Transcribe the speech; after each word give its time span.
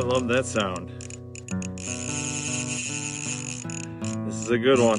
I 0.00 0.02
love 0.02 0.28
that 0.28 0.46
sound. 0.46 0.88
This 4.26 4.34
is 4.34 4.48
a 4.48 4.56
good 4.56 4.78
one. 4.78 4.98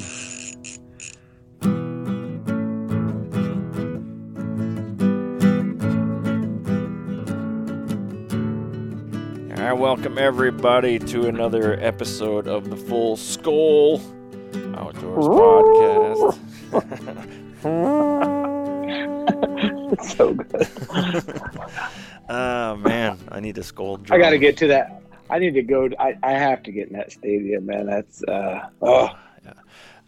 All 9.49 9.57
right, 9.57 9.73
welcome 9.73 10.19
everybody 10.19 10.99
to 10.99 11.27
another 11.27 11.79
episode 11.81 12.47
of 12.47 12.69
the 12.69 12.77
Full 12.77 13.17
Skull 13.17 13.99
Outdoors 14.75 15.25
Podcast. 15.25 16.37
It's 19.93 20.13
so 20.15 20.35
good. 20.35 20.67
Oh 22.29 22.75
man, 22.83 22.90
I 23.31 23.39
need 23.39 23.57
a 23.57 23.63
skull. 23.63 23.99
I 24.09 24.17
got 24.17 24.31
to 24.31 24.37
get 24.37 24.57
to 24.57 24.67
that. 24.67 25.01
I 25.29 25.39
need 25.39 25.53
to 25.53 25.61
go. 25.61 25.89
I, 25.97 26.17
I 26.21 26.33
have 26.33 26.61
to 26.63 26.71
get 26.71 26.87
in 26.87 26.93
that 26.93 27.11
stadium, 27.11 27.65
man. 27.65 27.85
That's 27.85 28.23
uh 28.23 28.67
oh 28.81 29.09
Yeah. 29.45 29.53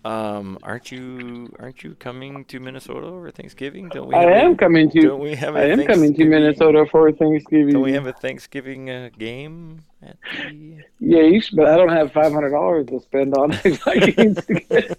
Um, 0.06 0.60
aren't 0.64 0.92
you 0.92 1.50
aren't 1.60 1.82
you 1.82 1.96
coming 1.96 2.44
to 2.46 2.60
Minnesota 2.60 3.08
over 3.08 3.32
Thanksgiving? 3.32 3.88
Don't 3.88 4.10
we? 4.10 4.16
I 4.16 4.24
have 4.24 4.30
a- 4.32 4.36
am 4.36 4.58
coming 4.58 4.90
to. 4.92 5.02
Don't 5.02 5.22
we 5.22 5.34
have 5.36 5.56
a 5.56 5.60
I 5.60 5.64
am 5.68 5.86
coming 5.86 6.14
to 6.14 6.26
Minnesota 6.26 6.86
for 6.92 7.10
Thanksgiving. 7.14 7.70
Don't 7.74 7.84
we 7.84 7.94
have 7.94 8.06
a 8.08 8.12
Thanksgiving 8.12 8.90
uh, 8.90 9.10
game 9.18 9.86
at 10.02 10.18
the? 10.50 10.80
Yeah, 11.00 11.40
but 11.54 11.70
I 11.70 11.78
don't 11.78 11.88
have 11.88 12.12
five 12.12 12.34
hundred 12.34 12.50
dollars 12.52 12.88
to 12.88 13.00
spend 13.00 13.34
on 13.36 13.52
Vikings. 13.86 14.40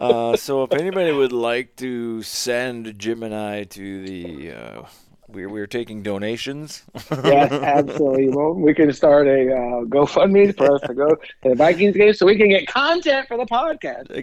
Uh, 0.00 0.36
so 0.36 0.62
if 0.62 0.72
anybody 0.72 1.10
would 1.10 1.32
like 1.32 1.74
to 1.74 2.22
send 2.22 2.96
Jim 3.00 3.24
and 3.24 3.34
I 3.34 3.64
to 3.64 4.02
the, 4.06 4.52
uh, 4.52 4.82
we're 5.28 5.48
we're 5.48 5.66
taking 5.66 6.02
donations. 6.02 6.82
yes, 7.10 7.52
absolutely. 7.52 8.28
Well, 8.30 8.54
we 8.54 8.74
can 8.74 8.92
start 8.92 9.26
a 9.26 9.52
uh, 9.52 9.84
GoFundMe 9.84 10.56
for 10.56 10.74
us 10.74 10.80
to 10.82 10.94
go 10.94 11.08
to 11.14 11.18
the 11.50 11.54
Vikings 11.54 11.96
game, 11.96 12.12
so 12.14 12.26
we 12.26 12.36
can 12.36 12.48
get 12.48 12.66
content 12.66 13.28
for 13.28 13.36
the 13.36 13.44
podcast. 13.46 14.10
It's, 14.10 14.10
uh, 14.10 14.16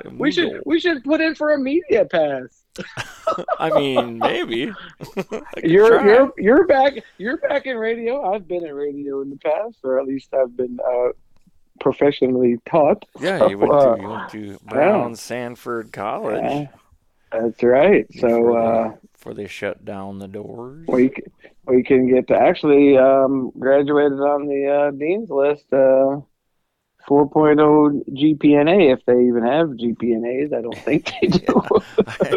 Exactly. 0.00 0.12
we 0.16 0.32
should 0.32 0.62
we 0.66 0.80
should 0.80 1.04
put 1.04 1.20
in 1.20 1.34
for 1.34 1.52
a 1.52 1.58
media 1.58 2.04
pass. 2.06 2.64
I 3.58 3.70
mean, 3.70 4.18
maybe. 4.18 4.70
I 5.16 5.40
You're 5.64 5.98
try. 5.98 6.06
you're 6.06 6.32
you're 6.38 6.66
back 6.66 6.94
you're 7.18 7.36
back 7.38 7.66
in 7.66 7.76
radio. 7.76 8.32
I've 8.32 8.46
been 8.48 8.64
in 8.64 8.74
radio 8.74 9.20
in 9.22 9.30
the 9.30 9.36
past, 9.36 9.78
or 9.84 9.98
at 10.00 10.06
least 10.06 10.32
I've 10.32 10.56
been 10.56 10.78
uh, 10.86 11.08
professionally 11.80 12.58
taught. 12.68 13.04
Yeah, 13.20 13.48
you 13.48 13.58
went 13.58 13.72
Uh, 13.72 13.96
to 13.96 14.02
you 14.02 14.08
went 14.08 14.30
to 14.30 14.58
Brown 14.68 15.16
Sanford 15.16 15.92
College. 15.92 16.42
Yeah, 16.42 16.66
that's 17.32 17.62
right. 17.62 18.06
So 18.18 18.98
before, 19.18 19.34
they, 19.34 19.46
shut 19.46 19.84
down 19.84 20.18
the 20.18 20.28
doors. 20.28 20.86
we 20.88 21.08
c- 21.08 21.22
we 21.66 21.82
can 21.82 22.08
get 22.12 22.28
to 22.28 22.34
actually 22.36 22.96
um, 22.96 23.50
graduated 23.58 24.20
on 24.20 24.46
the 24.46 24.66
uh, 24.66 24.90
dean's 24.92 25.28
list. 25.30 25.66
Uh, 25.72 26.20
4.0 27.08 28.02
GPNA, 28.10 28.92
if 28.92 29.04
they 29.06 29.14
even 29.26 29.42
have 29.42 29.68
GPNAs. 29.68 30.52
I 30.52 30.60
don't 30.60 30.76
think 30.84 31.10
they 31.20 31.26
do. 31.28 31.62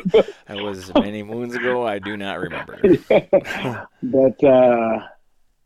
that 0.48 0.58
was 0.64 0.94
many 0.96 1.24
moons 1.24 1.56
ago. 1.56 1.86
I 1.86 2.00
do 2.00 2.16
not 2.16 2.40
remember. 2.40 2.80
but 4.04 4.44
uh, 4.44 5.00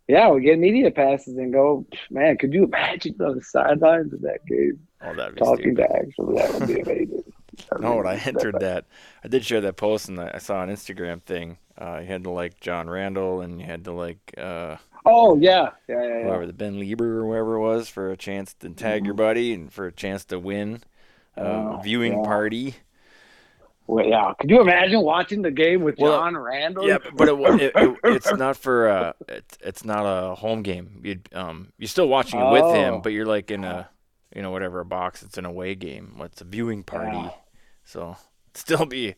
yeah, 0.08 0.30
we 0.32 0.42
get 0.42 0.58
media 0.58 0.90
passes 0.90 1.38
and 1.38 1.54
go. 1.54 1.86
Man, 2.10 2.38
could 2.38 2.52
you 2.54 2.64
imagine 2.64 3.16
on 3.22 3.36
the 3.36 3.44
sidelines 3.44 4.12
of 4.12 4.22
that 4.22 4.40
game 4.48 4.80
Oh, 5.02 5.14
talking 5.14 5.76
stupid. 5.76 5.78
to 5.78 5.96
actually? 5.96 6.36
That 6.38 6.54
would 6.54 6.68
be 6.68 6.80
amazing. 6.80 7.24
No, 7.80 7.96
when 7.98 8.08
I 8.08 8.18
entered 8.18 8.60
that, 8.60 8.86
I 9.24 9.28
did 9.28 9.46
share 9.46 9.62
that 9.62 9.78
post, 9.78 10.10
and 10.10 10.20
I 10.20 10.38
saw 10.40 10.62
an 10.64 10.70
Instagram 10.70 11.22
thing. 11.22 11.58
Uh, 11.80 12.00
you 12.02 12.08
had 12.08 12.24
to 12.24 12.30
like 12.30 12.60
John 12.62 12.90
Randle, 12.90 13.42
and 13.42 13.60
you 13.60 13.66
had 13.66 13.84
to 13.86 13.92
like 13.92 14.34
uh, 14.38 14.78
Oh 15.06 15.38
yeah, 15.38 15.72
yeah, 15.88 16.02
yeah. 16.02 16.08
yeah. 16.20 16.24
whoever 16.24 16.46
the 16.48 16.54
Ben 16.54 16.76
Leber 16.80 17.02
or 17.02 17.24
whoever 17.26 17.56
it 17.56 17.60
was 17.62 17.90
for 17.90 18.12
a 18.12 18.18
chance 18.18 18.54
to 18.56 18.70
tag 18.70 19.06
your 19.06 19.14
buddy 19.14 19.54
and 19.54 19.72
for 19.72 19.86
a 19.88 19.92
chance 19.92 20.24
to 20.26 20.40
win 20.40 20.82
uh, 21.38 21.42
Oh, 21.42 21.82
viewing 21.84 22.14
yeah. 22.14 22.24
party. 22.24 22.76
Well, 23.88 24.06
yeah. 24.06 24.34
Could 24.40 24.50
you 24.50 24.62
imagine 24.62 25.02
watching 25.02 25.44
the 25.44 25.52
game 25.52 25.82
with 25.84 26.00
Well, 26.00 26.14
John 26.18 26.36
Randle? 26.36 26.88
Yeah, 26.88 26.98
but 27.14 27.28
it, 27.30 27.36
it, 27.62 27.72
it, 27.76 27.98
it's 28.04 28.34
not 28.34 28.58
for 28.58 28.90
uh, 28.90 29.14
it's 29.28 29.58
it's 29.62 29.86
not 29.86 30.06
a 30.06 30.34
home 30.36 30.64
game. 30.64 31.02
You 31.04 31.20
um, 31.34 31.72
you're 31.78 31.88
still 31.88 32.08
watching 32.08 32.40
it 32.40 32.52
with 32.52 32.74
him, 32.74 32.96
Oh. 32.96 33.00
but 33.02 33.12
you're 33.12 33.28
like 33.28 33.52
in 33.52 33.64
a 33.64 33.88
you 34.36 34.42
know 34.42 34.50
whatever 34.50 34.80
a 34.80 34.86
box. 34.86 35.22
It's 35.22 35.38
an 35.38 35.46
away 35.46 35.76
game. 35.76 36.16
It's 36.22 36.42
a 36.42 36.46
viewing 36.46 36.82
party, 36.84 37.16
Yeah. 37.18 37.30
So 37.86 38.18
still 38.54 38.86
be. 38.86 39.16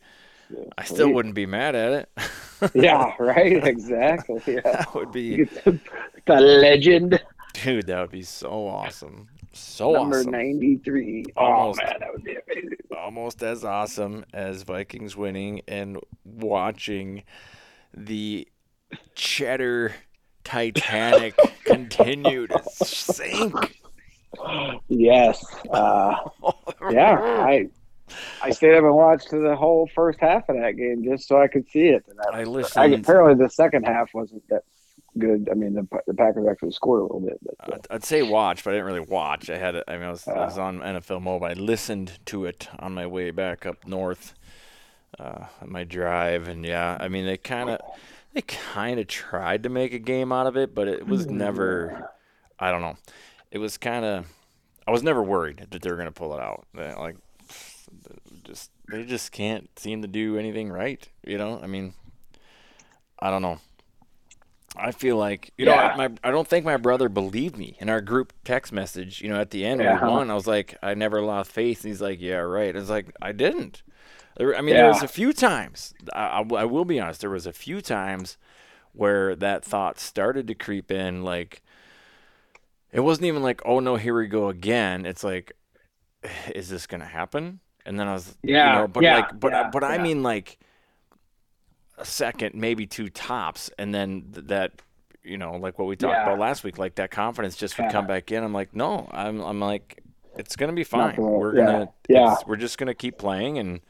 I 0.78 0.84
still 0.84 1.12
wouldn't 1.12 1.34
be 1.34 1.44
mad 1.44 1.74
at 1.74 1.92
it. 1.92 2.72
yeah, 2.74 3.12
right. 3.18 3.62
Exactly. 3.66 4.40
Yeah. 4.46 4.60
that 4.64 4.94
would 4.94 5.12
be, 5.12 5.44
the 5.44 6.40
legend 6.40 7.20
dude. 7.62 7.86
That 7.86 8.00
would 8.00 8.10
be 8.10 8.22
so 8.22 8.66
awesome. 8.66 9.28
So 9.52 9.92
number 9.92 10.20
awesome. 10.20 10.32
ninety 10.32 10.76
three. 10.78 11.24
Oh 11.36 11.74
man, 11.74 11.96
that 12.00 12.12
would 12.12 12.24
be 12.24 12.36
amazing. 12.46 12.78
Almost 12.96 13.42
as 13.42 13.64
awesome 13.64 14.24
as 14.32 14.62
Vikings 14.62 15.16
winning 15.16 15.62
and 15.68 15.98
watching 16.24 17.24
the 17.94 18.48
cheddar 19.14 19.94
Titanic 20.44 21.34
continue 21.64 22.46
to 22.46 22.62
sink. 22.70 23.80
Yes. 24.88 25.44
Uh, 25.70 26.16
yeah. 26.90 27.18
I 27.18 27.68
I 28.42 28.50
stayed 28.50 28.74
up 28.74 28.84
and 28.84 28.94
watched 28.94 29.30
the 29.30 29.54
whole 29.56 29.88
first 29.94 30.18
half 30.20 30.48
of 30.48 30.56
that 30.56 30.76
game 30.76 31.02
just 31.04 31.28
so 31.28 31.40
I 31.40 31.48
could 31.48 31.68
see 31.68 31.88
it. 31.88 32.04
And 32.08 32.18
I 32.32 32.40
I, 32.40 32.44
listened. 32.44 32.94
I, 32.94 32.96
apparently 32.98 33.34
the 33.44 33.50
second 33.50 33.84
half 33.84 34.12
wasn't 34.14 34.42
that 34.48 34.62
good. 35.18 35.48
I 35.50 35.54
mean, 35.54 35.74
the 35.74 35.86
the 36.06 36.14
Packers 36.14 36.46
actually 36.48 36.72
scored 36.72 37.00
a 37.00 37.02
little 37.04 37.20
bit. 37.20 37.38
But, 37.42 37.54
uh, 37.60 37.74
I'd, 37.74 37.86
I'd 37.96 38.04
say 38.04 38.22
watch, 38.22 38.62
but 38.64 38.70
I 38.70 38.74
didn't 38.74 38.86
really 38.86 39.00
watch. 39.00 39.50
I 39.50 39.58
had. 39.58 39.76
I 39.88 39.94
mean, 39.94 40.02
I 40.04 40.10
was, 40.10 40.26
I 40.28 40.32
Ah. 40.32 40.44
was 40.44 40.58
on 40.58 40.80
NFL 40.80 41.22
Mobile. 41.22 41.46
I 41.46 41.54
listened 41.54 42.18
to 42.26 42.44
it 42.44 42.68
on 42.78 42.94
my 42.94 43.06
way 43.06 43.30
back 43.30 43.66
up 43.66 43.86
north, 43.86 44.34
uh, 45.18 45.44
on 45.62 45.72
my 45.72 45.84
drive, 45.84 46.48
and 46.48 46.64
yeah, 46.64 46.96
I 47.00 47.08
mean, 47.08 47.26
they 47.26 47.36
kind 47.36 47.70
of, 47.70 47.80
they 48.34 48.42
kind 48.42 49.00
of 49.00 49.06
tried 49.06 49.62
to 49.64 49.68
make 49.68 49.92
a 49.92 49.98
game 49.98 50.32
out 50.32 50.46
of 50.46 50.56
it, 50.56 50.74
but 50.74 50.86
it 50.88 51.06
was 51.06 51.26
never. 51.26 52.10
I 52.60 52.70
don't 52.70 52.80
know. 52.82 52.96
It 53.50 53.58
was 53.58 53.78
kind 53.78 54.04
of. 54.04 54.26
I 54.86 54.90
was 54.90 55.02
never 55.02 55.22
worried 55.22 55.66
that 55.70 55.82
they 55.82 55.90
were 55.90 55.96
gonna 55.96 56.12
pull 56.12 56.34
it 56.34 56.40
out. 56.40 56.66
Like, 56.74 57.16
just 58.48 58.70
they 58.88 59.04
just 59.04 59.30
can't 59.32 59.68
seem 59.78 60.02
to 60.02 60.08
do 60.08 60.38
anything 60.38 60.70
right. 60.70 61.06
You 61.24 61.38
know, 61.38 61.60
I 61.62 61.66
mean, 61.66 61.94
I 63.20 63.30
don't 63.30 63.42
know. 63.42 63.58
I 64.76 64.92
feel 64.92 65.16
like 65.16 65.52
you 65.56 65.66
Yeah. 65.66 65.88
know 65.92 65.96
my 65.96 66.10
I 66.22 66.30
don't 66.30 66.46
think 66.48 66.64
my 66.64 66.76
brother 66.76 67.08
believed 67.08 67.56
me 67.56 67.76
in 67.80 67.88
our 67.88 68.00
group 68.00 68.32
text 68.44 68.72
message. 68.72 69.20
You 69.22 69.28
know, 69.28 69.40
at 69.40 69.50
the 69.50 69.64
end 69.64 69.80
Yeah. 69.80 69.94
of 69.94 70.02
one, 70.02 70.30
I 70.30 70.34
was 70.34 70.46
like, 70.46 70.76
I 70.82 70.94
never 70.94 71.20
lost 71.22 71.50
faith. 71.52 71.84
And 71.84 71.90
he's 71.92 72.00
like, 72.02 72.20
Yeah, 72.20 72.36
right. 72.36 72.74
I 72.74 72.78
was 72.78 72.90
like, 72.90 73.06
I 73.20 73.32
didn't. 73.32 73.82
There, 74.36 74.54
I 74.56 74.60
mean, 74.60 74.76
there 74.76 74.86
was 74.86 75.02
a 75.02 75.08
few 75.08 75.32
times. 75.32 75.94
I, 76.12 76.42
I, 76.42 76.54
I 76.60 76.64
will 76.64 76.84
be 76.84 77.00
honest. 77.00 77.20
There 77.20 77.30
was 77.30 77.46
a 77.46 77.52
few 77.52 77.80
times 77.80 78.36
where 78.92 79.34
that 79.36 79.64
thought 79.64 79.98
started 79.98 80.46
to 80.48 80.54
creep 80.54 80.90
in. 80.90 81.22
Like, 81.24 81.62
it 82.92 83.00
wasn't 83.00 83.26
even 83.26 83.42
like, 83.42 83.60
oh 83.64 83.80
no, 83.80 83.96
here 83.96 84.16
we 84.16 84.26
go 84.28 84.48
again. 84.48 85.06
It's 85.06 85.24
like, 85.24 85.52
is 86.54 86.68
this 86.68 86.86
gonna 86.86 87.04
happen? 87.06 87.60
And 87.88 87.98
then 87.98 88.06
I 88.06 88.12
was, 88.12 88.36
Yeah, 88.42 88.74
you 88.74 88.78
know, 88.80 88.88
but 88.88 89.02
yeah, 89.02 89.14
like, 89.16 89.40
but 89.40 89.52
yeah, 89.52 89.70
but 89.72 89.82
I 89.82 89.96
mean 89.96 90.22
like 90.22 90.58
a 91.96 92.04
second, 92.04 92.54
maybe 92.54 92.86
two 92.86 93.08
tops, 93.08 93.70
and 93.78 93.94
then 93.94 94.30
th- 94.32 94.46
that, 94.48 94.82
you 95.24 95.38
know, 95.38 95.56
like 95.56 95.78
what 95.78 95.88
we 95.88 95.96
talked 95.96 96.22
about 96.22 96.38
last 96.38 96.64
week, 96.64 96.76
like 96.76 96.96
that 96.96 97.10
confidence 97.10 97.56
just 97.56 97.78
would 97.78 97.90
come 97.90 98.06
back 98.06 98.30
in. 98.30 98.44
I'm 98.44 98.52
like, 98.52 98.76
no, 98.76 99.08
I'm, 99.10 99.40
I'm 99.40 99.58
like, 99.58 100.02
it's 100.36 100.54
gonna 100.54 100.74
be 100.74 100.84
fine. 100.84 101.16
We're 101.16 101.54
gonna, 101.54 101.88
yeah. 102.08 102.36
we're 102.46 102.56
just 102.56 102.76
gonna 102.76 102.94
keep 102.94 103.16
playing, 103.16 103.58
and 103.58 103.80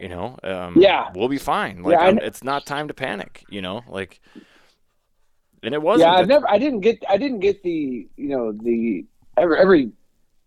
you 0.00 0.08
know, 0.08 0.36
um, 0.42 0.74
Yeah. 0.76 1.10
we'll 1.14 1.28
be 1.28 1.38
fine. 1.38 1.82
Like, 1.84 1.98
I 1.98 2.08
it's 2.10 2.42
not 2.42 2.66
time 2.66 2.88
to 2.88 2.94
panic. 2.94 3.44
You 3.48 3.62
know, 3.62 3.82
like, 3.88 4.20
and 5.62 5.74
it 5.74 5.80
wasn't. 5.80 6.10
yeah, 6.10 6.18
I've 6.18 6.26
never. 6.26 6.50
I 6.50 6.58
didn't 6.58 6.80
get. 6.80 7.02
I 7.08 7.16
didn't 7.18 7.38
get 7.38 7.62
the. 7.62 8.08
You 8.16 8.28
know, 8.28 8.50
the 8.52 9.06
every 9.36 9.58
every 9.60 9.92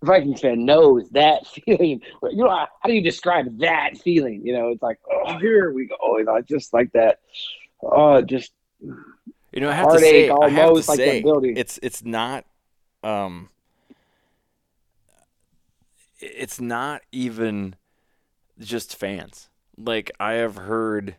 Vikings 0.05 0.41
fan 0.41 0.65
knows 0.65 1.09
that 1.09 1.45
feeling. 1.65 2.01
You 2.23 2.43
know, 2.43 2.49
how 2.49 2.67
do 2.85 2.93
you 2.93 3.01
describe 3.01 3.59
that 3.59 3.97
feeling? 3.97 4.41
You 4.43 4.53
know, 4.53 4.69
it's 4.69 4.81
like, 4.81 4.99
oh, 5.11 5.37
here 5.39 5.73
we 5.73 5.87
go. 5.87 6.17
You 6.17 6.25
know, 6.25 6.39
just 6.41 6.73
like 6.73 6.91
that. 6.93 7.19
Oh, 7.81 8.21
just 8.21 8.53
You 8.81 9.61
know, 9.61 9.69
I 9.69 9.73
have 9.73 9.91
to 9.91 9.99
say, 9.99 10.29
I 10.29 10.49
have 10.49 10.55
to 10.55 10.61
almost 10.63 10.89
like 10.89 10.97
that 10.97 11.05
say, 11.05 11.21
building. 11.21 11.57
it's 11.57 11.79
it's 11.83 12.03
not, 12.03 12.45
um, 13.03 13.49
it's 16.19 16.59
not 16.59 17.01
even 17.11 17.75
just 18.59 18.95
fans. 18.95 19.49
Like 19.77 20.11
I 20.19 20.33
have 20.33 20.55
heard, 20.55 21.15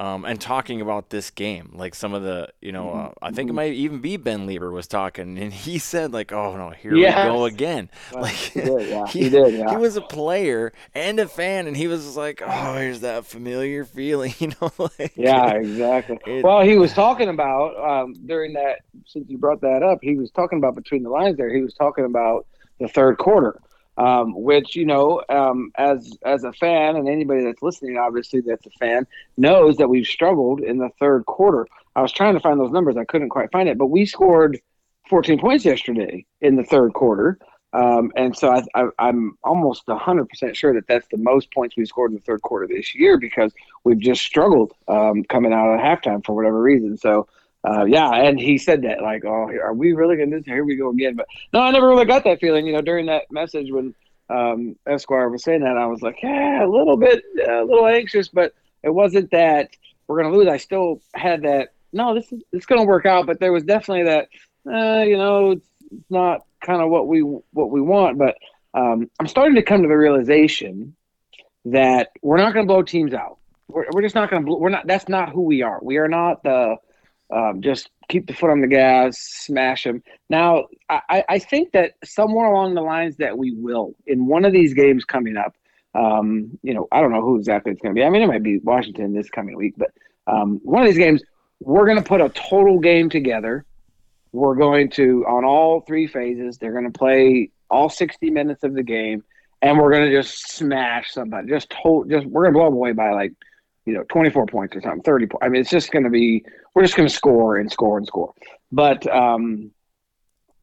um, 0.00 0.24
and 0.24 0.40
talking 0.40 0.80
about 0.80 1.10
this 1.10 1.30
game, 1.30 1.70
like 1.74 1.94
some 1.94 2.14
of 2.14 2.22
the, 2.24 2.48
you 2.60 2.72
know, 2.72 2.86
Mm-hmm. 2.86 2.98
uh, 2.98 3.10
I 3.22 3.30
think 3.32 3.50
it 3.50 3.52
might 3.52 3.74
even 3.74 4.00
be 4.00 4.16
Ben 4.16 4.46
Leber 4.48 4.72
was 4.72 4.86
talking, 4.88 5.38
and 5.38 5.52
he 5.52 5.78
said 5.78 6.12
like, 6.12 6.32
"Oh 6.32 6.56
no, 6.56 6.70
here 6.70 6.94
Yes. 6.94 7.26
we 7.26 7.30
go 7.30 7.44
again." 7.44 7.90
Like 8.12 8.34
he 8.34 8.60
did, 8.62 8.88
yeah, 8.88 9.06
he 9.06 9.28
did, 9.28 9.54
yeah. 9.54 9.70
he 9.70 9.76
was 9.76 9.96
a 9.96 10.00
player 10.02 10.72
and 10.94 11.20
a 11.20 11.28
fan, 11.28 11.66
and 11.68 11.76
he 11.76 11.86
was 11.86 12.16
like, 12.16 12.42
"Oh, 12.44 12.74
here's 12.76 13.00
that 13.00 13.26
familiar 13.26 13.84
feeling," 13.84 14.34
you 14.40 14.52
know, 14.60 14.72
like 14.78 15.12
Yeah, 15.16 15.52
exactly. 15.52 16.18
It- 16.26 16.44
well, 16.44 16.62
he 16.62 16.78
was 16.78 16.92
talking 16.94 17.28
about 17.28 17.76
um, 17.76 18.14
during 18.26 18.54
that. 18.54 18.80
Since 19.06 19.28
you 19.28 19.38
brought 19.38 19.60
that 19.62 19.82
up, 19.82 19.98
he 20.02 20.16
was 20.16 20.30
talking 20.30 20.58
about 20.58 20.74
between 20.74 21.02
the 21.02 21.10
lines. 21.10 21.36
There, 21.36 21.52
he 21.54 21.62
was 21.62 21.74
talking 21.74 22.04
about 22.06 22.46
the 22.78 22.88
third 22.88 23.18
quarter, 23.18 23.60
um, 24.00 24.32
which 24.34 24.76
you 24.76 24.86
know, 24.86 25.22
um, 25.28 25.72
as 25.76 26.16
as 26.24 26.42
a 26.44 26.52
fan 26.54 26.96
and 26.96 27.06
anybody 27.06 27.44
that's 27.44 27.60
listening, 27.60 27.98
obviously 27.98 28.40
that's 28.40 28.64
a 28.66 28.70
fan 28.70 29.06
knows 29.36 29.76
that 29.76 29.88
we've 29.88 30.06
struggled 30.06 30.60
in 30.60 30.78
the 30.78 30.88
third 30.98 31.26
quarter. 31.26 31.66
I 31.94 32.00
was 32.00 32.10
trying 32.10 32.32
to 32.32 32.40
find 32.40 32.58
those 32.58 32.72
numbers, 32.72 32.96
I 32.96 33.04
couldn't 33.04 33.28
quite 33.28 33.52
find 33.52 33.68
it, 33.68 33.76
but 33.76 33.88
we 33.88 34.06
scored 34.06 34.58
14 35.10 35.38
points 35.38 35.66
yesterday 35.66 36.24
in 36.40 36.56
the 36.56 36.64
third 36.64 36.94
quarter. 36.94 37.38
Um, 37.72 38.10
and 38.16 38.36
so 38.36 38.50
I, 38.50 38.62
I, 38.74 38.88
I'm 38.98 39.36
almost 39.44 39.86
100% 39.86 40.54
sure 40.56 40.72
that 40.74 40.86
that's 40.88 41.06
the 41.10 41.18
most 41.18 41.52
points 41.52 41.76
we 41.76 41.84
scored 41.84 42.10
in 42.10 42.16
the 42.16 42.22
third 42.22 42.42
quarter 42.42 42.66
this 42.66 42.94
year 42.94 43.18
because 43.18 43.52
we've 43.84 43.98
just 43.98 44.22
struggled 44.22 44.72
um, 44.88 45.24
coming 45.24 45.52
out 45.52 45.74
of 45.74 45.78
halftime 45.78 46.24
for 46.24 46.34
whatever 46.34 46.60
reason. 46.60 46.96
So, 46.96 47.28
uh, 47.62 47.84
yeah, 47.84 48.10
and 48.10 48.40
he 48.40 48.56
said 48.56 48.82
that 48.82 49.02
like, 49.02 49.24
oh, 49.24 49.50
are 49.62 49.74
we 49.74 49.92
really 49.92 50.16
going 50.16 50.30
to 50.30 50.36
do 50.36 50.42
this? 50.42 50.46
Here 50.46 50.64
we 50.64 50.76
go 50.76 50.90
again. 50.90 51.14
But 51.14 51.26
no, 51.52 51.60
I 51.60 51.70
never 51.70 51.88
really 51.88 52.06
got 52.06 52.24
that 52.24 52.40
feeling. 52.40 52.66
You 52.66 52.72
know, 52.72 52.80
during 52.80 53.06
that 53.06 53.30
message 53.30 53.70
when 53.70 53.94
um, 54.30 54.76
Esquire 54.86 55.28
was 55.28 55.44
saying 55.44 55.60
that, 55.60 55.76
I 55.76 55.86
was 55.86 56.00
like, 56.00 56.22
yeah, 56.22 56.64
a 56.64 56.68
little 56.68 56.96
bit, 56.96 57.22
a 57.46 57.62
little 57.62 57.86
anxious, 57.86 58.28
but 58.28 58.54
it 58.82 58.90
wasn't 58.90 59.30
that 59.32 59.70
we're 60.06 60.22
going 60.22 60.32
to 60.32 60.38
lose. 60.38 60.48
I 60.48 60.56
still 60.56 61.02
had 61.14 61.42
that. 61.42 61.74
No, 61.92 62.14
this 62.14 62.32
is 62.32 62.42
it's 62.52 62.66
going 62.66 62.80
to 62.80 62.86
work 62.86 63.04
out. 63.04 63.26
But 63.26 63.40
there 63.40 63.52
was 63.52 63.64
definitely 63.64 64.04
that. 64.04 64.28
Uh, 64.66 65.02
you 65.02 65.16
know, 65.18 65.52
it's 65.52 66.10
not 66.10 66.46
kind 66.62 66.80
of 66.80 66.88
what 66.88 67.08
we 67.08 67.20
what 67.20 67.70
we 67.70 67.82
want. 67.82 68.16
But 68.16 68.36
um, 68.72 69.10
I'm 69.20 69.26
starting 69.26 69.56
to 69.56 69.62
come 69.62 69.82
to 69.82 69.88
the 69.88 69.96
realization 69.96 70.96
that 71.66 72.10
we're 72.22 72.38
not 72.38 72.54
going 72.54 72.66
to 72.66 72.72
blow 72.72 72.82
teams 72.82 73.12
out. 73.12 73.38
We're, 73.68 73.84
we're 73.92 74.02
just 74.02 74.14
not 74.14 74.30
going 74.30 74.46
to. 74.46 74.54
We're 74.54 74.70
not. 74.70 74.86
That's 74.86 75.10
not 75.10 75.28
who 75.28 75.42
we 75.42 75.62
are. 75.62 75.78
We 75.82 75.98
are 75.98 76.08
not 76.08 76.42
the 76.42 76.76
um, 77.32 77.60
just 77.62 77.90
keep 78.08 78.26
the 78.26 78.34
foot 78.34 78.50
on 78.50 78.60
the 78.60 78.66
gas, 78.66 79.18
smash 79.18 79.84
them. 79.84 80.02
Now, 80.28 80.66
I, 80.88 81.24
I- 81.28 81.38
think 81.38 81.72
that 81.72 81.92
somewhere 82.04 82.46
along 82.46 82.74
the 82.74 82.82
lines 82.82 83.16
that 83.16 83.36
we 83.38 83.52
will 83.52 83.94
in 84.06 84.26
one 84.26 84.44
of 84.44 84.52
these 84.52 84.74
games 84.74 85.04
coming 85.04 85.36
up. 85.36 85.54
Um, 85.94 86.58
you 86.62 86.74
know, 86.74 86.86
I 86.92 87.00
don't 87.00 87.12
know 87.12 87.20
who 87.22 87.36
exactly 87.36 87.72
it's 87.72 87.80
going 87.80 87.94
to 87.94 87.98
be. 87.98 88.04
I 88.04 88.10
mean, 88.10 88.22
it 88.22 88.26
might 88.28 88.42
be 88.42 88.58
Washington 88.58 89.12
this 89.12 89.28
coming 89.28 89.56
week, 89.56 89.74
but 89.76 89.90
um, 90.26 90.60
one 90.62 90.82
of 90.82 90.88
these 90.88 90.98
games, 90.98 91.22
we're 91.60 91.84
going 91.84 91.96
to 91.96 92.04
put 92.04 92.20
a 92.20 92.28
total 92.28 92.78
game 92.78 93.10
together. 93.10 93.64
We're 94.32 94.54
going 94.54 94.90
to 94.90 95.24
on 95.26 95.44
all 95.44 95.80
three 95.80 96.06
phases. 96.06 96.58
They're 96.58 96.72
going 96.72 96.90
to 96.90 96.96
play 96.96 97.50
all 97.68 97.88
60 97.88 98.30
minutes 98.30 98.62
of 98.62 98.74
the 98.74 98.82
game, 98.84 99.24
and 99.62 99.78
we're 99.78 99.90
going 99.90 100.08
to 100.08 100.16
just 100.16 100.52
smash 100.52 101.12
somebody. 101.12 101.48
Just 101.48 101.70
to, 101.70 102.04
just 102.08 102.26
we're 102.26 102.42
going 102.42 102.54
to 102.54 102.58
blow 102.58 102.66
them 102.66 102.74
away 102.74 102.92
by 102.92 103.10
like 103.10 103.32
you 103.86 103.94
know 103.94 104.04
24 104.08 104.46
points 104.46 104.76
or 104.76 104.80
something, 104.82 105.02
30 105.02 105.26
points. 105.26 105.44
I 105.44 105.48
mean, 105.48 105.60
it's 105.60 105.70
just 105.70 105.90
going 105.90 106.04
to 106.04 106.10
be 106.10 106.44
we're 106.74 106.82
just 106.82 106.96
going 106.96 107.08
to 107.08 107.14
score 107.14 107.56
and 107.56 107.70
score 107.70 107.98
and 107.98 108.06
score. 108.06 108.34
But 108.72 109.06
um, 109.12 109.72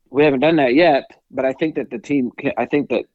we 0.09 0.24
haven't 0.24 0.39
done 0.39 0.57
that 0.57 0.74
yet. 0.74 1.04
But 1.31 1.45
I 1.45 1.54
think 1.54 1.75
that 1.75 1.89
the 1.89 2.00
team, 2.00 2.31
I 2.57 2.65
think 2.65 2.90
that 2.90 3.06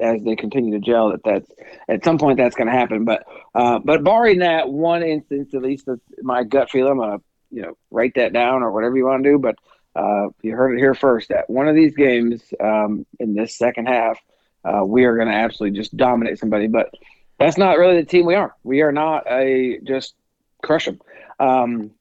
as 0.00 0.22
they 0.22 0.36
continue 0.36 0.72
to 0.72 0.84
gel, 0.84 1.10
that 1.10 1.22
that's 1.24 1.50
at 1.88 2.04
some 2.04 2.18
point 2.18 2.38
that's 2.38 2.56
going 2.56 2.66
to 2.66 2.72
happen. 2.72 3.04
But 3.04 3.24
uh, 3.54 3.78
but 3.78 4.04
barring 4.04 4.40
that 4.40 4.68
one 4.68 5.02
instance, 5.02 5.54
at 5.54 5.62
least 5.62 5.88
my 6.22 6.44
gut 6.44 6.70
feeling, 6.70 6.92
I'm 6.92 6.98
going 6.98 7.18
to 7.18 7.24
you 7.50 7.62
know 7.62 7.76
write 7.90 8.14
that 8.16 8.32
down 8.32 8.62
or 8.62 8.72
whatever 8.72 8.96
you 8.96 9.06
want 9.06 9.22
to 9.24 9.30
do. 9.30 9.38
But 9.38 9.56
uh, 9.96 10.28
you 10.42 10.54
heard 10.54 10.74
it 10.74 10.78
here 10.78 10.94
first. 10.94 11.28
That 11.28 11.48
one 11.48 11.68
of 11.68 11.74
these 11.74 11.94
games 11.94 12.42
um, 12.60 13.06
in 13.18 13.34
this 13.34 13.56
second 13.56 13.86
half, 13.86 14.18
uh, 14.64 14.84
we 14.84 15.04
are 15.04 15.16
going 15.16 15.28
to 15.28 15.34
absolutely 15.34 15.78
just 15.78 15.96
dominate 15.96 16.38
somebody. 16.38 16.66
But 16.66 16.92
that's 17.38 17.58
not 17.58 17.78
really 17.78 18.00
the 18.00 18.06
team 18.06 18.26
we 18.26 18.34
are. 18.34 18.54
We 18.62 18.82
are 18.82 18.92
not 18.92 19.24
a 19.30 19.78
just 19.84 20.14
crush 20.62 20.86
them. 20.86 21.00
Um, 21.40 21.92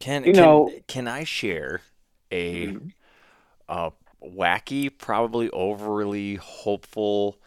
Can 0.00 0.24
You 0.24 0.32
can, 0.32 0.42
know- 0.42 0.72
can 0.88 1.06
I 1.06 1.24
share 1.24 1.82
a 2.32 2.66
Mm-hmm. 2.68 2.88
uh, 3.68 3.90
wacky, 4.22 4.90
probably 4.96 5.50
overly 5.50 6.36
hopeful? 6.36 7.38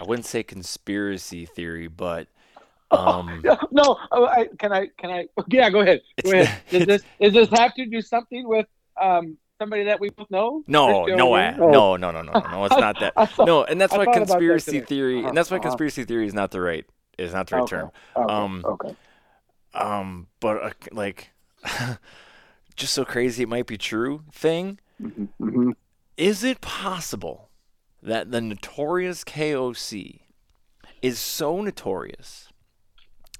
I 0.00 0.04
wouldn't 0.04 0.26
say 0.26 0.42
conspiracy 0.42 1.46
theory, 1.46 1.88
but 1.88 2.28
um, 2.92 3.42
no, 3.70 3.98
oh, 4.12 4.26
I, 4.26 4.48
can 4.58 4.72
I? 4.72 4.88
Can 4.98 5.10
I? 5.10 5.26
Yeah, 5.48 5.70
go 5.70 5.80
ahead. 5.80 6.02
Go 6.24 6.32
ahead. 6.32 6.60
Does 6.70 6.86
this 6.86 7.02
does 7.20 7.32
this 7.32 7.48
have 7.58 7.74
to 7.74 7.86
do 7.86 8.02
something 8.02 8.46
with 8.46 8.66
um, 9.00 9.38
somebody 9.58 9.84
that 9.84 9.98
we 9.98 10.10
both 10.10 10.30
know? 10.30 10.62
no, 10.66 11.06
no? 11.06 11.34
Oh. 11.34 11.70
no, 11.70 11.96
no, 11.96 12.10
no, 12.10 12.22
no, 12.22 12.32
no, 12.32 12.40
no. 12.50 12.64
It's 12.66 12.76
not 12.78 13.00
that. 13.00 13.14
Thought- 13.14 13.46
No, 13.46 13.64
and 13.64 13.80
that's 13.80 13.92
why 13.94 14.02
about 14.02 14.14
that 14.14 14.26
conspiracy 14.26 14.80
theory, 14.80 15.20
Uh-huh, 15.20 15.28
and 15.28 15.36
that's 15.36 15.50
why 15.50 15.56
uh-huh. 15.56 15.68
conspiracy 15.70 16.04
theory 16.04 16.26
is 16.26 16.34
not 16.34 16.50
the 16.50 16.60
right 16.60 16.84
is 17.16 17.32
not 17.32 17.46
the 17.48 17.56
right 17.56 17.62
Okay. 17.62 17.76
term. 17.76 17.90
Okay. 18.16 18.32
Um, 18.34 18.62
okay. 18.66 18.96
Um, 19.74 20.26
but 20.40 20.62
uh, 20.62 20.70
like, 20.92 21.30
just 22.76 22.92
so 22.92 23.04
crazy 23.04 23.42
it 23.42 23.48
might 23.48 23.66
be 23.66 23.78
true 23.78 24.22
thing. 24.32 24.78
hmm 24.98 25.70
Is 26.16 26.44
it 26.44 26.60
possible 26.60 27.50
that 28.02 28.30
the 28.30 28.40
notorious 28.40 29.24
KOC 29.24 30.20
is 31.00 31.18
so 31.18 31.60
notorious 31.60 32.48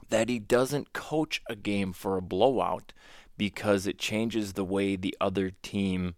that 0.09 0.29
he 0.29 0.39
doesn't 0.39 0.93
coach 0.93 1.41
a 1.49 1.57
game 1.57 1.93
for 1.93 2.17
a 2.17 2.23
blowout 2.23 2.93
because 3.37 3.87
it 3.87 3.99
changes 3.99 4.53
the 4.53 4.65
way 4.65 4.95
the 4.95 5.17
other 5.21 5.51
team 5.63 6.15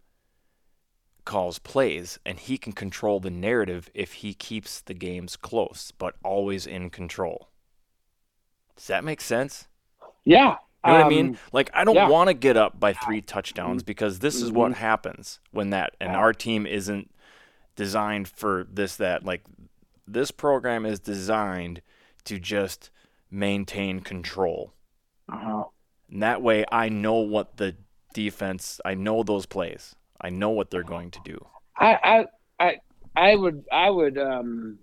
calls 1.24 1.58
plays 1.58 2.18
and 2.26 2.38
he 2.38 2.58
can 2.58 2.72
control 2.72 3.18
the 3.20 3.30
narrative 3.30 3.88
if 3.94 4.14
he 4.14 4.34
keeps 4.34 4.80
the 4.80 4.94
games 4.94 5.36
close 5.36 5.92
but 5.96 6.16
always 6.22 6.66
in 6.66 6.90
control? 6.90 7.48
Does 8.76 8.88
that 8.88 9.04
make 9.04 9.20
sense? 9.20 9.68
Yeah, 10.24 10.56
You 10.84 10.90
know 10.92 10.98
what 10.98 11.06
I 11.06 11.08
mean? 11.08 11.28
Um, 11.30 11.38
Like 11.52 11.70
I 11.72 11.84
don't 11.84 11.94
yeah. 11.94 12.08
want 12.08 12.28
to 12.28 12.34
get 12.34 12.56
up 12.56 12.78
by 12.78 12.92
three 12.92 13.20
touchdowns 13.22 13.82
because 13.82 14.18
this 14.18 14.42
is 14.42 14.52
what 14.52 14.72
Mhm. 14.72 14.76
happens 14.76 15.40
when 15.50 15.70
that 15.70 15.96
and 16.00 16.12
Yeah. 16.12 16.18
our 16.18 16.32
team 16.32 16.66
isn't 16.66 17.10
designed 17.76 18.28
for 18.28 18.66
this 18.70 18.96
that 18.96 19.24
like 19.24 19.42
this 20.06 20.30
program 20.30 20.84
is 20.84 21.00
designed 21.00 21.80
to 22.24 22.38
just 22.38 22.90
maintain 23.30 24.00
control. 24.00 24.72
Uh-huh. 25.32 25.64
And 26.10 26.22
that 26.22 26.42
way 26.42 26.64
I 26.70 26.88
know 26.90 27.14
what 27.14 27.56
the 27.56 27.76
defense, 28.12 28.80
I 28.84 28.94
know 28.94 29.22
those 29.22 29.46
plays. 29.46 29.96
I 30.20 30.28
know 30.30 30.50
what 30.50 30.70
they're 30.70 30.82
going 30.84 31.10
to 31.12 31.20
do. 31.24 31.46
I, 31.76 32.26
I, 32.60 32.64
I, 32.66 32.76
I 33.16 33.34
would, 33.36 33.64
I 33.72 33.90
would, 33.90 34.18
um, 34.18 34.78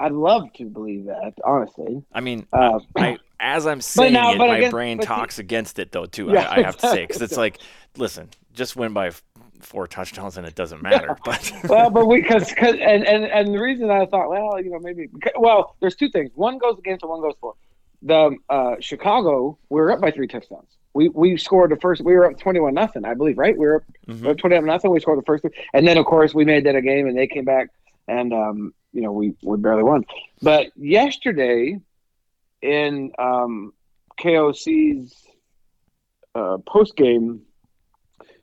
I'd 0.00 0.12
love 0.12 0.52
to 0.54 0.64
believe 0.64 1.06
that, 1.06 1.34
honestly. 1.44 2.02
I 2.12 2.20
mean, 2.20 2.46
Uh, 2.52 2.80
I 2.96 3.18
as 3.40 3.66
I'm 3.66 3.80
saying 3.80 4.12
now- 4.12 4.32
it, 4.32 4.38
my 4.38 4.68
brain 4.70 4.96
but 4.98 5.04
see- 5.04 5.08
talks 5.08 5.38
against 5.38 5.78
it 5.78 5.92
though 5.92 6.06
too. 6.06 6.30
Yeah, 6.32 6.48
I, 6.48 6.56
I 6.58 6.62
have 6.62 6.76
to 6.78 6.88
say 6.88 7.06
because 7.06 7.22
it's 7.22 7.36
like, 7.36 7.58
listen, 7.96 8.28
just 8.52 8.76
win 8.76 8.92
by 8.92 9.12
four 9.60 9.86
touchdowns 9.86 10.36
and 10.36 10.46
it 10.46 10.54
doesn't 10.54 10.82
matter. 10.82 11.16
But 11.24 11.52
well, 11.68 11.90
but 11.90 12.06
we 12.06 12.20
because 12.20 12.48
because 12.50 12.74
and, 12.74 13.06
and 13.06 13.24
and 13.24 13.54
the 13.54 13.58
reason 13.60 13.90
I 13.90 14.06
thought, 14.06 14.28
well, 14.28 14.60
you 14.62 14.70
know, 14.70 14.78
maybe 14.78 15.08
well, 15.36 15.76
there's 15.80 15.96
two 15.96 16.08
things. 16.10 16.30
One 16.34 16.58
goes 16.58 16.78
against 16.78 17.02
and 17.02 17.10
one 17.10 17.20
goes 17.20 17.34
for. 17.40 17.54
The 18.02 18.36
uh, 18.50 18.74
Chicago, 18.80 19.56
we 19.70 19.80
were 19.80 19.90
up 19.90 20.00
by 20.00 20.10
three 20.10 20.26
touchdowns. 20.26 20.68
We 20.92 21.08
we 21.08 21.36
scored 21.38 21.70
the 21.70 21.76
first. 21.76 22.02
We 22.02 22.12
were 22.12 22.26
up 22.30 22.38
twenty 22.38 22.60
one 22.60 22.74
nothing, 22.74 23.04
I 23.06 23.14
believe, 23.14 23.38
right? 23.38 23.56
We 23.56 23.64
were 23.66 23.76
up, 23.76 23.82
we 24.06 24.14
were 24.20 24.30
up 24.32 24.36
twenty 24.38 24.56
one 24.56 24.66
nothing. 24.66 24.90
We 24.90 25.00
scored 25.00 25.18
the 25.18 25.22
first, 25.24 25.40
three. 25.42 25.52
and 25.72 25.88
then 25.88 25.96
of 25.96 26.04
course 26.04 26.34
we 26.34 26.44
made 26.44 26.64
that 26.66 26.76
a 26.76 26.82
game, 26.82 27.06
and 27.06 27.16
they 27.16 27.26
came 27.26 27.44
back, 27.46 27.68
and 28.08 28.32
um, 28.32 28.74
you 28.92 29.02
know, 29.02 29.12
we 29.12 29.34
we 29.42 29.56
barely 29.58 29.82
won. 29.82 30.04
But 30.40 30.68
yesterday, 30.76 31.78
in 32.62 33.12
um, 33.18 33.72
KOC's 34.20 35.14
uh, 36.34 36.58
post 36.66 36.96
game 36.96 37.42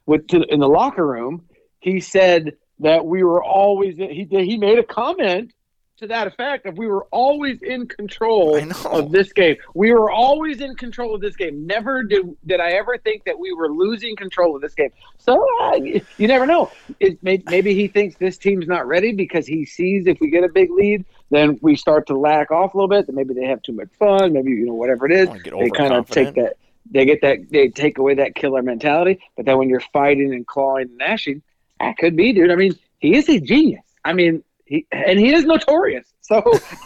with 0.05 0.27
to, 0.27 0.41
in 0.43 0.59
the 0.59 0.67
locker 0.67 1.05
room, 1.05 1.45
he 1.79 1.99
said 1.99 2.53
that 2.79 3.05
we 3.05 3.23
were 3.23 3.43
always 3.43 3.97
he 3.97 4.27
he 4.29 4.57
made 4.57 4.79
a 4.79 4.83
comment 4.83 5.53
to 6.01 6.07
that 6.07 6.25
effect 6.25 6.65
of 6.65 6.77
we 6.77 6.87
were 6.87 7.05
always 7.11 7.61
in 7.61 7.87
control 7.87 8.57
of 8.85 9.11
this 9.11 9.31
game. 9.33 9.55
We 9.75 9.93
were 9.93 10.09
always 10.09 10.59
in 10.59 10.75
control 10.75 11.13
of 11.13 11.21
this 11.21 11.35
game. 11.35 11.67
Never 11.67 12.01
did 12.03 12.25
did 12.45 12.59
I 12.59 12.71
ever 12.71 12.97
think 12.97 13.23
that 13.25 13.37
we 13.37 13.53
were 13.53 13.69
losing 13.69 14.15
control 14.15 14.55
of 14.55 14.63
this 14.63 14.73
game. 14.73 14.89
So 15.19 15.45
uh, 15.61 15.75
you, 15.75 16.27
never 16.27 16.47
know. 16.47 16.71
It 16.99 17.21
may, 17.21 17.43
maybe 17.45 17.75
he 17.75 17.87
thinks 17.87 18.17
this 18.17 18.37
team's 18.37 18.67
not 18.67 18.87
ready 18.87 19.13
because 19.13 19.45
he 19.45 19.63
sees 19.63 20.07
if 20.07 20.19
we 20.19 20.29
get 20.31 20.43
a 20.43 20.49
big 20.49 20.71
lead, 20.71 21.05
then 21.29 21.59
we 21.61 21.75
start 21.75 22.07
to 22.07 22.17
lack 22.17 22.49
off 22.49 22.73
a 22.73 22.77
little 22.77 22.89
bit. 22.89 23.05
Then 23.05 23.15
maybe 23.15 23.35
they 23.35 23.45
have 23.45 23.61
too 23.61 23.73
much 23.73 23.89
fun. 23.99 24.33
Maybe 24.33 24.51
you 24.51 24.65
know 24.65 24.73
whatever 24.73 25.05
it 25.05 25.11
is 25.11 25.29
they 25.43 25.69
kind 25.69 25.93
of 25.93 26.09
take 26.09 26.33
that 26.33 26.57
they 26.89 27.05
get 27.05 27.21
that 27.21 27.37
they 27.51 27.69
take 27.69 27.99
away 27.99 28.15
that 28.15 28.33
killer 28.33 28.63
mentality 28.63 29.19
but 29.37 29.45
then 29.45 29.57
when 29.59 29.69
you're 29.69 29.83
fighting 29.93 30.33
and 30.33 30.47
clawing 30.47 30.87
and 30.87 30.97
gnashing 30.97 31.41
that 31.79 31.95
could 31.97 32.15
be 32.15 32.33
dude 32.33 32.49
i 32.49 32.55
mean 32.55 32.73
he 32.97 33.15
is 33.15 33.29
a 33.29 33.39
genius 33.39 33.83
i 34.03 34.11
mean 34.11 34.43
he 34.71 34.85
and 34.91 35.19
he 35.19 35.33
is 35.33 35.43
notorious 35.45 36.07
so 36.21 36.41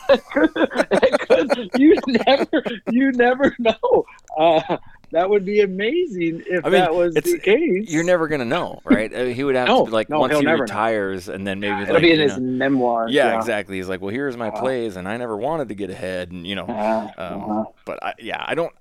it 0.09 0.23
could, 0.33 0.49
it 0.55 1.19
could, 1.27 1.69
you 1.79 1.95
never 2.25 2.63
you 2.89 3.11
never 3.11 3.55
know 3.59 4.05
uh, 4.39 4.77
that 5.11 5.29
would 5.29 5.45
be 5.45 5.61
amazing 5.61 6.41
if 6.47 6.65
I 6.65 6.69
mean, 6.69 6.81
that 6.81 6.93
was 6.95 7.15
it's- 7.15 7.31
the 7.31 7.39
case 7.39 7.89
you're 7.89 8.03
never 8.03 8.27
gonna 8.27 8.43
know, 8.43 8.81
right? 8.85 9.13
Uh, 9.13 9.25
he 9.25 9.43
would 9.43 9.55
have 9.55 9.67
No, 9.67 9.81
to 9.85 9.91
be 9.91 9.91
like 9.91 10.09
no, 10.09 10.19
once 10.19 10.33
he 10.35 10.41
never 10.41 10.57
know. 10.57 10.61
retires, 10.63 11.29
and 11.29 11.45
then 11.45 11.59
maybe 11.59 11.83
it'll 11.83 11.93
like 11.93 12.01
be 12.01 12.11
in 12.11 12.19
his 12.19 12.37
know- 12.37 12.43
memoir 12.43 13.07
yeah, 13.07 13.37
exactly. 13.37 13.77
He's 13.77 13.87
like, 13.87 14.01
well, 14.01 14.09
here's 14.09 14.35
my 14.35 14.47
Uh, 14.49 14.59
plays, 14.59 14.95
and 14.97 15.07
I 15.07 15.15
never 15.17 15.37
wanted 15.37 15.69
to 15.69 15.75
get 15.75 15.89
ahead, 15.91 16.31
and 16.31 16.45
you 16.45 16.55
know, 16.55 16.65
uh, 16.65 17.11
um, 17.17 17.41
uh-huh. 17.43 17.63
but 17.85 18.03
I, 18.03 18.13
yeah, 18.19 18.43
I 18.45 18.55
don't, 18.55 18.73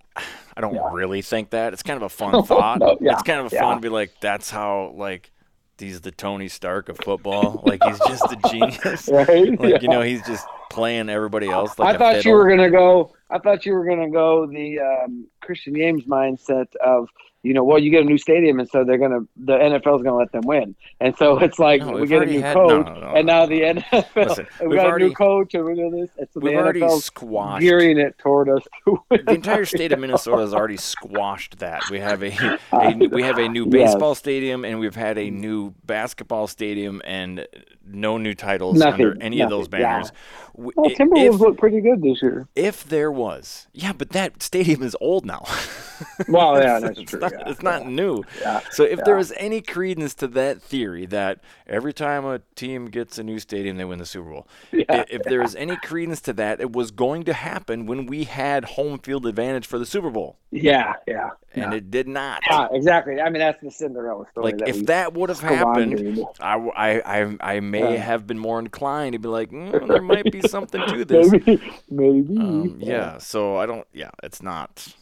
I 0.57 0.61
don't 0.63 0.75
Yeah. 0.75 0.91
really 0.93 1.21
think 1.23 1.51
that. 1.51 1.73
It's 1.75 1.83
kind 1.83 1.99
of 1.99 2.03
a 2.03 2.09
fun 2.09 2.43
thought. 2.47 2.79
no, 2.81 2.97
yeah, 3.03 3.13
it's 3.13 3.23
kind 3.23 3.41
of 3.41 3.53
a 3.53 3.55
yeah. 3.55 3.61
fun 3.61 3.77
to 3.77 3.81
be 3.83 3.91
like, 3.91 4.13
that's 4.21 4.51
how 4.51 4.95
like. 4.97 5.31
He's 5.79 6.01
the 6.03 6.11
Tony 6.13 6.49
Stark 6.49 6.89
of 6.89 6.99
football. 6.99 7.63
Like 7.67 7.83
he's 7.85 7.99
just 8.01 8.25
a 8.33 8.37
genius. 8.51 9.09
right 9.13 9.59
Like 9.61 9.71
Yeah. 9.71 9.79
you 9.81 9.89
know, 9.89 10.03
he's 10.03 10.25
just 10.27 10.47
playing 10.71 11.09
everybody 11.09 11.49
else. 11.49 11.79
Like 11.79 11.97
I 11.97 11.99
thought 11.99 12.25
you 12.25 12.33
were 12.33 12.49
gonna 12.49 12.71
go. 12.71 13.13
I 13.31 13.39
thought 13.39 13.67
you 13.67 13.73
were 13.75 13.85
gonna 13.85 14.11
go 14.11 14.47
the 14.47 14.79
um, 14.81 15.27
Christian 15.43 15.75
James 15.75 16.05
mindset 16.05 16.67
of 16.85 17.09
you 17.45 17.53
know, 17.53 17.63
well, 17.63 17.79
you 17.79 17.91
get 17.91 18.03
a 18.03 18.07
new 18.07 18.17
stadium, 18.17 18.59
and 18.59 18.69
so 18.69 18.85
they're 18.85 18.99
gonna 18.99 19.21
the 19.37 19.53
NFL's 19.53 20.03
gonna 20.03 20.17
let 20.17 20.33
them 20.33 20.43
win, 20.47 20.75
and 21.01 21.17
so 21.17 21.39
it's 21.43 21.59
like 21.59 21.83
No, 21.83 21.93
we 21.93 22.07
get 22.07 22.23
a 22.23 22.27
new 22.27 22.41
had- 22.41 22.55
coach, 22.55 22.87
no, 22.87 22.95
no, 22.95 23.13
and 23.15 23.27
now 23.27 23.47
the 23.47 23.61
NFL 23.61 24.05
Listen, 24.17 24.47
we 24.61 24.69
we've 24.69 24.79
got 24.79 24.95
a 24.95 24.99
new 24.99 25.13
coach, 25.13 25.55
and 25.55 25.65
we 25.65 25.75
do 25.75 25.91
this, 25.91 26.11
and 26.19 26.27
so 26.33 26.41
the 26.41 26.47
We've 26.47 26.57
already 26.57 26.89
squashed 27.01 27.61
gearing 27.61 27.99
it 27.99 28.17
toward 28.19 28.49
us. 28.49 28.63
To 28.87 28.99
the 29.11 29.35
entire 29.35 29.67
state 29.67 29.93
of 29.93 29.99
Minnesota 29.99 30.39
has 30.39 30.55
already 30.55 30.79
squashed 30.79 31.59
that. 31.59 31.83
We 31.91 32.01
have 32.01 32.23
a, 32.23 32.59
a 32.73 32.95
we 33.13 33.23
have 33.23 33.39
a 33.39 33.49
new 33.49 33.67
baseball 33.67 34.15
stadium 34.15 34.65
and 34.65 34.81
we've 34.81 34.95
had 34.97 35.19
a 35.19 35.31
new 35.31 35.75
basketball 35.85 36.47
stadium 36.47 37.03
and 37.05 37.47
no 37.87 38.17
new 38.17 38.35
titles 38.35 38.79
Nothing, 38.79 39.07
under 39.07 39.23
any 39.23 39.41
of 39.41 39.51
those 39.51 39.67
nothing, 39.67 39.81
yeah. 39.81 39.93
banners. 39.93 40.13
Well, 40.55 40.91
Timberwolves 40.91 41.35
if, 41.35 41.41
look 41.41 41.59
pretty 41.59 41.81
good 41.81 42.01
this 42.01 42.23
year. 42.23 42.49
if 42.55 42.85
there 42.85 43.11
was, 43.11 43.67
yeah, 43.73 43.93
but 43.93 44.11
that 44.11 44.43
stadium 44.43 44.83
is 44.83 44.97
old 45.01 45.27
now. 45.27 45.45
Well, 46.29 46.61
yeah, 46.61 46.81
that's 46.81 46.99
it's 46.99 47.11
true. 47.11 47.21
Not, 47.21 47.33
yeah, 47.39 47.49
it's 47.49 47.63
not 47.63 47.83
yeah, 47.83 47.89
new. 47.89 48.25
yeah. 48.41 48.61
So 48.71 48.85
if 48.85 49.01
there 49.05 49.17
was 49.17 49.33
any 49.37 49.61
credence 49.61 50.15
to 50.15 50.29
that 50.29 50.63
theory 50.63 51.07
that 51.07 51.41
every 51.67 51.93
time 51.93 52.25
a 52.25 52.41
team 52.55 52.87
gets 52.87 53.19
a 53.19 53.23
new 53.23 53.39
stadium, 53.39 53.77
they 53.77 53.85
win 53.85 53.99
the 53.99 54.07
Super 54.07 54.31
Bowl, 54.31 54.49
if 54.73 55.23
there 55.25 55.41
was 55.41 55.55
any 55.55 55.77
credence 55.77 56.21
to 56.23 56.33
that, 56.35 56.61
it 56.61 56.73
was 56.73 56.91
going 56.91 57.25
to 57.25 57.33
happen 57.33 57.87
when 57.87 58.07
we 58.07 58.25
had 58.25 58.65
home 58.65 58.99
field 58.99 59.27
advantage 59.27 59.67
for 59.67 59.79
the 59.79 59.87
Super 59.87 60.11
Bowl, 60.11 60.39
Yeah, 60.51 60.95
yeah, 61.07 61.31
and 61.55 61.75
it 61.75 61.91
did 61.91 62.09
not. 62.09 62.43
yeah, 62.49 62.69
exactly. 62.73 63.21
I 63.21 63.31
mean, 63.31 63.41
that's 63.41 63.63
the 63.63 63.71
Cinderella 63.71 64.27
story. 64.31 64.45
Like 64.45 64.59
that 64.59 64.69
if 64.69 64.87
that 64.87 65.15
would 65.15 65.29
have 65.29 65.41
happened, 65.41 66.25
I, 66.41 66.57
I, 66.57 67.21
I, 67.23 67.37
I, 67.41 67.61
may 67.61 67.97
have 67.97 68.27
been 68.27 68.39
more 68.39 68.59
inclined 68.59 69.15
to 69.15 69.19
be 69.19 69.29
like, 69.29 69.51
mm, 69.51 69.87
there 69.89 70.03
might 70.03 70.31
be 70.31 70.41
something 70.43 70.81
to 70.87 71.05
this. 71.05 71.31
maybe, 71.31 71.61
maybe. 71.91 72.37
Um, 72.39 72.77
yeah. 72.81 73.19
So 73.19 73.57
I 73.57 73.67
don't. 73.67 73.87
Yeah, 73.93 74.11
it's 74.23 74.43
not. 74.43 74.95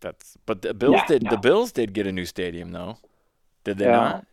That's. 0.00 0.36
But 0.46 0.62
the 0.62 0.74
Bills 0.74 0.94
Yeah, 0.96 1.06
did. 1.06 1.22
no. 1.24 1.30
The 1.30 1.36
Bills 1.38 1.72
did 1.72 1.92
get 1.92 2.06
a 2.06 2.12
new 2.12 2.24
stadium 2.26 2.72
though. 2.72 2.98
Did 3.64 3.78
they 3.78 3.84
Yeah. 3.86 3.92
not? 3.92 4.26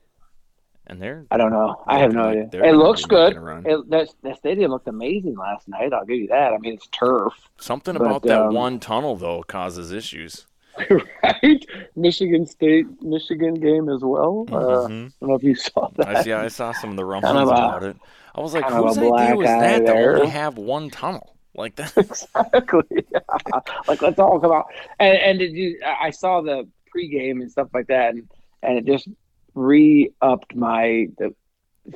And 0.89 1.01
they're 1.01 1.25
I 1.29 1.35
don't 1.35 1.51
know. 1.51 1.83
I 1.85 1.99
have 1.99 2.13
no 2.13 2.27
Looking 2.29 2.43
idea. 2.47 2.63
It 2.63 2.71
looks 2.75 3.03
good. 3.03 3.33
It, 3.65 3.89
that, 3.89 4.07
that 4.23 4.37
stadium 4.37 4.71
looked 4.71 4.87
amazing 4.87 5.35
last 5.35 5.67
night. 5.67 5.91
I'll 5.91 6.05
give 6.05 6.15
you 6.17 6.27
that. 6.27 6.53
I 6.53 6.57
mean, 6.59 6.75
it's 6.75 6.87
turf, 6.87 7.33
something 7.59 7.93
but, 7.97 8.05
about 8.05 8.21
that 8.23 8.41
um, 8.43 8.53
one 8.53 8.79
tunnel 8.79 9.17
though 9.17 9.43
causes 9.43 9.91
issues. 9.91 10.47
right? 11.23 11.65
Michigan 11.97 12.45
State, 12.45 12.85
Michigan 13.01 13.55
game 13.55 13.89
as 13.89 14.01
well. 14.01 14.45
Uh, 14.49 14.55
I 14.55 14.59
Mhm. 14.87 15.11
don't 15.19 15.29
know 15.29 15.35
if 15.35 15.43
you 15.43 15.55
saw 15.55 15.89
that. 15.97 16.07
I 16.07 16.21
see. 16.23 16.31
I 16.31 16.47
saw 16.47 16.71
some 16.71 16.91
of 16.91 16.95
the 16.95 17.03
rumblings 17.03 17.33
Kind 17.35 17.49
of 17.49 17.49
a- 17.49 17.51
about 17.51 17.83
it. 17.83 17.97
I 18.35 18.39
was 18.41 18.53
like, 18.53 18.65
whose 18.65 18.97
idea 18.97 19.35
was 19.35 19.45
that 19.47 19.79
to 19.79 19.83
there. 19.85 20.15
only 20.17 20.29
have 20.29 20.57
one 20.57 20.89
tunnel 20.91 21.35
like 21.57 21.75
that? 21.75 21.93
exactly. 21.97 23.05
like 23.87 24.01
let's 24.01 24.19
all 24.19 24.39
come 24.39 24.51
out. 24.51 24.67
And, 24.99 25.17
and 25.17 25.39
did 25.39 25.53
you? 25.53 25.79
I 25.85 26.07
I 26.07 26.09
saw 26.11 26.41
the 26.41 26.67
pregame 26.95 27.41
and 27.41 27.51
stuff 27.51 27.69
like 27.73 27.87
that, 27.87 28.11
and 28.15 28.29
and 28.63 28.77
it 28.77 28.85
just 28.85 29.07
re-upped 29.53 30.55
my 30.55 31.07
the 31.17 31.33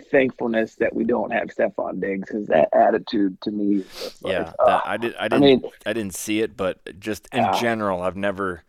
thankfulness 0.09 0.75
that 0.77 0.95
we 0.95 1.03
don't 1.03 1.31
have 1.31 1.49
Stefon 1.49 1.99
Diggs 2.01 2.29
because 2.29 2.47
that 2.47 2.69
attitude 2.73 3.39
to 3.41 3.51
me. 3.51 3.83
Like, 4.21 4.23
Yeah, 4.29 4.53
uh, 4.59 4.65
that, 4.65 4.81
I 4.85 4.97
did. 4.97 5.15
I 5.15 5.27
I 5.31 5.37
didn't. 5.37 5.39
mean, 5.39 5.63
I 5.85 5.93
didn't 5.93 6.15
see 6.15 6.41
it, 6.41 6.55
but 6.55 6.99
just 6.99 7.27
in 7.33 7.37
Yeah. 7.41 7.51
general, 7.51 8.01
I've 8.01 8.15
never. 8.15 8.63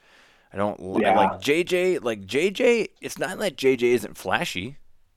I 0.52 0.56
don't 0.58 0.80
Yeah. 0.94 1.12
like 1.14 1.40
JJ. 1.40 1.99
Like 2.02 2.26
JJ, 2.26 2.88
it's 3.00 3.18
not 3.18 3.38
like 3.38 3.56
JJ 3.56 3.94
isn't 3.94 4.16
flashy, 4.16 4.76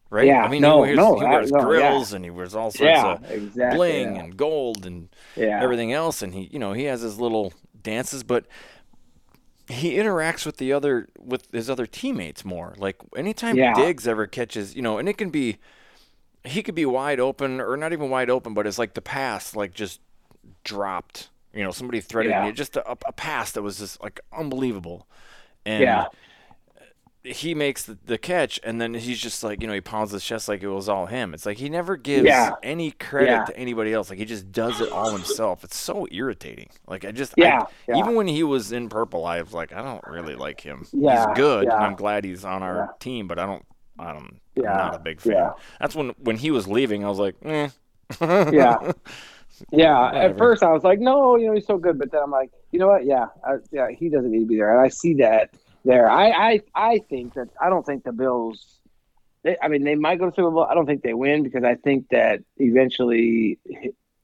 right? 0.10 0.28
Yeah, 0.28 0.44
I 0.44 0.48
mean, 0.48 0.62
no, 0.62 0.84
he 0.84 0.96
wears, 0.96 0.98
no, 0.98 1.20
he 1.20 1.26
I- 1.26 1.32
wears 1.32 1.52
no, 1.52 1.60
yeah. 1.60 1.66
grills 1.66 2.14
and 2.14 2.24
he 2.26 2.32
wears 2.32 2.56
all 2.56 2.72
sorts 2.72 2.82
yeah, 2.92 3.14
of 3.14 3.32
exactly. 3.32 3.78
bling 3.78 4.16
yeah. 4.16 4.24
and 4.24 4.38
gold 4.38 4.86
and 4.86 5.10
yeah. 5.36 5.62
everything 5.62 5.94
else, 5.94 6.22
and 6.22 6.34
he, 6.34 6.50
you 6.52 6.60
know, 6.60 6.74
he 6.74 6.84
has 6.86 7.02
his 7.02 7.20
little 7.20 7.54
dances, 7.82 8.24
but 8.24 8.46
he 9.68 9.96
interacts 9.96 10.46
with 10.46 10.58
the 10.58 10.72
other 10.72 11.08
with 11.20 11.48
his 11.52 11.70
other 11.70 11.86
teammates 11.88 12.46
more. 12.46 12.76
Like 12.78 12.98
anytime 13.18 13.56
Yeah. 13.58 13.74
Diggs 13.74 14.08
ever 14.08 14.28
catches, 14.28 14.76
you 14.76 14.82
know, 14.82 14.98
and 14.98 15.10
it 15.10 15.18
can 15.18 15.30
be 15.32 15.58
he 16.44 16.62
could 16.62 16.76
be 16.76 16.86
wide 16.86 17.20
open 17.20 17.60
or 17.60 17.76
not 17.76 17.92
even 17.92 18.10
wide 18.12 18.30
open, 18.30 18.54
but 18.54 18.68
it's 18.68 18.78
like 18.78 18.94
the 18.94 19.02
pass 19.02 19.56
like 19.56 19.74
just 19.74 20.00
dropped. 20.64 21.30
You 21.54 21.64
know, 21.64 21.72
somebody 21.72 22.02
threaded 22.02 22.32
Yeah. 22.32 22.46
me 22.46 22.52
just 22.52 22.76
a, 22.76 22.92
a 22.92 23.14
pass 23.14 23.54
that 23.54 23.62
was 23.64 23.80
just 23.80 24.02
like 24.04 24.20
unbelievable, 24.38 25.08
and 25.66 25.82
Yeah. 25.82 26.06
He 27.26 27.56
makes 27.56 27.84
the, 27.84 27.98
the 28.06 28.18
catch, 28.18 28.60
and 28.64 28.80
then 28.80 28.94
he's 28.94 29.20
just 29.20 29.44
like 29.44 29.62
you 29.62 29.68
know 29.68 29.74
he 29.74 29.82
pounds 29.82 30.12
his 30.12 30.24
chest 30.24 30.48
like 30.48 30.62
it 30.64 30.68
was 30.70 30.88
all 30.88 31.06
him. 31.08 31.34
It's 31.34 31.46
like 31.46 31.58
he 31.58 31.70
never 31.70 31.98
gives 31.98 32.26
Yeah. 32.26 32.52
any 32.64 32.92
credit 32.92 33.30
Yeah. 33.30 33.46
to 33.46 33.58
anybody 33.58 33.94
else. 33.94 34.10
Like 34.10 34.20
he 34.20 34.26
just 34.26 34.52
does 34.52 34.80
it 34.82 34.92
all 34.92 35.12
himself. 35.12 35.64
It's 35.64 35.78
so 35.78 36.08
irritating. 36.12 36.70
Like 36.88 37.04
I 37.06 37.12
just 37.12 37.34
Yeah, 37.38 37.62
I- 37.62 37.66
yeah. 37.88 37.98
even 37.98 38.16
when 38.16 38.28
he 38.28 38.44
was 38.44 38.72
in 38.72 38.90
purple, 38.90 39.26
I 39.26 39.42
was 39.42 39.54
like 39.54 39.74
I 39.74 39.82
don't 39.82 40.06
really 40.08 40.36
like 40.36 40.62
him. 40.62 40.86
Yeah, 40.94 41.28
he's 41.28 41.38
good, 41.38 41.64
and. 41.64 41.74
I'm 41.74 41.96
glad 41.96 42.24
he's 42.24 42.46
on 42.46 42.62
our 42.64 42.96
team, 43.00 43.28
but 43.28 43.40
I 43.40 43.46
don't. 43.46 43.66
I 43.98 44.12
don't. 44.14 44.40
Yeah, 44.56 44.72
I'm 44.72 44.78
not 44.78 44.96
a 44.96 45.00
big 45.00 45.20
fan. 45.22 45.52
That's 45.80 45.96
when 45.96 46.10
when 46.20 46.38
he 46.38 46.52
was 46.52 46.68
leaving, 46.68 47.04
I 47.06 47.10
was 47.10 47.20
like, 47.20 47.36
eh. 47.44 47.70
yeah. 48.22 48.92
Yeah, 49.72 50.12
at 50.14 50.38
first 50.38 50.64
I 50.64 50.72
was 50.74 50.84
like, 50.84 51.00
no, 51.00 51.38
you 51.38 51.48
know, 51.48 51.54
he's 51.54 51.66
so 51.66 51.78
good, 51.78 51.98
but 51.98 52.12
then 52.12 52.22
I'm 52.22 52.30
like, 52.30 52.52
you 52.72 52.80
know 52.80 52.88
what? 52.90 53.06
Yeah, 53.06 53.28
I, 53.42 53.54
yeah, 53.72 53.88
he 53.90 54.10
doesn't 54.10 54.30
need 54.30 54.42
to 54.42 54.46
be 54.46 54.58
there, 54.58 54.70
and 54.78 54.82
I 54.86 54.90
see 54.90 55.14
that 55.16 55.52
there. 55.86 56.10
I, 56.10 56.30
I, 56.30 56.62
I 56.74 57.00
think 57.10 57.36
that 57.36 57.50
I 57.62 57.70
don't 57.70 57.86
think 57.86 58.04
the 58.04 58.12
Bills. 58.12 58.80
They, 59.44 59.56
I 59.62 59.68
mean, 59.68 59.84
they 59.84 59.96
might 59.96 60.20
go 60.20 60.30
to 60.30 60.36
Super 60.36 60.52
Bowl. 60.52 60.64
I 60.64 60.74
don't 60.74 60.86
think 60.86 61.04
they 61.04 61.14
win 61.14 61.44
because 61.44 61.64
I 61.64 61.76
think 61.76 62.10
that 62.10 62.42
eventually 62.58 63.60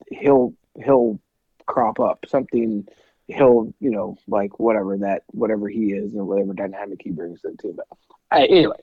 he'll 0.09 0.53
he'll 0.83 1.19
crop 1.67 1.99
up 1.99 2.25
something. 2.27 2.87
He'll 3.27 3.73
you 3.79 3.91
know 3.91 4.17
like 4.27 4.59
whatever 4.59 4.97
that 4.97 5.23
whatever 5.27 5.69
he 5.69 5.93
is 5.93 6.13
and 6.13 6.27
whatever 6.27 6.53
dynamic 6.53 7.01
he 7.03 7.11
brings 7.11 7.41
to 7.41 7.51
the 7.51 7.57
team. 7.57 7.77
But 7.77 7.87
uh, 8.31 8.43
anyway, 8.49 8.77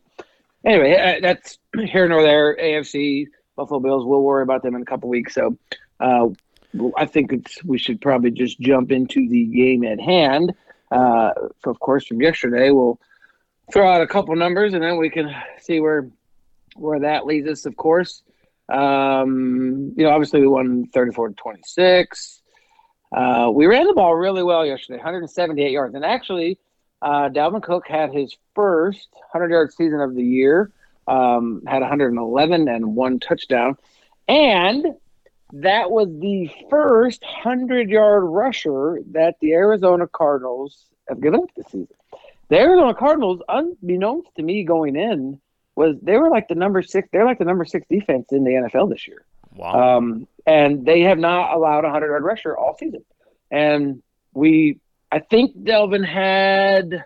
anyway, 0.65 0.97
uh, 0.97 1.21
that's 1.21 1.59
here 1.77 2.09
nor 2.09 2.23
there. 2.23 2.57
AFC 2.57 3.27
Buffalo 3.57 3.81
Bills. 3.81 4.07
We'll 4.07 4.23
worry 4.23 4.43
about 4.43 4.63
them 4.63 4.75
in 4.75 4.83
a 4.83 4.87
couple 4.87 5.09
weeks. 5.09 5.35
So. 5.35 5.59
Uh, 6.01 6.29
I 6.97 7.07
think 7.07 7.33
it's, 7.33 7.65
we 7.65 7.79
should 7.79 7.99
probably 7.99 8.31
just 8.31 8.61
jump 8.61 8.93
into 8.93 9.27
the 9.27 9.47
game 9.47 9.85
at 9.85 9.99
hand. 9.99 10.55
Uh, 10.91 11.31
of 11.65 11.79
course, 11.81 12.07
from 12.07 12.21
yesterday, 12.21 12.71
we'll 12.71 13.01
throw 13.73 13.89
out 13.89 14.01
a 14.01 14.07
couple 14.07 14.35
numbers 14.35 14.75
and 14.75 14.83
then 14.83 14.97
we 14.97 15.11
can 15.11 15.35
see 15.61 15.81
where 15.81 16.11
where 16.77 17.01
that 17.01 17.27
leads 17.27 17.49
us. 17.49 17.67
Of 17.67 17.77
course, 17.77 18.23
um, 18.69 19.93
you 19.97 20.05
know, 20.05 20.11
obviously 20.11 20.41
we 20.41 20.49
won 20.49 20.87
34 20.93 21.29
to 21.29 21.35
26. 21.35 22.43
Uh, 23.11 23.51
we 23.53 23.67
ran 23.67 23.87
the 23.87 23.95
ball 23.95 24.15
really 24.15 24.43
well 24.43 24.67
yesterday, 24.67 24.99
178 24.99 25.71
yards, 25.71 25.95
and 25.95 26.05
actually, 26.05 26.59
uh, 27.01 27.29
Dalvin 27.31 27.63
Cook 27.63 27.89
had 27.89 28.13
his 28.13 28.37
first 28.55 29.09
100 29.33 29.51
yard 29.51 29.73
season 29.73 30.01
of 30.01 30.15
the 30.15 30.23
year. 30.23 30.73
Um, 31.07 31.63
had 31.67 31.81
111 31.81 32.69
and 32.69 32.95
one 32.95 33.19
touchdown, 33.19 33.79
and 34.29 34.89
that 35.53 35.91
was 35.91 36.09
the 36.09 36.51
first 36.71 37.23
100 37.23 37.89
yard 37.89 38.25
rusher 38.25 39.01
that 39.13 39.37
the 39.41 39.53
Arizona 39.53 40.07
Cardinals 40.07 40.87
have 41.09 41.21
given 41.21 41.41
up 41.41 41.51
this 41.57 41.67
season. 41.67 41.89
The 42.49 42.59
Arizona 42.59 42.95
Cardinals, 42.95 43.41
unbeknownst 43.49 44.35
to 44.37 44.43
me 44.43 44.65
going 44.65 44.97
in, 44.97 45.41
was 45.75 45.97
they 46.03 46.17
were 46.17 46.31
like 46.31 46.49
the 46.49 46.55
number 46.55 46.83
six. 46.83 47.09
They're 47.13 47.25
like 47.25 47.39
the 47.39 47.45
number 47.45 47.65
six 47.65 47.87
defense 47.89 48.29
in 48.33 48.45
the 48.45 48.51
NFL 48.51 48.91
this 48.91 49.07
year. 49.07 49.25
Wow. 49.55 49.99
Um, 49.99 50.29
and 50.47 50.85
they 50.85 51.03
have 51.03 51.19
not 51.19 51.55
allowed 51.55 51.85
a 51.85 51.91
hundred 51.91 52.09
yard 52.09 52.25
rusher 52.25 52.57
all 52.57 52.77
season. 52.77 53.05
And 53.51 54.03
we, 54.35 54.81
I 55.11 55.21
think 55.21 55.57
Dalvin 55.57 56.07
had, 56.07 57.05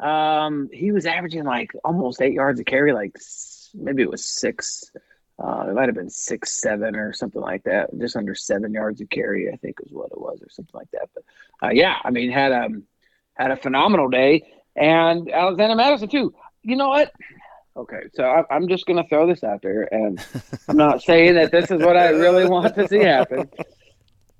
um, 0.00 0.68
he 0.72 0.92
was 0.92 1.06
averaging 1.06 1.44
like 1.44 1.70
almost 1.84 2.20
eight 2.20 2.32
yards 2.32 2.60
a 2.60 2.64
carry, 2.64 2.92
like 2.92 3.16
maybe 3.74 4.02
it 4.02 4.10
was 4.10 4.24
six 4.24 4.90
uh, 5.42 5.66
it 5.68 5.74
might 5.74 5.88
have 5.88 5.96
been 5.96 6.10
six, 6.10 6.60
seven, 6.60 6.94
or 6.94 7.12
something 7.12 7.40
like 7.40 7.64
that. 7.64 7.90
Just 7.98 8.16
under 8.16 8.34
seven 8.34 8.72
yards 8.72 9.00
of 9.00 9.10
carry, 9.10 9.50
I 9.52 9.56
think, 9.56 9.78
is 9.84 9.92
what 9.92 10.12
it 10.12 10.20
was, 10.20 10.40
or 10.40 10.48
something 10.48 10.74
like 10.74 10.90
that. 10.92 11.08
But 11.12 11.24
uh, 11.62 11.70
yeah, 11.72 11.96
I 12.04 12.10
mean, 12.10 12.30
had 12.30 12.52
a 12.52 12.66
um, 12.66 12.84
had 13.34 13.50
a 13.50 13.56
phenomenal 13.56 14.08
day, 14.08 14.42
and 14.76 15.28
Alexander 15.30 15.74
Mattison 15.74 16.08
too. 16.08 16.34
You 16.62 16.76
know 16.76 16.88
what? 16.88 17.12
Okay, 17.76 18.02
so 18.14 18.24
I, 18.24 18.54
I'm 18.54 18.68
just 18.68 18.86
going 18.86 19.02
to 19.02 19.08
throw 19.08 19.26
this 19.26 19.42
out 19.42 19.60
there, 19.60 19.92
and 19.92 20.24
I'm 20.68 20.76
not 20.76 21.02
saying 21.08 21.34
that 21.34 21.50
this 21.50 21.68
is 21.72 21.80
what 21.80 21.96
I 21.96 22.10
really 22.10 22.46
want 22.46 22.76
to 22.76 22.86
see 22.86 23.00
happen, 23.00 23.50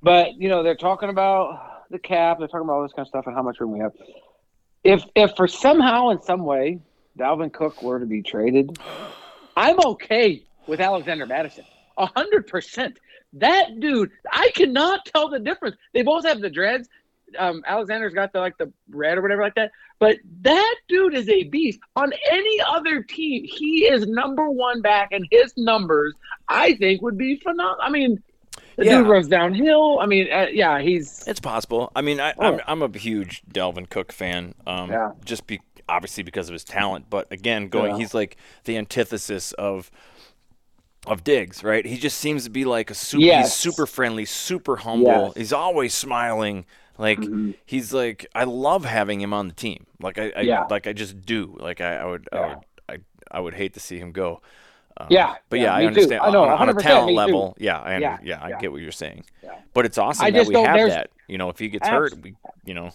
but 0.01 0.35
you 0.35 0.49
know, 0.49 0.63
they're 0.63 0.77
talking 0.77 1.09
about 1.09 1.91
the 1.91 1.99
cap, 1.99 2.39
they're 2.39 2.47
talking 2.47 2.67
about 2.67 2.75
all 2.75 2.83
this 2.83 2.93
kind 2.93 3.05
of 3.05 3.09
stuff, 3.09 3.27
and 3.27 3.35
how 3.35 3.43
much 3.43 3.59
room 3.59 3.73
we 3.73 3.81
have. 3.81 3.93
If 4.85 5.05
if 5.17 5.33
for 5.37 5.49
somehow 5.49 6.11
in 6.11 6.23
some 6.23 6.45
way 6.45 6.79
Dalvin 7.19 7.53
Cook 7.53 7.83
were 7.83 7.99
to 7.99 8.07
be 8.07 8.23
traded, 8.23 8.79
I'm 9.57 9.81
okay 9.85 10.45
with 10.67 10.81
Alexander 10.81 11.27
Mattison. 11.27 11.65
A 11.97 12.07
hundred 12.07 12.47
percent. 12.47 12.99
That 13.35 13.81
dude, 13.81 14.11
I 14.31 14.51
cannot 14.55 15.05
tell 15.07 15.29
the 15.29 15.41
difference. 15.41 15.77
They 15.93 16.03
both 16.03 16.25
have 16.25 16.41
the 16.41 16.51
dreads. 16.51 16.89
Um, 17.39 17.63
Alexander's 17.67 18.15
got 18.15 18.33
the 18.33 18.41
like 18.41 18.57
the 18.59 18.73
red 18.89 19.19
or 19.19 19.23
whatever 19.23 19.43
like 19.43 19.55
that. 19.57 19.73
But 19.99 20.19
that 20.43 20.75
dude 20.89 21.15
is 21.15 21.29
a 21.29 21.45
beast. 21.45 21.81
On 21.97 22.13
any 22.31 22.61
other 22.61 23.03
team, 23.03 23.45
he 23.45 23.85
is 23.85 24.07
number 24.07 24.51
one 24.51 24.83
back, 24.83 25.09
and 25.13 25.27
his 25.31 25.55
numbers, 25.57 26.15
I 26.49 26.75
think, 26.75 27.03
would 27.03 27.17
be 27.17 27.37
phenomenal. 27.37 27.79
I 27.81 27.91
mean, 27.91 28.23
the 28.77 28.85
yeah. 28.85 28.99
dude 28.99 29.09
runs 29.09 29.29
downhill. 29.29 30.01
I 30.01 30.07
mean, 30.07 30.33
uh, 30.33 30.47
yeah, 30.53 30.81
he's. 30.81 31.27
It's 31.27 31.41
possible. 31.41 31.93
I 31.95 32.03
mean, 32.03 32.21
I, 32.21 32.31
am 32.31 32.37
oh. 32.39 32.45
I'm, 32.67 32.83
I'm 32.83 32.95
a 32.95 32.99
huge 32.99 33.43
Dalvin 33.51 33.89
Cook 33.89 34.13
fan. 34.13 34.55
Um, 34.67 34.91
yeah. 34.91 35.13
Just 35.25 35.47
be 35.47 35.61
obviously 35.89 36.23
because 36.23 36.49
of 36.49 36.55
his 36.55 36.65
talent, 36.65 37.07
but 37.11 37.31
again, 37.31 37.69
going, 37.69 37.93
yeah. 37.93 37.99
he's 37.99 38.15
like 38.15 38.37
the 38.65 38.77
antithesis 38.77 39.53
of 39.53 39.91
of 41.07 41.25
Diggs, 41.25 41.63
right? 41.63 41.85
He 41.85 41.97
just 41.97 42.19
seems 42.19 42.45
to 42.45 42.51
be 42.51 42.65
like 42.65 42.91
a 42.91 42.95
super, 42.95 43.25
yes. 43.25 43.47
he's 43.47 43.55
super 43.55 43.87
friendly, 43.87 44.25
super 44.25 44.77
humble. 44.77 45.07
Yes. 45.07 45.33
He's 45.37 45.53
always 45.53 45.95
smiling. 45.95 46.65
Like 46.99 47.19
mm-hmm. 47.19 47.53
he's 47.67 47.93
like, 47.93 48.27
I 48.35 48.45
love 48.45 48.85
having 48.85 49.21
him 49.21 49.33
on 49.33 49.49
the 49.49 49.55
team. 49.55 49.87
Like 50.01 50.19
I, 50.19 50.33
I 50.37 50.41
yeah. 50.43 50.67
like 50.71 50.87
I 50.87 50.93
just 50.93 51.21
do. 51.23 51.57
Like 51.59 51.81
I, 51.81 51.97
I 51.97 52.05
would, 52.05 52.29
yeah. 52.33 52.39
I 52.39 52.47
would, 52.47 52.59
I, 52.89 52.99
I 53.31 53.41
would 53.41 53.55
hate 53.55 53.75
to 53.75 53.81
see 53.81 53.99
him 53.99 54.13
go. 54.13 54.41
Um, 54.97 55.09
yeah, 55.11 55.35
but 55.49 55.59
yeah, 55.59 55.65
yeah 55.65 55.75
I 55.75 55.87
understand. 55.87 56.21
I 56.23 56.31
know, 56.31 56.45
on, 56.45 56.69
on, 56.69 56.69
a 56.69 56.81
talent 56.81 57.15
level, 57.17 57.57
yeah, 57.59 57.81
I 57.81 57.99
yeah, 57.99 58.19
yeah, 58.23 58.39
I 58.41 58.53
get 58.61 58.71
what 58.71 58.81
you're 58.81 58.93
saying. 58.93 59.25
But 59.73 59.87
it's 59.87 59.99
awesome 59.99 60.27
I 60.27 60.31
that 60.31 60.47
we 60.47 60.55
have 60.55 60.89
that. 60.89 61.11
You 61.27 61.37
know, 61.37 61.49
if 61.49 61.59
he 61.59 61.69
gets 61.69 61.89
hurt, 61.89 62.15
we, 62.23 62.37
you 62.65 62.75
know. 62.75 62.91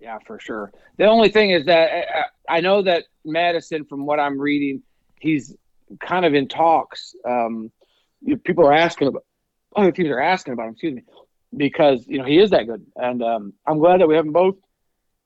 Yeah, 0.00 0.18
for 0.26 0.38
sure. 0.40 0.72
The 0.96 1.06
only 1.06 1.28
thing 1.28 1.50
is 1.50 1.66
that 1.66 1.90
uh, 1.90 2.18
uh, 2.18 2.22
I 2.48 2.60
know 2.60 2.82
that 2.82 3.04
Mattison, 3.24 3.84
from 3.84 4.06
what 4.06 4.20
I'm 4.20 4.40
reading, 4.40 4.82
he's 5.20 5.54
kind 6.00 6.24
of 6.24 6.34
in 6.34 6.48
talks. 6.48 7.14
Um, 7.24 7.70
people 8.44 8.66
are 8.66 8.72
asking 8.72 9.08
about 9.08 9.24
other 9.76 9.92
teams 9.92 10.08
are 10.08 10.20
asking 10.20 10.54
about 10.54 10.66
him. 10.66 10.72
Excuse 10.72 10.94
me, 10.94 11.04
because 11.56 12.04
you 12.06 12.18
know 12.18 12.24
he 12.24 12.38
is 12.38 12.50
that 12.50 12.66
good, 12.66 12.84
and 12.96 13.22
um, 13.22 13.52
I'm 13.66 13.78
glad 13.78 14.00
that 14.00 14.08
we 14.08 14.16
have 14.16 14.24
them 14.24 14.32
both. 14.32 14.56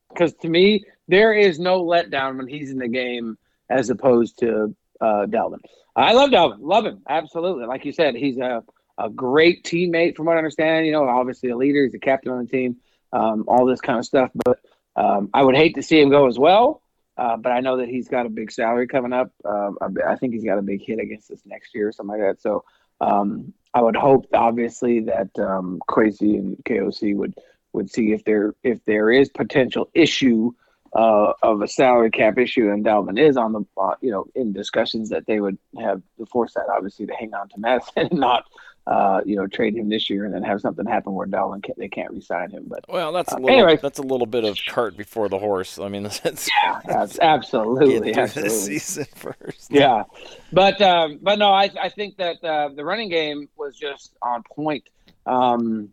Because 0.08 0.34
to 0.42 0.48
me, 0.48 0.84
there 1.08 1.32
is 1.32 1.58
no 1.58 1.82
letdown 1.84 2.36
when 2.36 2.46
he's 2.46 2.70
in 2.70 2.78
the 2.78 2.88
game 2.88 3.38
as 3.70 3.88
opposed 3.88 4.38
to 4.40 4.76
uh, 5.00 5.26
Dalvin. 5.26 5.60
I 5.96 6.12
love 6.12 6.30
Dalvin, 6.30 6.58
love 6.60 6.84
him 6.84 7.02
absolutely. 7.08 7.66
Like 7.66 7.84
you 7.84 7.92
said, 7.92 8.14
he's 8.14 8.38
a 8.38 8.62
a 8.98 9.10
great 9.10 9.64
teammate 9.64 10.16
from 10.16 10.26
what 10.26 10.34
I 10.34 10.38
understand. 10.38 10.86
You 10.86 10.92
know, 10.92 11.08
obviously 11.08 11.50
a 11.50 11.56
leader, 11.56 11.84
he's 11.84 11.94
a 11.94 11.98
captain 11.98 12.32
on 12.32 12.44
the 12.44 12.50
team, 12.50 12.76
um, 13.12 13.44
all 13.48 13.66
this 13.66 13.80
kind 13.80 13.98
of 13.98 14.04
stuff. 14.04 14.30
But 14.44 14.60
um, 14.96 15.30
I 15.32 15.42
would 15.42 15.56
hate 15.56 15.74
to 15.76 15.82
see 15.82 16.00
him 16.00 16.10
go 16.10 16.26
as 16.26 16.38
well. 16.38 16.81
Uh, 17.22 17.36
but 17.36 17.52
I 17.52 17.60
know 17.60 17.76
that 17.76 17.88
he's 17.88 18.08
got 18.08 18.26
a 18.26 18.28
big 18.28 18.50
salary 18.50 18.88
coming 18.88 19.12
up. 19.12 19.30
Uh, 19.44 19.70
I 20.04 20.16
think 20.16 20.34
he's 20.34 20.42
got 20.42 20.58
a 20.58 20.62
big 20.62 20.82
hit 20.84 20.98
against 20.98 21.30
us 21.30 21.38
next 21.46 21.72
year 21.72 21.86
or 21.86 21.92
something 21.92 22.18
like 22.18 22.28
that. 22.28 22.42
So 22.42 22.64
um, 23.00 23.54
I 23.72 23.80
would 23.80 23.94
hope, 23.94 24.26
obviously, 24.34 24.98
that 25.02 25.30
um, 25.38 25.80
Kwesi 25.88 26.34
and 26.34 26.56
KOC 26.64 27.14
would 27.14 27.34
would 27.74 27.88
see 27.88 28.10
if 28.10 28.24
there 28.24 28.56
if 28.64 28.84
there 28.86 29.12
is 29.12 29.28
potential 29.28 29.88
issue 29.94 30.50
uh, 30.96 31.32
of 31.44 31.62
a 31.62 31.68
salary 31.68 32.10
cap 32.10 32.38
issue, 32.38 32.72
and 32.72 32.84
Dalvin 32.84 33.20
is 33.20 33.36
on 33.36 33.52
the 33.52 33.64
uh, 33.80 33.94
you 34.00 34.10
know 34.10 34.26
in 34.34 34.52
discussions 34.52 35.08
that 35.10 35.24
they 35.26 35.38
would 35.38 35.58
have 35.78 36.02
the 36.18 36.26
foresight, 36.26 36.66
obviously, 36.74 37.06
to 37.06 37.14
hang 37.14 37.34
on 37.34 37.48
to 37.50 37.60
Mattison 37.60 37.92
and 38.10 38.18
not 38.18 38.46
uh, 38.86 39.20
you 39.24 39.36
know, 39.36 39.46
trade 39.46 39.76
him 39.76 39.88
this 39.88 40.10
year 40.10 40.24
and 40.24 40.34
then 40.34 40.42
have 40.42 40.60
something 40.60 40.84
happen 40.86 41.12
where 41.12 41.26
Dalvin 41.26 41.62
can, 41.62 41.74
they 41.78 41.88
can't 41.88 42.10
resign 42.10 42.50
him. 42.50 42.64
But 42.66 42.84
well, 42.88 43.12
that's 43.12 43.32
a 43.32 43.36
uh, 43.36 43.38
little, 43.38 43.50
anyway. 43.50 43.78
That's 43.80 44.00
a 44.00 44.02
little 44.02 44.26
bit 44.26 44.44
of 44.44 44.58
cart 44.66 44.96
before 44.96 45.28
the 45.28 45.38
horse. 45.38 45.78
I 45.78 45.88
mean, 45.88 46.02
that's 46.22 46.48
yeah, 46.64 46.80
that's 46.84 47.18
absolutely, 47.20 48.14
absolutely. 48.14 48.50
season 48.50 49.06
first. 49.14 49.68
Yeah, 49.70 50.04
but 50.52 50.80
um, 50.82 51.20
but 51.22 51.38
no, 51.38 51.52
I 51.52 51.70
I 51.80 51.88
think 51.90 52.16
that 52.16 52.42
uh, 52.42 52.70
the 52.74 52.84
running 52.84 53.08
game 53.08 53.48
was 53.56 53.76
just 53.76 54.14
on 54.20 54.42
point. 54.42 54.88
Um, 55.26 55.90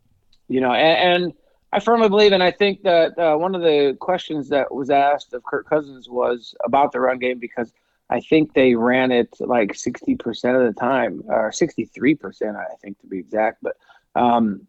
you 0.47 0.62
know, 0.62 0.73
and, 0.73 1.23
and 1.23 1.34
I 1.71 1.80
firmly 1.80 2.10
believe, 2.10 2.32
and 2.32 2.41
I 2.41 2.49
think 2.49 2.82
that 2.84 3.17
uh, 3.19 3.38
one 3.38 3.54
of 3.54 3.62
the 3.62 3.95
questions 3.99 4.49
that 4.49 4.73
was 4.73 4.89
asked 4.89 5.34
of 5.36 5.43
Kirk 5.43 5.69
Cousins 5.69 6.10
was 6.10 6.56
about 6.65 6.91
the 6.91 6.99
run 6.99 7.19
game 7.19 7.38
because 7.38 7.71
I 8.10 8.22
think 8.22 8.54
they 8.54 8.76
ran 8.76 9.12
it 9.12 9.36
like 9.39 9.74
60% 9.74 10.19
of 10.28 10.74
the 10.74 10.80
time, 10.80 11.24
or 11.28 11.52
63%, 11.52 12.56
I 12.56 12.76
think 12.82 13.00
to 13.02 13.08
be 13.08 13.19
exact. 13.19 13.62
But, 13.62 13.78
um, 14.15 14.67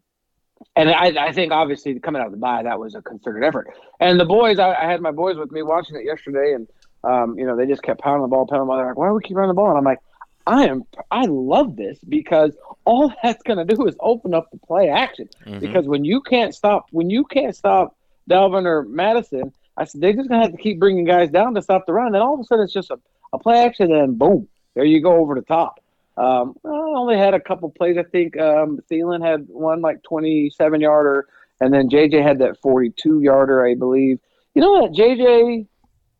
and 0.75 0.89
I, 0.89 1.27
I 1.27 1.31
think 1.31 1.51
obviously 1.51 1.99
coming 1.99 2.21
out 2.21 2.27
of 2.27 2.33
the 2.33 2.37
bye, 2.37 2.63
that 2.63 2.79
was 2.79 2.93
a 2.93 3.01
concerted 3.01 3.43
effort. 3.43 3.69
And 3.99 4.19
the 4.19 4.25
boys, 4.25 4.59
I, 4.59 4.73
I 4.73 4.85
had 4.85 5.01
my 5.01 5.11
boys 5.11 5.37
with 5.37 5.51
me 5.51 5.63
watching 5.63 5.95
it 5.95 6.05
yesterday, 6.05 6.53
and, 6.53 6.67
um, 7.03 7.37
you 7.37 7.45
know, 7.45 7.55
they 7.57 7.65
just 7.65 7.81
kept 7.81 8.01
pounding 8.01 8.21
the 8.21 8.27
ball, 8.27 8.45
pounding 8.45 8.65
the 8.65 8.67
ball. 8.67 8.77
They're 8.77 8.87
like, 8.87 8.97
why 8.97 9.07
do 9.07 9.13
we 9.13 9.23
keep 9.23 9.35
running 9.35 9.49
the 9.49 9.55
ball? 9.55 9.69
And 9.69 9.77
I'm 9.77 9.83
like, 9.83 9.99
I 10.45 10.65
am, 10.67 10.83
I 11.09 11.25
love 11.25 11.75
this 11.75 11.99
because 12.07 12.55
all 12.85 13.11
that's 13.23 13.41
going 13.43 13.65
to 13.65 13.75
do 13.75 13.87
is 13.87 13.95
open 13.99 14.33
up 14.35 14.51
the 14.51 14.57
play 14.59 14.89
action. 14.89 15.29
Mm-hmm. 15.45 15.59
Because 15.59 15.87
when 15.87 16.05
you 16.05 16.21
can't 16.21 16.53
stop, 16.53 16.87
when 16.91 17.09
you 17.09 17.25
can't 17.25 17.55
stop 17.55 17.97
Dalvin 18.29 18.65
or 18.65 18.83
Mattison, 18.83 19.51
I 19.77 19.85
said 19.85 20.01
they're 20.01 20.13
just 20.13 20.29
going 20.29 20.41
to 20.41 20.47
have 20.47 20.55
to 20.55 20.61
keep 20.61 20.79
bringing 20.79 21.05
guys 21.05 21.31
down 21.31 21.55
to 21.55 21.61
stop 21.61 21.85
the 21.85 21.93
run. 21.93 22.07
And 22.13 22.17
all 22.17 22.35
of 22.35 22.39
a 22.39 22.43
sudden, 22.43 22.65
it's 22.65 22.73
just 22.73 22.91
a 22.91 22.99
a 23.33 23.39
play 23.39 23.63
action, 23.63 23.91
and 23.91 24.17
boom, 24.17 24.47
there 24.75 24.85
you 24.85 25.01
go 25.01 25.17
over 25.17 25.35
the 25.35 25.41
top. 25.41 25.79
Um, 26.17 26.55
I 26.65 26.69
only 26.69 27.17
had 27.17 27.33
a 27.33 27.39
couple 27.39 27.69
plays. 27.69 27.97
I 27.97 28.03
think 28.03 28.37
um, 28.37 28.79
Thielen 28.89 29.25
had 29.25 29.47
one 29.47 29.81
like 29.81 30.03
27 30.03 30.81
yarder, 30.81 31.27
and 31.59 31.73
then 31.73 31.89
JJ 31.89 32.21
had 32.21 32.39
that 32.39 32.59
42 32.61 33.21
yarder, 33.21 33.65
I 33.65 33.75
believe. 33.75 34.19
You 34.53 34.61
know 34.61 34.71
what? 34.71 34.91
JJ 34.91 35.67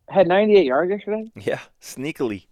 had 0.08 0.28
98 0.28 0.66
yards 0.66 0.92
yesterday. 0.92 1.32
Yeah, 1.36 1.60
sneakily. 1.82 2.46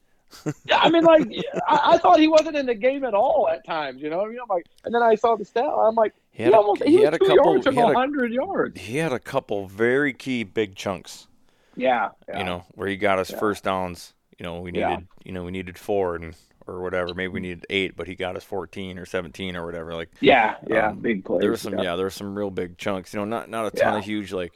yeah, 0.66 0.80
I 0.80 0.90
mean, 0.90 1.04
like 1.04 1.24
I, 1.68 1.94
I, 1.94 1.98
thought 1.98 2.20
he 2.20 2.28
wasn't 2.28 2.56
in 2.56 2.68
the 2.68 2.76
game 2.76 3.04
at 3.04 3.14
all 3.14 3.50
at 3.50 3.66
times. 3.66 4.02
You 4.02 4.10
know, 4.10 4.26
you 4.28 4.36
know, 4.36 4.44
I'm 4.44 4.56
like, 4.56 4.68
and 4.84 4.94
then 4.94 5.02
I 5.02 5.16
saw 5.16 5.36
the 5.36 5.46
stat. 5.46 5.66
I'm 5.66 5.96
like, 5.96 6.14
he, 6.32 6.44
had 6.44 6.52
he 6.52 6.56
almost 6.56 6.84
he, 6.84 6.98
he 6.98 7.04
had 7.04 7.16
a 7.16 7.20
couple 7.20 7.36
yards 7.54 7.66
from 7.66 7.76
hundred 7.76 8.32
yards. 8.32 8.80
He 8.80 8.98
had 8.98 9.12
a 9.12 9.20
couple 9.20 9.68
very 9.68 10.14
key 10.14 10.44
big 10.44 10.76
chunks. 10.76 11.28
Yeah, 11.76 12.10
yeah. 12.28 12.40
you 12.40 12.44
know, 12.44 12.66
where 12.76 12.88
he 12.88 12.96
got 12.96 13.18
his 13.18 13.32
yeah. 13.32 13.40
first 13.40 13.64
downs. 13.64 14.14
You 14.40 14.46
know, 14.46 14.62
we 14.62 14.72
needed, 14.72 14.88
yeah. 14.88 15.00
you 15.24 15.32
know, 15.34 15.44
we 15.44 15.52
needed 15.52 15.78
four 15.78 16.16
and 16.16 16.34
or 16.70 16.82
whatever. 16.82 17.14
Maybe 17.14 17.28
we 17.28 17.40
needed 17.40 17.66
eight, 17.70 17.96
but 17.96 18.08
he 18.08 18.16
got 18.16 18.36
us 18.36 18.44
14 18.44 18.98
or 18.98 19.06
17 19.06 19.56
or 19.56 19.66
whatever. 19.66 19.94
Like 19.94 20.10
yeah, 20.22 20.56
yeah, 20.68 20.90
um, 20.90 21.00
big 21.00 21.26
plays. 21.26 21.42
There 21.42 21.52
was 21.52 21.62
some 21.62 21.74
yeah. 21.74 21.84
yeah, 21.84 21.96
there 21.96 22.06
were 22.06 22.12
some 22.12 22.38
real 22.38 22.52
big 22.52 22.78
chunks. 22.78 23.14
You 23.14 23.20
know, 23.20 23.26
not 23.26 23.50
not 23.50 23.66
a 23.66 23.72
ton 23.72 23.94
yeah. 23.94 24.00
of 24.00 24.06
huge 24.06 24.32
like 24.32 24.54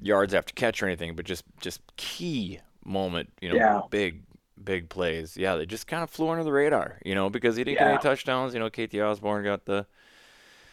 yards 0.00 0.34
after 0.34 0.52
catch 0.54 0.82
or 0.82 0.86
anything, 0.86 1.14
but 1.14 1.26
just 1.26 1.44
just 1.60 1.80
key 1.96 2.58
moment. 2.84 3.32
You 3.40 3.50
know, 3.50 3.54
yeah. 3.56 3.80
big 3.90 4.22
big 4.62 4.88
plays. 4.88 5.36
Yeah, 5.36 5.56
they 5.56 5.66
just 5.66 5.86
kind 5.86 6.02
of 6.02 6.10
flew 6.10 6.30
under 6.30 6.44
the 6.44 6.52
radar. 6.52 6.98
You 7.04 7.14
know, 7.14 7.30
because 7.30 7.56
he 7.56 7.64
didn't 7.64 7.78
get 7.78 7.88
any 7.88 7.98
touchdowns. 7.98 8.54
You 8.54 8.60
know, 8.60 8.70
KJ 8.70 9.08
Osborn 9.08 9.44
got 9.44 9.66
the 9.66 9.86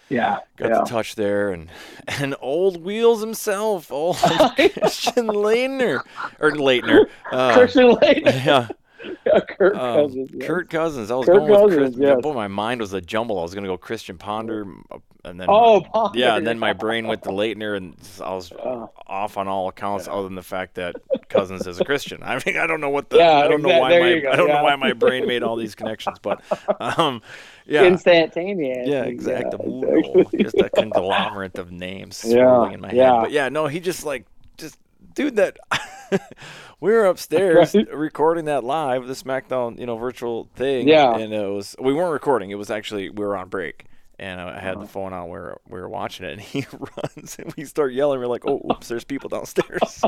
yeah, 0.10 0.40
got 0.56 0.70
yeah. 0.70 0.80
the 0.80 0.86
touch 0.86 1.16
there, 1.16 1.52
and 1.52 1.70
and 2.08 2.36
old 2.40 2.84
wheels 2.84 3.22
himself, 3.22 3.92
old 3.92 4.18
Christian 4.56 5.28
Laettner 5.28 6.02
or 6.40 6.52
Laettner, 6.52 7.08
uh, 7.32 7.54
Christian 7.54 7.96
Laettner, 7.96 8.46
yeah, 8.46 8.68
Kirk 9.58 9.76
um, 9.76 9.96
Cousins. 9.96 10.30
Yes. 10.34 10.48
Kirk 10.48 10.70
Cousins. 10.70 11.12
I 11.12 11.16
was 11.16 11.26
Kirk 11.26 11.36
going 11.36 11.52
with 11.52 11.60
Cousins, 11.60 11.96
Chris. 11.96 12.08
Yes. 12.08 12.22
Boy, 12.22 12.34
my 12.34 12.48
mind 12.48 12.82
was 12.82 12.94
a 12.94 13.02
jumble. 13.02 13.40
I 13.40 13.44
was 13.44 13.54
going 13.54 13.64
to 13.64 13.70
go 13.70 13.78
Christian 13.78 14.18
Ponder, 14.18 14.66
and 15.24 15.40
then 15.40 15.48
oh, 15.50 15.82
Ponder. 15.82 16.18
yeah, 16.18 16.36
and 16.36 16.48
then 16.48 16.58
my 16.58 16.74
brain 16.74 17.08
went 17.08 17.24
to 17.24 17.30
Laettner, 17.30 17.78
and 17.78 17.96
I 18.24 18.34
was 18.34 18.52
uh, 18.52 18.88
off 19.06 19.38
on 19.38 19.48
all 19.48 19.68
accounts, 19.68 20.08
yeah. 20.08 20.14
other 20.14 20.24
than 20.24 20.36
the 20.36 20.44
fact 20.44 20.76
that 20.76 20.96
Cousins 21.30 21.68
is 21.68 21.80
a 21.80 21.86
Christian. 21.86 22.24
I 22.24 22.42
mean, 22.46 22.58
I 22.58 22.68
don't 22.68 22.82
know 22.82 22.90
what 22.90 23.10
the 23.10 23.18
yeah, 23.18 23.38
I 23.38 23.48
don't 23.48 23.60
exactly. 23.60 23.72
know 23.72 23.80
why 23.80 24.00
my 24.00 24.32
I 24.32 24.36
don't 24.36 24.48
yeah. 24.48 24.56
know 24.56 24.64
why 24.64 24.76
my 24.76 24.94
brain 24.94 25.28
made 25.28 25.44
all 25.44 25.56
these 25.56 25.76
connections, 25.76 26.18
but 26.22 26.42
um, 26.80 27.22
yeah, 27.66 27.84
instantaneous. 27.84 28.88
Yeah, 28.88 29.04
exactly. 29.04 29.82
Yeah, 29.82 29.98
exactly. 29.98 30.40
just 30.44 30.58
a 30.58 30.70
conglomerate 30.70 31.58
of 31.58 31.72
names 31.72 32.18
swirling 32.18 32.74
in 32.74 32.82
my 32.82 32.94
head. 32.94 33.22
But 33.22 33.32
yeah, 33.32 33.50
no, 33.50 33.68
he 33.68 33.80
just 33.80 34.06
like 34.06 34.26
just 34.58 34.78
dude 35.14 35.36
that 35.36 35.58
we 36.80 36.92
were 36.92 37.06
upstairs 37.06 37.76
recording 37.92 38.46
that 38.46 38.64
live, 38.64 39.08
the 39.08 39.14
SmackDown, 39.14 39.80
you 39.80 39.86
know, 39.86 39.98
virtual 39.98 40.50
thing. 40.56 40.88
Yeah. 40.88 41.16
And 41.16 41.34
it 41.34 41.48
was 41.50 41.76
we 41.80 41.94
weren't 41.94 42.14
recording. 42.14 42.52
It 42.52 42.56
was 42.56 42.72
actually 42.72 43.10
we 43.10 43.26
were 43.26 43.38
on 43.38 43.50
break, 43.50 43.86
and 44.20 44.40
I 44.40 44.60
had 44.60 44.76
uh-huh. 44.76 44.82
the 44.82 44.88
phone 44.88 45.14
on. 45.14 45.30
where 45.30 45.58
we 45.68 45.80
were 45.80 45.90
watching 45.90 46.26
it, 46.26 46.34
and 46.34 46.42
he 46.54 46.66
runs, 46.72 47.38
and 47.40 47.54
we 47.56 47.66
start 47.66 47.94
yelling. 47.94 48.20
We're 48.20 48.28
like, 48.28 48.46
"Oh, 48.46 48.62
oops! 48.72 48.88
There's 48.88 49.04
people 49.04 49.30
downstairs." 49.30 49.80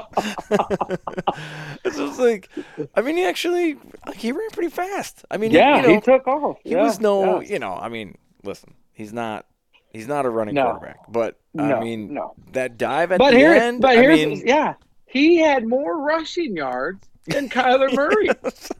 it's 1.83 1.97
just 1.97 2.19
like, 2.19 2.49
I 2.95 3.01
mean, 3.01 3.17
he 3.17 3.25
actually 3.25 3.77
he 4.15 4.31
ran 4.31 4.49
pretty 4.51 4.71
fast. 4.71 5.25
I 5.31 5.37
mean, 5.37 5.51
yeah, 5.51 5.77
he, 5.77 5.81
you 5.81 5.87
know, 5.87 5.93
he 5.95 6.01
took 6.01 6.27
off. 6.27 6.57
He 6.63 6.71
yeah, 6.71 6.83
was 6.83 6.99
no, 6.99 7.41
yeah. 7.41 7.53
you 7.53 7.59
know, 7.59 7.73
I 7.73 7.89
mean, 7.89 8.17
listen, 8.43 8.73
he's 8.93 9.13
not 9.13 9.45
He's 9.91 10.07
not 10.07 10.25
a 10.25 10.29
running 10.29 10.55
no. 10.55 10.65
quarterback, 10.65 10.99
but 11.11 11.39
no, 11.53 11.75
I 11.75 11.79
mean 11.79 12.13
no. 12.13 12.35
that 12.51 12.77
dive 12.77 13.11
at 13.11 13.17
but 13.17 13.31
the 13.31 13.37
here, 13.37 13.53
end. 13.53 13.81
But 13.81 13.97
I 13.97 14.01
here's 14.01 14.19
mean, 14.19 14.43
yeah, 14.45 14.75
he 15.09 15.37
had 15.37 15.67
more 15.67 16.01
rushing 16.01 16.55
yards 16.55 17.07
than 17.25 17.49
Kyler 17.49 17.93
Murray. 17.95 18.29
yes, 18.43 18.71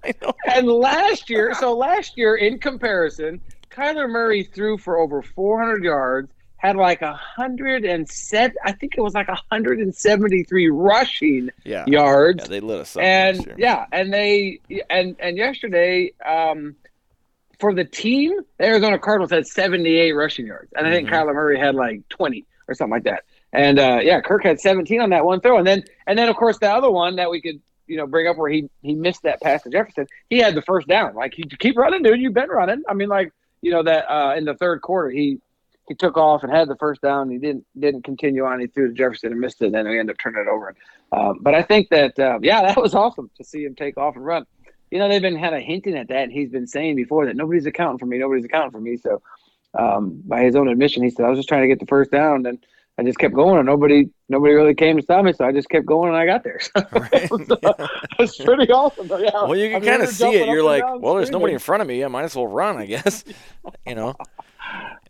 and 0.46 0.68
last 0.68 1.30
year, 1.30 1.54
so 1.56 1.76
last 1.76 2.18
year 2.18 2.36
in 2.36 2.60
comparison, 2.60 3.42
Kyler 3.70 4.10
Murray 4.10 4.44
threw 4.44 4.78
for 4.78 4.98
over 4.98 5.22
400 5.22 5.84
yards, 5.84 6.32
had 6.58 6.76
like 6.76 7.02
a 7.02 7.14
hundred 7.14 7.86
and 7.86 8.08
set. 8.08 8.54
I 8.64 8.74
think 8.74 8.96
it 8.98 9.02
was 9.02 9.14
like 9.14 9.28
173 9.28 10.70
rushing 10.70 11.50
yeah. 11.64 11.86
yards. 11.88 12.44
Yeah, 12.44 12.48
they 12.48 12.60
lit 12.60 12.82
us 12.82 12.96
up. 12.96 13.04
And 13.04 13.54
yeah, 13.58 13.86
and 13.92 14.14
they 14.14 14.60
and 14.90 15.16
and 15.20 15.38
yesterday, 15.38 16.14
um, 16.26 16.76
for 17.58 17.74
the 17.74 17.86
team, 17.86 18.34
the 18.58 18.66
Arizona 18.66 19.00
Cardinals 19.00 19.32
had 19.32 19.48
78 19.48 20.12
rushing 20.12 20.46
yards, 20.46 20.72
and 20.76 20.86
I 20.86 20.92
think 20.92 21.08
mm-hmm. 21.08 21.16
Kyler 21.16 21.34
Murray 21.34 21.58
had 21.58 21.76
like 21.76 22.08
20 22.10 22.46
or 22.68 22.76
something 22.76 22.92
like 22.92 23.04
that. 23.04 23.24
And 23.52 23.80
uh, 23.80 24.00
yeah, 24.04 24.22
Kirk 24.22 24.44
had 24.44 24.60
17 24.60 25.02
on 25.02 25.10
that 25.10 25.26
one 25.26 25.42
throw, 25.42 25.58
and 25.58 25.66
then 25.66 25.84
and 26.06 26.18
then 26.18 26.30
of 26.30 26.36
course 26.36 26.60
the 26.60 26.72
other 26.72 26.92
one 26.92 27.16
that 27.16 27.32
we 27.32 27.42
could 27.42 27.60
you 27.88 27.98
know 27.98 28.06
bring 28.06 28.28
up 28.28 28.38
where 28.38 28.50
he 28.50 28.70
he 28.82 28.94
missed 28.94 29.24
that 29.24 29.42
pass 29.42 29.64
to 29.64 29.70
Jefferson. 29.70 30.08
He 30.30 30.38
had 30.38 30.56
the 30.56 30.62
first 30.62 30.88
down. 30.88 31.16
Like 31.16 31.34
he 31.34 31.44
keep 31.44 31.78
running, 31.78 32.04
dude. 32.04 32.20
You've 32.20 32.34
been 32.34 32.50
running. 32.50 32.84
I 32.88 32.94
mean, 32.94 33.10
like 33.10 33.34
you 33.62 33.72
know 33.72 33.84
that 33.84 34.12
uh, 34.12 34.36
in 34.36 34.46
the 34.46 34.54
third 34.54 34.82
quarter 34.82 35.10
he 35.10 35.40
he 35.90 35.96
took 35.96 36.18
off 36.18 36.44
and 36.44 36.52
had 36.54 36.70
the 36.70 36.76
first 36.76 37.02
down. 37.02 37.30
He 37.32 37.40
didn't 37.40 37.66
didn't 37.78 38.04
continue 38.04 38.46
on. 38.46 38.60
He 38.60 38.68
threw 38.68 38.88
to 38.88 38.94
Jefferson 38.94 39.32
and 39.32 39.42
missed 39.42 39.62
it. 39.62 39.66
And 39.66 39.76
then 39.76 39.90
we 39.90 40.00
ended 40.00 40.14
up 40.14 40.20
turning 40.20 40.42
it 40.42 40.48
over. 40.48 40.76
Um, 41.12 41.40
but 41.42 41.56
I 41.56 41.64
think 41.64 41.90
that 41.90 42.18
uh, 42.18 42.38
yeah, 42.42 42.62
that 42.62 42.78
was 42.78 42.94
awesome 43.04 43.30
to 43.38 43.44
see 43.44 43.66
him 43.66 43.76
take 43.76 43.98
off 43.98 44.16
and 44.16 44.24
run. 44.24 44.46
You 44.92 45.00
know, 45.00 45.10
they've 45.10 45.22
been 45.22 45.40
kind 45.40 45.56
of 45.56 45.62
hinting 45.62 45.98
at 45.98 46.08
that, 46.08 46.24
and 46.24 46.32
he's 46.32 46.50
been 46.50 46.68
saying 46.68 46.96
before 46.96 47.26
that 47.26 47.36
nobody's 47.36 47.66
accounting 47.66 47.98
for 47.98 48.06
me. 48.06 48.20
Nobody's 48.20 48.46
accounting 48.46 48.72
for 48.72 48.80
me. 48.80 48.98
So 48.98 49.22
um, 49.74 50.22
by 50.26 50.44
his 50.44 50.56
own 50.56 50.68
admission, 50.68 51.04
he 51.04 51.10
said 51.10 51.26
I 51.26 51.30
was 51.30 51.40
just 51.40 51.50
trying 51.50 51.64
to 51.64 51.68
get 51.68 51.80
the 51.80 51.88
first 51.88 52.12
down 52.12 52.46
and. 52.46 52.64
I 53.00 53.04
just 53.04 53.18
kept 53.18 53.34
going, 53.34 53.58
and 53.58 53.66
nobody 53.66 54.10
nobody 54.28 54.54
really 54.54 54.76
came 54.76 54.98
to 54.98 55.02
stop 55.02 55.24
me. 55.24 55.32
So 55.32 55.46
I 55.46 55.54
just 55.54 55.70
kept 55.70 55.86
going, 55.86 56.10
and 56.10 56.18
I 56.18 56.26
got 56.26 56.44
there. 56.44 56.60
So 56.70 56.86
right. 56.92 57.14
it, 57.14 57.32
was, 57.32 58.40
uh, 58.40 58.44
pretty 58.44 58.72
awesome. 58.72 59.08
But 59.08 59.22
yeah, 59.22 59.32
well, 59.34 59.56
you 59.56 59.70
can 59.70 59.82
kind 59.82 60.02
of 60.02 60.10
see 60.10 60.34
it. 60.34 60.50
You're 60.50 60.64
like, 60.64 60.84
well, 61.00 61.16
there's 61.16 61.32
nobody 61.32 61.54
in 61.54 61.60
front 61.60 61.82
of 61.82 61.88
me. 61.88 62.04
I 62.04 62.10
might 62.10 62.24
as 62.24 62.36
well 62.36 62.48
run, 62.48 62.76
I 62.78 62.86
guess. 62.86 63.24
you 63.88 63.96
know. 63.96 64.16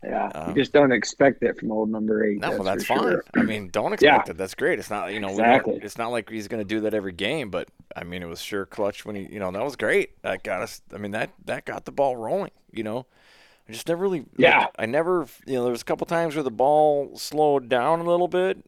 Yeah, 0.04 0.30
um, 0.34 0.50
you 0.50 0.62
just 0.62 0.72
don't 0.72 0.92
expect 0.92 1.42
it 1.42 1.58
from 1.58 1.72
old 1.72 1.90
number 1.90 2.24
eight. 2.24 2.38
No, 2.38 2.48
that's, 2.48 2.58
well, 2.58 2.64
that's 2.64 2.86
fine. 2.86 2.98
Sure. 3.00 3.24
I 3.36 3.42
mean, 3.42 3.68
don't 3.68 3.92
expect 3.92 4.28
yeah. 4.28 4.30
it. 4.30 4.36
That's 4.38 4.54
great. 4.54 4.78
It's 4.78 4.88
not, 4.88 5.12
you 5.12 5.20
know, 5.20 5.30
exactly. 5.30 5.80
it's 5.82 5.98
not 5.98 6.12
like 6.12 6.30
he's 6.30 6.48
going 6.48 6.62
to 6.62 6.68
do 6.68 6.80
that 6.82 6.94
every 6.94 7.12
game. 7.12 7.50
But 7.50 7.68
I 7.94 8.04
mean, 8.04 8.22
it 8.22 8.26
was 8.26 8.40
sure 8.40 8.64
clutch 8.64 9.04
when 9.04 9.16
he, 9.16 9.28
you 9.30 9.40
know, 9.40 9.50
that 9.50 9.62
was 9.62 9.76
great. 9.76 10.22
That 10.22 10.44
got 10.44 10.62
us. 10.62 10.80
I 10.94 10.98
mean, 10.98 11.10
that 11.10 11.30
that 11.46 11.64
got 11.64 11.84
the 11.84 11.92
ball 11.92 12.16
rolling. 12.16 12.52
You 12.72 12.84
know, 12.84 13.06
I 13.70 13.72
just 13.72 13.86
never 13.86 14.02
really. 14.02 14.24
Yeah. 14.36 14.66
I 14.76 14.86
never, 14.86 15.28
you 15.46 15.54
know, 15.54 15.62
there 15.62 15.70
was 15.70 15.82
a 15.82 15.84
couple 15.84 16.04
times 16.04 16.34
where 16.34 16.42
the 16.42 16.50
ball 16.50 17.16
slowed 17.16 17.68
down 17.68 18.00
a 18.00 18.04
little 18.04 18.26
bit, 18.26 18.64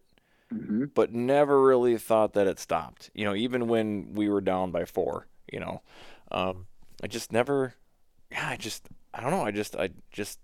mm-hmm. 0.54 0.84
but 0.94 1.12
never 1.12 1.60
really 1.60 1.98
thought 1.98 2.34
that 2.34 2.46
it 2.46 2.60
stopped. 2.60 3.10
You 3.12 3.24
know, 3.24 3.34
even 3.34 3.66
when 3.66 4.12
we 4.12 4.28
were 4.28 4.40
down 4.40 4.70
by 4.70 4.84
four. 4.84 5.26
You 5.52 5.58
know, 5.58 5.82
um, 6.30 6.66
I 7.02 7.08
just 7.08 7.32
never. 7.32 7.74
Yeah, 8.30 8.48
I 8.48 8.56
just. 8.56 8.88
I 9.12 9.20
don't 9.20 9.32
know. 9.32 9.44
I 9.44 9.50
just. 9.50 9.74
I 9.74 9.90
just 10.12 10.38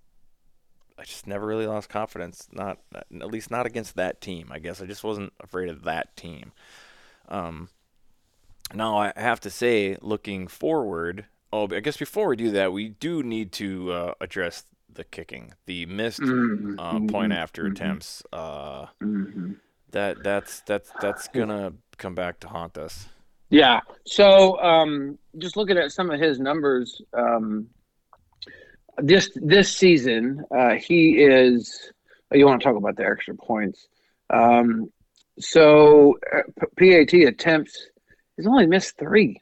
I 0.99 1.05
just 1.05 1.29
never 1.29 1.47
really 1.47 1.69
lost 1.69 1.89
confidence. 1.89 2.49
Not 2.51 2.79
at 2.93 3.29
least 3.29 3.53
not 3.53 3.65
against 3.65 3.95
that 3.95 4.21
team. 4.21 4.49
I 4.51 4.59
guess 4.59 4.83
I 4.83 4.87
just 4.87 5.05
wasn't 5.05 5.33
afraid 5.39 5.69
of 5.69 5.85
that 5.85 6.17
team. 6.17 6.51
Um, 7.29 7.69
now 8.75 8.99
I 8.99 9.13
have 9.15 9.39
to 9.41 9.51
say, 9.51 9.97
looking 10.01 10.49
forward. 10.49 11.27
Oh, 11.53 11.69
I 11.75 11.81
guess 11.81 11.97
before 11.97 12.29
we 12.29 12.37
do 12.37 12.51
that, 12.53 12.73
we 12.73 12.91
do 12.91 13.23
need 13.23 13.53
to 13.53 13.93
uh, 13.93 14.15
address 14.21 14.65
the 14.93 15.05
kicking, 15.05 15.55
the 15.67 15.87
missed 15.87 16.21
mm-hmm. 16.21 16.79
uh, 16.79 17.01
point 17.11 17.33
after 17.33 17.63
mm-hmm. 17.63 17.73
attempts. 17.73 18.23
Uh, 18.33 18.87
mm-hmm. 19.03 19.53
That 19.93 20.23
that's 20.23 20.61
that's 20.61 20.91
that's 21.01 21.29
gonna 21.29 21.73
come 21.97 22.15
back 22.15 22.41
to 22.41 22.49
haunt 22.49 22.77
us. 22.77 23.09
Yeah. 23.49 23.81
So 24.05 24.61
um, 24.61 25.19
just 25.39 25.57
looking 25.57 25.79
at 25.79 25.93
some 25.93 26.11
of 26.11 26.21
his 26.21 26.39
numbers, 26.39 27.01
um, 27.15 27.69
this 28.99 29.31
this 29.35 29.75
season, 29.75 30.45
uh, 30.55 30.75
he 30.75 31.23
is. 31.23 31.93
Oh, 32.31 32.37
you 32.37 32.45
want 32.45 32.61
to 32.61 32.69
talk 32.69 32.77
about 32.77 32.97
the 32.97 33.07
extra 33.07 33.35
points? 33.35 33.89
Um, 34.29 34.93
so 35.39 36.19
uh, 36.31 36.67
PAT 36.77 37.15
attempts, 37.15 37.89
he's 38.37 38.47
only 38.47 38.67
missed 38.67 38.99
three, 38.99 39.41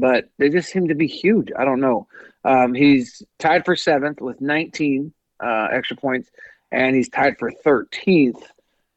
but 0.00 0.28
they 0.38 0.48
just 0.48 0.70
seem 0.70 0.88
to 0.88 0.94
be 0.94 1.06
huge. 1.06 1.48
I 1.58 1.64
don't 1.64 1.80
know. 1.80 2.06
Um, 2.44 2.74
he's 2.74 3.22
tied 3.38 3.64
for 3.64 3.76
seventh 3.76 4.20
with 4.20 4.40
19 4.40 5.12
uh, 5.40 5.68
extra 5.70 5.96
points, 5.96 6.30
and 6.72 6.96
he's 6.96 7.08
tied 7.08 7.38
for 7.38 7.52
13th 7.64 8.42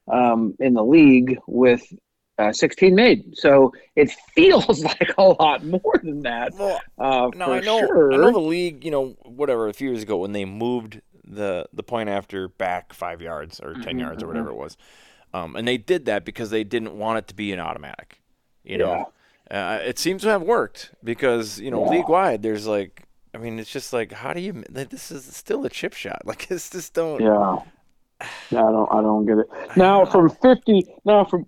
um, 0.07 0.55
in 0.59 0.73
the 0.73 0.83
league 0.83 1.37
with 1.47 1.81
uh, 2.37 2.51
16 2.51 2.95
made. 2.95 3.37
So 3.37 3.73
it 3.95 4.11
feels 4.35 4.83
like 4.83 5.13
a 5.17 5.23
lot 5.23 5.63
more 5.63 5.99
than 6.01 6.21
that. 6.21 6.53
Well, 6.53 6.79
uh, 6.97 7.29
no, 7.35 7.53
I 7.53 7.59
know. 7.59 7.79
Sure. 7.79 8.13
I 8.13 8.17
know 8.17 8.31
the 8.31 8.39
league. 8.39 8.83
You 8.83 8.91
know, 8.91 9.09
whatever. 9.23 9.67
A 9.67 9.73
few 9.73 9.89
years 9.89 10.03
ago, 10.03 10.17
when 10.17 10.31
they 10.31 10.45
moved 10.45 11.01
the 11.25 11.67
the 11.73 11.83
point 11.83 12.09
after 12.09 12.47
back 12.47 12.93
five 12.93 13.21
yards 13.21 13.59
or 13.59 13.73
10 13.73 13.83
mm-hmm, 13.83 13.99
yards 13.99 14.23
or 14.23 14.27
whatever 14.27 14.49
mm-hmm. 14.49 14.59
it 14.59 14.63
was, 14.63 14.77
um, 15.33 15.55
and 15.55 15.67
they 15.67 15.77
did 15.77 16.05
that 16.05 16.25
because 16.25 16.49
they 16.49 16.63
didn't 16.63 16.97
want 16.97 17.19
it 17.19 17.27
to 17.27 17.35
be 17.35 17.51
an 17.51 17.59
automatic. 17.59 18.19
You 18.63 18.77
know, 18.77 19.11
uh, 19.51 19.79
it 19.83 19.99
seems 19.99 20.21
to 20.23 20.29
have 20.29 20.41
worked 20.41 20.91
because 21.03 21.59
you 21.59 21.71
know 21.71 21.85
yeah. 21.85 21.91
league 21.91 22.09
wide 22.09 22.41
there's 22.41 22.67
like. 22.67 23.03
I 23.35 23.39
mean, 23.39 23.57
it's 23.57 23.71
just 23.71 23.93
like, 23.93 24.11
how 24.11 24.31
do 24.33 24.41
you? 24.41 24.63
This 24.69 25.09
is 25.09 25.25
still 25.35 25.65
a 25.65 25.69
chip 25.69 25.93
shot. 25.93 26.21
Like, 26.25 26.51
it's 26.51 26.69
just 26.69 26.93
don't. 26.93 27.19
Yeah. 27.19 27.57
Yeah, 28.51 28.63
I 28.67 28.71
don't. 28.71 28.93
I 28.93 29.01
don't 29.01 29.25
get 29.25 29.39
it. 29.39 29.47
Now 29.75 30.05
from 30.05 30.29
fifty. 30.29 30.85
Now 31.03 31.25
from 31.25 31.47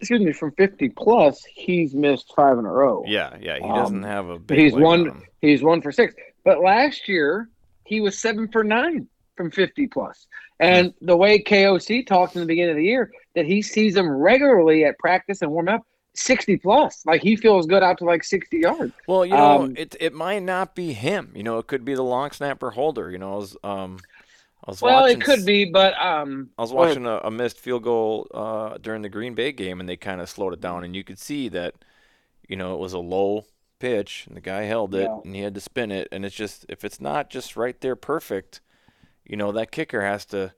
excuse 0.00 0.20
me, 0.20 0.32
from 0.32 0.52
50 0.52 0.90
plus, 0.90 1.42
he's 1.44 1.94
missed 1.94 2.32
five 2.36 2.58
in 2.58 2.66
a 2.66 2.70
row. 2.70 3.02
Yeah, 3.06 3.36
yeah, 3.40 3.56
he 3.56 3.68
doesn't 3.68 4.04
um, 4.04 4.10
have 4.10 4.28
a. 4.28 4.40
he's 4.48 4.72
one. 4.72 5.10
On 5.10 5.22
he's 5.40 5.62
one 5.62 5.82
for 5.82 5.92
six. 5.92 6.14
But 6.44 6.62
last 6.62 7.08
year 7.08 7.50
he 7.84 8.00
was 8.00 8.18
seven 8.18 8.48
for 8.48 8.64
nine 8.64 9.08
from 9.36 9.50
50 9.50 9.86
plus. 9.88 10.26
And 10.58 10.94
the 11.00 11.16
way 11.16 11.42
KOC 11.42 12.06
talked 12.06 12.34
in 12.34 12.40
the 12.40 12.46
beginning 12.46 12.70
of 12.70 12.76
the 12.76 12.84
year 12.84 13.10
that 13.34 13.46
he 13.46 13.62
sees 13.62 13.94
them 13.94 14.08
regularly 14.08 14.84
at 14.84 14.98
practice 14.98 15.42
and 15.42 15.50
warm 15.50 15.68
up, 15.68 15.86
60 16.18 16.56
plus. 16.58 17.04
Like 17.06 17.22
he 17.22 17.36
feels 17.36 17.66
good 17.66 17.82
out 17.82 17.98
to 17.98 18.04
like 18.04 18.24
60 18.24 18.58
yards. 18.58 18.92
Well, 19.06 19.24
you 19.26 19.32
know, 19.34 19.62
Um, 19.62 19.74
it 19.76 19.96
it 20.00 20.12
might 20.14 20.42
not 20.42 20.74
be 20.74 20.92
him. 20.92 21.32
You 21.34 21.42
know, 21.42 21.58
it 21.58 21.66
could 21.66 21.84
be 21.84 21.94
the 21.94 22.02
long 22.02 22.30
snapper 22.30 22.70
holder. 22.72 23.10
You 23.10 23.18
know, 23.18 23.32
I 23.32 23.36
was 23.36 23.56
um, 23.64 23.98
I 24.66 24.70
was 24.70 24.82
Well, 24.82 25.02
watching 25.02 25.20
it 25.20 25.24
could 25.24 25.44
be, 25.46 25.64
but 25.66 25.94
um, 26.00 26.50
I 26.58 26.62
was 26.62 26.72
watching 26.72 27.06
a, 27.06 27.18
a 27.18 27.30
missed 27.30 27.58
field 27.58 27.82
goal 27.84 28.26
uh, 28.34 28.78
during 28.78 29.02
the 29.02 29.08
Green 29.08 29.34
Bay 29.34 29.52
game, 29.52 29.78
and 29.80 29.88
they 29.88 29.96
kind 29.96 30.20
of 30.20 30.28
slowed 30.28 30.52
it 30.54 30.60
down, 30.60 30.82
and 30.84 30.96
you 30.96 31.04
could 31.04 31.18
see 31.18 31.48
that, 31.50 31.74
you 32.48 32.56
know, 32.56 32.74
it 32.74 32.78
was 32.80 32.92
a 32.92 32.98
low 32.98 33.44
pitch, 33.78 34.24
and 34.26 34.36
the 34.36 34.40
guy 34.40 34.62
held 34.62 34.94
it, 34.94 35.02
Yeah. 35.02 35.18
and 35.24 35.34
he 35.36 35.42
had 35.42 35.54
to 35.54 35.60
spin 35.60 35.92
it, 35.92 36.08
and 36.10 36.24
it's 36.24 36.34
just 36.34 36.66
if 36.68 36.84
it's 36.84 37.00
not 37.00 37.30
just 37.30 37.56
right 37.56 37.78
there 37.80 37.94
perfect, 37.94 38.60
you 39.24 39.36
know, 39.36 39.52
that 39.52 39.70
kicker 39.70 40.02
has 40.02 40.24
to, 40.26 40.52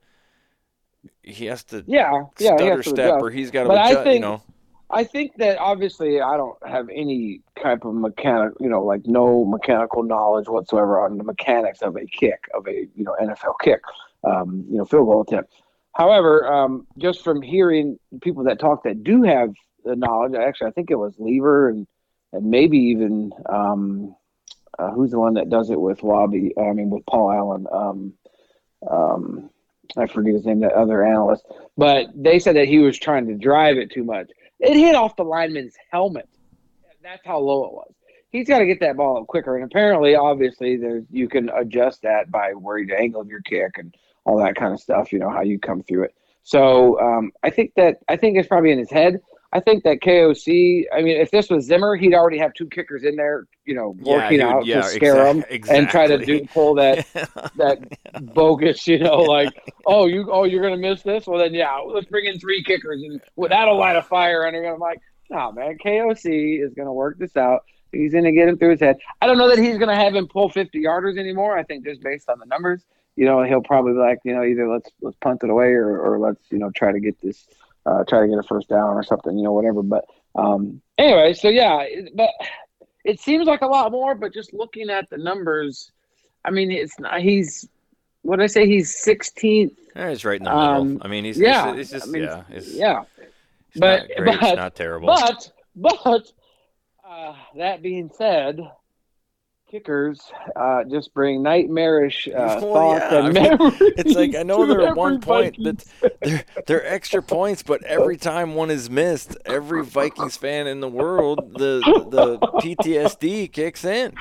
he 1.23 1.47
has 1.47 1.65
to 1.65 1.85
Yeah, 1.87 2.23
yeah, 2.39 2.57
stutter 2.57 2.77
has 2.77 2.85
to 2.85 2.91
step, 2.91 3.07
adjust. 3.11 3.23
or 3.23 3.31
he's 3.31 3.51
got 3.51 3.65
to 3.65 3.69
But 3.69 3.79
I 3.79 3.91
you 3.91 4.03
think- 4.05 4.21
know, 4.23 4.43
I 4.91 5.05
think 5.05 5.37
that 5.37 5.59
obviously 5.59 6.21
I 6.21 6.37
don't 6.37 6.57
have 6.67 6.89
any 6.89 7.43
type 7.63 7.85
of 7.85 7.95
mechanic, 7.95 8.55
you 8.59 8.69
know, 8.69 8.83
like 8.83 9.03
no 9.07 9.45
mechanical 9.45 10.03
knowledge 10.03 10.49
whatsoever 10.49 11.01
on 11.01 11.19
the 11.19 11.25
mechanics 11.25 11.83
of 11.83 11.97
a 11.97 12.07
kick, 12.07 12.49
of 12.55 12.67
a 12.67 12.89
you 12.95 13.05
know 13.05 13.15
NFL 13.21 13.55
kick, 13.63 13.83
um, 14.25 14.65
you 14.71 14.79
know, 14.79 14.85
field 14.85 15.07
goal 15.07 15.23
attempt. 15.23 15.53
However, 15.95 16.51
um, 16.51 16.87
just 16.97 17.23
from 17.23 17.43
hearing 17.43 17.99
people 18.23 18.45
that 18.45 18.59
talk 18.59 18.85
that 18.85 19.05
do 19.05 19.23
have 19.23 19.53
the 19.85 19.97
knowledge, 19.97 20.35
actually, 20.35 20.69
I 20.69 20.73
think 20.73 20.91
it 20.91 20.99
was 20.99 21.15
Leber 21.17 21.71
and 21.71 21.87
and 22.33 22.47
maybe 22.47 22.79
even 22.79 23.33
um, 23.47 24.15
uh, 24.79 24.91
who's 24.91 25.11
the 25.11 25.19
one 25.19 25.35
that 25.35 25.51
does 25.51 25.71
it 25.71 25.81
with 25.81 26.03
Wabi? 26.03 26.53
I 26.59 26.73
mean, 26.73 26.91
with 26.91 27.05
Paul 27.05 27.33
Allen. 27.33 27.67
Um, 27.71 28.13
um, 28.89 29.51
I 29.97 30.07
forget 30.07 30.35
his 30.35 30.45
name, 30.45 30.61
that 30.61 30.73
other 30.73 31.05
analyst. 31.05 31.45
But 31.77 32.09
they 32.15 32.39
said 32.39 32.57
that 32.57 32.69
he 32.69 32.79
was 32.79 32.99
trying 32.99 33.27
to 33.27 33.35
drive 33.35 33.79
it 33.79 33.91
too 33.91 34.05
much. 34.05 34.31
It 34.61 34.77
hit 34.77 34.95
off 34.95 35.17
the 35.17 35.25
lineman's 35.25 35.75
helmet. 35.91 36.29
That's 37.03 37.25
how 37.25 37.39
low 37.39 37.65
it 37.65 37.73
was. 37.73 37.93
He's 38.31 38.47
got 38.47 38.59
to 38.59 38.67
get 38.67 38.81
that 38.81 38.97
ball 38.97 39.19
up 39.19 39.27
quicker. 39.27 39.57
And 39.57 39.65
apparently, 39.65 40.15
obviously, 40.15 40.77
there's 40.77 41.05
you 41.11 41.29
can 41.29 41.49
adjust 41.51 42.03
that 42.03 42.31
by 42.31 42.53
where 42.53 42.79
you 42.79 42.95
angle 42.95 43.27
your 43.27 43.41
kick 43.41 43.79
and 43.79 43.95
all 44.25 44.39
that 44.39 44.57
kind 44.57 44.75
of 44.75 44.81
stuff. 44.81 45.13
You 45.13 45.19
know 45.19 45.31
how 45.31 45.43
you 45.43 45.59
come 45.59 45.83
through 45.83 46.05
it. 46.05 46.15
So 46.43 47.01
um, 47.01 47.33
I 47.43 47.51
think 47.51 47.73
that 47.77 47.99
I 48.09 48.17
think 48.17 48.37
it's 48.37 48.49
probably 48.49 48.73
in 48.73 48.79
his 48.79 48.91
head. 48.91 49.21
I 49.53 49.61
think 49.61 49.85
that 49.85 50.01
KOC. 50.01 50.85
I 50.93 51.01
mean, 51.01 51.17
if 51.17 51.31
this 51.31 51.49
was 51.49 51.65
Zimmer, 51.65 51.97
he'd 51.97 52.13
already 52.13 52.37
have 52.39 52.53
two 52.53 52.67
kickers 52.67 53.05
in 53.05 53.17
there. 53.17 53.47
You 53.65 53.75
know, 53.75 53.97
working 54.01 54.39
would- 54.39 54.47
out 54.47 54.67
yeah, 54.67 54.83
to 54.83 54.89
scare 54.89 55.25
them 55.25 55.43
exac- 55.51 55.71
and 55.71 55.89
try 55.89 56.07
to 56.07 56.19
do 56.19 56.45
pull 56.47 56.75
that 56.75 57.07
that 57.57 58.35
bogus, 58.35 58.87
you 58.87 58.99
know, 58.99 59.17
like, 59.17 59.51
oh, 59.87 60.07
you, 60.07 60.29
oh, 60.31 60.45
you're 60.45 60.63
gonna 60.63 60.77
miss 60.77 61.03
this. 61.03 61.27
Well, 61.27 61.39
then, 61.39 61.55
yeah, 61.55 61.77
let's 61.77 62.07
bring 62.07 62.27
in 62.27 62.39
three 62.39 62.63
kickers, 62.63 63.03
and 63.03 63.21
without 63.37 63.69
a 63.69 63.73
light 63.73 63.97
of 63.97 64.07
fire 64.07 64.47
under 64.47 64.63
him, 64.63 64.75
I'm 64.75 64.81
like, 64.81 65.01
no, 65.31 65.53
man, 65.53 65.79
KOC 65.79 66.63
is 66.63 66.75
gonna 66.75 66.93
work 66.93 67.19
this 67.19 67.37
out. 67.37 67.65
He's 67.91 68.13
gonna 68.13 68.33
get 68.33 68.49
him 68.49 68.59
through 68.59 68.73
his 68.73 68.81
head. 68.81 68.97
I 69.23 69.27
don't 69.27 69.39
know 69.39 69.49
that 69.49 69.59
he's 69.59 69.79
gonna 69.79 69.97
have 69.97 70.15
him 70.15 70.29
pull 70.29 70.51
50 70.51 70.83
yarders 70.83 71.19
anymore. 71.19 71.57
I 71.57 71.63
think 71.63 71.87
just 71.87 72.03
based 72.03 72.29
on 72.29 72.39
the 72.39 72.47
numbers, 72.47 72.85
you 73.17 73.25
know, 73.25 73.43
he'll 73.43 73.63
probably 73.63 73.93
be 73.93 73.99
like, 73.99 74.19
you 74.25 74.35
know, 74.35 74.45
either 74.45 74.69
let's 74.69 74.91
let's 75.01 75.17
punt 75.23 75.43
it 75.43 75.49
away 75.49 75.69
or, 75.69 75.99
or 75.99 76.19
let's 76.19 76.41
you 76.51 76.59
know 76.59 76.71
try 76.71 76.93
to 76.93 77.01
get 77.01 77.19
this, 77.23 77.47
uh, 77.89 78.05
try 78.05 78.21
to 78.21 78.29
get 78.29 78.39
a 78.39 78.43
first 78.43 78.69
down 78.69 78.97
or 78.97 79.03
something, 79.03 79.37
you 79.37 79.45
know, 79.45 79.53
whatever. 79.53 79.83
But 79.83 80.05
um, 80.35 80.81
anyway, 80.99 81.33
so 81.35 81.49
yeah, 81.49 81.85
but 82.15 82.31
it 83.05 83.21
seems 83.21 83.47
like 83.47 83.63
a 83.63 83.67
lot 83.67 83.91
more. 83.93 84.15
But 84.15 84.33
just 84.35 84.53
looking 84.53 84.91
at 84.91 85.09
the 85.11 85.17
numbers, 85.19 85.91
I 86.45 86.51
mean, 86.51 86.71
it's 86.71 86.99
not. 86.99 87.21
He's 87.21 87.69
what 88.23 88.37
did 88.37 88.45
I 88.45 88.49
say? 88.49 88.67
He's 88.67 88.95
16th. 89.05 89.75
Yeah, 89.97 90.11
he's 90.11 90.25
right 90.25 90.39
in 90.39 90.45
the 90.45 90.51
middle. 90.51 90.65
Um, 90.65 90.99
I 91.03 91.09
mean, 91.09 91.25
he's 91.25 91.39
yeah, 91.39 91.75
It's, 91.75 91.91
just 91.91 92.09
I 92.09 92.11
mean, 92.11 92.25
yeah, 92.25 92.43
it's, 92.51 92.75
Yeah, 92.75 93.05
it's 93.19 93.79
but- 93.79 94.01
not 94.01 94.17
great. 94.17 94.41
but- 94.41 94.49
it's 94.49 94.57
not 94.57 94.75
terrible. 94.75 95.07
but 95.09 95.53
but 95.77 96.33
uh, 97.09 97.35
that 97.57 97.81
being 97.83 98.11
said. 98.17 98.61
Kickers 99.71 100.21
uh, 100.57 100.83
just 100.85 101.13
bring 101.13 101.43
nightmarish 101.43 102.27
uh, 102.29 102.59
Well, 102.61 102.61
thoughts 102.61 103.05
yeah, 103.11 103.19
and 103.19 103.27
I 103.39 103.41
mean, 103.43 103.59
memories. 103.59 103.93
it's 103.99 104.15
like 104.15 104.35
I 104.35 104.43
know 104.43 104.65
they're 104.67 104.95
one 104.95 105.21
point, 105.21 105.57
Vikings 105.59 105.85
but 106.01 106.13
they're 106.23 106.45
they're 106.67 106.87
extra 106.87 107.23
points. 107.23 107.63
But 107.63 107.85
every 107.85 108.17
time 108.17 108.55
one 108.55 108.71
is 108.71 108.89
missed, 108.89 109.37
every 109.45 109.85
Vikings 109.85 110.39
fan 110.39 110.67
in 110.67 110.81
the 110.81 110.89
world, 110.89 111.53
the 111.55 111.81
the 112.11 112.39
PTSD 112.39 113.53
kicks 113.53 113.85
in. 113.85 114.15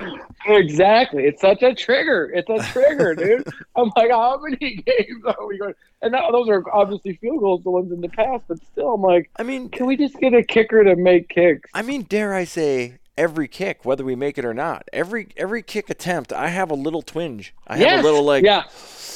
Exactly. 0.45 1.23
It's 1.23 1.41
such 1.41 1.61
a 1.63 1.73
trigger. 1.73 2.29
It's 2.33 2.49
a 2.49 2.59
trigger, 2.71 3.15
dude. 3.15 3.47
I'm 3.75 3.91
like, 3.95 4.11
how 4.11 4.39
many 4.41 4.57
games 4.57 5.23
are 5.25 5.47
we 5.47 5.57
going? 5.57 5.73
And 6.01 6.11
now, 6.11 6.29
those 6.29 6.47
are 6.49 6.63
obviously 6.73 7.15
field 7.15 7.39
goals, 7.39 7.63
the 7.63 7.71
ones 7.71 7.91
in 7.91 8.01
the 8.01 8.09
past, 8.09 8.43
but 8.47 8.59
still, 8.71 8.93
I'm 8.93 9.01
like, 9.01 9.29
I 9.37 9.43
mean, 9.43 9.69
can 9.69 9.87
we 9.87 9.97
just 9.97 10.15
get 10.19 10.33
a 10.33 10.43
kicker 10.43 10.83
to 10.83 10.95
make 10.95 11.29
kicks? 11.29 11.69
I 11.73 11.81
mean, 11.81 12.03
dare 12.03 12.33
I 12.33 12.43
say, 12.43 12.99
every 13.17 13.47
kick, 13.47 13.83
whether 13.85 14.03
we 14.05 14.15
make 14.15 14.37
it 14.37 14.45
or 14.45 14.53
not, 14.53 14.87
every 14.93 15.29
every 15.37 15.63
kick 15.63 15.89
attempt, 15.89 16.31
I 16.31 16.47
have 16.49 16.71
a 16.71 16.75
little 16.75 17.01
twinge. 17.01 17.53
I 17.67 17.77
have 17.77 17.99
a 17.99 18.03
little 18.03 18.23
like 18.23 18.43
yeah, 18.43 18.63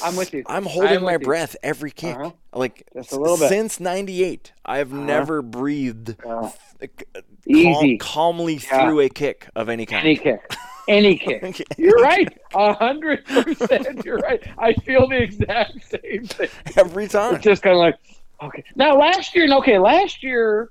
I'm 0.04 0.16
with 0.16 0.34
you. 0.34 0.44
I'm 0.48 0.66
holding 0.66 0.98
I'm 0.98 1.04
my 1.04 1.14
you. 1.14 1.20
breath 1.20 1.56
every 1.64 1.92
kick. 1.92 2.16
Uh-huh. 2.18 2.32
Like 2.54 2.88
Just 2.94 3.12
a 3.14 3.20
little 3.20 3.38
bit. 3.38 3.50
since 3.50 3.80
'98, 3.80 4.52
I 4.66 4.78
have 4.80 4.92
never 4.92 5.42
breathed 5.42 6.16
Uh, 6.26 6.50
Easy. 7.48 7.98
calmly 7.98 8.56
Yeah. 8.56 8.86
through 8.88 9.00
a 9.02 9.10
kick 9.10 9.48
of 9.56 9.70
any 9.70 9.86
kind. 9.86 10.04
any 10.06 10.16
kick, 10.18 10.42
any 10.88 11.18
kick. 11.20 11.68
You're 11.78 12.02
right, 12.02 12.28
a 12.54 12.74
hundred 12.74 13.26
percent. 13.26 14.04
You're 14.06 14.18
right. 14.18 14.42
I 14.58 14.74
feel 14.74 15.08
the 15.08 15.22
exact 15.22 15.74
same 15.90 16.26
thing. 16.26 16.50
every 16.78 17.08
time. 17.08 17.36
It's 17.36 17.44
just 17.44 17.62
kind 17.64 17.76
of 17.76 17.80
like, 17.80 17.96
okay. 18.44 18.64
Now 18.76 18.98
last 18.98 19.36
year, 19.36 19.52
okay, 19.58 19.80
last 19.80 20.24
year 20.24 20.70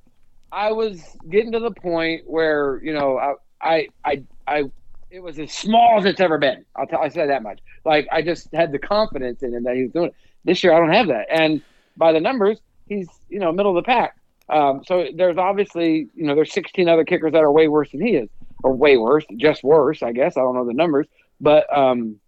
I 0.53 0.73
was 0.73 1.01
getting 1.29 1.53
to 1.53 1.61
the 1.61 1.71
point 1.71 2.23
where 2.27 2.81
you 2.83 2.93
know 2.93 3.19
I 3.19 3.35
I 3.61 3.89
I, 4.05 4.23
I 4.47 4.65
it 5.11 5.21
was 5.21 5.39
as 5.39 5.53
small 5.53 5.99
as 5.99 6.05
it's 6.05 6.21
ever 6.21 6.39
been. 6.39 6.65
I'll 6.77 6.87
tell 6.87 7.03
I 7.03 7.09
say 7.09 7.27
that 7.27 7.43
much. 7.43 7.61
Like 7.85 8.09
I 8.13 8.23
just 8.23 8.49
had 8.53 8.73
the 8.73 8.79
confidence 8.79 9.43
in 9.43 9.55
him 9.55 9.65
that 9.65 9.77
he 9.77 9.85
was 9.85 9.93
doing 9.93 10.07
it. 10.07 10.15
This 10.45 10.63
year 10.65 10.73
I 10.73 10.79
don't 10.79 10.93
have 10.93 11.09
that, 11.09 11.27
and 11.31 11.63
by 11.97 12.13
the 12.13 12.21
numbers, 12.21 12.59
he's 12.89 13.09
you 13.29 13.39
know 13.39 13.53
middle 13.53 13.77
of 13.77 13.85
the 13.85 13.87
pack. 13.87 14.17
Um, 14.49 14.83
so 14.85 15.07
there's 15.15 15.37
obviously 15.37 16.09
you 16.15 16.27
know 16.27 16.35
there's 16.35 16.53
16 16.53 16.89
other 16.89 17.05
kickers 17.05 17.33
that 17.33 17.43
are 17.43 17.53
way 17.53 17.69
worse 17.69 17.91
than 17.93 18.01
he 18.01 18.15
is, 18.17 18.29
or 18.63 18.73
way 18.73 18.97
worse, 18.97 19.25
just 19.37 19.63
worse, 19.63 20.03
I 20.03 20.13
guess. 20.13 20.37
I 20.37 20.41
don't 20.41 20.55
know 20.55 20.65
the 20.65 20.73
numbers, 20.73 21.07
but 21.41 21.67
um, 21.77 22.19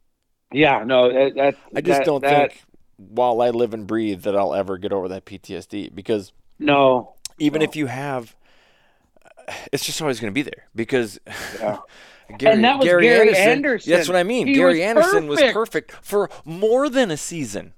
yeah, 0.52 0.84
no, 0.84 1.12
that, 1.12 1.34
that 1.34 1.56
I 1.74 1.80
just 1.80 2.00
that- 2.00 2.04
don't 2.06 2.20
that, 2.22 2.52
think 2.52 2.62
while 2.96 3.40
I 3.40 3.50
live 3.50 3.74
and 3.74 3.86
breathe 3.86 4.22
that 4.22 4.36
I'll 4.36 4.54
ever 4.54 4.78
get 4.78 4.92
over 4.92 5.08
that 5.08 5.24
PTSD 5.24 5.94
because 5.94 6.32
no. 6.58 7.14
Even 7.38 7.60
No. 7.60 7.64
if 7.64 7.76
you 7.76 7.86
have, 7.86 8.34
it's 9.72 9.84
just 9.84 10.00
always 10.00 10.20
going 10.20 10.30
to 10.32 10.34
be 10.34 10.42
there 10.42 10.68
because. 10.74 11.18
Yeah. 11.60 11.78
Gary, 12.38 12.54
And 12.54 12.64
that 12.64 12.78
was 12.78 12.86
Gary, 12.86 13.02
Gary 13.02 13.28
Anderson, 13.28 13.48
Anderson. 13.50 13.92
That's 13.92 14.08
what 14.08 14.16
I 14.16 14.22
mean. 14.22 14.46
He 14.46 14.54
Gary 14.54 14.74
was 14.74 14.80
Anderson 14.80 15.26
was 15.26 15.38
perfect. 15.40 15.54
perfect 15.54 15.92
for 16.06 16.30
more 16.46 16.88
than 16.88 17.10
a 17.10 17.16
season. 17.18 17.74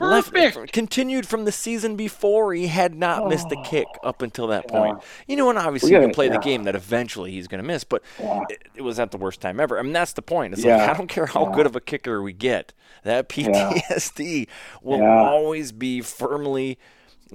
Left- 0.00 0.32
Perfect. 0.32 0.72
continued 0.72 1.26
from 1.26 1.44
the 1.44 1.50
season 1.52 1.96
before. 1.96 2.52
He 2.54 2.66
had 2.68 2.94
not 2.94 3.28
missed 3.28 3.50
a 3.50 3.56
oh. 3.56 3.62
kick 3.62 3.86
up 4.04 4.20
until 4.22 4.46
that 4.48 4.66
Yeah. 4.68 4.78
point. 4.78 4.98
You 5.26 5.36
know, 5.36 5.48
and 5.48 5.58
obviously 5.58 5.88
We 5.88 5.92
you 5.94 5.96
gotta- 5.98 6.08
can 6.08 6.14
play 6.14 6.28
the 6.28 6.38
game 6.38 6.64
that 6.64 6.76
eventually 6.76 7.30
he's 7.32 7.48
going 7.48 7.60
to 7.62 7.66
miss, 7.66 7.82
but 7.82 8.02
Yeah. 8.20 8.42
it, 8.50 8.62
it 8.76 8.82
was 8.82 9.00
at 9.00 9.10
the 9.10 9.16
worst 9.16 9.40
time 9.40 9.58
ever. 9.58 9.78
I 9.78 9.82
mean, 9.82 9.92
that's 9.94 10.12
the 10.12 10.22
point. 10.22 10.52
It's 10.52 10.62
Yeah. 10.64 10.76
like 10.76 10.90
I 10.90 10.92
don't 10.98 11.08
care 11.08 11.26
how 11.26 11.46
Yeah. 11.48 11.54
good 11.56 11.66
of 11.66 11.74
a 11.74 11.80
kicker 11.80 12.20
we 12.22 12.32
get. 12.34 12.74
That 13.04 13.28
PTSD 13.28 14.46
will 14.82 14.98
Yeah. 14.98 15.18
always 15.20 15.72
be 15.72 16.00
firmly 16.02 16.78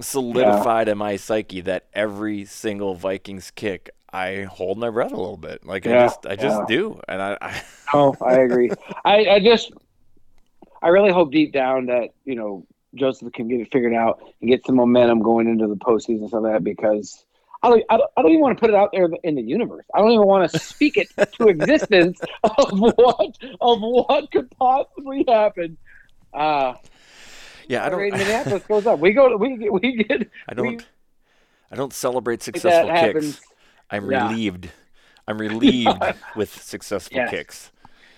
solidified 0.00 0.88
in 0.88 0.98
my 0.98 1.16
psyche 1.16 1.60
that 1.62 1.86
every 1.92 2.44
single 2.44 2.94
Vikings 2.94 3.50
kick 3.50 3.90
I 4.12 4.42
hold 4.44 4.78
my 4.78 4.90
breath 4.90 5.12
a 5.12 5.16
little 5.16 5.36
bit. 5.36 5.66
Like 5.66 5.86
I 5.86 6.02
just 6.02 6.24
I 6.26 6.36
just 6.36 6.60
Yeah. 6.60 6.66
do. 6.66 7.00
And 7.08 7.20
I, 7.20 7.36
I 7.40 7.62
No, 7.94 8.16
I 8.22 8.38
agree. 8.38 8.70
I, 9.04 9.26
I 9.26 9.40
just, 9.40 9.72
I 10.82 10.88
really 10.88 11.12
hope 11.12 11.32
deep 11.32 11.52
down 11.52 11.86
that 11.86 12.10
you 12.24 12.34
know 12.36 12.66
Joseph 12.94 13.32
can 13.32 13.48
get 13.48 13.60
it 13.60 13.68
figured 13.72 13.92
out 13.94 14.20
and 14.40 14.48
get 14.48 14.64
some 14.66 14.76
momentum 14.76 15.20
going 15.20 15.48
into 15.48 15.66
the 15.66 15.74
postseason 15.76 16.20
and 16.20 16.28
stuff 16.28 16.42
like 16.44 16.52
that 16.54 16.64
because 16.64 17.24
I 17.62 17.70
don't, 17.70 17.82
I 17.90 17.96
don't, 17.96 18.10
I 18.16 18.22
don't 18.22 18.30
even 18.30 18.42
want 18.42 18.56
to 18.56 18.60
put 18.60 18.70
it 18.70 18.76
out 18.76 18.90
there 18.92 19.08
in 19.24 19.34
the 19.34 19.42
universe. 19.42 19.84
I 19.94 19.98
don't 19.98 20.10
even 20.12 20.26
want 20.26 20.50
to 20.50 20.58
speak 20.58 20.96
it 20.96 21.08
to 21.38 21.48
existence 21.48 22.20
of 22.44 22.68
what 22.78 23.36
of 23.60 23.80
what 23.80 24.30
could 24.30 24.50
possibly 24.52 25.24
happen. 25.26 25.76
Uh, 26.32 26.74
yeah, 27.68 27.84
I 27.84 27.88
don't 27.88 28.00
in 28.02 28.12
Minneapolis 28.12 28.62
goes 28.66 28.86
up. 28.86 28.98
We 28.98 29.12
go, 29.12 29.28
to, 29.28 29.36
we 29.36 29.56
get, 29.56 29.72
we 29.72 30.04
get. 30.04 30.30
I 30.48 30.54
don't 30.54 30.66
we- 30.66 30.78
I 31.70 31.76
don't 31.76 31.92
celebrate 31.92 32.42
successful 32.42 32.88
kicks. 32.88 33.00
happens. 33.00 33.40
I'm 33.90 34.10
Yeah. 34.10 34.28
relieved. 34.28 34.70
I'm 35.26 35.38
relieved 35.48 36.02
with 36.36 36.50
successful 36.62 37.16
Yes. 37.16 37.30
kicks. 37.30 37.72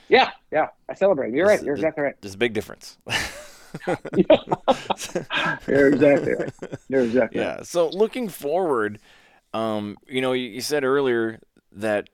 Yeah, 0.09 0.30
yeah. 0.52 0.68
I 0.88 0.94
celebrate. 0.94 1.32
You're 1.35 1.46
right. 1.46 1.62
You're 1.62 1.74
exactly 1.74 2.02
right. 2.04 2.14
There's 2.20 2.35
a 2.35 2.38
big 2.38 2.52
difference. 2.52 2.98
You're 5.66 5.88
exactly 5.88 6.35
right. 6.35 6.52
You're 6.88 7.02
exactly 7.02 7.40
right. 7.40 7.59
yeah. 7.59 7.62
So 7.62 7.88
looking 7.88 8.28
forward, 8.28 8.98
um, 9.52 9.96
you 10.06 10.20
know, 10.20 10.32
you, 10.32 10.48
you 10.48 10.61
said 10.61 10.85
earlier 10.85 11.40
that 11.72 12.09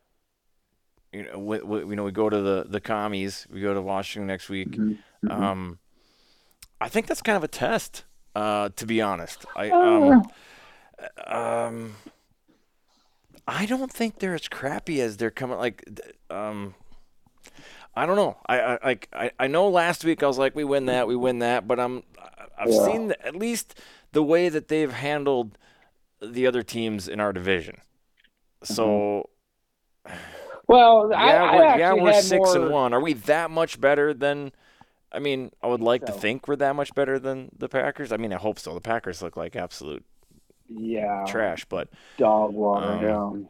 you 1.12 1.24
know, 1.24 1.38
we, 1.38 1.60
we, 1.60 1.78
you 1.90 1.96
know, 1.96 2.04
we 2.04 2.12
go 2.12 2.28
to 2.30 2.40
the 2.40 2.64
the 2.68 2.80
commies, 2.80 3.46
we 3.50 3.60
go 3.60 3.74
to 3.74 3.82
Washington 3.82 4.26
next 4.26 4.48
week. 4.48 4.70
Mhm. 4.72 4.98
Mhm. 5.24 5.30
Um, 5.30 5.78
I 6.82 6.88
think 6.88 7.06
that's 7.06 7.22
kind 7.22 7.36
of 7.36 7.44
a 7.44 7.48
test, 7.48 8.04
uh, 8.34 8.70
to 8.74 8.86
be 8.86 9.00
honest. 9.00 9.46
I 9.54 9.70
Uh. 9.70 9.76
um, 10.16 10.22
um, 11.26 11.96
I 13.46 13.66
don't 13.66 13.92
think 13.92 14.18
they're 14.18 14.34
as 14.34 14.48
crappy 14.48 15.00
as 15.00 15.16
they're 15.16 15.30
coming. 15.30 15.58
Like, 15.58 15.84
um, 16.28 16.74
I 17.94 18.04
don't 18.04 18.16
know. 18.16 18.36
I, 18.46 18.60
I 18.60 18.78
like 18.82 19.08
I, 19.12 19.30
I 19.38 19.46
know 19.46 19.68
last 19.68 20.04
week 20.04 20.24
I 20.24 20.26
was 20.26 20.38
like 20.38 20.56
we 20.56 20.64
win 20.64 20.86
that 20.86 21.06
we 21.06 21.14
win 21.14 21.38
that, 21.38 21.68
but 21.68 21.78
I'm 21.78 22.02
I've 22.58 22.70
yeah. 22.70 22.84
seen 22.84 23.08
the, 23.08 23.26
at 23.26 23.36
least 23.36 23.78
the 24.10 24.22
way 24.24 24.48
that 24.48 24.66
they've 24.66 24.92
handled 24.92 25.58
the 26.20 26.48
other 26.48 26.64
teams 26.64 27.06
in 27.06 27.20
our 27.20 27.32
division. 27.32 27.80
So, 28.64 29.28
mm-hmm. 30.06 30.16
well, 30.66 31.08
yeah, 31.12 31.16
I, 31.16 31.56
we're, 31.56 31.78
yeah, 31.78 31.92
we're 31.92 32.22
six 32.22 32.54
more... 32.54 32.56
and 32.56 32.70
one. 32.70 32.92
Are 32.92 33.00
we 33.00 33.12
that 33.12 33.52
much 33.52 33.80
better 33.80 34.12
than? 34.12 34.50
I 35.12 35.18
mean, 35.18 35.50
I 35.62 35.66
would 35.66 35.80
like 35.80 36.06
so. 36.06 36.12
to 36.12 36.12
think 36.18 36.48
we're 36.48 36.56
that 36.56 36.74
much 36.74 36.94
better 36.94 37.18
than 37.18 37.50
the 37.56 37.68
Packers. 37.68 38.12
I 38.12 38.16
mean, 38.16 38.32
I 38.32 38.38
hope 38.38 38.58
so. 38.58 38.74
The 38.74 38.80
Packers 38.80 39.22
look 39.22 39.36
like 39.36 39.56
absolute 39.56 40.04
yeah 40.68 41.24
trash, 41.26 41.64
but 41.66 41.88
dog 42.16 42.52
water. 42.52 43.10
Um, 43.10 43.40
yeah. 43.40 43.46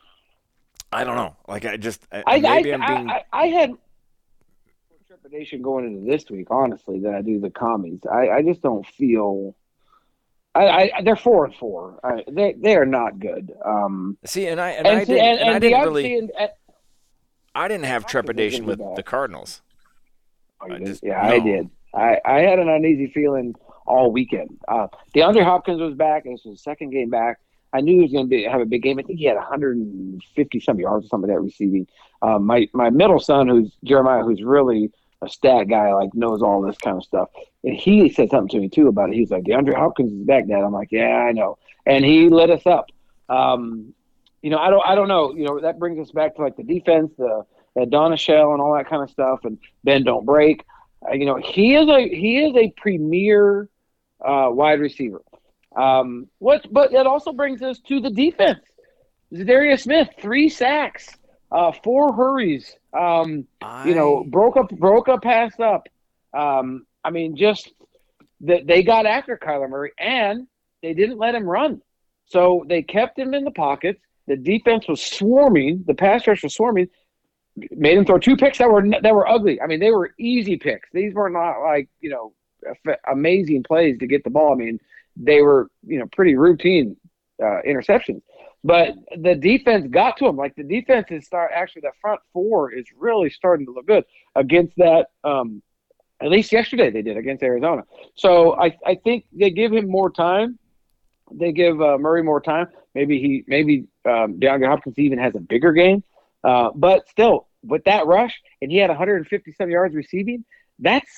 I 0.92 1.04
don't 1.04 1.16
know. 1.16 1.36
Like 1.48 1.64
I 1.64 1.76
just 1.76 2.06
I, 2.12 2.22
I 2.26 2.40
maybe 2.40 2.72
I, 2.72 2.74
am 2.74 2.80
being. 2.80 3.10
I, 3.10 3.22
I, 3.32 3.46
had 3.46 3.72
trepidation 5.08 5.62
going 5.62 5.86
into 5.86 6.10
this 6.10 6.28
week, 6.30 6.48
honestly, 6.50 7.00
than 7.00 7.14
I 7.14 7.22
do 7.22 7.40
the 7.40 7.50
commies. 7.50 8.00
I, 8.10 8.28
I 8.28 8.42
just 8.42 8.60
don't 8.60 8.86
feel. 8.86 9.54
I, 10.54 10.90
I 10.96 11.02
they're 11.02 11.16
four 11.16 11.46
and 11.46 11.54
four. 11.54 11.98
I, 12.04 12.24
they 12.30 12.54
they 12.54 12.76
are 12.76 12.84
not 12.84 13.18
good. 13.18 13.52
Um, 13.64 14.18
see, 14.24 14.48
and 14.48 14.60
I 14.60 14.70
and, 14.70 14.86
and 14.86 14.96
I 14.98 15.04
see, 15.04 15.14
didn't, 15.14 15.24
and, 15.24 15.38
and, 15.38 15.48
and 15.48 15.56
I 15.56 15.58
didn't 15.58 15.80
really. 15.80 16.18
And, 16.18 16.32
I 17.54 17.68
didn't 17.68 17.84
have 17.84 18.06
trepidation 18.06 18.64
with 18.64 18.80
the 18.96 19.02
Cardinals. 19.02 19.60
I 20.70 20.78
just, 20.78 21.02
yeah, 21.02 21.22
no. 21.22 21.28
I 21.28 21.38
did. 21.40 21.70
I, 21.94 22.18
I 22.24 22.40
had 22.40 22.58
an 22.58 22.68
uneasy 22.68 23.08
feeling 23.08 23.54
all 23.86 24.12
weekend. 24.12 24.58
Uh, 24.68 24.88
DeAndre 25.14 25.44
Hopkins 25.44 25.80
was 25.80 25.94
back. 25.94 26.24
This 26.24 26.44
was 26.44 26.54
his 26.54 26.62
second 26.62 26.90
game 26.90 27.10
back. 27.10 27.38
I 27.72 27.80
knew 27.80 27.96
he 27.96 28.02
was 28.02 28.12
going 28.12 28.28
to 28.28 28.48
have 28.50 28.60
a 28.60 28.66
big 28.66 28.82
game. 28.82 28.98
I 28.98 29.02
think 29.02 29.18
he 29.18 29.24
had 29.24 29.36
150 29.36 30.60
some 30.60 30.78
yards 30.78 31.06
or 31.06 31.08
something 31.08 31.28
like 31.28 31.38
that 31.38 31.42
receiving. 31.42 31.86
Uh, 32.20 32.38
my 32.38 32.68
my 32.72 32.90
middle 32.90 33.18
son, 33.18 33.48
who's 33.48 33.72
Jeremiah, 33.82 34.22
who's 34.22 34.42
really 34.42 34.90
a 35.22 35.28
stat 35.28 35.68
guy, 35.68 35.92
like 35.94 36.12
knows 36.14 36.42
all 36.42 36.60
this 36.60 36.76
kind 36.78 36.96
of 36.96 37.04
stuff. 37.04 37.28
And 37.64 37.74
he 37.74 38.08
said 38.10 38.30
something 38.30 38.48
to 38.48 38.60
me 38.60 38.68
too 38.68 38.88
about 38.88 39.10
it. 39.10 39.14
He's 39.14 39.30
like, 39.30 39.44
DeAndre 39.44 39.74
Hopkins 39.74 40.12
is 40.12 40.26
back, 40.26 40.48
Dad. 40.48 40.62
I'm 40.62 40.72
like, 40.72 40.88
yeah, 40.90 41.16
I 41.16 41.32
know. 41.32 41.58
And 41.86 42.04
he 42.04 42.28
lit 42.28 42.50
us 42.50 42.66
up. 42.66 42.90
Um, 43.28 43.94
you 44.42 44.50
know, 44.50 44.58
I 44.58 44.70
don't, 44.70 44.82
I 44.86 44.94
don't 44.94 45.08
know. 45.08 45.34
You 45.34 45.44
know, 45.44 45.60
that 45.60 45.78
brings 45.78 45.98
us 45.98 46.12
back 46.12 46.36
to 46.36 46.42
like 46.42 46.56
the 46.56 46.64
defense, 46.64 47.12
the, 47.16 47.44
the 47.74 47.82
Donatell 47.82 48.52
and 48.52 48.60
all 48.60 48.74
that 48.74 48.88
kind 48.88 49.02
of 49.02 49.10
stuff, 49.10 49.40
and 49.44 49.58
Ben 49.84 50.04
don't 50.04 50.26
break. 50.26 50.64
Uh, 51.06 51.14
you 51.14 51.26
know, 51.26 51.36
he 51.36 51.74
is 51.74 51.88
a 51.88 52.08
he 52.08 52.44
is 52.44 52.54
a 52.56 52.72
premier 52.76 53.68
uh, 54.24 54.48
wide 54.50 54.80
receiver. 54.80 55.22
Um, 55.74 56.28
what, 56.38 56.66
but 56.70 56.92
it 56.92 57.06
also 57.06 57.32
brings 57.32 57.62
us 57.62 57.78
to 57.88 58.00
the 58.00 58.10
defense. 58.10 58.60
Za'Darius 59.32 59.80
Smith, 59.82 60.08
three 60.20 60.48
sacks, 60.50 61.08
uh, 61.50 61.72
four 61.82 62.12
hurries. 62.12 62.76
Um, 62.92 63.46
I... 63.62 63.88
You 63.88 63.94
know, 63.94 64.24
broke 64.24 64.56
up, 64.56 64.68
broke 64.70 65.08
up, 65.08 65.22
pass 65.22 65.58
up. 65.58 65.88
Um, 66.34 66.86
I 67.02 67.10
mean, 67.10 67.36
just 67.36 67.72
that 68.42 68.66
they 68.66 68.82
got 68.82 69.06
after 69.06 69.38
Kyler 69.38 69.70
Murray 69.70 69.92
and 69.98 70.46
they 70.82 70.94
didn't 70.94 71.18
let 71.18 71.34
him 71.34 71.44
run. 71.44 71.80
So 72.26 72.64
they 72.68 72.82
kept 72.82 73.18
him 73.18 73.34
in 73.34 73.44
the 73.44 73.50
pockets. 73.50 74.00
The 74.26 74.36
defense 74.36 74.86
was 74.88 75.02
swarming. 75.02 75.84
The 75.86 75.94
pass 75.94 76.26
rush 76.26 76.42
was 76.42 76.54
swarming. 76.54 76.88
Made 77.56 77.98
him 77.98 78.04
throw 78.04 78.18
two 78.18 78.36
picks 78.36 78.58
that 78.58 78.70
were 78.70 78.82
that 79.02 79.14
were 79.14 79.28
ugly. 79.28 79.60
I 79.60 79.66
mean, 79.66 79.80
they 79.80 79.90
were 79.90 80.14
easy 80.18 80.56
picks. 80.56 80.88
These 80.92 81.14
were 81.14 81.28
not 81.28 81.60
like 81.60 81.88
you 82.00 82.10
know 82.10 82.32
amazing 83.10 83.62
plays 83.62 83.98
to 83.98 84.06
get 84.06 84.24
the 84.24 84.30
ball. 84.30 84.52
I 84.52 84.56
mean, 84.56 84.78
they 85.16 85.42
were 85.42 85.68
you 85.86 85.98
know 85.98 86.06
pretty 86.12 86.34
routine 86.34 86.96
uh, 87.42 87.60
interceptions. 87.66 88.22
But 88.64 88.94
the 89.20 89.34
defense 89.34 89.88
got 89.90 90.16
to 90.18 90.26
him. 90.26 90.36
Like 90.36 90.54
the 90.54 90.62
defense 90.62 91.08
is 91.10 91.26
start 91.26 91.50
actually 91.54 91.82
the 91.82 91.92
front 92.00 92.20
four 92.32 92.72
is 92.72 92.86
really 92.96 93.28
starting 93.28 93.66
to 93.66 93.72
look 93.72 93.86
good 93.86 94.04
against 94.36 94.76
that. 94.76 95.06
Um, 95.24 95.62
at 96.22 96.30
least 96.30 96.52
yesterday 96.52 96.90
they 96.90 97.02
did 97.02 97.16
against 97.16 97.42
Arizona. 97.42 97.82
So 98.14 98.54
I 98.54 98.76
I 98.86 98.94
think 98.94 99.26
they 99.32 99.50
give 99.50 99.72
him 99.72 99.88
more 99.88 100.10
time. 100.10 100.58
They 101.32 101.52
give 101.52 101.80
uh, 101.82 101.98
Murray 101.98 102.22
more 102.22 102.40
time. 102.40 102.68
Maybe 102.94 103.18
he 103.18 103.44
maybe 103.48 103.86
um, 104.04 104.38
DeAndre 104.38 104.68
Hopkins 104.68 104.98
even 104.98 105.18
has 105.18 105.34
a 105.34 105.40
bigger 105.40 105.72
game. 105.72 106.04
Uh, 106.44 106.70
but 106.74 107.08
still, 107.08 107.48
with 107.62 107.84
that 107.84 108.06
rush, 108.06 108.40
and 108.60 108.70
he 108.70 108.78
had 108.78 108.90
157 108.90 109.70
yards 109.70 109.94
receiving. 109.94 110.44
That's 110.78 111.10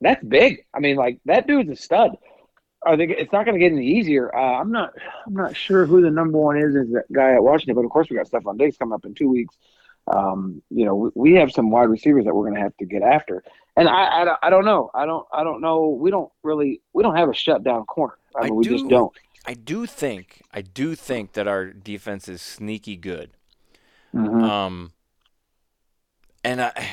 that's 0.00 0.22
big. 0.22 0.64
I 0.74 0.80
mean, 0.80 0.96
like 0.96 1.20
that 1.24 1.46
dude's 1.46 1.70
a 1.70 1.76
stud 1.76 2.16
are 2.86 2.96
they? 2.96 3.04
It's 3.04 3.32
not 3.32 3.44
going 3.44 3.58
to 3.58 3.60
get 3.60 3.72
any 3.72 3.86
easier. 3.86 4.34
Uh, 4.34 4.60
I'm 4.60 4.70
not. 4.70 4.92
I'm 5.26 5.34
not 5.34 5.56
sure 5.56 5.86
who 5.86 6.00
the 6.00 6.10
number 6.10 6.38
one 6.38 6.56
is. 6.56 6.74
Is 6.74 6.92
that 6.92 7.04
guy 7.12 7.34
at 7.34 7.42
Washington? 7.42 7.74
But 7.74 7.84
of 7.84 7.90
course, 7.90 8.08
we 8.08 8.16
got 8.16 8.28
Stefon 8.28 8.58
Diggs 8.58 8.76
coming 8.76 8.94
up 8.94 9.04
in 9.04 9.14
two 9.14 9.28
weeks. 9.28 9.56
Um, 10.06 10.62
you 10.70 10.84
know, 10.84 10.94
we, 10.94 11.10
we, 11.14 11.32
have 11.32 11.50
some 11.50 11.70
wide 11.70 11.88
receivers 11.88 12.26
that 12.26 12.34
we're 12.34 12.44
going 12.44 12.54
to 12.54 12.60
have 12.60 12.76
to 12.76 12.86
get 12.86 13.02
after. 13.02 13.42
And 13.76 13.88
I, 13.88 14.22
I, 14.22 14.36
I, 14.44 14.50
don't 14.50 14.64
know. 14.64 14.88
I 14.94 15.04
don't. 15.04 15.26
I 15.32 15.42
don't 15.42 15.60
know. 15.60 15.98
We 16.00 16.12
don't 16.12 16.30
really. 16.44 16.80
We 16.92 17.02
don't 17.02 17.16
have 17.16 17.28
a 17.28 17.34
shutdown 17.34 17.84
corner. 17.86 18.16
I 18.36 18.44
mean, 18.44 18.52
I 18.52 18.54
we 18.54 18.64
do, 18.64 18.70
just 18.70 18.88
don't. 18.88 19.12
I 19.44 19.54
do 19.54 19.84
think. 19.86 20.42
I 20.52 20.62
do 20.62 20.94
think 20.94 21.32
that 21.32 21.48
our 21.48 21.66
defense 21.66 22.28
is 22.28 22.40
sneaky 22.40 22.96
good. 22.96 23.30
Mm-hmm. 24.16 24.44
Um. 24.44 24.92
And 26.44 26.60
I 26.60 26.88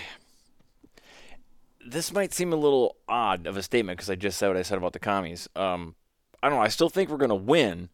this 1.85 2.13
might 2.13 2.33
seem 2.33 2.53
a 2.53 2.55
little 2.57 2.95
odd 3.07 3.45
of 3.45 3.57
a 3.57 3.63
statement 3.63 3.97
because 3.97 4.09
I 4.09 4.15
just 4.15 4.37
said 4.37 4.47
what 4.47 4.57
I 4.57 4.61
said 4.61 4.77
about 4.77 4.93
the 4.93 4.99
commies. 4.99 5.49
Um, 5.55 5.95
I 6.41 6.49
don't 6.49 6.57
know. 6.57 6.63
I 6.63 6.69
still 6.69 6.89
think 6.89 7.09
we're 7.09 7.17
going 7.17 7.29
to 7.29 7.35
win. 7.35 7.89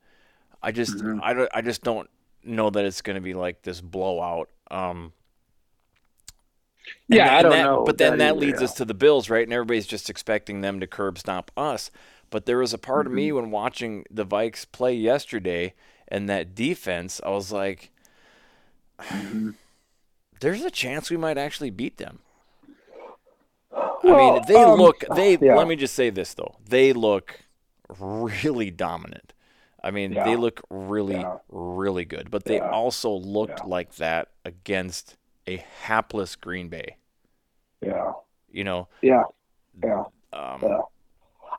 I 0.62 0.72
just, 0.72 0.98
mm-hmm. 0.98 1.20
I, 1.22 1.48
I 1.54 1.62
just 1.62 1.84
don't 1.84 2.10
know 2.44 2.70
that 2.70 2.86
it's 2.86 3.02
going 3.02 3.16
to 3.16 3.22
be 3.22 3.34
like 3.34 3.64
this 3.64 3.82
blowout. 3.82 4.50
Um, 4.72 5.14
yeah, 7.08 7.38
I 7.38 7.42
don't 7.42 7.52
that, 7.52 7.64
know. 7.64 7.84
But 7.86 7.98
then 7.98 8.18
that, 8.18 8.36
that 8.36 8.38
leads 8.38 8.62
us 8.62 8.74
to 8.76 8.86
the 8.86 8.94
Bills, 8.94 9.30
right? 9.30 9.44
And 9.44 9.54
everybody's 9.54 9.88
just 9.88 10.10
expecting 10.10 10.62
them 10.62 10.80
to 10.80 10.88
curb 10.88 11.18
stomp 11.18 11.52
us. 11.58 11.92
But 12.30 12.46
there 12.46 12.58
was 12.58 12.74
a 12.74 12.78
part 12.78 13.06
mm-hmm. 13.06 13.12
of 13.12 13.16
me 13.16 13.28
mm-hmm. 13.28 13.36
when 13.36 13.52
watching 13.52 14.06
the 14.10 14.26
Vikes 14.26 14.66
play 14.72 14.94
yesterday 14.94 15.74
and 16.08 16.30
that 16.30 16.56
defense, 16.56 17.22
I 17.26 17.30
was 17.30 17.52
like, 17.52 17.92
mm-hmm. 19.02 19.52
there's 20.40 20.64
a 20.64 20.72
chance 20.72 21.10
we 21.10 21.18
might 21.18 21.38
actually 21.38 21.70
beat 21.70 21.98
them. 21.98 22.20
Well, 23.72 24.16
I 24.16 24.34
mean, 24.34 24.42
they 24.48 24.56
um, 24.56 24.80
look. 24.80 25.04
They 25.16 25.38
yeah. 25.38 25.56
let 25.56 25.68
me 25.68 25.76
just 25.76 25.94
say 25.94 26.10
this 26.10 26.34
though. 26.34 26.56
They 26.68 26.94
look 26.94 27.42
really 28.00 28.72
dominant. 28.72 29.34
I 29.84 29.92
mean, 29.92 30.12
yeah. 30.12 30.26
they 30.26 30.36
look 30.36 30.62
really, 30.70 31.16
yeah. 31.16 31.38
really 31.50 32.06
good. 32.06 32.30
But 32.30 32.46
they 32.46 32.60
also 32.60 33.12
looked 33.12 33.66
like 33.66 33.96
that 33.96 34.30
against 34.44 35.18
a 35.48 35.64
hapless 35.84 36.36
Green 36.36 36.68
Bay. 36.70 36.98
Yeah. 37.82 38.12
You 38.52 38.64
know. 38.64 38.88
Yeah. 39.02 39.24
Yeah. 39.82 40.04
Um, 40.34 40.60
yeah. 40.62 40.80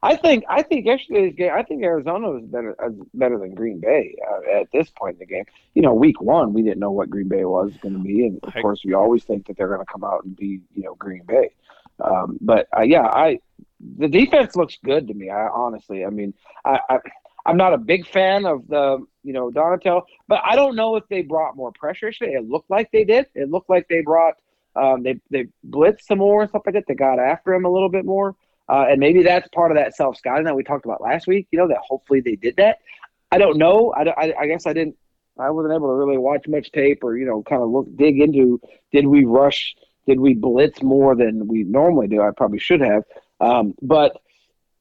I 0.02 0.16
think 0.16 0.44
I 0.48 0.62
think 0.62 0.86
yesterday's 0.86 1.34
game. 1.34 1.52
I 1.54 1.62
think 1.62 1.82
Arizona 1.82 2.30
was 2.30 2.44
better 2.44 2.74
uh, 2.82 2.88
better 3.12 3.38
than 3.38 3.54
Green 3.54 3.80
Bay 3.80 4.16
uh, 4.26 4.60
at 4.60 4.68
this 4.72 4.88
point 4.90 5.14
in 5.14 5.18
the 5.18 5.26
game. 5.26 5.44
You 5.74 5.82
know, 5.82 5.92
week 5.92 6.20
one 6.20 6.52
we 6.54 6.62
didn't 6.62 6.78
know 6.78 6.90
what 6.90 7.10
Green 7.10 7.28
Bay 7.28 7.44
was 7.44 7.72
going 7.82 7.94
to 7.94 8.00
be, 8.00 8.26
and 8.26 8.40
of 8.42 8.54
I, 8.56 8.62
course 8.62 8.80
we 8.84 8.94
always 8.94 9.24
think 9.24 9.46
that 9.46 9.56
they're 9.56 9.68
going 9.68 9.84
to 9.84 9.92
come 9.92 10.04
out 10.04 10.24
and 10.24 10.34
be 10.34 10.60
you 10.74 10.84
know 10.84 10.94
Green 10.94 11.24
Bay. 11.24 11.50
Um, 12.02 12.38
but 12.40 12.66
uh, 12.76 12.82
yeah, 12.82 13.02
I 13.02 13.40
the 13.98 14.08
defense 14.08 14.56
looks 14.56 14.78
good 14.82 15.08
to 15.08 15.14
me. 15.14 15.28
I 15.28 15.48
honestly, 15.48 16.04
I 16.04 16.10
mean, 16.10 16.32
I, 16.64 16.80
I 16.88 16.98
I'm 17.44 17.56
not 17.56 17.74
a 17.74 17.78
big 17.78 18.06
fan 18.06 18.46
of 18.46 18.66
the 18.68 19.04
you 19.22 19.32
know 19.34 19.50
Donatell, 19.50 20.02
but 20.28 20.40
I 20.44 20.56
don't 20.56 20.76
know 20.76 20.96
if 20.96 21.06
they 21.08 21.22
brought 21.22 21.56
more 21.56 21.72
pressure 21.72 22.06
yesterday. 22.06 22.34
It 22.34 22.48
looked 22.48 22.70
like 22.70 22.90
they 22.90 23.04
did. 23.04 23.26
It 23.34 23.50
looked 23.50 23.68
like 23.68 23.86
they 23.88 24.00
brought 24.00 24.34
um, 24.76 25.02
they 25.02 25.20
they 25.30 25.48
blitzed 25.68 26.02
some 26.02 26.18
more 26.18 26.42
and 26.42 26.50
stuff 26.50 26.62
like 26.64 26.74
that. 26.74 26.84
They 26.86 26.94
got 26.94 27.18
after 27.18 27.52
him 27.52 27.64
a 27.64 27.70
little 27.70 27.88
bit 27.88 28.04
more, 28.04 28.36
uh, 28.70 28.86
and 28.88 29.00
maybe 29.00 29.22
that's 29.22 29.48
part 29.48 29.70
of 29.70 29.76
that 29.76 29.96
self 29.96 30.16
scouting 30.16 30.44
that 30.44 30.54
we 30.54 30.62
talked 30.62 30.84
about 30.84 31.00
last 31.00 31.26
week. 31.26 31.48
You 31.50 31.58
know 31.58 31.68
that 31.68 31.78
hopefully 31.86 32.20
they 32.20 32.36
did 32.36 32.56
that. 32.56 32.78
I 33.32 33.38
don't 33.38 33.58
know. 33.58 33.92
I, 33.96 34.08
I, 34.08 34.34
I 34.40 34.46
guess 34.46 34.66
I 34.66 34.72
didn't. 34.72 34.96
I 35.38 35.50
wasn't 35.50 35.74
able 35.74 35.88
to 35.88 35.94
really 35.94 36.18
watch 36.18 36.46
much 36.48 36.70
tape 36.72 37.02
or 37.02 37.16
you 37.16 37.26
know 37.26 37.42
kind 37.42 37.62
of 37.62 37.70
look 37.70 37.86
dig 37.96 38.20
into 38.20 38.60
did 38.92 39.06
we 39.06 39.24
rush 39.24 39.74
did 40.06 40.20
we 40.20 40.34
blitz 40.34 40.82
more 40.82 41.14
than 41.14 41.46
we 41.46 41.62
normally 41.62 42.08
do? 42.08 42.20
I 42.20 42.30
probably 42.36 42.58
should 42.58 42.80
have. 42.80 43.04
Um, 43.40 43.74
but 43.80 44.16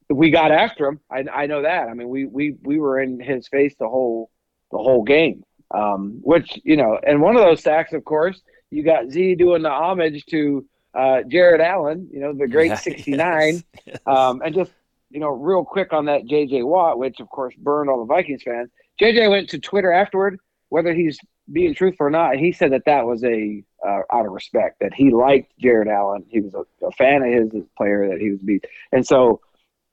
we 0.09 0.31
got 0.31 0.51
after 0.51 0.87
him. 0.87 0.99
I, 1.11 1.23
I 1.31 1.45
know 1.45 1.61
that. 1.61 1.87
I 1.87 1.93
mean, 1.93 2.09
we, 2.09 2.25
we, 2.25 2.55
we 2.63 2.79
were 2.79 2.99
in 2.99 3.19
his 3.19 3.47
face 3.47 3.75
the 3.79 3.87
whole, 3.87 4.31
the 4.71 4.77
whole 4.77 5.03
game. 5.03 5.43
Um, 5.71 6.19
which, 6.23 6.59
you 6.63 6.77
know, 6.77 6.99
and 7.05 7.21
one 7.21 7.35
of 7.35 7.43
those 7.43 7.61
sacks, 7.61 7.93
of 7.93 8.03
course, 8.03 8.41
you 8.71 8.83
got 8.83 9.11
Z 9.11 9.35
doing 9.35 9.61
the 9.61 9.69
homage 9.69 10.25
to 10.31 10.65
uh, 10.93 11.23
Jared 11.27 11.61
Allen, 11.61 12.07
you 12.11 12.19
know, 12.19 12.33
the 12.33 12.47
great 12.51 12.77
69. 12.77 13.53
Yes, 13.53 13.63
yes. 13.85 13.99
Um, 14.05 14.41
and 14.43 14.53
just, 14.53 14.71
you 15.09 15.19
know, 15.19 15.29
real 15.29 15.63
quick 15.63 15.93
on 15.93 16.05
that 16.05 16.23
JJ 16.23 16.65
Watt, 16.65 16.99
which 16.99 17.19
of 17.19 17.29
course 17.29 17.55
burned 17.57 17.89
all 17.89 17.99
the 17.99 18.05
Vikings 18.05 18.43
fans. 18.43 18.69
JJ 19.01 19.29
went 19.29 19.49
to 19.49 19.59
Twitter 19.59 19.91
afterward, 19.91 20.39
whether 20.69 20.93
he's 20.93 21.19
being 21.51 21.73
truthful 21.73 22.07
or 22.07 22.09
not, 22.09 22.35
he 22.35 22.51
said 22.51 22.71
that 22.73 22.85
that 22.85 23.05
was 23.05 23.23
a 23.23 23.63
uh, 23.85 24.01
out 24.11 24.25
of 24.25 24.31
respect 24.31 24.79
that 24.81 24.93
he 24.93 25.11
liked 25.11 25.51
Jared 25.59 25.87
Allen. 25.87 26.25
He 26.29 26.41
was 26.41 26.53
a, 26.53 26.85
a 26.85 26.91
fan 26.91 27.23
of 27.23 27.51
his 27.51 27.63
player 27.77 28.07
that 28.09 28.19
he 28.19 28.31
was 28.31 28.39
beat, 28.41 28.65
and 28.91 29.05
so 29.05 29.41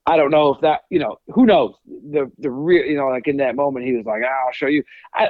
I 0.07 0.17
don't 0.17 0.31
know 0.31 0.55
if 0.55 0.61
that 0.61 0.83
you 0.91 0.99
know 0.99 1.19
who 1.29 1.47
knows 1.47 1.75
the 1.87 2.31
the 2.39 2.51
real 2.51 2.85
you 2.85 2.97
know 2.97 3.09
like 3.09 3.27
in 3.27 3.39
that 3.39 3.57
moment 3.57 3.87
he 3.87 3.95
was 3.95 4.07
like 4.07 4.23
ah, 4.25 4.47
I'll 4.47 4.53
show 4.53 4.67
you. 4.67 4.83
I 5.15 5.29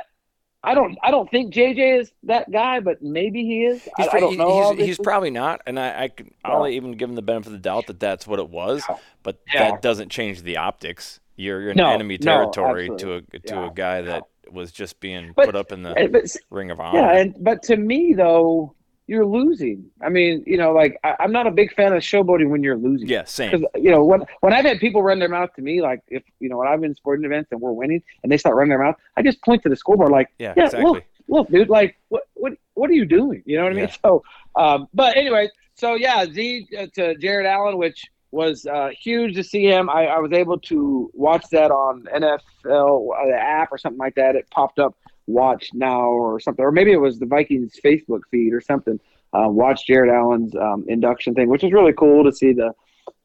I 0.63 0.75
don't 0.75 0.99
I 1.03 1.11
don't 1.11 1.31
think 1.31 1.55
JJ 1.55 2.01
is 2.01 2.13
that 2.25 2.51
guy, 2.51 2.81
but 2.81 3.01
maybe 3.03 3.45
he 3.45 3.65
is. 3.65 3.83
He's, 3.97 4.09
I, 4.09 4.17
I 4.17 4.21
don't 4.21 4.37
know. 4.37 4.75
he's, 4.75 4.87
he's, 4.87 4.99
probably 4.99 5.31
not, 5.31 5.61
and 5.67 5.79
I, 5.79 6.05
I 6.05 6.09
can, 6.09 6.33
I'll 6.45 6.67
even 6.67 6.93
give 6.93 7.09
him 7.09 7.15
the 7.15 7.23
benefit 7.23 7.49
of 7.49 7.53
the 7.53 7.59
doubt 7.59 7.87
that 7.87 8.01
that's 8.01 8.27
what 8.27 8.39
it 8.41 8.49
was. 8.51 8.83
But 9.23 9.41
Yeah. 9.53 9.71
that 9.71 9.83
doesn't 9.83 10.11
change 10.11 10.43
the 10.43 10.57
optics. 10.57 11.21
You're, 11.37 11.61
you're 11.61 11.71
in 11.73 11.77
No, 11.77 11.91
enemy 11.91 12.19
territory 12.19 12.91
to 12.99 13.15
a 13.15 13.21
to 13.23 13.41
Yeah. 13.45 13.67
a 13.69 13.71
guy 13.73 14.03
that 14.03 14.25
was 14.51 14.73
just 14.73 14.99
being 15.01 15.33
But- 15.37 15.47
put 15.47 15.57
up 15.57 15.71
in 15.73 15.83
the 15.83 15.91
Eh, 15.99 16.07
but 16.09 16.25
ring 16.51 16.71
of 16.71 16.81
honor. 16.81 16.99
yeah, 16.99 17.13
and 17.21 17.37
but 17.39 17.63
to 17.65 17.77
me 17.77 18.15
though, 18.15 18.75
you're 19.07 19.27
losing. 19.27 19.85
I 20.03 20.09
mean, 20.09 20.43
you 20.47 20.57
know, 20.57 20.73
like 20.73 20.99
I, 21.05 21.15
I'm 21.21 21.33
not 21.33 21.47
a 21.47 21.51
big 21.51 21.73
fan 21.75 21.93
of 21.93 22.03
showboating 22.03 22.49
when 22.49 22.63
you're 22.63 22.77
losing. 22.77 23.09
yeah, 23.09 23.25
same. 23.25 23.51
Because 23.51 23.67
you 23.77 23.91
know 23.91 24.05
when 24.05 24.23
when 24.41 24.53
I've 24.53 24.65
had 24.65 24.81
people 24.81 25.03
run 25.03 25.19
their 25.19 25.29
mouth 25.29 25.51
to 25.57 25.63
me, 25.63 25.81
like 25.83 26.01
if 26.09 26.23
you 26.41 26.49
know 26.49 26.57
when 26.59 26.69
I've 26.69 26.81
been 26.81 26.91
in 26.91 26.97
sporting 26.97 27.25
events 27.25 27.53
and 27.53 27.61
we're 27.61 27.73
winning 27.73 28.03
and 28.23 28.33
they 28.33 28.37
start 28.39 28.57
running 28.57 28.71
their 28.71 28.83
mouth, 28.83 28.97
I 29.17 29.23
just 29.23 29.43
point 29.43 29.63
to 29.63 29.69
the 29.69 29.77
scoreboard 29.77 30.11
like, 30.11 30.29
Yeah, 30.39 30.55
yeah, 30.57 30.65
exactly. 30.65 30.91
look, 30.91 31.05
look, 31.29 31.49
dude, 31.51 31.69
like 31.69 31.97
what 32.09 32.25
what 32.35 32.55
what 32.75 32.91
are 32.91 32.95
you 32.95 33.05
doing? 33.05 33.43
You 33.47 33.57
know 33.59 33.65
what 33.65 33.73
I 33.73 33.77
mean? 33.77 33.89
So, 34.05 34.23
um, 34.57 34.89
but 34.93 35.17
anyway, 35.17 35.49
so 35.75 35.95
yeah, 35.95 36.25
Z 36.27 36.69
uh, 36.79 36.87
to 36.95 37.15
Jared 37.17 37.47
Allen, 37.47 37.79
which 37.79 38.07
was 38.33 38.67
uh, 38.67 38.91
huge 39.01 39.35
to 39.37 39.45
see 39.45 39.65
him. 39.65 39.89
I, 39.89 40.07
I 40.07 40.19
was 40.19 40.33
able 40.33 40.59
to 40.59 41.11
watch 41.15 41.45
that 41.53 41.71
on 41.71 42.03
NFL 42.13 43.09
uh, 43.17 43.27
the 43.27 43.37
app 43.39 43.71
or 43.73 43.79
something 43.79 43.99
like 43.99 44.17
that. 44.17 44.35
It 44.35 44.51
popped 44.51 44.79
up, 44.79 44.95
watch 45.27 45.71
now 45.73 46.09
or 46.09 46.41
something, 46.41 46.65
or 46.65 46.73
maybe 46.73 46.93
it 46.93 47.01
was 47.01 47.19
the 47.19 47.27
Vikings 47.27 47.79
Facebook 47.85 48.21
feed 48.31 48.53
or 48.53 48.61
something. 48.61 48.99
Uh, 49.33 49.49
watch 49.49 49.87
Jared 49.87 50.11
Allen's 50.11 50.55
um, 50.57 50.85
induction 50.89 51.35
thing, 51.35 51.49
which 51.49 51.63
was 51.63 51.73
really 51.73 51.93
cool 51.93 52.25
to 52.25 52.33
see 52.33 52.53
the 52.53 52.73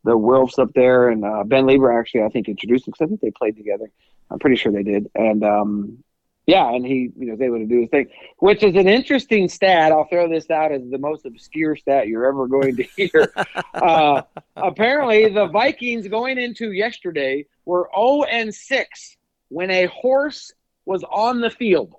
the 0.04 0.18
Wilfs 0.18 0.58
up 0.58 0.74
there 0.74 1.10
and 1.10 1.24
uh, 1.24 1.43
Ben 1.43 1.66
Leber 1.66 1.97
actually 1.97 2.24
I 2.24 2.30
think 2.30 2.49
introduced 2.49 2.88
him 2.88 2.91
because 2.91 3.06
I 3.06 3.08
think 3.08 3.22
they 3.22 3.32
played 3.32 3.56
together. 3.56 3.91
I'm 4.32 4.39
pretty 4.39 4.56
sure 4.56 4.72
they 4.72 4.84
did, 4.84 5.10
and 5.14 5.43
um, 5.43 6.04
yeah, 6.47 6.74
and 6.74 6.86
he 6.86 7.12
you 7.18 7.28
know 7.28 7.34
was 7.34 7.41
able 7.41 7.60
to 7.60 7.66
do 7.66 7.82
his 7.82 7.89
thing, 7.89 8.08
which 8.39 8.64
is 8.64 8.76
an 8.76 8.88
interesting 8.88 9.47
stat. 9.47 9.91
I'll 9.91 10.08
throw 10.08 10.28
this 10.28 10.49
out 10.49 10.72
as 10.72 10.82
the 10.89 10.97
most 10.97 11.26
obscure 11.26 11.76
stat 11.76 12.08
you're 12.08 12.26
ever 12.26 12.47
going 12.47 12.78
to 12.78 12.84
hear. 12.97 13.32
uh, 13.74 14.24
apparently, 14.56 15.30
the 15.30 15.47
Vikings 15.47 16.08
going 16.08 16.38
into 16.39 16.72
yesterday 16.72 17.45
were 17.66 17.89
0 17.95 18.24
and 18.24 18.54
6 18.54 19.18
when 19.49 19.70
a 19.70 19.86
horse 19.86 20.52
was 20.92 21.04
on 21.10 21.39
the 21.39 21.50
field. 21.50 21.96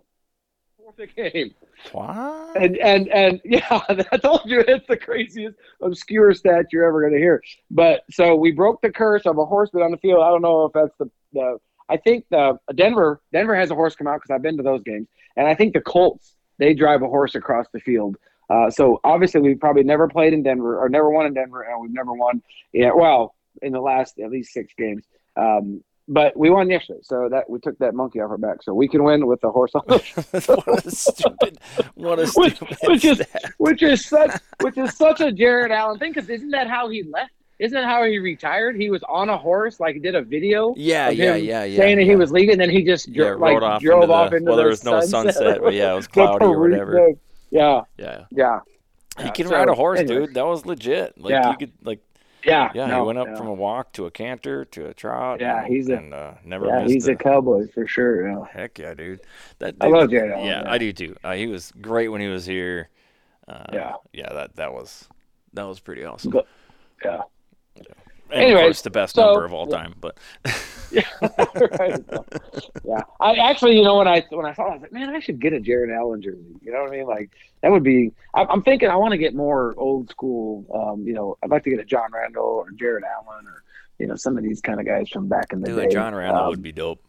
Fourth 0.77 1.15
game. 1.17 1.55
what? 1.93 2.57
And 2.57 2.77
and 2.77 3.09
and 3.09 3.41
yeah, 3.45 3.81
I 3.89 4.17
told 4.19 4.43
you 4.45 4.61
it's 4.61 4.87
the 4.87 4.97
craziest 4.97 5.57
obscure 5.81 6.35
stat 6.35 6.67
you're 6.71 6.85
ever 6.85 7.01
going 7.01 7.15
to 7.15 7.19
hear. 7.19 7.43
But 7.71 8.03
so 8.11 8.37
we 8.37 8.53
broke 8.53 8.83
the 8.83 8.91
curse 8.91 9.25
of 9.25 9.39
a 9.39 9.47
horse 9.47 9.71
being 9.71 9.85
on 9.85 9.91
the 9.91 9.97
field. 9.97 10.23
I 10.23 10.29
don't 10.29 10.43
know 10.43 10.67
if 10.67 10.73
that's 10.73 10.97
the 10.99 11.11
the. 11.33 11.59
I 11.89 11.97
think 11.97 12.27
the 12.31 12.59
Denver 12.75 13.21
Denver 13.33 13.57
has 13.57 13.71
a 13.71 13.75
horse 13.75 13.97
come 13.97 14.07
out 14.07 14.21
because 14.21 14.35
I've 14.35 14.43
been 14.43 14.59
to 14.59 14.63
those 14.63 14.83
games, 14.83 15.09
and 15.37 15.49
I 15.49 15.55
think 15.55 15.73
the 15.73 15.81
Colts 15.81 16.37
they 16.59 16.75
drive 16.75 17.03
a 17.03 17.09
horse 17.09 17.35
across 17.35 17.67
the 17.73 17.81
field. 17.81 18.17
Uh, 18.51 18.71
so 18.71 19.01
obviously 19.03 19.41
we've 19.41 19.61
probably 19.61 19.83
never 19.83 20.07
played 20.09 20.35
in 20.35 20.43
Denver 20.43 20.79
or 20.79 20.89
never 20.89 21.11
won 21.11 21.27
in 21.27 21.33
Denver, 21.33 21.63
and 21.63 21.81
we've 21.81 21.93
never 21.93 22.13
won. 22.13 22.43
Yeah, 22.73 22.91
well, 22.95 23.35
in 23.63 23.73
the 23.73 23.81
last 23.81 24.19
at 24.19 24.31
least 24.31 24.53
six 24.53 24.73
games. 24.77 25.05
Um, 25.37 25.83
but 26.13 26.37
we 26.37 26.51
won 26.51 26.69
yesterday, 26.71 27.01
so 27.03 27.29
that 27.31 27.49
we 27.49 27.59
took 27.61 27.77
that 27.79 27.95
monkey 27.95 28.21
off 28.21 28.31
our 28.31 28.39
back, 28.39 28.63
so 28.63 28.75
we 28.75 28.87
can 28.89 29.03
win 29.05 29.27
with 29.27 29.41
the 29.41 29.51
horse 29.51 29.73
on 29.75 29.83
the 29.87 30.63
what 30.67 30.85
a 30.87 30.91
stupid, 30.91 31.59
what 31.95 32.19
a 32.19 32.23
Which- 32.37 32.57
stupid 32.57 32.79
which 32.85 33.05
is- 33.05 33.19
stat. 33.19 33.53
which 33.59 33.83
is 33.83 34.05
such 34.07 34.33
which 34.63 34.79
is 34.79 34.97
such 34.97 35.21
a 35.21 35.33
Jared 35.33 35.73
Allen 35.73 35.99
thing 35.99 36.13
because 36.13 36.29
isn't 36.29 36.51
that 36.51 36.69
how 36.69 36.89
he 36.89 37.03
left? 37.05 37.33
Isn't 37.59 37.75
that 37.81 37.85
how 37.89 38.03
he 38.05 38.19
retired? 38.19 38.75
He 38.75 38.91
was 38.91 39.03
on 39.09 39.29
a 39.29 39.39
horse, 39.39 39.79
like 39.79 39.95
he 39.95 40.01
did 40.01 40.17
a 40.17 40.23
video. 40.23 40.75
Yeah, 40.77 41.11
yeah, 41.11 41.37
yeah, 41.37 41.63
yeah. 41.63 41.77
saying 41.77 41.97
that 41.99 42.05
he 42.05 42.17
was 42.17 42.33
leaving, 42.33 42.59
then 42.59 42.71
he 42.71 42.83
just 42.83 43.07
yeah, 43.09 43.35
like 43.35 43.63
off 43.63 43.81
drove 43.81 44.03
into 44.03 44.15
off 44.15 44.31
the, 44.31 44.37
into 44.39 44.49
well, 44.49 44.57
the 44.57 44.63
there 44.63 44.71
was 44.71 44.83
no 44.85 45.01
sunset, 45.01 45.61
but 45.63 45.73
yeah, 45.73 45.93
it 45.93 45.97
was 45.97 46.07
cloudy 46.15 46.45
or 46.45 46.59
whatever. 46.59 47.11
Yeah, 47.51 47.83
Yeah, 47.99 48.25
yeah, 48.33 48.61
he 49.23 49.31
can 49.31 49.47
so, 49.47 49.55
ride 49.55 49.69
a 49.69 49.75
horse, 49.75 50.01
anyway. 50.01 50.27
dude. 50.27 50.35
That 50.35 50.47
was 50.47 50.67
legit. 50.67 51.17
Like 51.19 51.31
Yeah. 51.33 51.51
he 51.53 51.57
could, 51.59 51.73
like, 51.85 52.01
yeah. 52.45 52.71
yeah, 52.75 52.87
no, 52.87 53.01
he 53.03 53.07
went 53.07 53.19
up 53.19 53.29
yeah. 53.29 53.35
from 53.37 53.47
a 53.49 53.53
walk 53.55 53.93
to 53.95 54.07
a 54.07 54.11
canter 54.11 54.65
to 54.67 54.87
a 54.87 54.95
trot. 54.95 55.41
Yeah, 55.41 55.65
and, 55.65 55.73
he's 55.75 55.89
a- 55.89 55.95
and 55.97 56.13
uh, 56.15 56.33
never 56.45 56.67
Yeah, 56.67 56.85
he's 56.87 57.09
a 57.09 57.15
cowboy 57.15 57.69
for 57.73 57.87
sure. 57.87 58.29
Yeah. 58.29 58.45
Heck 58.51 58.79
yeah, 58.79 58.95
dude. 58.95 59.21
That 59.59 59.77
I 59.81 59.87
love 59.89 60.13
Allen, 60.13 60.31
Yeah, 60.45 60.45
yeah. 60.45 60.63
I 60.67 60.79
do 60.79 60.93
too. 60.93 61.17
Uh, 61.25 61.33
he 61.33 61.47
was 61.47 61.73
great 61.81 62.09
when 62.09 62.21
he 62.21 62.29
was 62.29 62.45
here. 62.47 62.89
Uh, 63.49 63.65
Yeah. 63.73 63.93
yeah. 64.13 64.33
That 64.33 64.57
that 64.57 64.73
was 64.73 65.09
that 65.55 65.65
was 65.65 65.81
pretty 65.81 66.05
awesome. 66.05 66.31
Go- 66.33 66.47
yeah. 67.05 67.23
And 67.77 67.87
of 67.87 67.97
Anyways, 68.31 68.63
course, 68.63 68.83
the 68.83 68.91
best 68.91 69.15
so- 69.17 69.27
number 69.27 69.45
of 69.45 69.53
all 69.53 69.67
time. 69.67 69.95
But 70.01 70.17
Yeah, 70.93 71.03
right. 71.79 72.05
yeah. 72.85 73.01
I 73.21 73.35
actually, 73.37 73.77
you 73.77 73.83
know, 73.85 73.97
when 73.99 74.09
I 74.09 74.25
when 74.31 74.47
I 74.47 74.53
saw, 74.53 74.67
it, 74.67 74.71
I 74.71 74.73
was 74.75 74.83
like, 74.83 74.93
man, 74.93 75.11
I 75.11 75.21
should 75.21 75.41
get 75.41 75.53
a 75.53 75.61
Jared 75.61 75.91
Allen 75.91 76.21
jersey. 76.23 76.57
You 76.61 76.73
know 76.73 76.83
what 76.83 76.93
I 76.93 76.97
mean? 76.97 77.07
Like 77.07 77.31
that 77.63 77.71
would 77.71 77.83
be. 77.83 78.13
I'm, 78.35 78.47
I'm 78.51 78.63
thinking 78.63 78.89
I 78.89 78.97
want 78.97 79.13
to 79.13 79.19
get 79.19 79.35
more 79.35 79.75
old 79.79 80.11
school. 80.11 80.67
Um, 80.75 81.07
you 81.07 81.15
know, 81.15 81.37
I'd 81.43 81.51
like 81.51 81.65
to 81.65 81.71
get 81.71 81.81
a 81.81 81.85
John 81.85 82.11
Randle 82.13 82.45
or 82.45 82.71
Jared 82.73 83.05
Allen 83.05 83.47
or 83.47 83.63
you 83.99 84.07
know 84.07 84.17
some 84.17 84.37
of 84.37 84.45
these 84.45 84.61
kind 84.61 84.81
of 84.81 84.87
guys 84.87 85.09
from 85.09 85.29
back 85.29 85.53
in 85.53 85.61
the 85.61 85.69
day. 85.75 85.83
dude, 85.85 85.93
John 85.93 86.15
Randle 86.15 86.43
Um, 86.45 86.51
would 86.51 86.63
be 86.63 86.73
dope. 86.73 87.03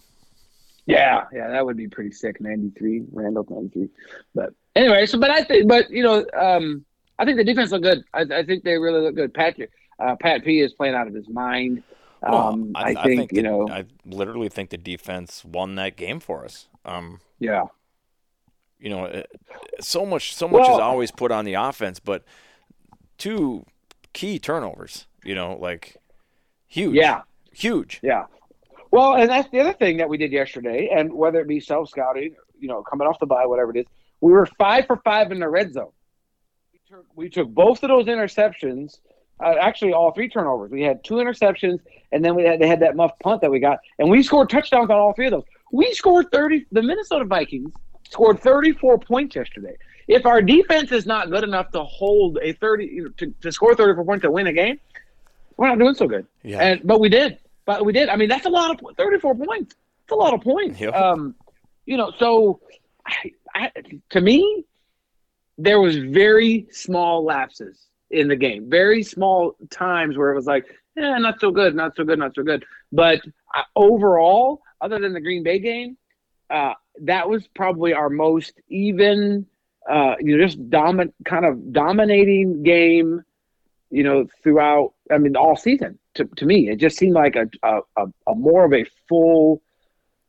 Yeah, 0.86 1.26
yeah, 1.34 1.50
that 1.50 1.66
would 1.66 1.78
be 1.78 1.88
pretty 1.88 2.12
sick. 2.12 2.42
Ninety 2.42 2.72
three, 2.78 3.04
Randle 3.12 3.46
ninety 3.50 3.70
three. 3.70 3.90
But 4.36 4.54
anyway, 4.76 5.06
so 5.06 5.18
but 5.20 5.30
I 5.30 5.44
think, 5.44 5.68
but 5.68 5.90
you 5.90 6.04
know, 6.04 6.26
um, 6.38 6.84
I 7.18 7.26
think 7.26 7.38
the 7.38 7.44
defense 7.44 7.72
looked 7.72 7.84
good. 7.86 8.04
I, 8.14 8.22
I 8.22 8.44
think 8.44 8.64
they 8.64 8.78
really 8.78 9.00
look 9.02 9.16
good. 9.16 9.34
Patrick, 9.34 9.72
uh, 10.00 10.16
Pat 10.20 10.44
P 10.44 10.60
is 10.60 10.74
playing 10.74 10.96
out 10.96 11.08
of 11.08 11.14
his 11.14 11.30
mind. 11.30 11.84
Well, 12.28 12.48
Um, 12.50 12.72
I, 12.76 12.94
think, 12.96 13.30
the- 13.32 13.36
you 13.36 13.44
know, 13.44 13.68
I 13.70 13.86
literally 14.06 14.50
think 14.50 14.70
the 14.70 14.78
defense 14.78 15.44
won 15.44 15.76
that 15.76 15.96
game 15.98 16.20
for 16.20 16.46
us. 16.46 16.68
Um, 16.86 17.20
yeah, 17.40 17.64
you 18.80 18.90
know, 18.90 19.24
so 19.80 20.06
much, 20.06 20.36
so 20.36 20.48
much 20.48 20.64
is 20.70 20.78
always 20.80 21.12
put 21.12 21.32
on 21.32 21.46
the 21.46 21.54
offense, 21.54 22.00
but 22.00 22.24
two 23.18 23.66
key 24.14 24.40
turnovers. 24.40 25.08
You 25.24 25.36
know, 25.36 25.56
like 25.60 25.96
huge. 26.68 26.96
yeah. 26.96 27.22
huge. 27.54 28.00
Yeah. 28.04 28.26
Well, 28.92 29.16
and 29.16 29.30
that's 29.30 29.50
the 29.50 29.60
other 29.62 29.74
thing 29.74 29.98
that 29.98 30.10
we 30.10 30.18
did 30.18 30.32
yesterday, 30.32 30.90
and 30.94 31.14
whether 31.14 31.40
it 31.40 31.48
be 31.48 31.60
self 31.60 31.90
scouting, 31.90 32.36
you 32.60 32.68
know, 32.68 32.84
coming 32.84 33.08
off 33.08 33.20
the 33.20 33.26
bye, 33.26 33.46
whatever 33.46 33.72
it 33.76 33.80
is, 33.80 33.86
we 34.22 34.32
were 34.32 34.46
five 34.58 34.86
for 34.86 34.98
five 34.98 35.32
in 35.32 35.40
the 35.40 35.50
red 35.50 35.74
zone. 35.74 35.92
We 36.74 36.80
took, 36.88 37.06
we 37.16 37.30
took 37.30 37.50
both 37.50 37.84
of 37.84 37.90
those 37.90 38.06
interceptions, 38.06 39.00
uh, 39.40 39.56
actually 39.60 39.94
all 39.94 40.12
three 40.12 40.30
turnovers. 40.30 40.72
We 40.72 40.82
had 40.82 41.04
two 41.04 41.16
interceptions, 41.16 41.80
and 42.12 42.24
then 42.24 42.36
we 42.36 42.44
had 42.44 42.60
they 42.60 42.68
had 42.68 42.80
that 42.82 42.96
muff 42.96 43.12
punt 43.20 43.42
that 43.42 43.52
we 43.52 43.60
got, 43.60 43.80
and 44.00 44.10
we 44.10 44.24
scored 44.24 44.50
touchdowns 44.50 44.90
on 44.90 44.98
all 44.98 45.14
three 45.14 45.28
of 45.28 45.32
those. 45.32 45.44
We 45.72 45.94
scored 45.94 46.32
thirty. 46.32 46.66
The 46.72 46.82
Minnesota 46.82 47.26
Vikings 47.26 47.72
scored 48.10 48.40
thirty-four 48.40 49.00
points 49.00 49.36
yesterday. 49.36 49.76
If 50.08 50.26
our 50.26 50.42
defense 50.42 50.92
is 50.92 51.06
not 51.06 51.30
good 51.30 51.44
enough 51.44 51.72
to 51.72 51.84
hold 51.84 52.38
a 52.42 52.54
thirty 52.54 52.86
you 52.86 53.04
know, 53.06 53.10
to, 53.18 53.34
to 53.42 53.52
score 53.52 53.76
thirty-four 53.76 54.06
points 54.06 54.24
to 54.24 54.32
win 54.32 54.48
a 54.48 54.54
game, 54.54 54.80
we're 55.58 55.70
not 55.70 55.80
doing 55.80 55.96
so 55.96 56.08
good. 56.08 56.28
Yeah. 56.44 56.60
And 56.60 56.82
but 56.84 57.00
we 57.00 57.10
did, 57.10 57.40
but 57.66 57.86
we 57.86 57.94
did. 57.94 58.10
I 58.10 58.16
mean, 58.16 58.30
that's 58.30 58.46
a 58.46 58.50
lot 58.50 58.72
of 58.72 58.96
thirty-four 58.98 59.36
points. 59.36 59.76
It's 60.04 60.12
a 60.12 60.16
lot 60.16 60.34
of 60.34 60.42
points. 60.42 60.80
Yep. 60.80 60.94
Um, 60.94 61.36
you 61.86 61.98
know, 61.98 62.12
so 62.20 62.60
I, 63.06 63.32
I, 63.56 63.72
to 64.12 64.22
me, 64.22 64.66
there 65.58 65.80
was 65.80 65.98
very 65.98 66.68
small 66.72 67.24
lapses 67.24 67.88
in 68.14 68.28
the 68.28 68.36
game, 68.36 68.70
very 68.70 69.04
small 69.04 69.56
times 69.70 70.18
where 70.18 70.32
it 70.32 70.36
was 70.36 70.46
like, 70.46 70.66
yeah, 70.96 71.18
not 71.18 71.40
so 71.40 71.52
good, 71.52 71.76
not 71.76 71.96
so 71.96 72.04
good, 72.04 72.20
not 72.20 72.36
so 72.36 72.44
good. 72.44 72.64
But 72.92 73.22
uh, 73.54 73.64
overall, 73.76 74.62
other 74.80 75.00
than 75.00 75.14
the 75.14 75.22
Green 75.22 75.44
Bay 75.44 75.60
game, 75.60 75.98
uh, 76.50 76.74
that 77.02 77.28
was 77.28 77.48
probably 77.48 77.94
our 77.94 78.10
most 78.10 78.54
even, 78.70 79.46
uh, 79.90 80.16
you 80.20 80.38
know, 80.38 80.44
just 80.44 80.70
dominant, 80.70 81.14
kind 81.26 81.46
of 81.46 81.74
dominating 81.74 82.64
game 82.64 83.24
you 83.94 84.02
know, 84.02 84.26
throughout, 84.42 84.94
I 85.12 85.20
mean, 85.20 85.36
all 85.36 85.56
season 85.56 86.00
to, 86.16 86.26
to 86.26 86.48
me. 86.48 86.68
It 86.68 86.78
just 86.78 86.98
seemed 86.98 87.14
like 87.14 87.36
a, 87.36 87.48
a, 87.62 87.82
a, 87.96 88.06
a 88.26 88.36
more 88.36 88.66
of 88.66 88.74
a 88.74 88.86
full 89.08 89.62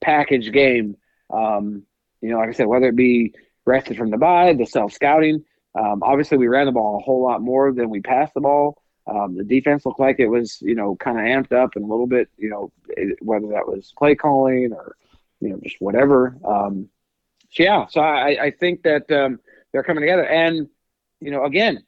package 0.02 0.52
game. 0.52 0.98
Um, 1.30 1.84
you 2.20 2.28
know, 2.28 2.36
like 2.36 2.50
I 2.50 2.52
said, 2.52 2.66
whether 2.66 2.88
it 2.88 2.96
be 2.96 3.32
rested 3.64 3.96
from 3.96 4.10
the 4.10 4.18
bye, 4.18 4.52
the 4.52 4.66
self 4.66 4.92
scouting. 4.92 5.46
Um, 5.74 6.02
obviously, 6.02 6.38
we 6.38 6.46
ran 6.46 6.66
the 6.66 6.72
ball 6.72 6.98
a 6.98 7.02
whole 7.02 7.22
lot 7.22 7.42
more 7.42 7.72
than 7.72 7.90
we 7.90 8.00
passed 8.00 8.34
the 8.34 8.40
ball. 8.40 8.80
Um, 9.06 9.36
the 9.36 9.44
defense 9.44 9.84
looked 9.84 10.00
like 10.00 10.18
it 10.18 10.28
was, 10.28 10.62
you 10.62 10.74
know, 10.74 10.96
kind 10.96 11.18
of 11.18 11.24
amped 11.24 11.52
up 11.52 11.76
and 11.76 11.84
a 11.84 11.88
little 11.88 12.06
bit, 12.06 12.28
you 12.38 12.48
know, 12.48 12.72
it- 12.88 13.20
whether 13.22 13.48
that 13.48 13.66
was 13.66 13.92
play 13.98 14.14
calling 14.14 14.72
or, 14.72 14.96
you 15.40 15.50
know, 15.50 15.58
just 15.62 15.76
whatever. 15.80 16.36
Um, 16.44 16.88
so 17.50 17.62
yeah, 17.62 17.86
so 17.86 18.00
I, 18.00 18.44
I 18.44 18.50
think 18.50 18.82
that 18.84 19.10
um, 19.12 19.40
they're 19.72 19.82
coming 19.82 20.00
together. 20.00 20.26
And, 20.26 20.68
you 21.20 21.30
know, 21.30 21.44
again, 21.44 21.84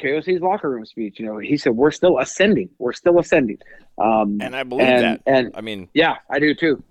KOC's 0.00 0.40
locker 0.40 0.70
room 0.70 0.86
speech, 0.86 1.18
you 1.20 1.26
know, 1.26 1.38
he 1.38 1.56
said, 1.56 1.72
we're 1.72 1.90
still 1.90 2.18
ascending. 2.18 2.70
We're 2.78 2.92
still 2.92 3.18
ascending. 3.18 3.58
Um, 3.98 4.38
and 4.40 4.54
I 4.56 4.62
believe 4.62 4.86
and, 4.86 5.04
that. 5.04 5.22
And 5.26 5.52
I 5.54 5.60
mean, 5.60 5.88
yeah, 5.94 6.16
I 6.30 6.38
do 6.38 6.54
too. 6.54 6.82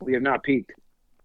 We 0.00 0.12
have 0.14 0.22
not 0.22 0.42
peaked. 0.42 0.72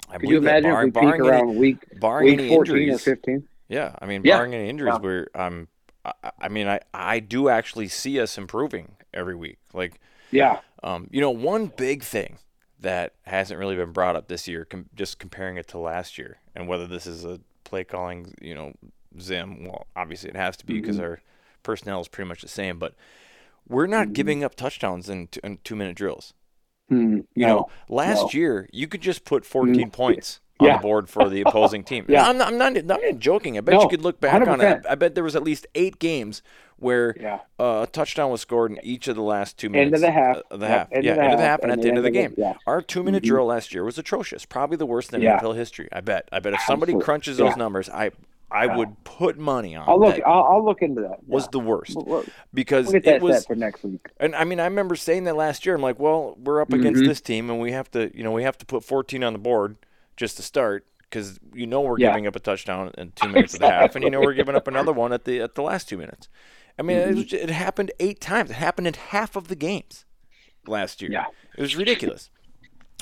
I 0.10 0.18
Could 0.18 0.30
you 0.30 0.38
imagine 0.38 0.72
Bar- 0.72 0.86
if 0.88 0.96
we 0.96 1.02
peak 1.02 1.14
any- 1.14 1.20
around 1.20 1.56
week 1.56 1.78
week 2.02 2.40
any 2.40 2.50
14 2.50 2.90
or 2.92 2.98
15? 2.98 3.48
Yeah, 3.74 3.96
I 4.00 4.06
mean, 4.06 4.22
Yeah. 4.24 4.38
barring 4.38 4.54
any 4.54 4.70
injuries, 4.70 4.94
Yeah. 4.96 5.00
we're 5.02 5.28
um, 5.36 5.68
I, 6.06 6.14
I 6.42 6.48
mean, 6.50 6.68
I 6.68 6.80
I 6.94 7.20
do 7.20 7.50
actually 7.50 7.88
see 7.88 8.20
us 8.20 8.38
improving 8.38 8.96
every 9.14 9.36
week. 9.36 9.58
Like, 9.74 10.00
Yeah. 10.32 10.60
um, 10.84 11.08
you 11.12 11.22
know, 11.22 11.32
one 11.32 11.68
big 11.68 12.04
thing 12.04 12.38
that 12.80 13.14
hasn't 13.24 13.60
really 13.60 13.76
been 13.76 13.92
brought 13.94 14.16
up 14.16 14.28
this 14.28 14.48
year. 14.48 14.66
Com- 14.66 14.90
just 14.94 15.18
comparing 15.18 15.58
it 15.58 15.68
to 15.70 15.78
last 15.80 16.18
year, 16.18 16.38
and 16.56 16.68
whether 16.68 16.86
this 16.88 17.08
is 17.08 17.26
a 17.26 17.40
play 17.64 17.84
calling, 17.84 18.34
you 18.42 18.54
know, 18.54 18.74
Zim. 19.20 19.64
Well, 19.66 19.88
obviously 19.96 20.30
it 20.30 20.36
has 20.36 20.56
to 20.58 20.66
be 20.66 20.80
because 20.80 20.98
Mhm. 20.98 21.04
our 21.04 21.22
personnel 21.64 22.02
is 22.02 22.08
pretty 22.08 22.28
much 22.28 22.42
the 22.42 22.48
same, 22.50 22.78
but 22.78 22.94
we're 23.68 23.88
not 23.88 24.10
Mhm. 24.10 24.14
giving 24.14 24.44
up 24.44 24.54
touchdowns 24.56 25.10
in, 25.10 25.28
t- 25.28 25.40
in 25.44 25.58
two 25.64 25.76
minute 25.76 25.96
drills. 25.96 26.34
Hmm, 26.90 27.20
You 27.34 27.48
no. 27.48 27.56
know, 27.56 27.70
last 27.88 28.22
no. 28.24 28.30
year 28.40 28.70
you 28.74 28.88
could 28.88 29.02
just 29.02 29.24
put 29.24 29.46
14 29.46 29.90
Mm, 29.90 29.94
points 29.94 30.42
on 30.60 30.68
yeah. 30.68 30.78
the 30.78 30.82
board 30.82 31.10
for 31.10 31.30
the 31.30 31.42
opposing 31.42 31.84
team. 31.84 32.06
Yeah. 32.14 32.28
I'm 32.28 32.38
not, 32.38 32.50
I'm 32.50 32.58
not, 32.58 32.78
I'm 32.78 32.86
not 32.88 33.02
even 33.04 33.20
joking. 33.20 33.58
I 33.58 33.62
bet 33.62 33.82
you 33.82 33.88
could 33.90 34.02
look 34.04 34.20
back 34.20 34.48
on 34.48 34.62
it. 34.62 34.86
I 34.90 34.96
bet 34.96 35.16
there 35.16 35.24
was 35.24 35.36
at 35.36 35.44
least 35.44 35.66
eight 35.76 36.00
games 36.00 36.42
where 36.78 37.16
Yeah. 37.20 37.40
uh, 37.60 37.86
a 37.88 37.88
touchdown 37.92 38.30
was 38.30 38.42
scored 38.42 38.72
in 38.72 38.80
each 38.84 39.08
of 39.08 39.16
the 39.16 39.22
last 39.24 39.58
two 39.58 39.70
minutes 39.70 39.88
End 39.88 39.96
of 39.96 40.02
the 40.02 40.12
half. 40.12 40.38
uh, 40.52 40.58
the 40.58 40.68
half. 40.68 40.92
end 40.92 41.04
yeah, 41.04 41.12
of 41.12 41.18
the 41.18 41.24
end 41.24 41.34
of 41.34 41.40
the 41.40 41.44
half, 41.46 41.52
half, 41.52 41.60
and 41.64 41.72
and 41.72 41.80
at 41.80 41.84
the 41.84 41.90
end 41.90 41.98
of 41.98 42.04
the 42.04 42.12
game. 42.12 42.34
Yeah. 42.38 42.54
Our 42.68 42.82
two-minute 42.82 43.24
Mhm. 43.24 43.28
drill 43.28 43.46
last 43.46 43.74
year 43.74 43.84
was 43.84 43.98
atrocious. 43.98 44.46
Probably 44.46 44.78
the 44.78 44.86
worst 44.86 45.14
in 45.14 45.22
Yeah. 45.22 45.40
NFL 45.40 45.54
history. 45.56 45.88
I 45.92 46.02
bet. 46.02 46.28
I 46.32 46.40
bet 46.40 46.54
if 46.54 46.62
somebody 46.62 46.92
Absolutely. 46.92 47.06
crunches 47.06 47.38
those 47.38 47.56
numbers, 47.58 47.90
I 47.90 48.12
I 48.52 48.66
Yeah. 48.66 48.78
would 48.78 49.04
put 49.04 49.40
money 49.40 49.76
on 49.76 49.90
I'll 49.90 50.00
look. 50.00 50.20
I'll, 50.24 50.44
I'll 50.44 50.64
look 50.66 50.84
into 50.84 51.02
that. 51.02 51.28
was 51.28 51.46
yeah. 51.46 51.50
the 51.54 51.60
worst 51.60 51.96
We'll, 52.06 52.24
because 52.54 52.86
we'll 52.86 52.94
get 52.94 53.06
that 53.06 53.16
it 53.16 53.22
was 53.24 53.46
for 53.48 53.56
next 53.56 53.84
week. 53.84 54.06
and 54.20 54.36
I 54.36 54.44
mean, 54.44 54.60
I 54.60 54.66
remember 54.66 54.96
saying 54.96 55.24
that 55.24 55.36
last 55.36 55.66
year. 55.66 55.74
I'm 55.74 55.82
like, 55.82 55.98
well, 56.00 56.38
we're 56.44 56.62
up 56.62 56.72
against 56.72 57.02
Mhm. 57.02 57.08
this 57.08 57.20
team, 57.20 57.50
and 57.50 57.60
we 57.60 57.72
have 57.72 57.90
to, 57.92 58.16
you 58.16 58.24
know, 58.24 58.32
we 58.32 58.44
have 58.44 58.56
to 58.60 58.66
put 58.68 58.84
14 58.84 59.24
on 59.24 59.34
the 59.34 59.40
board 59.40 59.78
just 60.18 60.38
to 60.38 60.44
start 60.44 60.86
because 61.02 61.40
you 61.54 61.68
know 61.68 61.82
we're 61.82 62.00
Yeah. 62.00 62.10
giving 62.10 62.28
up 62.28 62.36
a 62.36 62.40
touchdown 62.40 62.92
in 62.98 63.12
two 63.12 63.30
minutes 63.30 63.54
of 63.54 63.60
the 63.62 63.70
half, 63.70 63.96
and 63.96 64.04
you 64.04 64.10
know 64.10 64.20
we're 64.22 64.34
giving 64.34 64.56
up 64.56 64.68
another 64.68 64.92
one 64.94 65.14
at 65.14 65.26
the 65.26 65.42
at 65.42 65.56
the 65.56 65.62
last 65.62 65.88
two 65.90 65.98
minutes. 65.98 66.28
I 66.78 66.82
mean, 66.82 66.98
Mm-hmm. 66.98 67.12
it, 67.12 67.16
was, 67.16 67.34
it 67.34 67.50
happened 67.52 67.92
eight 68.00 68.20
times. 68.20 68.50
It 68.50 68.56
happened 68.56 68.88
in 68.88 68.96
half 68.96 69.36
of 69.36 69.48
the 69.48 69.56
games 69.56 70.06
last 70.66 71.02
year. 71.02 71.12
Yeah. 71.12 71.26
It 71.56 71.62
was 71.62 71.76
ridiculous. 71.76 72.32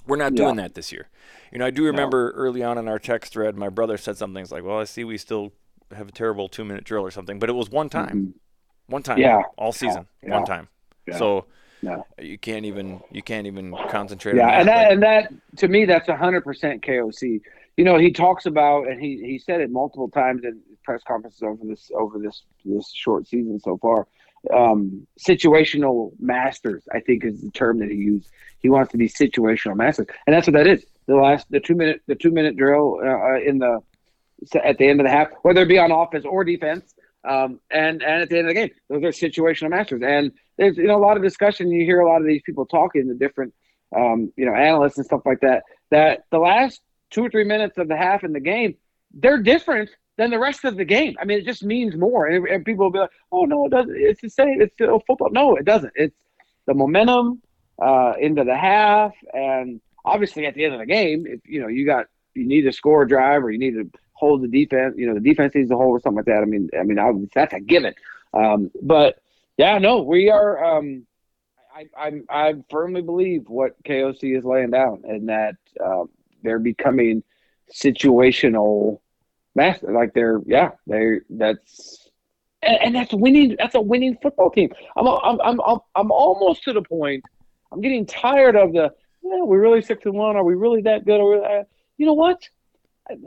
We're 0.06 0.18
not 0.18 0.34
Yeah. 0.34 0.44
doing 0.46 0.56
that 0.58 0.74
this 0.76 0.92
year. 0.92 1.08
You 1.54 1.60
know, 1.60 1.66
I 1.66 1.70
do 1.70 1.86
remember 1.86 2.32
early 2.32 2.64
on 2.64 2.78
in 2.78 2.88
our 2.90 3.00
text 3.00 3.32
thread, 3.34 3.56
my 3.56 3.70
brother 3.70 3.98
said 3.98 4.18
something 4.18 4.46
like, 4.52 4.64
"Well, 4.64 4.80
I 4.80 4.84
see 4.86 5.04
we 5.04 5.18
still 5.18 5.54
have 5.96 6.10
a 6.10 6.12
terrible 6.12 6.50
two 6.50 6.66
minute 6.66 6.84
drill 6.84 7.04
or 7.06 7.12
something," 7.12 7.40
but 7.40 7.50
it 7.50 7.54
was 7.54 7.70
one 7.70 7.88
time, 7.90 8.34
one 8.88 9.04
time, 9.04 9.20
Yeah. 9.20 9.42
all 9.58 9.72
season, 9.72 10.08
Yeah. 10.24 10.32
one 10.36 10.46
time. 10.46 10.68
Yeah. 11.08 11.18
So 11.18 11.46
No. 11.84 12.06
you 12.20 12.38
can't 12.38 12.66
even 12.66 13.02
you 13.12 13.22
can't 13.24 13.48
even 13.48 13.76
concentrate 13.90 14.36
Yeah, 14.36 14.48
on 14.48 14.54
and 14.62 14.68
that. 14.70 14.76
that 14.76 14.84
but- 14.88 14.94
and 14.94 15.04
that 15.04 15.58
to 15.58 15.68
me 15.68 15.86
that's 15.86 16.08
hundred 16.08 16.42
percent 16.42 16.82
KOC. 16.84 17.42
You 17.78 17.86
know, 17.86 17.98
he 17.98 18.12
talks 18.12 18.46
about 18.46 18.88
and 18.88 19.02
he 19.02 19.22
he 19.26 19.40
said 19.40 19.62
it 19.62 19.72
multiple 19.72 20.10
times 20.10 20.44
in 20.44 20.60
press 20.84 21.02
conferences 21.08 21.42
over 21.42 21.64
this 21.66 21.90
over 21.96 22.20
this 22.20 22.44
this 22.66 22.92
short 22.94 23.28
season 23.28 23.60
so 23.60 23.78
far. 23.78 24.08
Um, 24.54 25.06
situational 25.20 26.12
masters, 26.20 26.84
I 26.92 27.00
think, 27.00 27.24
is 27.24 27.42
the 27.42 27.52
term 27.52 27.80
that 27.80 27.90
he 27.90 27.98
used. 27.98 28.30
He 28.60 28.70
wants 28.70 28.92
to 28.92 28.98
be 28.98 29.08
situational 29.08 29.76
masters, 29.76 30.08
and 30.26 30.36
that's 30.36 30.48
what 30.48 30.54
that 30.54 30.68
is. 30.68 30.86
The 31.08 31.16
last 31.16 31.48
the 31.50 31.60
two 31.60 31.76
minute 31.76 32.02
the 32.08 32.16
two 32.16 32.32
minute 32.32 32.58
drill 32.58 33.00
uh, 33.04 33.40
in 33.40 33.60
the 33.60 33.80
at 34.64 34.78
the 34.78 34.88
end 34.88 35.00
of 35.00 35.06
the 35.06 35.12
half, 35.12 35.28
whether 35.44 35.62
it 35.62 35.68
be 35.68 35.78
on 35.78 35.92
offense 35.92 36.26
or 36.26 36.44
defense, 36.44 36.94
um, 37.24 37.60
and 37.70 38.02
and 38.02 38.22
at 38.24 38.30
the 38.30 38.38
end 38.40 38.48
of 38.50 38.56
the 38.56 38.60
game, 38.60 38.70
those 38.90 39.04
are 39.04 39.10
situational 39.30 39.70
masters. 39.70 40.02
And 40.04 40.32
there's 40.58 40.78
you 40.78 40.88
know 40.88 40.98
a 40.98 41.00
lot 41.00 41.18
of 41.18 41.24
discussion. 41.24 41.72
You 41.72 41.86
hear 41.86 42.00
a 42.00 42.08
lot 42.08 42.22
of 42.22 42.28
these 42.28 42.42
people 42.46 42.66
talking, 42.66 43.08
the 43.08 43.14
different 43.14 43.54
um, 43.96 44.32
you 44.36 44.46
know 44.46 44.54
analysts 44.54 44.98
and 44.98 45.06
stuff 45.06 45.22
like 45.26 45.42
that. 45.42 45.64
That 45.90 46.24
the 46.32 46.40
last 46.40 46.82
two 47.10 47.26
or 47.26 47.30
three 47.30 47.44
minutes 47.44 47.78
of 47.78 47.88
the 47.88 47.98
half 47.98 48.24
in 48.24 48.34
the 48.34 48.40
game, 48.40 48.76
they're 49.14 49.42
different 49.42 49.90
than 50.18 50.30
the 50.30 50.40
rest 50.40 50.66
of 50.66 50.78
the 50.78 50.86
game. 50.86 51.16
I 51.20 51.26
mean, 51.26 51.40
it 51.40 51.46
just 51.46 51.64
means 51.64 51.96
more. 51.96 52.28
And, 52.28 52.48
and 52.48 52.66
people 52.66 52.86
will 52.86 52.92
be 52.92 53.00
like, 53.00 53.12
"Oh 53.32 53.46
no, 53.46 53.66
it 53.66 53.70
doesn't. 53.70 53.96
It's 53.96 54.22
the 54.22 54.30
same. 54.30 54.62
It's 54.62 54.74
still 54.74 55.02
football." 55.08 55.30
No, 55.32 55.56
it 55.56 55.66
doesn't. 55.66 55.94
It's 55.96 56.16
the 56.68 56.74
momentum 56.74 57.42
uh, 57.82 58.14
into 58.20 58.44
the 58.44 58.56
half, 58.56 59.14
and 59.34 59.82
obviously 60.06 60.46
at 60.46 60.56
the 60.56 60.66
end 60.66 60.74
of 60.74 60.80
the 60.80 60.86
game, 60.86 61.26
if 61.28 61.40
you 61.46 61.62
know 61.62 61.68
you 61.68 61.86
got 61.86 62.08
you 62.34 62.46
need 62.46 62.62
to 62.62 62.72
score 62.72 63.04
a 63.04 63.08
drive 63.08 63.44
or 63.44 63.52
you 63.52 63.60
need 63.60 63.74
to 63.74 63.90
hold 64.14 64.42
the 64.42 64.48
defense. 64.48 64.96
You 64.98 65.08
know, 65.08 65.14
the 65.14 65.20
defense 65.20 65.56
needs 65.56 65.70
to 65.70 65.76
hold 65.76 65.98
or 65.98 66.00
something 66.00 66.18
like 66.18 66.26
that. 66.26 66.42
I 66.42 66.46
mean, 66.46 66.70
I 66.80 66.84
mean, 66.84 67.30
that's 67.34 67.54
a 67.54 67.60
given. 67.60 67.94
Um, 68.34 68.72
but 68.82 69.21
yeah, 69.58 69.78
no, 69.78 70.02
we 70.02 70.30
are. 70.30 70.64
Um, 70.64 71.06
I, 71.74 71.86
I 71.98 72.12
I 72.30 72.54
firmly 72.70 73.02
believe 73.02 73.44
what 73.48 73.82
KOC 73.84 74.38
is 74.38 74.44
laying 74.44 74.72
down, 74.72 75.04
and 75.06 75.30
that 75.30 75.56
uh, 75.84 76.04
they're 76.44 76.60
becoming 76.60 77.24
situational 77.74 79.00
master. 79.56 79.92
Like 79.92 80.14
they're 80.14 80.42
yeah, 80.46 80.72
they 80.88 81.20
that's 81.30 82.10
and, 82.62 82.78
and 82.82 82.96
that's 82.96 83.14
winning. 83.14 83.56
That's 83.58 83.76
a 83.76 83.82
winning 83.82 84.18
football 84.22 84.50
team. 84.50 84.72
I'm 84.96 85.08
I'm 85.08 85.42
I'm 85.42 85.62
I'm, 85.62 85.80
I'm 85.96 86.12
almost 86.12 86.64
to 86.64 86.74
the 86.74 86.82
point. 86.82 87.24
I'm 87.72 87.82
getting 87.82 88.06
tired 88.06 88.56
of 88.56 88.74
the. 88.74 88.92
Yeah, 89.24 89.44
we're 89.44 89.62
really 89.62 89.82
six 89.82 90.06
and 90.06 90.16
one. 90.16 90.36
Are 90.36 90.44
we 90.44 90.56
really 90.56 90.82
that 90.82 91.06
good? 91.06 91.20
Are 91.22 91.30
we, 91.30 91.46
uh, 91.46 91.64
you 91.98 92.06
know 92.06 92.14
what? 92.14 92.48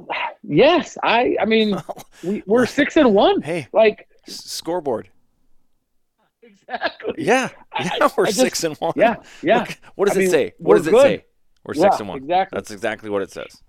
Yes, 0.46 0.98
I. 1.02 1.36
I 1.40 1.46
mean, 1.46 1.80
we, 2.22 2.42
we're 2.46 2.66
six 2.66 2.98
and 2.98 3.14
one. 3.14 3.40
hey, 3.40 3.66
Like 3.72 4.06
scoreboard. 4.26 5.08
Exactly. 6.62 7.14
Yeah, 7.18 7.48
yeah, 7.80 8.09
we're 8.16 8.26
I 8.26 8.30
six 8.30 8.64
and 8.64 8.76
one. 8.76 8.92
Yeah, 8.96 9.16
yeah. 9.42 9.61
Look, 9.61 9.78
what 9.94 10.09
does 10.09 10.16
I 10.16 10.20
it 10.20 10.22
mean, 10.24 10.30
say? 10.30 10.52
What 10.59 10.76
does 10.76 10.86
it 10.86 10.90
good. 10.90 11.02
say? 11.02 11.24
We're 11.64 11.74
six 11.74 11.98
and 11.98 12.09
one. 12.09 12.18
exactly. 12.18 12.57
That's 12.57 12.70
exactly 12.70 13.11
what 13.11 13.22
it 13.22 13.30
says. 13.30 13.62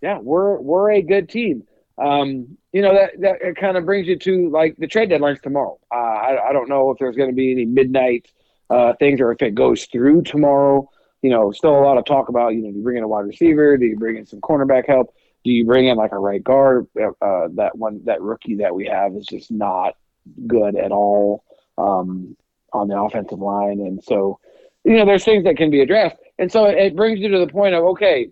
yeah, 0.00 0.18
we're 0.18 0.60
we're 0.60 0.92
a 0.92 1.02
good 1.02 1.28
team. 1.28 1.64
Um, 1.98 2.56
you 2.72 2.82
know 2.82 2.94
that 2.94 3.20
that 3.20 3.42
it 3.42 3.56
kind 3.56 3.76
of 3.76 3.84
brings 3.84 4.06
you 4.06 4.18
to 4.18 4.50
like 4.50 4.76
the 4.78 4.86
trade 4.86 5.10
deadline's 5.10 5.40
tomorrow. 5.40 5.78
Uh, 5.92 5.96
I 5.98 6.48
I 6.48 6.52
don't 6.52 6.68
know 6.68 6.90
if 6.90 6.98
there's 6.98 7.16
going 7.16 7.30
to 7.30 7.34
be 7.34 7.52
any 7.52 7.64
midnight 7.64 8.30
uh, 8.70 8.92
things 8.98 9.20
or 9.20 9.32
if 9.32 9.42
it 9.42 9.54
goes 9.54 9.86
through 9.86 10.22
tomorrow. 10.22 10.88
You 11.22 11.30
know, 11.30 11.50
still 11.50 11.78
a 11.78 11.82
lot 11.82 11.98
of 11.98 12.04
talk 12.04 12.28
about 12.28 12.54
you 12.54 12.62
know 12.62 12.70
do 12.70 12.78
you 12.78 12.82
bring 12.82 12.96
in 12.96 13.02
a 13.02 13.08
wide 13.08 13.26
receiver? 13.26 13.76
Do 13.76 13.84
you 13.84 13.98
bring 13.98 14.16
in 14.16 14.26
some 14.26 14.40
cornerback 14.40 14.86
help? 14.86 15.14
Do 15.44 15.50
you 15.50 15.64
bring 15.64 15.86
in 15.86 15.96
like 15.96 16.12
a 16.12 16.18
right 16.18 16.42
guard? 16.42 16.86
Uh, 16.96 17.48
that 17.54 17.72
one 17.76 18.00
that 18.04 18.22
rookie 18.22 18.56
that 18.56 18.74
we 18.74 18.86
have 18.86 19.14
is 19.16 19.26
just 19.26 19.50
not 19.50 19.94
good 20.46 20.76
at 20.76 20.92
all 20.92 21.44
um, 21.80 22.36
on 22.72 22.88
the 22.88 23.00
offensive 23.00 23.38
line, 23.38 23.80
and 23.80 24.02
so 24.02 24.38
you 24.84 24.96
know 24.96 25.06
there's 25.06 25.24
things 25.24 25.44
that 25.44 25.56
can 25.56 25.70
be 25.70 25.80
addressed. 25.80 26.16
And 26.38 26.50
so 26.50 26.64
it 26.64 26.96
brings 26.96 27.20
you 27.20 27.28
to 27.28 27.38
the 27.38 27.46
point 27.46 27.74
of 27.74 27.84
okay, 27.84 28.30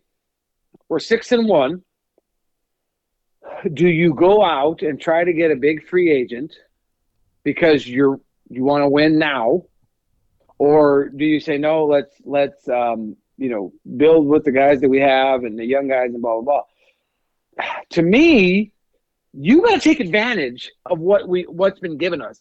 we're 0.89 0.99
six 0.99 1.33
and 1.33 1.49
one. 1.49 1.83
Do 3.73 3.89
you 3.89 4.15
go 4.15 4.45
out 4.45 4.83
and 4.83 5.01
try 5.01 5.25
to 5.25 5.33
get 5.33 5.51
a 5.51 5.57
big 5.57 5.87
free 5.89 6.11
agent 6.11 6.55
because 7.45 7.87
you're 7.87 8.21
you 8.49 8.65
want 8.65 8.83
to 8.83 8.89
win 8.89 9.19
now, 9.19 9.65
or 10.59 11.09
do 11.11 11.25
you 11.25 11.41
say 11.41 11.59
no? 11.59 11.87
Let's 11.87 12.15
let's 12.25 12.69
um, 12.69 13.17
you 13.37 13.49
know 13.49 13.73
build 13.97 14.27
with 14.27 14.45
the 14.45 14.53
guys 14.53 14.81
that 14.81 14.89
we 14.89 15.01
have 15.01 15.45
and 15.45 15.59
the 15.59 15.65
young 15.65 15.89
guys 15.89 16.11
and 16.13 16.23
blah 16.23 16.41
blah 16.41 16.63
blah. 17.59 17.65
To 17.91 18.03
me, 18.03 18.73
you 19.33 19.63
got 19.63 19.75
to 19.75 19.81
take 19.81 20.01
advantage 20.01 20.71
of 20.87 20.99
what 20.99 21.29
we 21.29 21.43
what's 21.45 21.81
been 21.81 21.97
given 21.97 22.21
us. 22.23 22.41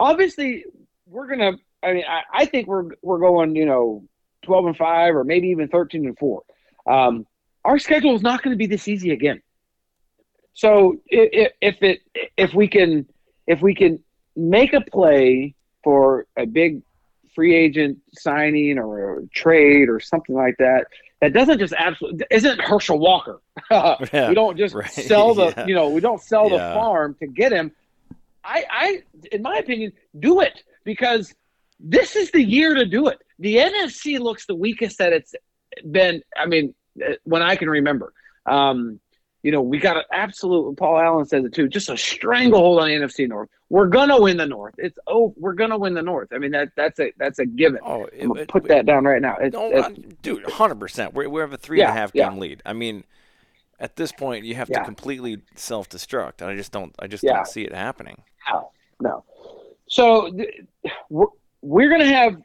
Obviously, 0.00 0.64
we're 1.06 1.26
gonna. 1.28 1.52
I 1.82 1.92
mean, 1.92 2.04
I, 2.08 2.22
I 2.42 2.44
think 2.46 2.66
we're 2.66 2.90
we're 3.02 3.18
going 3.18 3.54
you 3.54 3.66
know 3.66 4.04
twelve 4.42 4.66
and 4.66 4.76
five 4.76 5.14
or 5.14 5.22
maybe 5.24 5.48
even 5.48 5.68
thirteen 5.68 6.06
and 6.06 6.18
four. 6.18 6.42
Um, 6.86 7.26
our 7.64 7.78
schedule 7.78 8.14
is 8.16 8.22
not 8.22 8.42
going 8.42 8.52
to 8.52 8.58
be 8.58 8.66
this 8.66 8.88
easy 8.88 9.10
again. 9.10 9.42
So 10.54 10.96
if, 11.06 11.52
if 11.60 11.82
it 11.82 12.00
if 12.36 12.54
we 12.54 12.66
can 12.68 13.06
if 13.46 13.60
we 13.60 13.74
can 13.74 14.00
make 14.36 14.72
a 14.72 14.80
play 14.80 15.54
for 15.84 16.26
a 16.36 16.46
big 16.46 16.82
free 17.34 17.54
agent 17.54 17.98
signing 18.14 18.78
or 18.78 19.18
a 19.20 19.26
trade 19.28 19.88
or 19.88 20.00
something 20.00 20.34
like 20.34 20.56
that, 20.58 20.86
that 21.20 21.32
doesn't 21.32 21.58
just 21.58 21.72
absolutely 21.78 22.26
isn't 22.30 22.60
Herschel 22.60 22.98
Walker. 22.98 23.40
Yeah, 23.70 23.96
we 24.28 24.34
don't 24.34 24.56
just 24.56 24.74
right, 24.74 24.90
sell 24.90 25.34
the 25.34 25.46
yeah. 25.56 25.66
you 25.66 25.74
know 25.74 25.88
we 25.90 26.00
don't 26.00 26.20
sell 26.20 26.50
Yeah. 26.50 26.68
the 26.68 26.74
farm 26.74 27.16
to 27.20 27.26
get 27.26 27.52
him. 27.52 27.72
I 28.44 28.64
I 28.70 29.02
in 29.32 29.42
my 29.42 29.56
opinion 29.58 29.92
do 30.18 30.40
it 30.40 30.62
because 30.84 31.34
this 31.78 32.16
is 32.16 32.30
the 32.30 32.42
year 32.42 32.74
to 32.74 32.84
do 32.86 33.08
it. 33.08 33.18
The 33.38 33.56
NFC 33.56 34.18
looks 34.18 34.46
the 34.46 34.54
weakest 34.54 34.98
that 34.98 35.12
it's 35.12 35.34
been. 35.90 36.22
I 36.36 36.46
mean, 36.46 36.74
uh, 37.04 37.14
when 37.24 37.42
I 37.42 37.56
can 37.56 37.68
remember. 37.70 38.12
Um, 38.46 39.00
you 39.42 39.52
know, 39.52 39.62
we 39.62 39.78
got 39.78 39.96
an 39.96 40.02
absolute. 40.12 40.76
Paul 40.76 40.98
Allen 40.98 41.24
says 41.24 41.44
it 41.46 41.54
too. 41.54 41.66
Just 41.66 41.88
a 41.88 41.96
stranglehold 41.96 42.80
on 42.82 42.88
the 42.88 42.94
NFC 42.94 43.26
North. 43.26 43.48
We're 43.70 43.86
gonna 43.86 44.20
win 44.20 44.36
the 44.36 44.44
North. 44.46 44.74
It's 44.76 44.98
oh, 45.06 45.32
we're 45.38 45.54
gonna 45.54 45.78
win 45.78 45.94
the 45.94 46.02
North. 46.02 46.28
I 46.34 46.38
mean 46.38 46.50
that 46.50 46.68
that's 46.76 47.00
a 47.00 47.12
that's 47.16 47.38
a 47.38 47.46
given. 47.46 47.80
Oh, 47.82 48.04
it, 48.04 48.28
it- 48.36 48.48
put 48.48 48.64
that 48.68 48.84
down 48.84 49.04
right 49.04 49.22
now. 49.22 49.36
It's, 49.40 49.54
No, 49.54 49.70
it's- 49.70 49.92
dude, 50.20 50.44
hundred 50.50 50.78
percent. 50.80 51.14
We 51.14 51.26
we 51.26 51.40
have 51.40 51.54
a 51.54 51.56
three 51.56 51.80
and 51.80 51.88
a 51.88 51.92
Yeah, 51.92 51.98
half 51.98 52.10
yeah. 52.12 52.28
game 52.28 52.38
lead. 52.38 52.62
I 52.66 52.74
mean, 52.74 53.04
at 53.80 53.96
this 53.96 54.12
point, 54.12 54.44
you 54.44 54.54
have 54.54 54.68
Yeah. 54.68 54.80
to 54.80 54.84
completely 54.84 55.38
self 55.56 55.88
destruct, 55.88 56.40
and 56.40 56.50
I 56.50 56.54
just 56.56 56.70
don't. 56.70 56.94
I 56.98 57.06
just 57.06 57.24
Yeah. 57.24 57.34
don't 57.36 57.46
see 57.46 57.62
it 57.64 57.74
happening. 57.74 58.22
No, 58.52 58.70
no. 59.00 59.24
So 59.88 60.30
we're, 61.08 61.26
we're 61.62 61.88
going 61.88 62.00
to 62.02 62.06
have, 62.06 62.36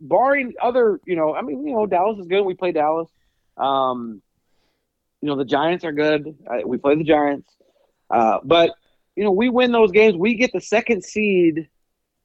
barring 0.00 0.52
other, 0.60 1.00
you 1.06 1.16
know, 1.16 1.34
I 1.34 1.42
mean, 1.42 1.66
you 1.66 1.72
know, 1.74 1.86
Dallas 1.86 2.18
is 2.18 2.26
good. 2.26 2.42
We 2.42 2.54
play 2.54 2.72
Dallas. 2.72 3.08
Um, 3.56 4.20
you 5.20 5.28
know, 5.28 5.36
the 5.36 5.44
Giants 5.44 5.84
are 5.84 5.92
good. 5.92 6.36
We 6.66 6.76
play 6.78 6.96
the 6.96 7.04
Giants. 7.04 7.48
Uh, 8.10 8.38
but, 8.44 8.74
you 9.16 9.22
know, 9.24 9.30
we 9.30 9.48
win 9.48 9.70
those 9.72 9.92
games. 9.92 10.16
We 10.16 10.34
get 10.34 10.52
the 10.52 10.60
second 10.60 11.04
seed 11.04 11.68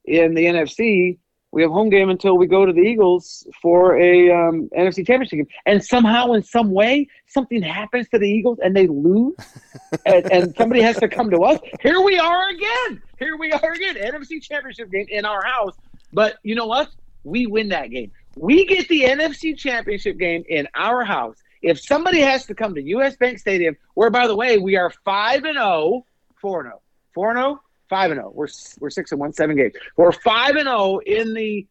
in 0.05 0.33
the 0.33 0.45
NFC. 0.45 1.19
We 1.57 1.63
have 1.63 1.71
home 1.71 1.89
game 1.89 2.11
until 2.11 2.37
we 2.37 2.45
go 2.45 2.67
to 2.67 2.71
the 2.71 2.81
Eagles 2.81 3.47
for 3.63 3.97
a 3.97 4.29
um, 4.29 4.69
NFC 4.77 4.97
Championship 4.97 5.37
game, 5.37 5.47
and 5.65 5.83
somehow, 5.83 6.33
in 6.33 6.43
some 6.43 6.69
way, 6.69 7.07
something 7.25 7.63
happens 7.63 8.07
to 8.09 8.19
the 8.19 8.29
Eagles 8.29 8.59
and 8.63 8.75
they 8.75 8.85
lose, 8.85 9.33
and, 10.05 10.31
and 10.31 10.55
somebody 10.55 10.81
has 10.81 10.97
to 10.97 11.07
come 11.07 11.31
to 11.31 11.39
us. 11.39 11.59
Here 11.81 11.99
we 11.99 12.19
are 12.19 12.49
again. 12.49 13.01
Here 13.17 13.35
we 13.37 13.51
are 13.53 13.71
again. 13.71 13.95
NFC 13.95 14.39
Championship 14.39 14.91
game 14.91 15.07
in 15.09 15.25
our 15.25 15.43
house. 15.43 15.73
But 16.13 16.37
you 16.43 16.53
know 16.53 16.67
what? 16.67 16.89
We 17.23 17.47
win 17.47 17.69
that 17.69 17.89
game. 17.89 18.11
We 18.35 18.63
get 18.67 18.87
the 18.87 19.05
NFC 19.05 19.57
Championship 19.57 20.19
game 20.19 20.43
in 20.47 20.67
our 20.75 21.03
house. 21.03 21.37
If 21.63 21.81
somebody 21.81 22.19
has 22.19 22.45
to 22.45 22.53
come 22.53 22.75
to 22.75 22.83
US 22.83 23.15
Bank 23.15 23.39
Stadium, 23.39 23.75
where 23.95 24.11
by 24.11 24.27
the 24.27 24.35
way 24.35 24.59
we 24.59 24.75
are 24.75 24.91
five 25.03 25.43
and 25.43 25.57
0, 25.57 26.05
4 26.39 26.59
and 26.59 26.69
0, 26.69 26.81
4 27.15 27.29
and 27.31 27.39
0, 27.39 27.61
five 27.89 28.11
and 28.11 28.19
zero. 28.19 28.31
We're 28.33 28.47
we're 28.79 28.89
six 28.89 29.11
and 29.11 29.19
one, 29.19 29.33
seven 29.33 29.55
games. 29.55 29.73
We're 29.95 30.11
five 30.11 30.55
and 30.55 30.65
zero 30.67 30.99
in 30.99 31.33
the 31.33 31.67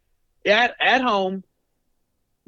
at 0.46 0.74
at 0.80 1.02
home. 1.02 1.42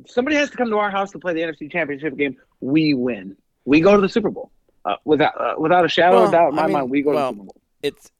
Somebody 0.06 0.36
has 0.36 0.50
to 0.50 0.56
come 0.56 0.70
to 0.70 0.78
our 0.78 0.90
house 0.90 1.10
to 1.12 1.18
play 1.18 1.34
the 1.34 1.40
NFC 1.40 1.70
Championship 1.70 2.16
game. 2.16 2.36
We 2.60 2.94
win. 2.94 3.36
We 3.64 3.80
go 3.80 3.94
to 3.96 4.00
the 4.00 4.08
Super 4.08 4.30
Bowl 4.30 4.50
uh, 4.84 4.96
without 5.04 5.40
uh, 5.40 5.54
without 5.58 5.84
a 5.84 5.88
shadow 5.88 6.16
Well, 6.16 6.26
of 6.26 6.32
doubt 6.32 6.48
in 6.50 6.54
my 6.54 6.62
I 6.62 6.66
mean, 6.66 6.72
mind. 6.74 6.90
We 6.90 7.02
go 7.02 7.10
well, 7.14 7.32
to 7.32 7.36
the 7.36 7.42
Super 7.42 7.52
Bowl. 7.52 7.62
it's 7.82 8.10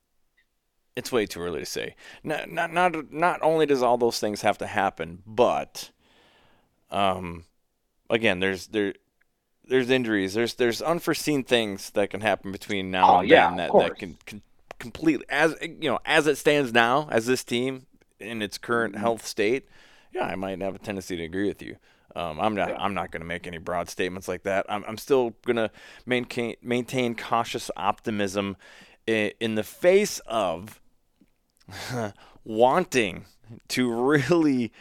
it's 0.96 1.12
way 1.12 1.26
too 1.26 1.40
early 1.40 1.60
to 1.60 1.66
say. 1.66 1.94
Not 2.24 2.50
not 2.50 2.72
not 2.72 3.12
not 3.12 3.40
only 3.42 3.66
does 3.66 3.82
all 3.82 3.96
those 3.96 4.18
things 4.18 4.42
have 4.42 4.58
to 4.58 4.66
happen, 4.66 5.22
but 5.26 5.90
um, 6.90 7.44
again, 8.10 8.40
there's 8.40 8.66
there 8.66 8.94
there's 9.68 9.90
injuries. 9.90 10.34
There's 10.34 10.54
there's 10.54 10.82
unforeseen 10.82 11.44
things 11.44 11.90
that 11.90 12.10
can 12.10 12.20
happen 12.20 12.50
between 12.52 12.90
now 12.90 13.16
Oh, 13.16 13.18
and 13.20 13.28
yeah, 13.28 13.48
then 13.48 13.56
that, 13.58 13.72
that 13.78 13.98
can, 13.98 14.16
can 14.26 14.42
completely 14.78 15.24
as 15.28 15.54
you 15.60 15.90
know 15.90 15.98
as 16.04 16.26
it 16.26 16.36
stands 16.38 16.72
now 16.72 17.08
as 17.10 17.26
this 17.26 17.42
team 17.44 17.86
in 18.20 18.42
its 18.42 18.58
current 18.58 18.94
Mm-hmm. 18.94 19.02
health 19.02 19.26
state. 19.26 19.68
Yeah, 20.12 20.24
I 20.24 20.34
might 20.36 20.60
have 20.62 20.74
a 20.74 20.78
tendency 20.78 21.16
to 21.16 21.22
agree 21.24 21.46
with 21.48 21.60
you. 21.62 21.76
Um, 22.16 22.40
I'm 22.40 22.54
not. 22.54 22.70
Yeah. 22.70 22.76
I'm 22.78 22.94
not 22.94 23.10
going 23.10 23.20
to 23.20 23.26
make 23.26 23.46
any 23.46 23.58
broad 23.58 23.88
statements 23.90 24.26
like 24.26 24.42
that. 24.44 24.64
I'm, 24.68 24.82
I'm 24.88 24.96
still 24.96 25.34
going 25.44 25.56
to 25.56 25.70
maintain 26.06 26.54
maintain 26.62 27.14
cautious 27.14 27.70
optimism 27.76 28.56
in, 29.06 29.32
in 29.40 29.54
the 29.54 29.62
face 29.62 30.18
of 30.26 30.80
wanting 32.44 33.24
to 33.68 33.92
really, 33.92 34.72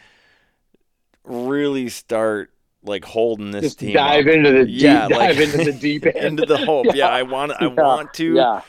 really 1.24 1.90
start 1.90 2.52
like 2.84 3.04
holding 3.06 3.52
this 3.52 3.64
Just 3.64 3.80
team 3.80 3.94
dive 3.94 4.28
up. 4.28 4.34
into 4.34 4.52
the 4.52 4.66
deep, 4.66 4.82
Yeah, 4.82 5.08
dive 5.10 5.38
like- 5.38 5.38
into 5.38 5.58
the 5.66 5.74
deep 5.74 6.06
end. 6.16 6.18
into 6.40 6.46
the 6.46 6.58
hope. 6.58 6.88
Yeah, 6.94 7.10
I 7.10 7.24
want. 7.24 7.52
I 7.52 7.58
Yeah, 7.66 7.68
want 7.68 8.14
to. 8.16 8.36
Yeah, 8.36 8.62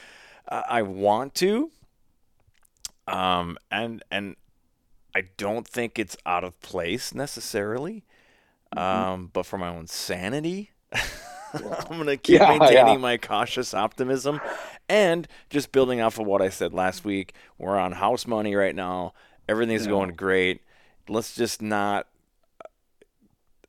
I 0.48 0.64
I 0.68 0.82
want 0.82 1.34
to. 1.36 1.70
Um, 3.06 3.56
and 3.70 4.02
and 4.10 4.36
I 5.14 5.24
don't 5.36 5.66
think 5.66 5.98
it's 5.98 6.16
out 6.26 6.44
of 6.44 6.60
place 6.60 7.14
necessarily. 7.14 8.04
Mm-hmm. 8.76 8.78
Um, 8.78 9.30
but 9.32 9.46
for 9.46 9.56
my 9.58 9.68
own 9.68 9.86
sanity, 9.86 10.70
I'm 11.54 11.98
gonna 11.98 12.16
keep 12.16 12.38
Yeah, 12.40 12.48
maintaining 12.50 12.94
yeah. 12.94 12.98
my 12.98 13.16
cautious 13.16 13.72
optimism, 13.72 14.40
and 14.88 15.26
just 15.48 15.72
building 15.72 16.00
off 16.00 16.18
of 16.18 16.26
what 16.26 16.42
I 16.42 16.50
said 16.50 16.74
last 16.74 17.04
week. 17.04 17.32
We're 17.58 17.78
on 17.78 17.92
house 17.92 18.26
money 18.26 18.54
right 18.54 18.74
now. 18.74 19.14
Everything's 19.48 19.84
Yeah. 19.86 19.90
going 19.92 20.10
great. 20.14 20.60
Let's 21.08 21.34
just 21.34 21.62
not. 21.62 22.06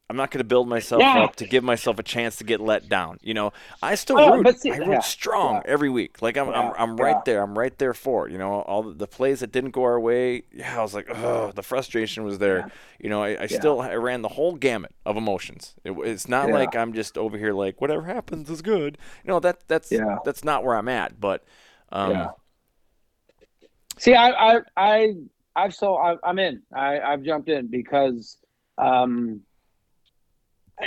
I'm 0.10 0.16
not 0.16 0.32
going 0.32 0.40
to 0.40 0.44
build 0.44 0.68
myself 0.68 1.02
Yeah. 1.02 1.20
up 1.24 1.36
to 1.36 1.46
give 1.46 1.64
myself 1.64 2.00
a 2.00 2.04
chance 2.04 2.38
to 2.38 2.44
get 2.44 2.60
let 2.60 2.90
down. 2.90 3.20
You 3.22 3.36
know, 3.36 3.54
I 3.84 3.94
still 3.94 4.20
Oh, 4.20 4.38
root. 4.38 4.60
see- 4.60 4.72
I 4.72 4.78
root 4.78 4.90
yeah, 4.90 5.00
strong 5.02 5.56
yeah. 5.58 5.62
every 5.72 5.90
week. 5.92 6.20
Like 6.20 6.36
I'm, 6.36 6.50
I'm, 6.50 6.74
I'm 6.78 6.98
right 6.98 7.24
there. 7.26 7.44
I'm 7.44 7.56
right 7.58 7.78
there 7.78 7.94
for 7.94 8.28
it. 8.28 8.32
You 8.32 8.40
know, 8.40 8.62
all 8.62 8.82
the, 8.82 9.06
plays 9.06 9.42
that 9.42 9.52
didn't 9.52 9.70
go 9.72 9.84
our 9.84 10.00
way. 10.00 10.44
Yeah, 10.52 10.80
I 10.80 10.82
was 10.82 10.96
like, 10.96 11.08
oh, 11.16 11.52
the 11.52 11.62
frustration 11.62 12.24
was 12.24 12.40
there. 12.40 12.72
You 13.00 13.10
know, 13.12 13.22
I, 13.22 13.44
I 13.44 13.46
still 13.46 13.82
I 13.82 13.94
ran 13.96 14.24
the 14.24 14.30
whole 14.30 14.56
gamut 14.56 14.96
of 15.06 15.16
emotions. 15.16 15.76
It, 15.84 15.92
it's 15.92 16.28
not 16.28 16.50
like 16.50 16.76
I'm 16.76 16.94
just 16.94 17.16
over 17.16 17.38
here 17.38 17.54
like 17.54 17.80
whatever 17.80 18.04
happens 18.04 18.50
is 18.50 18.64
good. 18.64 18.98
You 19.24 19.28
know, 19.30 19.40
that 19.42 19.68
that's 19.68 19.90
that's 20.26 20.44
not 20.44 20.64
where 20.64 20.76
I'm 20.76 20.90
at. 20.90 21.20
But 21.22 21.44
um. 21.92 22.30
See, 24.00 24.16
I, 24.16 24.30
I, 24.30 24.60
I, 24.78 25.14
I've 25.56 25.76
so 25.76 25.98
I, 25.98 26.16
I'm 26.24 26.40
in. 26.40 26.62
I, 26.74 27.00
I've 27.02 27.22
jumped 27.22 27.50
in 27.50 27.68
because, 27.68 28.38
um, 28.78 29.42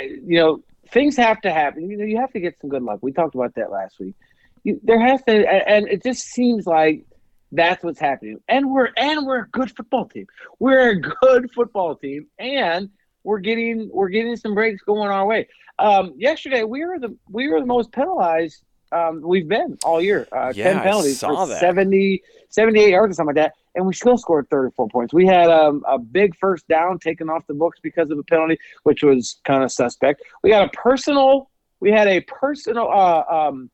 you 0.01 0.39
know, 0.39 0.63
things 0.91 1.17
have 1.17 1.41
to 1.41 1.51
happen. 1.51 1.89
You 1.89 1.97
know, 1.97 2.05
you 2.05 2.17
have 2.17 2.31
to 2.33 2.39
get 2.39 2.59
some 2.59 2.69
good 2.69 2.83
luck. 2.83 2.99
We 3.01 3.11
talked 3.11 3.35
about 3.35 3.55
that 3.55 3.71
last 3.71 3.99
week. 3.99 4.15
You, 4.63 4.79
there 4.83 4.99
has 4.99 5.21
to, 5.23 5.31
and, 5.31 5.63
and 5.67 5.87
it 5.87 6.03
just 6.03 6.23
seems 6.23 6.65
like 6.65 7.05
that's 7.51 7.83
what's 7.83 7.99
happening. 7.99 8.39
And 8.47 8.71
we're 8.71 8.89
and 8.97 9.25
we're 9.25 9.43
a 9.43 9.49
good 9.49 9.75
football 9.75 10.05
team. 10.05 10.27
We're 10.59 10.91
a 10.91 10.99
good 10.99 11.51
football 11.51 11.95
team, 11.95 12.27
and 12.39 12.89
we're 13.23 13.39
getting 13.39 13.89
we're 13.91 14.09
getting 14.09 14.35
some 14.35 14.53
breaks 14.53 14.81
going 14.83 15.09
our 15.09 15.25
way. 15.25 15.47
Um, 15.79 16.13
yesterday, 16.17 16.63
we 16.63 16.85
were 16.85 16.99
the 16.99 17.15
we 17.29 17.49
were 17.49 17.59
the 17.59 17.65
most 17.65 17.91
penalized 17.91 18.63
um, 18.93 19.21
we've 19.21 19.47
been 19.47 19.77
all 19.83 20.01
year. 20.01 20.27
Uh, 20.31 20.53
Yeah, 20.55 20.73
10 20.73 20.77
I 20.77 20.83
penalties 20.83 21.19
saw 21.19 21.45
for 21.45 21.49
that. 21.49 21.59
70, 21.59 22.21
78 22.49 22.89
yards 22.89 23.11
or 23.11 23.15
something 23.15 23.35
like 23.35 23.43
that. 23.43 23.53
And 23.75 23.85
we 23.85 23.93
still 23.93 24.17
scored 24.17 24.49
34 24.49 24.87
points. 24.89 25.13
We 25.13 25.25
had 25.25 25.49
um, 25.49 25.83
a 25.87 25.97
big 25.97 26.35
first 26.37 26.67
down 26.67 26.99
taken 26.99 27.29
off 27.29 27.47
the 27.47 27.53
books 27.53 27.79
because 27.81 28.11
of 28.11 28.19
a 28.19 28.23
penalty, 28.23 28.57
which 28.83 29.03
was 29.03 29.39
kind 29.45 29.63
of 29.63 29.71
suspect. 29.71 30.21
We 30.43 30.51
got 30.51 30.65
a 30.65 30.69
personal, 30.69 31.49
we 31.79 31.91
had 31.91 32.07
a 32.07 32.21
personal, 32.21 32.89
uh, 32.89 33.23
um, 33.29 33.71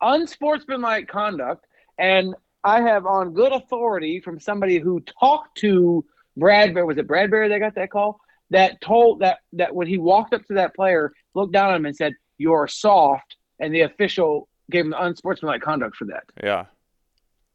unsportsmanlike 0.00 1.08
conduct. 1.08 1.66
And 1.98 2.34
I 2.64 2.80
have 2.82 3.06
on 3.06 3.32
good 3.32 3.52
authority 3.52 4.20
from 4.20 4.40
somebody 4.40 4.78
who 4.78 5.00
talked 5.20 5.58
to 5.58 6.04
Bradbury, 6.36 6.84
was 6.84 6.98
it 6.98 7.06
Bradbury 7.06 7.48
that 7.48 7.58
got 7.58 7.74
that 7.76 7.90
call? 7.90 8.20
That 8.50 8.80
told 8.80 9.20
that, 9.20 9.38
that 9.54 9.74
when 9.74 9.86
he 9.86 9.98
walked 9.98 10.34
up 10.34 10.44
to 10.46 10.54
that 10.54 10.74
player, 10.74 11.12
looked 11.34 11.52
down 11.52 11.70
at 11.70 11.76
him 11.76 11.86
and 11.86 11.96
said, 11.96 12.14
You're 12.38 12.68
soft. 12.68 13.36
And 13.58 13.74
the 13.74 13.82
official 13.82 14.48
gave 14.70 14.84
him 14.84 14.94
unsportsmanlike 14.96 15.62
conduct 15.62 15.96
for 15.96 16.06
that. 16.06 16.24
yeah, 16.42 16.66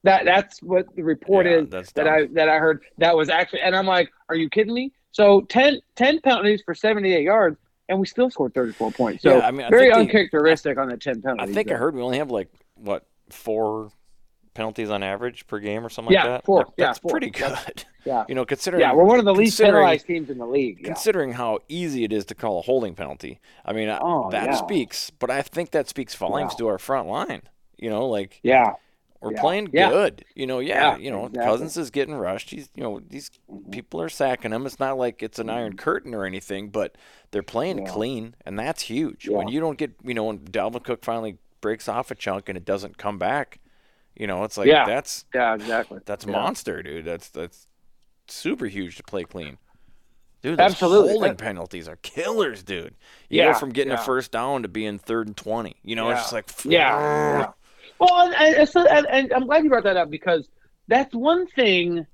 That 0.04 0.26
that's 0.26 0.62
what 0.64 0.86
the 0.96 1.04
report 1.04 1.46
Yeah, 1.46 1.58
is 1.60 1.70
that's 1.70 1.92
that 1.94 2.06
dumb. 2.06 2.14
I 2.14 2.28
that 2.34 2.50
I 2.50 2.58
heard 2.58 2.82
that 2.98 3.16
was 3.16 3.30
actually 3.30 3.62
and 3.62 3.76
I'm 3.76 3.86
like, 3.86 4.10
are 4.30 4.36
you 4.36 4.50
kidding 4.50 4.74
me? 4.74 4.92
So 5.12 5.42
10, 5.42 5.80
10 5.96 6.22
penalties 6.22 6.62
for 6.66 6.74
78 6.74 7.22
yards 7.24 7.58
and 7.90 8.00
we 8.00 8.08
still 8.08 8.30
scored 8.32 8.54
34 8.54 8.92
points. 8.94 9.24
So 9.24 9.38
Yeah, 9.38 9.46
I 9.48 9.52
mean, 9.52 9.66
I 9.66 9.70
very 9.70 9.84
think 9.94 9.94
the- 9.96 10.00
uncharacteristic 10.00 10.78
on 10.78 10.90
the 10.90 10.98
10 10.98 11.22
penalties. 11.22 11.50
I 11.52 11.54
think 11.54 11.70
I 11.72 11.76
heard 11.76 11.94
we 11.96 12.02
only 12.02 12.18
have 12.18 12.32
like 12.32 12.50
what 12.76 13.06
four 13.30 13.92
penalties 14.54 14.90
on 14.90 15.02
average 15.04 15.48
per 15.48 15.60
game 15.60 15.86
or 15.86 15.90
something 15.90 16.12
Yeah, 16.14 16.24
like 16.24 16.32
that. 16.42 16.46
four. 16.46 16.58
Like, 16.60 16.68
Yeah, 16.78 16.86
That's 16.88 17.00
four. 17.00 17.12
pretty 17.12 17.30
That's- 17.30 17.66
good. 17.66 17.86
Yeah. 18.06 18.24
You 18.30 18.36
know, 18.36 18.46
considering 18.46 18.82
Yeah, 18.82 18.94
we're 18.94 19.04
one 19.04 19.20
of 19.20 19.26
the 19.26 19.34
least 19.36 19.60
penalized 19.62 20.08
teams 20.08 20.30
in 20.32 20.38
the 20.40 20.46
league. 20.48 20.80
Yeah. 20.80 20.88
considering 20.88 21.34
how 21.34 21.60
easy 21.70 22.04
it 22.04 22.12
is 22.12 22.26
to 22.26 22.36
call 22.36 22.58
a 22.60 22.62
holding 22.64 22.96
penalty. 22.96 23.40
I 23.64 23.74
mean, 23.74 23.90
Oh, 24.02 24.30
that 24.32 24.56
speaks, 24.56 25.12
but 25.12 25.30
I 25.30 25.42
think 25.44 25.72
that 25.72 25.88
speaks 25.88 26.16
volumes 26.16 26.54
Yeah. 26.54 26.58
to 26.66 26.68
our 26.70 26.80
front 26.80 27.08
line. 27.08 27.44
You 27.78 27.90
know, 27.92 28.08
like 28.08 28.40
yeah. 28.44 28.74
We're 29.22 29.34
Yeah. 29.34 29.42
playing 29.42 29.70
Yeah. 29.72 29.90
good. 29.90 30.26
You 30.36 30.48
know, 30.48 30.60
yeah, 30.60 30.94
Yeah, 30.94 30.98
you 30.98 31.12
know, 31.12 31.26
exactly. 31.28 31.44
Cousins 31.52 31.78
is 31.78 31.92
getting 31.92 32.16
rushed. 32.16 32.50
He's, 32.50 32.70
you 32.76 32.84
know, 32.84 33.00
these 33.00 33.30
people 33.72 34.02
are 34.02 34.10
sacking 34.10 34.52
him. 34.52 34.66
It's 34.66 34.80
not 34.80 34.98
like 34.98 35.22
it's 35.22 35.38
an 35.40 35.50
iron 35.50 35.76
curtain 35.78 36.14
or 36.16 36.26
anything, 36.26 36.70
but 36.70 36.96
they're 37.32 37.44
playing 37.44 37.78
Mm-hmm. 37.78 37.86
Yeah. 37.86 37.92
clean, 37.94 38.36
and 38.46 38.58
that's 38.60 38.82
huge. 38.84 39.30
When 39.30 39.48
you 39.48 39.60
don't 39.60 39.78
get, 39.78 39.92
you 40.04 40.14
know, 40.14 40.24
when 40.26 40.40
Dalvin 40.40 40.84
Cook 40.84 41.04
finally 41.06 41.38
breaks 41.62 41.88
off 41.88 42.10
a 42.12 42.16
chunk 42.16 42.50
and 42.50 42.58
it 42.58 42.66
doesn't 42.66 42.98
come 42.98 43.18
back, 43.20 43.60
you 44.16 44.26
know, 44.28 44.44
it's 44.44 44.58
like 44.58 44.68
Yeah. 44.68 44.86
that's 44.86 45.26
Yeah, 45.34 45.54
exactly. 45.56 46.00
that's 46.06 46.26
Yeah. 46.26 46.32
monster, 46.32 46.82
dude. 46.82 47.06
That's 47.06 47.30
that's 47.30 47.68
super 48.28 48.66
huge 48.66 48.98
to 48.98 49.04
play 49.04 49.24
clean. 49.24 49.58
Dude, 50.42 50.58
those 50.58 50.72
Absolutely. 50.72 51.12
holding 51.12 51.36
penalties 51.36 51.88
are 51.88 51.98
killers, 51.98 52.64
dude. 52.64 52.96
You 53.30 53.42
Yeah, 53.44 53.52
go 53.54 53.60
from 53.60 53.70
getting 53.70 53.94
yeah. 53.94 54.02
a 54.02 54.04
first 54.04 54.32
down 54.32 54.64
to 54.64 54.68
being 54.68 54.98
third 54.98 55.28
and 55.28 55.38
twenty. 55.38 55.76
You 55.84 55.96
know, 55.96 56.10
it's 56.10 56.22
just 56.22 56.34
like 56.34 56.50
Yeah. 56.66 57.52
Well, 58.02 58.34
and, 58.34 58.68
and, 58.76 59.08
and, 59.08 59.32
I'm 59.34 59.46
glad 59.46 59.64
you 59.64 59.70
brought 59.70 59.84
that 59.84 59.96
up 59.96 60.10
because 60.10 60.50
that's 60.88 61.14
one 61.14 61.46
thing. 61.46 62.08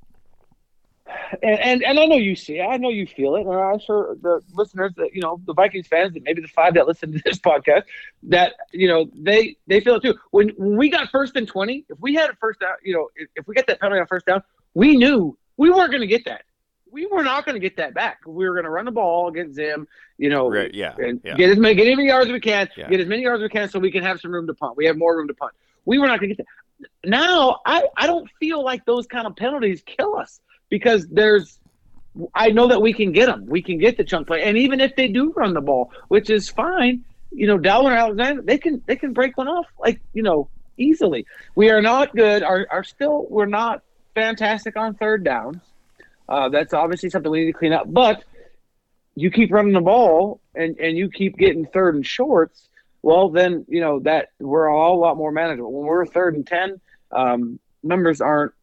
And, 1.41 1.59
and 1.59 1.83
and 1.83 1.97
I 1.97 2.05
know 2.05 2.17
you 2.17 2.35
see, 2.35 2.59
it, 2.59 2.63
I 2.63 2.75
know 2.75 2.89
you 2.89 3.07
feel 3.07 3.35
it, 3.38 3.45
and 3.45 3.53
I'm 3.53 3.79
sure 3.79 4.17
the 4.21 4.41
listeners, 4.53 4.91
that 4.97 5.13
you 5.13 5.21
know, 5.21 5.39
the 5.45 5.53
Vikings 5.53 5.88
fans, 5.88 6.13
and 6.15 6.23
maybe 6.25 6.41
the 6.41 6.49
five 6.49 6.73
that 6.73 6.85
listen 6.85 7.13
to 7.13 7.21
this 7.25 7.39
podcast, 7.39 7.83
that 8.23 8.55
you 8.73 8.89
know 8.89 9.09
they 9.15 9.55
they 9.67 9.79
feel 9.79 9.95
it 9.95 10.01
too. 10.01 10.15
When 10.31 10.49
when 10.57 10.75
we 10.75 10.89
got 10.89 11.09
first 11.09 11.38
and 11.38 11.47
twenty, 11.47 11.85
if 11.88 11.97
we 12.01 12.15
had 12.15 12.29
a 12.29 12.35
first 12.35 12.59
down, 12.59 12.73
you 12.83 12.93
know, 12.93 13.07
if, 13.15 13.29
if 13.38 13.47
we 13.47 13.55
get 13.55 13.67
that 13.67 13.79
penalty 13.79 14.01
on 14.01 14.07
first 14.07 14.25
down, 14.25 14.43
we 14.73 14.97
knew 14.97 15.38
we 15.55 15.69
weren't 15.69 15.91
going 15.91 16.01
to 16.01 16.07
get 16.07 16.25
that. 16.25 16.43
We 16.91 17.05
were 17.05 17.23
not 17.23 17.45
going 17.45 17.55
to 17.55 17.59
get 17.61 17.77
that 17.77 17.93
back. 17.93 18.19
We 18.25 18.47
were 18.47 18.55
going 18.55 18.65
to 18.65 18.69
run 18.69 18.83
the 18.85 18.91
ball 18.91 19.29
against 19.29 19.55
Zim, 19.55 19.88
you 20.17 20.29
know, 20.29 20.49
Right, 20.49 20.73
yeah, 20.73 20.93
and 20.97 21.21
yeah. 21.23 21.35
get 21.35 21.49
as 21.49 21.57
many 21.57 21.75
get 21.75 21.88
as 21.88 21.95
many 21.95 22.09
yards 22.09 22.27
as 22.27 22.33
we 22.33 22.41
can, 22.41 22.69
Yeah. 22.75 22.89
get 22.89 22.99
as 22.99 23.07
many 23.07 23.23
yards 23.23 23.39
as 23.39 23.43
we 23.43 23.49
can, 23.49 23.69
so 23.69 23.79
we 23.79 23.91
can 23.91 24.03
have 24.03 24.19
some 24.19 24.31
room 24.31 24.47
to 24.47 24.53
punt. 24.53 24.75
We 24.75 24.85
have 24.85 24.97
more 24.97 25.15
room 25.15 25.27
to 25.29 25.33
punt. 25.33 25.53
We 25.88 25.97
were 25.97 26.07
not 26.07 26.19
going 26.19 26.29
to 26.29 26.35
get 26.35 26.45
that. 26.45 27.09
Now 27.09 27.61
I 27.65 27.88
I 27.95 28.05
don't 28.05 28.29
feel 28.39 28.63
like 28.63 28.85
those 28.85 29.07
kind 29.07 29.25
of 29.25 29.35
penalties 29.35 29.81
kill 29.85 30.15
us 30.17 30.39
because 30.69 31.07
there's. 31.07 31.59
I 32.33 32.49
know 32.49 32.67
that 32.69 32.81
we 32.81 32.93
can 32.93 33.11
get 33.11 33.27
them. 33.27 33.45
We 33.45 33.61
can 33.61 33.77
get 33.77 33.95
the 33.97 34.03
chunk 34.03 34.25
play, 34.27 34.43
and 34.43 34.57
even 34.57 34.81
if 34.81 34.95
they 34.95 35.07
do 35.07 35.31
run 35.33 35.53
the 35.53 35.61
ball, 35.61 35.91
which 36.07 36.31
is 36.31 36.49
fine, 36.49 37.05
you 37.31 37.45
know, 37.45 37.59
Dalvin 37.59 37.95
Alexander, 37.95 38.41
they 38.41 38.57
can 38.57 38.81
they 38.85 38.95
can 38.95 39.13
break 39.13 39.38
one 39.38 39.47
off 39.47 39.67
like 39.79 40.01
you 40.13 40.23
know 40.23 40.49
easily. 40.77 41.25
We 41.55 41.69
are 41.69 41.81
not 41.81 42.15
good. 42.15 42.43
Are 42.43 42.67
are 42.69 42.83
still 42.83 43.27
we're 43.29 43.45
not 43.45 43.83
fantastic 44.15 44.75
on 44.75 44.95
third 44.95 45.23
downs. 45.23 45.61
Uh, 46.27 46.49
that's 46.49 46.73
obviously 46.73 47.09
something 47.09 47.31
we 47.31 47.45
need 47.45 47.53
to 47.53 47.57
clean 47.57 47.73
up. 47.73 47.85
But 47.91 48.23
you 49.15 49.31
keep 49.31 49.51
running 49.51 49.73
the 49.73 49.81
ball 49.81 50.41
and, 50.53 50.77
and 50.79 50.97
you 50.97 51.09
keep 51.09 51.38
getting 51.38 51.65
third 51.65 51.95
and 51.95 52.05
shorts, 52.05 52.66
well, 53.01 53.29
then, 53.29 53.65
you 53.67 53.81
know, 53.81 53.99
that 54.01 54.29
we're 54.39 54.69
all 54.69 54.97
a 54.97 55.01
lot 55.01 55.17
more 55.17 55.31
manageable. 55.31 55.71
When 55.71 55.85
we're 55.87 56.05
third 56.05 56.35
and 56.35 56.45
10, 56.45 56.79
um, 57.11 57.59
numbers 57.83 58.21
aren't 58.21 58.53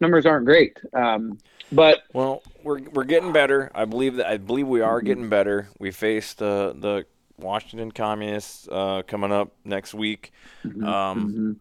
numbers 0.00 0.26
aren't 0.26 0.44
great. 0.46 0.78
Um, 0.92 1.38
but 1.72 2.02
well, 2.12 2.42
we're 2.62 2.80
we're 2.90 3.04
getting 3.04 3.32
better. 3.32 3.70
I 3.74 3.84
believe 3.84 4.16
that 4.16 4.26
I 4.26 4.36
believe 4.36 4.66
we 4.68 4.80
are 4.80 5.00
getting 5.00 5.28
better. 5.28 5.68
We 5.78 5.90
face 5.90 6.34
the 6.34 6.74
the 6.78 7.06
Washington 7.38 7.90
Communists 7.90 8.68
uh, 8.70 9.02
coming 9.06 9.32
up 9.32 9.52
next 9.64 9.94
week. 9.94 10.32
Mm-hmm. 10.64 10.84
Um, 10.84 11.28
mm-hmm. 11.28 11.52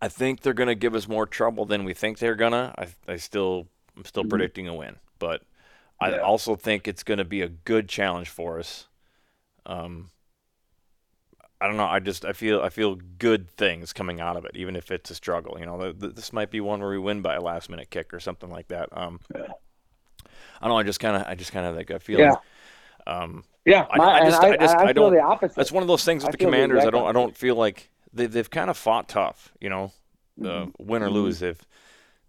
I 0.00 0.08
think 0.08 0.40
they're 0.40 0.54
going 0.54 0.68
to 0.68 0.74
give 0.74 0.94
us 0.94 1.06
more 1.06 1.26
trouble 1.26 1.64
than 1.64 1.84
we 1.84 1.94
think 1.94 2.18
they're 2.18 2.34
gonna. 2.34 2.74
I, 2.78 2.88
I 3.12 3.16
still 3.16 3.68
I'm 3.96 4.04
still 4.04 4.24
Mhm. 4.24 4.30
predicting 4.30 4.68
a 4.68 4.74
win, 4.74 4.96
but 5.18 5.42
I 6.00 6.12
Yeah. 6.12 6.18
also 6.18 6.56
think 6.56 6.88
it's 6.88 7.02
going 7.02 7.18
to 7.18 7.24
be 7.24 7.42
a 7.42 7.48
good 7.48 7.88
challenge 7.88 8.28
for 8.28 8.58
us. 8.58 8.88
Um, 9.66 10.10
I 11.62 11.66
don't 11.68 11.76
know. 11.76 11.86
I 11.86 12.00
just 12.00 12.24
I 12.24 12.32
feel 12.32 12.60
I 12.60 12.68
feel 12.68 12.96
good 13.18 13.48
things 13.50 13.92
coming 13.92 14.20
out 14.20 14.36
of 14.36 14.44
it, 14.44 14.52
even 14.56 14.74
if 14.76 14.90
it's 14.90 15.10
a 15.10 15.14
struggle. 15.14 15.56
You 15.60 15.66
know, 15.66 15.78
th- 15.80 15.98
th- 16.00 16.14
this 16.14 16.32
might 16.32 16.50
be 16.50 16.60
one 16.60 16.80
where 16.80 16.90
we 16.90 16.98
win 16.98 17.22
by 17.22 17.34
a 17.34 17.40
last 17.40 17.70
minute 17.70 17.90
kick 17.90 18.12
or 18.12 18.20
something 18.20 18.50
like 18.50 18.68
that. 18.68 18.88
Um, 18.92 19.20
Yeah. 19.34 19.42
I 20.60 20.66
don't 20.66 20.70
know. 20.70 20.78
I 20.78 20.82
just 20.82 21.00
kind 21.00 21.16
of 21.16 21.22
I 21.26 21.34
just 21.34 21.52
kind 21.52 21.66
of 21.66 21.76
like 21.76 21.90
I 21.90 21.98
feel. 21.98 22.18
Yeah. 22.20 22.34
Um, 23.06 23.44
yeah, 23.64 23.86
I- 23.90 23.96
my, 23.98 24.04
I 24.20 24.24
just- 24.30 24.42
I, 24.42 24.48
I 24.52 24.56
just- 24.56 24.76
I, 24.76 24.82
I 24.82 24.84
feel 24.86 24.94
don't- 25.04 25.14
the 25.14 25.20
opposite. 25.22 25.56
that's 25.56 25.72
one 25.72 25.82
of 25.82 25.88
those 25.88 26.04
things 26.04 26.22
with 26.24 26.32
the 26.32 26.38
Commanders. 26.38 26.84
I 26.84 26.90
don't 26.90 27.06
I 27.06 27.12
don't 27.12 27.36
feel 27.36 27.54
like 27.56 27.90
they 28.12 28.26
they've 28.26 28.50
kind 28.50 28.70
of 28.70 28.76
fought 28.76 29.08
tough. 29.08 29.52
You 29.60 29.70
know, 29.70 29.84
uh, 30.40 30.44
Mhm. 30.44 30.72
win 30.78 31.02
or 31.02 31.08
Mhm. 31.08 31.12
lose, 31.12 31.38
they've 31.40 31.60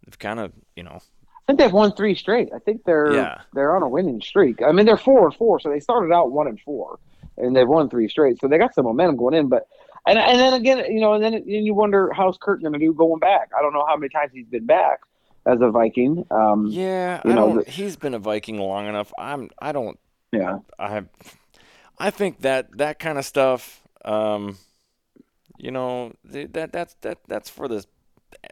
they've 0.05 0.19
kind 0.19 0.39
of 0.39 0.51
you 0.75 0.83
know 0.83 0.99
I 1.01 1.45
think 1.47 1.59
they've 1.59 1.73
won 1.73 1.91
three 1.93 2.15
straight. 2.15 2.49
I 2.55 2.59
think 2.59 2.83
they're 2.85 3.13
Yeah. 3.13 3.41
they're 3.53 3.75
on 3.75 3.83
a 3.83 3.89
winning 3.89 4.21
streak. 4.21 4.61
I 4.61 4.71
mean, 4.71 4.85
they're 4.85 4.97
four 4.97 5.25
and 5.25 5.35
four, 5.35 5.59
so 5.59 5.69
they 5.69 5.79
started 5.79 6.13
out 6.13 6.31
one 6.31 6.47
and 6.47 6.59
four, 6.61 6.99
and 7.37 7.55
they've 7.55 7.67
won 7.67 7.89
three 7.89 8.07
straight. 8.07 8.39
So 8.39 8.47
they 8.47 8.57
got 8.57 8.73
some 8.75 8.85
momentum 8.85 9.17
going 9.17 9.33
in. 9.35 9.47
But 9.49 9.67
and 10.07 10.17
and 10.19 10.39
then 10.39 10.53
again, 10.53 10.85
you 10.91 10.99
know, 11.01 11.13
and 11.13 11.23
then 11.23 11.31
then 11.33 11.43
you 11.45 11.73
wonder 11.73 12.11
how's 12.13 12.37
Kirk 12.37 12.61
going 12.61 12.73
to 12.73 12.79
do 12.79 12.93
going 12.93 13.19
back. 13.19 13.49
I 13.57 13.61
don't 13.61 13.73
know 13.73 13.85
how 13.87 13.95
many 13.95 14.09
times 14.09 14.31
he's 14.33 14.47
been 14.47 14.65
back 14.65 14.99
as 15.45 15.59
a 15.61 15.69
Viking. 15.69 16.25
Um, 16.31 16.67
yeah. 16.67 17.21
you 17.25 17.31
I 17.31 17.35
know, 17.35 17.47
don't. 17.55 17.65
the- 17.65 17.71
he's 17.71 17.95
been 17.95 18.13
a 18.13 18.19
Viking 18.19 18.57
long 18.57 18.87
enough. 18.87 19.11
I'm. 19.17 19.49
I 19.59 19.71
don't. 19.71 19.99
yeah, 20.31 20.59
I. 20.79 21.03
I 21.99 22.09
think 22.09 22.41
that 22.41 22.77
that 22.77 22.99
kind 22.99 23.17
of 23.17 23.25
stuff. 23.25 23.81
Um, 24.03 24.57
you 25.57 25.71
know 25.71 26.13
th- 26.29 26.51
that 26.53 26.73
that's 26.73 26.95
that 27.01 27.19
that's 27.27 27.49
for 27.49 27.67
the 27.67 27.85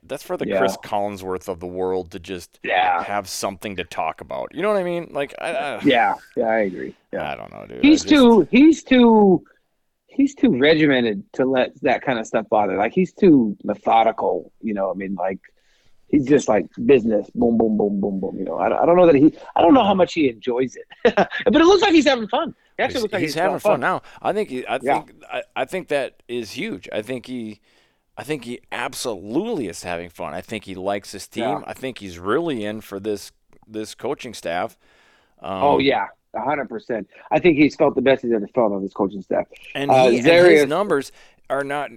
that's 0.03 0.23
for 0.23 0.38
the 0.38 0.47
Yeah. 0.47 0.57
Chris 0.59 0.77
Collinsworth 0.77 1.47
of 1.47 1.59
the 1.59 1.67
world 1.67 2.11
to 2.11 2.19
just 2.19 2.59
yeah, 2.63 3.03
have 3.03 3.27
something 3.27 3.75
to 3.77 3.84
talk 3.84 4.21
about. 4.21 4.53
You 4.53 4.61
know 4.61 4.69
what 4.69 4.77
I 4.77 4.84
mean? 4.84 5.09
Like 5.11 5.34
I. 5.39 5.51
I 5.53 5.79
yeah, 5.84 6.15
yeah. 6.36 6.45
I 6.47 6.59
agree. 6.59 6.95
Yeah. 7.13 7.32
I 7.32 7.36
don't 7.36 7.51
know, 7.51 7.65
dude. 7.67 7.84
he's 7.84 8.01
just- 8.03 8.09
too 8.09 8.47
he's 8.51 8.84
too 8.84 9.43
he's 10.07 10.36
too 10.36 10.57
regimented 10.57 11.23
to 11.34 11.45
let 11.45 11.79
that 11.82 12.01
kind 12.01 12.19
of 12.19 12.27
stuff 12.27 12.45
bother 12.49 12.75
like 12.75 12.91
he's 12.93 13.13
too 13.13 13.55
methodical 13.63 14.51
you 14.61 14.73
know 14.73 14.91
i 14.91 14.93
mean 14.93 15.15
like 15.15 15.39
he's 16.09 16.25
just 16.25 16.49
like 16.49 16.65
business 16.86 17.29
boom 17.34 17.57
boom 17.57 17.77
boom 17.77 18.01
boom 18.01 18.19
boom 18.19 18.38
you 18.38 18.43
know 18.43 18.57
i, 18.57 18.67
don't- 18.67 18.79
I 18.82 18.86
don't 18.86 18.97
know 18.97 19.05
that 19.05 19.15
he 19.15 19.34
i 19.55 19.61
don't 19.61 19.73
know 19.73 19.86
how 19.86 19.93
much 19.93 20.13
he 20.13 20.27
enjoys 20.29 20.75
it 20.75 20.86
but 21.15 21.55
it 21.55 21.65
looks 21.65 21.82
like 21.82 21.93
he's 21.93 22.05
having 22.05 22.27
fun 22.27 22.53
he 22.77 22.84
actually 22.84 22.95
He's, 22.95 23.01
looks 23.03 23.13
like 23.13 23.21
he's 23.21 23.34
he's, 23.36 23.41
having 23.41 23.59
fun 23.59 23.79
now. 23.79 24.01
I 24.21 24.34
think. 24.34 24.49
He, 24.49 24.65
I 24.67 24.79
think. 24.79 25.11
I, 25.32 25.43
I 25.55 25.65
think 25.65 25.89
that 25.89 26.23
is 26.27 26.51
huge. 26.51 26.88
I 26.91 27.01
think 27.01 27.25
he. 27.25 27.59
I 28.18 28.24
think 28.24 28.43
he 28.45 28.59
absolutely 28.72 29.68
is 29.68 29.84
having 29.84 30.09
fun. 30.09 30.34
I 30.34 30.41
think 30.41 30.66
he 30.66 30.76
likes 30.76 31.12
his 31.12 31.28
team. 31.28 31.43
Yeah. 31.43 31.62
I 31.66 31.74
think 31.74 31.99
he's 31.99 32.20
really 32.20 32.66
in 32.66 32.82
for 32.82 32.99
this 32.99 33.32
this 33.68 33.95
coaching 33.95 34.34
staff. 34.34 34.78
Um, 35.41 35.64
oh 35.64 35.80
yeah 35.80 36.07
100% 36.36 37.05
i 37.32 37.39
think 37.39 37.57
he's 37.57 37.76
felt 37.76 37.93
the 37.95 38.01
best 38.01 38.22
he's 38.22 38.32
ever 38.32 38.47
felt 38.55 38.72
on 38.72 38.82
this 38.82 38.93
coaching 38.93 39.22
staff 39.22 39.47
and, 39.76 39.91
Uh, 39.91 40.07
he, 40.07 40.20
and 40.20 40.28
his 40.28 40.68
numbers 40.68 41.12
are 41.49 41.64
not 41.64 41.89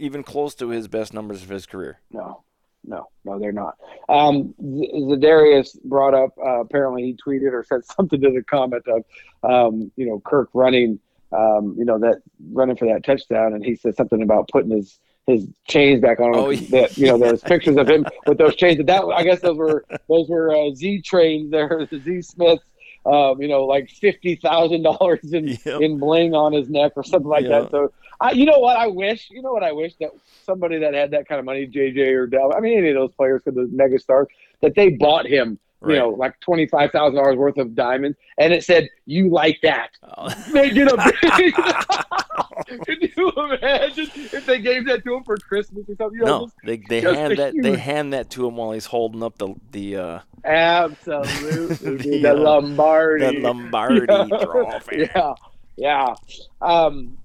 even 0.00 0.22
close 0.22 0.54
to 0.56 0.70
his 0.70 0.88
best 0.88 1.12
numbers 1.12 1.42
of 1.42 1.48
his 1.48 1.66
career. 1.66 2.00
No, 2.10 2.42
no, 2.84 3.08
no, 3.24 3.38
they're 3.38 3.52
not. 3.52 3.76
Um, 4.08 4.54
Za'Darius 4.60 5.80
brought 5.84 6.14
up. 6.14 6.30
Uh, 6.38 6.60
apparently, 6.60 7.02
he 7.04 7.14
tweeted 7.14 7.52
or 7.52 7.64
said 7.64 7.84
something 7.96 8.20
to 8.20 8.30
the 8.30 8.42
comment 8.42 8.84
of, 8.88 9.04
um, 9.42 9.92
you 9.96 10.06
know, 10.06 10.20
Kirk 10.24 10.48
running, 10.54 10.98
um, 11.32 11.74
you 11.78 11.84
know, 11.84 11.98
that 11.98 12.22
running 12.50 12.76
for 12.76 12.86
that 12.86 13.04
touchdown, 13.04 13.52
and 13.52 13.64
he 13.64 13.76
said 13.76 13.96
something 13.96 14.22
about 14.22 14.48
putting 14.48 14.70
his 14.70 14.98
his 15.26 15.46
chains 15.68 16.00
back 16.00 16.20
on. 16.20 16.34
Oh, 16.34 16.50
you 16.50 16.88
know, 16.98 17.18
there's 17.18 17.42
pictures 17.46 17.76
of 17.76 17.88
him 17.88 18.04
with 18.26 18.38
those 18.38 18.56
chains. 18.56 18.78
But 18.78 18.86
that 18.86 19.04
I 19.04 19.22
guess 19.22 19.40
those 19.40 19.56
were 19.56 19.84
those 20.08 20.28
were 20.28 20.54
uh, 20.54 20.74
Z 20.74 21.02
trains 21.02 21.50
there, 21.50 21.86
the 21.90 22.00
Z 22.00 22.22
Smiths. 22.22 22.64
Um, 23.06 23.40
you 23.40 23.48
know, 23.48 23.64
like 23.64 23.88
fifty 23.88 24.36
thousand 24.36 24.82
dollars 24.82 25.32
in 25.32 25.58
Yep. 25.64 25.80
in 25.80 25.98
bling 25.98 26.34
on 26.34 26.52
his 26.52 26.68
neck 26.68 26.92
or 26.96 27.02
something 27.04 27.28
like 27.30 27.44
Yeah. 27.44 27.60
that. 27.60 27.70
So, 27.70 27.92
I, 28.20 28.32
you 28.32 28.44
know 28.44 28.58
what 28.58 28.76
I 28.76 28.88
wish? 28.88 29.28
You 29.30 29.40
know 29.40 29.52
what 29.52 29.62
I 29.64 29.72
wish 29.72 29.94
that 30.00 30.10
somebody 30.44 30.78
that 30.80 30.92
had 30.92 31.10
that 31.12 31.26
kind 31.26 31.38
of 31.38 31.46
money, 31.46 31.66
JJ 31.66 31.98
or 32.14 32.26
Dell, 32.26 32.52
I 32.54 32.60
mean, 32.60 32.76
any 32.76 32.88
of 32.90 32.94
those 32.96 33.12
players 33.12 33.40
for 33.42 33.52
the 33.52 33.66
mega 33.72 33.98
stars, 33.98 34.26
that 34.60 34.74
they 34.74 34.90
bought 34.90 35.26
him, 35.26 35.58
Right. 35.82 35.94
you 35.94 35.98
know, 36.00 36.10
like 36.10 36.38
twenty 36.40 36.66
five 36.66 36.90
thousand 36.92 37.16
dollars 37.16 37.36
worth 37.36 37.56
of 37.56 37.74
diamonds, 37.74 38.18
and 38.38 38.52
it 38.52 38.64
said, 38.64 38.88
"You 39.06 39.30
like 39.30 39.58
that." 39.62 39.90
Oh. 40.16 40.28
They 40.52 40.70
get 40.70 40.88
a 40.92 40.96
big. 41.38 41.54
Can 42.84 42.96
you 43.16 43.30
imagine 43.32 44.08
if 44.14 44.44
they 44.46 44.60
gave 44.60 44.86
that 44.86 45.02
to 45.04 45.14
him 45.14 45.24
for 45.24 45.36
Christmas 45.38 45.88
or 45.88 45.96
something? 45.96 46.18
You 46.18 46.24
know, 46.26 46.38
no, 46.40 46.44
just- 46.46 46.56
they 46.64 46.76
they 46.76 47.00
hand 47.00 47.38
that 47.38 47.54
they 47.60 47.76
hand 47.76 48.12
that 48.12 48.30
to 48.30 48.46
him 48.46 48.56
while 48.56 48.72
he's 48.72 48.84
holding 48.86 49.22
up 49.22 49.38
the 49.38 49.54
the 49.72 49.96
uh, 49.96 50.18
Absolutely, 50.44 51.96
The, 51.96 52.20
the 52.22 52.30
uh, 52.30 52.34
Lombardi. 52.34 53.24
the 53.24 53.32
Lombardi 53.40 54.06
Yeah. 54.08 54.26
trophy. 54.44 55.08
Yeah, 55.14 55.34
yeah. 55.76 56.14
Um, 56.60 57.16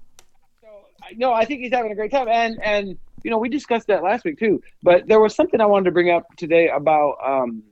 so 0.62 0.68
I- 1.02 1.12
no, 1.16 1.32
I 1.32 1.44
think 1.44 1.60
he's 1.60 1.72
having 1.72 1.92
a 1.92 1.94
great 1.94 2.10
time, 2.10 2.28
and 2.28 2.60
and 2.62 2.96
you 3.22 3.30
know 3.30 3.38
we 3.38 3.48
discussed 3.48 3.86
that 3.88 4.02
last 4.02 4.24
week 4.24 4.38
too. 4.38 4.62
But 4.82 5.06
there 5.06 5.20
was 5.20 5.34
something 5.34 5.60
I 5.60 5.66
wanted 5.66 5.84
to 5.86 5.90
bring 5.92 6.10
up 6.10 6.24
today 6.36 6.68
about 6.68 7.16
um, 7.24 7.62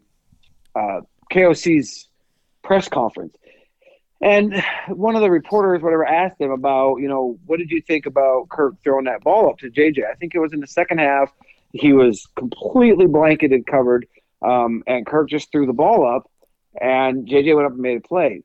uh, 0.74 1.00
KOC's 1.32 2.08
press 2.62 2.88
conference, 2.88 3.36
and 4.20 4.62
one 4.88 5.16
of 5.16 5.22
the 5.22 5.30
reporters, 5.30 5.82
whatever, 5.82 6.04
asked 6.04 6.40
him 6.40 6.50
about 6.50 6.96
you 6.96 7.08
know 7.08 7.38
what 7.46 7.58
did 7.58 7.70
you 7.70 7.80
think 7.82 8.06
about 8.06 8.48
Kirk 8.48 8.74
throwing 8.82 9.04
that 9.04 9.22
ball 9.22 9.50
up 9.50 9.58
to 9.58 9.70
JJ? 9.70 10.10
I 10.10 10.14
think 10.14 10.34
it 10.34 10.38
was 10.38 10.52
in 10.52 10.60
the 10.60 10.66
second 10.66 10.98
half. 10.98 11.32
He 11.72 11.92
was 11.92 12.28
completely 12.36 13.06
blanketed, 13.06 13.66
covered, 13.66 14.06
um, 14.42 14.82
and 14.86 15.04
Kirk 15.04 15.28
just 15.28 15.50
threw 15.50 15.66
the 15.66 15.72
ball 15.72 16.06
up, 16.06 16.30
and 16.80 17.26
JJ 17.26 17.54
went 17.54 17.66
up 17.66 17.72
and 17.72 17.80
made 17.80 17.98
a 17.98 18.00
play. 18.00 18.42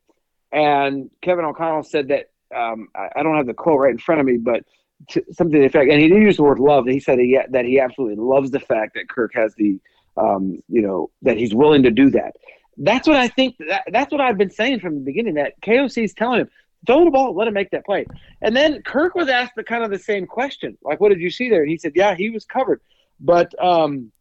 And 0.52 1.12
Kevin 1.22 1.46
O'Connell 1.46 1.84
said 1.84 2.08
that 2.08 2.32
um, 2.56 2.90
I, 2.96 3.10
I 3.18 3.24
don't 3.24 3.38
have 3.38 3.46
the 3.46 3.54
quote 3.54 3.80
right 3.80 3.92
in 3.92 4.00
front 4.00 4.20
of 4.22 4.28
me, 4.28 4.38
but 4.38 4.64
t- 5.08 5.22
something 5.32 5.54
to 5.54 5.60
the 5.60 5.66
effect, 5.66 5.92
and 5.92 6.00
he 6.00 6.08
didn't 6.08 6.24
use 6.24 6.38
the 6.38 6.44
word 6.44 6.60
love. 6.60 6.88
He 6.88 7.00
said 7.00 7.20
he, 7.20 7.40
that 7.50 7.66
he 7.66 7.80
absolutely 7.80 8.24
loves 8.24 8.52
the 8.52 8.60
fact 8.60 8.96
that 8.96 9.10
Kirk 9.10 9.32
has 9.36 9.54
the, 9.56 9.80
um, 10.20 10.62
you 10.68 10.82
know, 10.82 11.10
that 11.22 11.38
he's 11.38 11.54
willing 11.54 11.84
to 11.84 11.92
do 11.92 12.10
that. 12.12 12.36
That's 12.78 13.08
what 13.08 13.18
I 13.18 13.28
think. 13.28 13.56
That, 13.68 13.84
that's 13.92 14.12
what 14.12 14.22
I've 14.22 14.38
been 14.38 14.50
saying 14.50 14.80
from 14.80 14.96
the 14.96 15.02
beginning. 15.02 15.36
That 15.36 15.60
KOC 15.62 16.04
is 16.04 16.14
telling 16.14 16.42
him 16.42 16.50
throw 16.86 17.04
the 17.04 17.12
ball, 17.12 17.36
let 17.36 17.48
him 17.48 17.54
make 17.54 17.72
that 17.72 17.86
play. 17.86 18.06
And 18.42 18.56
then 18.56 18.82
Kirk 18.84 19.16
was 19.16 19.28
asked 19.28 19.54
the 19.56 19.64
kind 19.64 19.84
of 19.84 19.92
the 19.92 20.00
same 20.00 20.26
question, 20.26 20.78
like, 20.84 21.00
"What 21.00 21.10
did 21.10 21.20
you 21.20 21.30
see 21.30 21.50
there?" 21.50 21.62
And 21.62 21.70
he 21.70 21.78
said, 21.78 21.94
"Yeah, 21.96 22.16
he 22.16 22.30
was 22.30 22.46
covered, 22.46 22.82
but 23.20 23.54
um, 23.64 24.12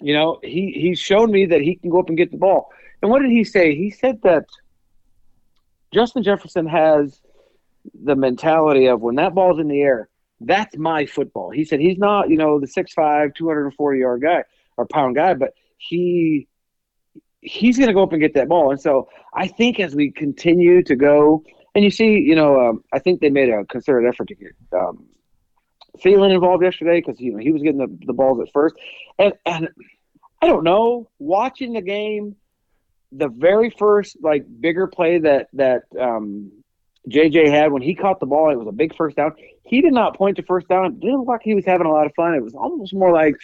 you 0.00 0.14
know, 0.14 0.38
he 0.42 0.72
he's 0.72 0.98
shown 0.98 1.30
me 1.30 1.46
that 1.46 1.60
he 1.60 1.76
can 1.76 1.90
go 1.90 2.00
up 2.00 2.08
and 2.08 2.18
get 2.18 2.30
the 2.30 2.36
ball." 2.38 2.70
And 3.00 3.10
what 3.10 3.22
did 3.22 3.30
he 3.30 3.44
say? 3.44 3.74
He 3.74 3.90
said 3.90 4.20
that 4.22 4.44
Justin 5.92 6.22
Jefferson 6.22 6.66
has 6.66 7.20
the 8.04 8.14
mentality 8.14 8.86
of 8.86 9.00
when 9.00 9.16
that 9.16 9.34
ball's 9.34 9.58
in 9.58 9.68
the 9.68 9.80
air, 9.80 10.08
that's 10.40 10.76
my 10.76 11.04
football. 11.04 11.50
He 11.50 11.64
said 11.64 11.80
he's 11.80 11.98
not, 11.98 12.30
you 12.30 12.36
know, 12.36 12.60
the 12.60 12.66
6'5", 12.66 13.34
240 13.34 13.98
yard 13.98 14.22
guy 14.22 14.44
or 14.76 14.86
pound 14.86 15.16
guy, 15.16 15.34
but 15.34 15.54
he 15.78 16.48
he's 17.40 17.76
going 17.76 17.88
to 17.88 17.94
go 17.94 18.02
up 18.02 18.12
and 18.12 18.20
get 18.20 18.34
that 18.34 18.48
ball. 18.48 18.70
And 18.70 18.80
so 18.80 19.08
I 19.34 19.48
think 19.48 19.80
as 19.80 19.94
we 19.94 20.12
continue 20.12 20.82
to 20.84 20.94
go, 20.94 21.44
and 21.74 21.84
you 21.84 21.90
see, 21.90 22.18
you 22.18 22.36
know, 22.36 22.60
um, 22.60 22.84
I 22.92 22.98
think 22.98 23.20
they 23.20 23.30
made 23.30 23.48
a 23.48 23.64
concerted 23.64 24.08
effort 24.08 24.28
to 24.28 24.34
get 24.34 24.52
um, 24.72 25.06
Thielen 25.98 26.32
involved 26.32 26.62
yesterday 26.62 27.00
because 27.00 27.20
you 27.20 27.32
know 27.32 27.38
he 27.38 27.52
was 27.52 27.62
getting 27.62 27.78
the, 27.78 27.98
the 28.06 28.12
balls 28.12 28.40
at 28.40 28.52
first, 28.52 28.74
and 29.18 29.32
and 29.44 29.68
I 30.40 30.46
don't 30.46 30.64
know, 30.64 31.08
watching 31.18 31.72
the 31.72 31.82
game, 31.82 32.36
the 33.10 33.28
very 33.28 33.70
first 33.70 34.16
like 34.22 34.44
bigger 34.60 34.86
play 34.86 35.18
that 35.18 35.48
that 35.54 35.82
um, 35.98 36.61
JJ 37.08 37.50
had 37.50 37.72
when 37.72 37.82
he 37.82 37.94
caught 37.94 38.20
the 38.20 38.26
ball, 38.26 38.50
it 38.50 38.56
was 38.56 38.68
a 38.68 38.72
big 38.72 38.94
first 38.96 39.16
down. 39.16 39.32
He 39.64 39.80
did 39.80 39.92
not 39.92 40.16
point 40.16 40.36
to 40.36 40.42
first 40.42 40.68
down. 40.68 40.86
It 40.86 41.00
didn't 41.00 41.20
look 41.20 41.28
like 41.28 41.42
he 41.42 41.54
was 41.54 41.64
having 41.64 41.86
a 41.86 41.90
lot 41.90 42.06
of 42.06 42.14
fun. 42.14 42.34
It 42.34 42.42
was 42.42 42.54
almost 42.54 42.94
more 42.94 43.12
like, 43.12 43.36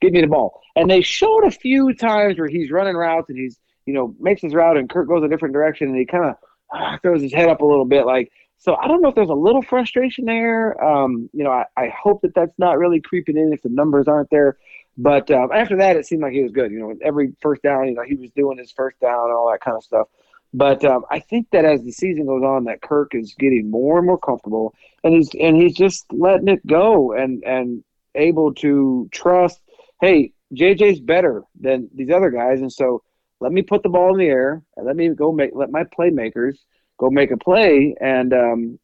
"Give 0.00 0.12
me 0.12 0.20
the 0.20 0.26
ball." 0.26 0.60
And 0.76 0.90
they 0.90 1.00
showed 1.00 1.44
a 1.44 1.50
few 1.50 1.92
times 1.94 2.38
where 2.38 2.48
he's 2.48 2.70
running 2.70 2.96
routes 2.96 3.28
and 3.28 3.38
he's 3.38 3.58
you 3.86 3.94
know 3.94 4.14
makes 4.20 4.42
his 4.42 4.54
route 4.54 4.76
and 4.76 4.88
Kirk 4.88 5.08
goes 5.08 5.24
a 5.24 5.28
different 5.28 5.54
direction 5.54 5.88
and 5.88 5.96
he 5.96 6.06
kind 6.06 6.24
of 6.26 6.36
uh, 6.72 6.98
throws 7.02 7.22
his 7.22 7.32
head 7.32 7.48
up 7.48 7.60
a 7.60 7.66
little 7.66 7.84
bit 7.84 8.06
like. 8.06 8.30
So 8.58 8.76
I 8.76 8.88
don't 8.88 9.00
know 9.00 9.08
if 9.08 9.14
there's 9.14 9.30
a 9.30 9.34
little 9.34 9.62
frustration 9.62 10.26
there. 10.26 10.82
Um, 10.84 11.30
you 11.32 11.42
know, 11.42 11.50
I, 11.50 11.64
I 11.78 11.88
hope 11.88 12.20
that 12.20 12.34
that's 12.34 12.52
not 12.58 12.78
really 12.78 13.00
creeping 13.00 13.38
in 13.38 13.54
if 13.54 13.62
the 13.62 13.70
numbers 13.70 14.06
aren't 14.06 14.28
there. 14.28 14.58
But 14.98 15.30
um, 15.30 15.50
after 15.50 15.76
that, 15.78 15.96
it 15.96 16.04
seemed 16.04 16.20
like 16.20 16.34
he 16.34 16.42
was 16.42 16.52
good. 16.52 16.70
You 16.70 16.80
know, 16.80 16.94
every 17.02 17.32
first 17.40 17.62
down, 17.62 17.88
you 17.88 17.94
know, 17.94 18.02
he 18.02 18.16
was 18.16 18.30
doing 18.32 18.58
his 18.58 18.70
first 18.70 19.00
down 19.00 19.24
and 19.24 19.32
all 19.32 19.50
that 19.50 19.62
kind 19.62 19.78
of 19.78 19.82
stuff. 19.82 20.08
But 20.52 20.84
um, 20.84 21.04
I 21.10 21.20
think 21.20 21.48
that 21.52 21.64
as 21.64 21.82
the 21.82 21.92
season 21.92 22.26
goes 22.26 22.42
on, 22.42 22.64
that 22.64 22.82
Kirk 22.82 23.14
is 23.14 23.34
getting 23.38 23.70
more 23.70 23.98
and 23.98 24.06
more 24.06 24.18
comfortable, 24.18 24.74
and 25.04 25.14
he's 25.14 25.30
and 25.38 25.56
he's 25.56 25.74
just 25.74 26.04
letting 26.12 26.48
it 26.48 26.66
go 26.66 27.12
and 27.12 27.44
and 27.44 27.84
able 28.14 28.54
to 28.54 29.08
trust. 29.12 29.60
Hey, 30.00 30.32
JJ's 30.54 31.00
better 31.00 31.42
than 31.60 31.88
these 31.94 32.10
other 32.10 32.30
guys, 32.30 32.60
and 32.60 32.72
so 32.72 33.02
let 33.38 33.52
me 33.52 33.62
put 33.62 33.82
the 33.82 33.88
ball 33.88 34.12
in 34.12 34.18
the 34.18 34.26
air 34.26 34.62
and 34.76 34.86
let 34.86 34.96
me 34.96 35.08
go 35.10 35.30
make 35.30 35.50
let 35.54 35.70
my 35.70 35.84
playmakers 35.84 36.56
go 36.98 37.10
make 37.10 37.30
a 37.30 37.36
play, 37.36 37.94
and 38.00 38.32
um, 38.32 38.78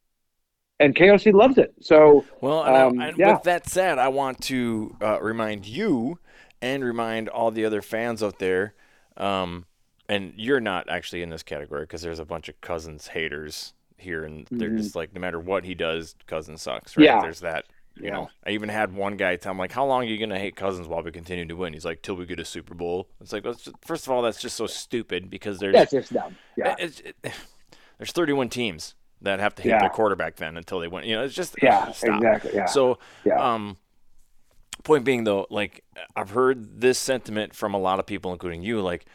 and 0.79 0.95
KOC 0.95 1.33
loves 1.33 1.59
it. 1.59 1.75
So 1.81 2.25
well, 2.41 2.63
and, 2.63 2.77
um, 2.77 3.01
and 3.01 3.19
yeah. 3.19 3.33
with 3.33 3.43
that 3.43 3.69
said, 3.69 3.99
I 3.99 4.09
want 4.09 4.41
to 4.43 4.97
uh, 5.01 5.21
remind 5.21 5.67
you 5.67 6.21
and 6.63 6.85
remind 6.85 7.29
all 7.29 7.51
the 7.51 7.65
other 7.65 7.83
fans 7.83 8.23
out 8.23 8.39
there. 8.39 8.75
Um, 9.17 9.67
and 10.09 10.33
you're 10.37 10.61
not 10.61 10.89
actually 10.89 11.23
in 11.23 11.31
this 11.31 11.43
category 11.43 11.83
because 11.83 12.03
there's 12.03 12.19
a 12.19 12.25
bunch 12.25 12.49
of 12.49 12.61
Cousins 12.61 13.09
haters 13.09 13.75
here, 13.97 14.25
and 14.25 14.47
they're 14.51 14.69
mm-hmm. 14.69 14.79
just 14.79 14.97
like, 14.97 15.15
no 15.15 15.21
matter 15.21 15.41
what 15.41 15.65
he 15.65 15.75
does, 15.75 16.15
Cousins 16.27 16.63
sucks. 16.63 16.97
Right? 16.97 17.05
Yeah. 17.05 17.21
There's 17.21 17.41
that. 17.41 17.65
You 17.97 18.07
yeah. 18.07 18.13
know, 18.13 18.31
I 18.47 18.51
even 18.51 18.69
had 18.69 18.95
one 18.95 19.17
guy 19.17 19.37
tell 19.37 19.55
me 19.55 19.61
like, 19.61 19.73
"How 19.73 19.87
long 19.87 20.03
are 20.03 20.07
you 20.07 20.19
gonna 20.19 20.39
hate 20.39 20.55
Cousins 20.55 20.87
while 20.87 21.03
we 21.03 21.11
continue 21.11 21.47
to 21.47 21.57
win?" 21.57 21.73
He's 21.73 21.85
like, 21.85 22.03
"Till 22.03 22.15
we 22.15 22.27
get 22.27 22.39
a 22.39 22.45
Super 22.45 22.75
Bowl." 22.75 23.09
It's 23.23 23.33
like, 23.33 23.45
just, 23.45 23.71
first 23.81 24.07
of 24.07 24.13
all, 24.13 24.21
that's 24.21 24.39
just 24.39 24.55
so 24.55 24.67
stupid 24.67 25.31
because 25.31 25.59
there's 25.59 25.73
that's 25.73 25.93
just 25.93 26.13
dumb. 26.13 26.37
Yeah, 26.59 26.75
it, 26.79 27.17
there's 27.99 28.13
31 28.13 28.51
teams 28.51 28.95
that 29.23 29.41
have 29.41 29.55
to 29.55 29.63
hate 29.63 29.71
yeah. 29.71 29.81
their 29.81 29.89
quarterback 29.89 30.37
then 30.37 30.59
until 30.59 30.79
they 30.81 30.89
win. 30.89 31.05
You 31.05 31.17
know, 31.17 31.25
it's 31.25 31.35
just 31.35 31.57
yeah, 31.63 31.91
stop. 31.93 32.17
exactly. 32.17 32.51
Yeah. 32.55 32.67
So, 32.67 32.99
yeah. 33.25 33.41
um, 33.41 33.79
point 34.85 35.05
being 35.05 35.25
though, 35.25 35.47
like 35.49 35.83
I've 36.15 36.31
heard 36.31 36.81
this 36.81 36.99
sentiment 36.99 37.55
from 37.55 37.73
a 37.73 37.79
lot 37.79 37.99
of 37.99 38.05
people, 38.05 38.33
including 38.33 38.63
you, 38.63 38.83
like 38.83 39.07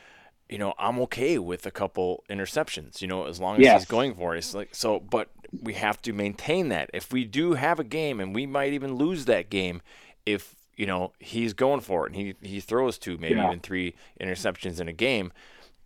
you 0.51 0.57
know, 0.57 0.73
I'm 0.77 0.99
okay 0.99 1.39
with 1.39 1.65
a 1.65 1.71
couple 1.71 2.23
interceptions, 2.29 3.01
you 3.01 3.07
know, 3.07 3.25
as 3.25 3.39
long 3.39 3.55
as 3.55 3.61
yes. 3.61 3.81
he's 3.81 3.87
going 3.87 4.13
for 4.13 4.35
it. 4.35 4.39
It's 4.39 4.53
like 4.53 4.75
so, 4.75 4.99
but 4.99 5.29
we 5.61 5.73
have 5.73 6.01
to 6.03 6.11
maintain 6.13 6.67
that. 6.69 6.89
If 6.93 7.13
we 7.13 7.23
do 7.23 7.53
have 7.53 7.79
a 7.79 7.85
game, 7.85 8.19
and 8.19 8.35
we 8.35 8.45
might 8.45 8.73
even 8.73 8.95
lose 8.95 9.25
that 9.25 9.49
game, 9.49 9.81
if 10.25 10.55
you 10.75 10.85
know 10.85 11.13
he's 11.19 11.53
going 11.53 11.79
for 11.79 12.05
it 12.05 12.13
and 12.13 12.15
he 12.21 12.35
he 12.41 12.59
throws 12.59 12.97
two, 12.97 13.17
maybe 13.17 13.35
yeah. 13.35 13.47
even 13.47 13.61
three 13.61 13.95
interceptions 14.19 14.81
in 14.81 14.89
a 14.89 14.93
game, 14.93 15.31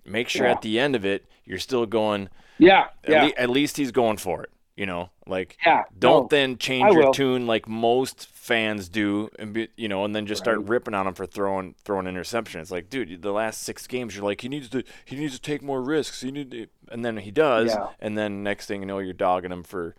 make 0.03 0.27
sure 0.27 0.47
yeah. 0.47 0.53
at 0.53 0.63
the 0.63 0.79
end 0.79 0.95
of 0.95 1.05
it 1.05 1.25
you're 1.45 1.59
still 1.59 1.85
going. 1.85 2.29
Yeah, 2.57 2.87
at, 3.03 3.09
yeah. 3.09 3.23
Le- 3.25 3.33
at 3.37 3.49
least 3.51 3.77
he's 3.77 3.91
going 3.91 4.17
for 4.17 4.41
it. 4.41 4.49
You 4.75 4.85
know, 4.85 5.09
like 5.25 5.57
yeah, 5.65 5.83
don't 5.97 6.23
no, 6.23 6.27
then 6.29 6.57
change 6.57 6.93
your 6.93 7.13
tune 7.13 7.47
like 7.47 7.65
most 7.65 8.27
fans 8.27 8.89
do, 8.89 9.29
and 9.39 9.53
be, 9.53 9.69
you 9.77 9.87
know, 9.87 10.03
and 10.03 10.13
then 10.13 10.25
just 10.25 10.43
start 10.43 10.59
ripping 10.59 10.93
on 10.93 11.07
him 11.07 11.13
for 11.13 11.25
throwing 11.25 11.75
throwing 11.85 12.07
interception. 12.07 12.59
It's 12.59 12.71
like, 12.71 12.89
dude, 12.89 13.21
the 13.21 13.31
last 13.31 13.63
six 13.63 13.87
games, 13.87 14.15
you're 14.15 14.25
like, 14.25 14.41
he 14.41 14.49
needs 14.49 14.67
to 14.69 14.83
he 15.05 15.15
needs 15.15 15.33
to 15.33 15.41
take 15.41 15.61
more 15.61 15.81
risks. 15.81 16.21
He 16.21 16.29
need 16.29 16.51
to, 16.51 16.67
and 16.91 17.05
then 17.05 17.15
he 17.17 17.31
does, 17.31 17.71
yeah. 17.71 17.87
and 18.01 18.17
then 18.17 18.43
next 18.43 18.65
thing 18.65 18.81
you 18.81 18.85
know, 18.85 18.99
you're 18.99 19.13
dogging 19.13 19.51
him 19.51 19.63
for, 19.63 19.95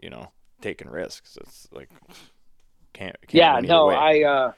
you 0.00 0.08
know, 0.08 0.30
taking 0.60 0.88
risks. 0.88 1.36
It's 1.40 1.66
like 1.72 1.90
can't. 2.92 3.16
can't 3.22 3.34
yeah, 3.34 3.58
no, 3.60 3.90
I 3.90 4.22
uh, 4.22 4.52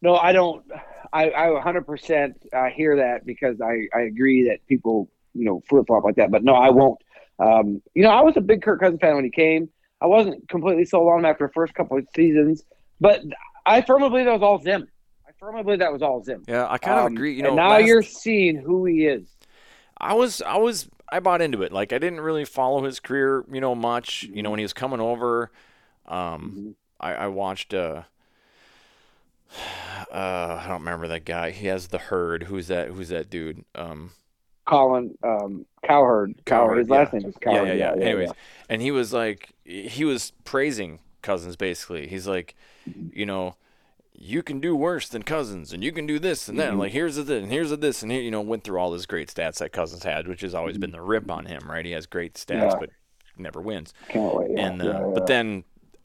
no, 0.00 0.16
I 0.16 0.32
don't. 0.32 0.64
I 1.12 1.30
I 1.30 1.46
100% 1.48 2.34
uh, 2.52 2.64
hear 2.66 2.96
that 2.96 3.24
because 3.24 3.60
I 3.60 3.86
I 3.94 4.02
agree 4.02 4.48
that 4.48 4.66
people 4.66 5.08
you 5.34 5.44
know 5.44 5.62
flip 5.68 5.86
flop 5.86 6.04
like 6.04 6.16
that, 6.16 6.30
but 6.30 6.42
no, 6.42 6.54
I 6.54 6.70
won't 6.70 7.00
um, 7.42 7.82
you 7.94 8.02
know, 8.02 8.10
I 8.10 8.20
was 8.22 8.36
a 8.36 8.40
big 8.40 8.62
Kirk 8.62 8.80
Cousins 8.80 9.00
fan 9.00 9.16
when 9.16 9.24
he 9.24 9.30
came. 9.30 9.68
I 10.00 10.06
wasn't 10.06 10.48
completely 10.48 10.84
sold 10.84 11.08
on 11.08 11.20
him 11.20 11.24
after 11.24 11.46
the 11.46 11.52
first 11.52 11.74
couple 11.74 11.98
of 11.98 12.06
seasons, 12.14 12.64
but 13.00 13.20
I 13.66 13.82
firmly 13.82 14.08
believe 14.08 14.26
that 14.26 14.32
was 14.32 14.42
all 14.42 14.60
Zim. 14.60 14.86
I 15.26 15.30
firmly 15.38 15.62
believe 15.62 15.80
that 15.80 15.92
was 15.92 16.02
all 16.02 16.22
Zim. 16.22 16.44
Yeah, 16.46 16.66
I 16.68 16.78
kind 16.78 17.00
of 17.00 17.06
um, 17.06 17.12
agree. 17.14 17.34
You 17.34 17.42
know, 17.42 17.48
and 17.48 17.56
now 17.56 17.70
last... 17.70 17.86
you're 17.86 18.02
seeing 18.02 18.56
who 18.56 18.84
he 18.84 19.06
is. 19.06 19.28
I 19.96 20.14
was, 20.14 20.40
I 20.42 20.56
was, 20.56 20.88
I 21.10 21.20
bought 21.20 21.42
into 21.42 21.62
it. 21.62 21.72
Like 21.72 21.92
I 21.92 21.98
didn't 21.98 22.20
really 22.20 22.44
follow 22.44 22.84
his 22.84 23.00
career, 23.00 23.44
you 23.50 23.60
know, 23.60 23.74
much. 23.74 24.24
You 24.24 24.42
know, 24.42 24.50
when 24.50 24.58
he 24.58 24.64
was 24.64 24.72
coming 24.72 25.00
over, 25.00 25.50
um, 26.06 26.16
mm-hmm. 26.18 26.70
I, 27.00 27.14
I 27.14 27.26
watched. 27.26 27.74
Uh, 27.74 28.02
uh, 30.12 30.60
I 30.60 30.64
don't 30.68 30.80
remember 30.80 31.08
that 31.08 31.24
guy. 31.24 31.50
He 31.50 31.66
has 31.66 31.88
the 31.88 31.98
herd. 31.98 32.44
Who's 32.44 32.68
that? 32.68 32.88
Who's 32.88 33.08
that 33.08 33.30
dude? 33.30 33.64
Um, 33.74 34.10
Colin 34.72 35.18
um, 35.22 35.66
Cowherd. 35.84 36.34
Cowherd. 36.46 36.78
His 36.78 36.88
last 36.88 37.12
yeah. 37.12 37.18
name 37.18 37.28
is 37.28 37.36
Cowherd. 37.36 37.68
Yeah, 37.68 37.74
yeah, 37.74 37.94
yeah. 37.94 38.04
Anyways, 38.04 38.30
and 38.70 38.80
he 38.80 38.90
was 38.90 39.12
like, 39.12 39.50
he 39.64 40.04
was 40.04 40.32
praising 40.44 41.00
Cousins 41.20 41.56
basically. 41.56 42.08
He's 42.08 42.26
like, 42.26 42.54
you 43.12 43.26
know, 43.26 43.56
you 44.14 44.42
can 44.42 44.60
do 44.60 44.74
worse 44.74 45.08
than 45.08 45.24
Cousins, 45.24 45.72
and 45.72 45.84
you 45.84 45.92
can 45.92 46.06
do 46.06 46.18
this 46.18 46.48
and 46.48 46.58
that. 46.58 46.70
Mm-hmm. 46.70 46.78
Like 46.78 46.92
here's 46.92 47.18
a 47.18 47.22
this, 47.22 47.42
and 47.42 47.52
here's 47.52 47.70
a 47.70 47.76
this, 47.76 48.02
and 48.02 48.10
here, 48.10 48.22
you 48.22 48.30
know, 48.30 48.40
went 48.40 48.64
through 48.64 48.78
all 48.78 48.94
his 48.94 49.04
great 49.04 49.28
stats 49.28 49.58
that 49.58 49.72
Cousins 49.72 50.04
had, 50.04 50.26
which 50.26 50.40
has 50.40 50.54
always 50.54 50.78
been 50.78 50.92
the 50.92 51.02
rip 51.02 51.30
on 51.30 51.44
him, 51.44 51.70
right? 51.70 51.84
He 51.84 51.92
has 51.92 52.06
great 52.06 52.34
stats, 52.34 52.78
but 52.80 52.90
never 53.36 53.60
wins. 53.60 53.92
Can't 54.08 54.34
wait. 54.34 54.58
And 54.58 54.80
uh, 54.80 55.10
but 55.12 55.26
then 55.26 55.64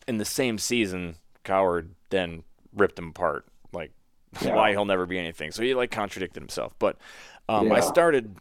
in 0.10 0.18
the 0.18 0.26
same 0.26 0.58
season, 0.58 1.16
Cowherd 1.46 1.92
then 2.10 2.44
ripped 2.76 3.00
him 3.00 3.10
apart, 3.10 3.46
like 3.72 3.92
why 4.42 4.72
he'll 4.72 4.84
never 4.84 5.06
be 5.06 5.18
anything. 5.18 5.52
So 5.52 5.64
he 5.64 5.74
like 5.74 5.92
contradicted 5.92 6.42
himself. 6.42 6.74
But 6.80 6.98
um, 7.48 7.72
I 7.72 7.80
started 7.80 8.36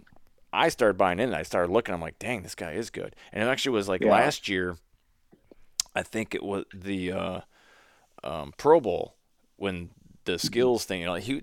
I 0.56 0.70
started 0.70 0.96
buying 0.96 1.20
in. 1.20 1.34
I 1.34 1.42
started 1.42 1.70
looking. 1.70 1.94
I'm 1.94 2.00
like, 2.00 2.18
dang, 2.18 2.42
this 2.42 2.54
guy 2.54 2.72
is 2.72 2.90
good. 2.90 3.14
And 3.32 3.44
it 3.44 3.46
actually 3.46 3.76
was 3.76 3.88
like 3.88 4.00
yeah. 4.00 4.10
last 4.10 4.48
year. 4.48 4.76
I 5.94 6.02
think 6.02 6.34
it 6.34 6.42
was 6.42 6.64
the 6.74 7.12
uh, 7.12 7.40
um, 8.24 8.52
Pro 8.56 8.80
Bowl 8.80 9.16
when 9.56 9.90
the 10.24 10.38
skills 10.38 10.84
thing. 10.84 11.00
You 11.00 11.06
know, 11.06 11.14
he. 11.14 11.42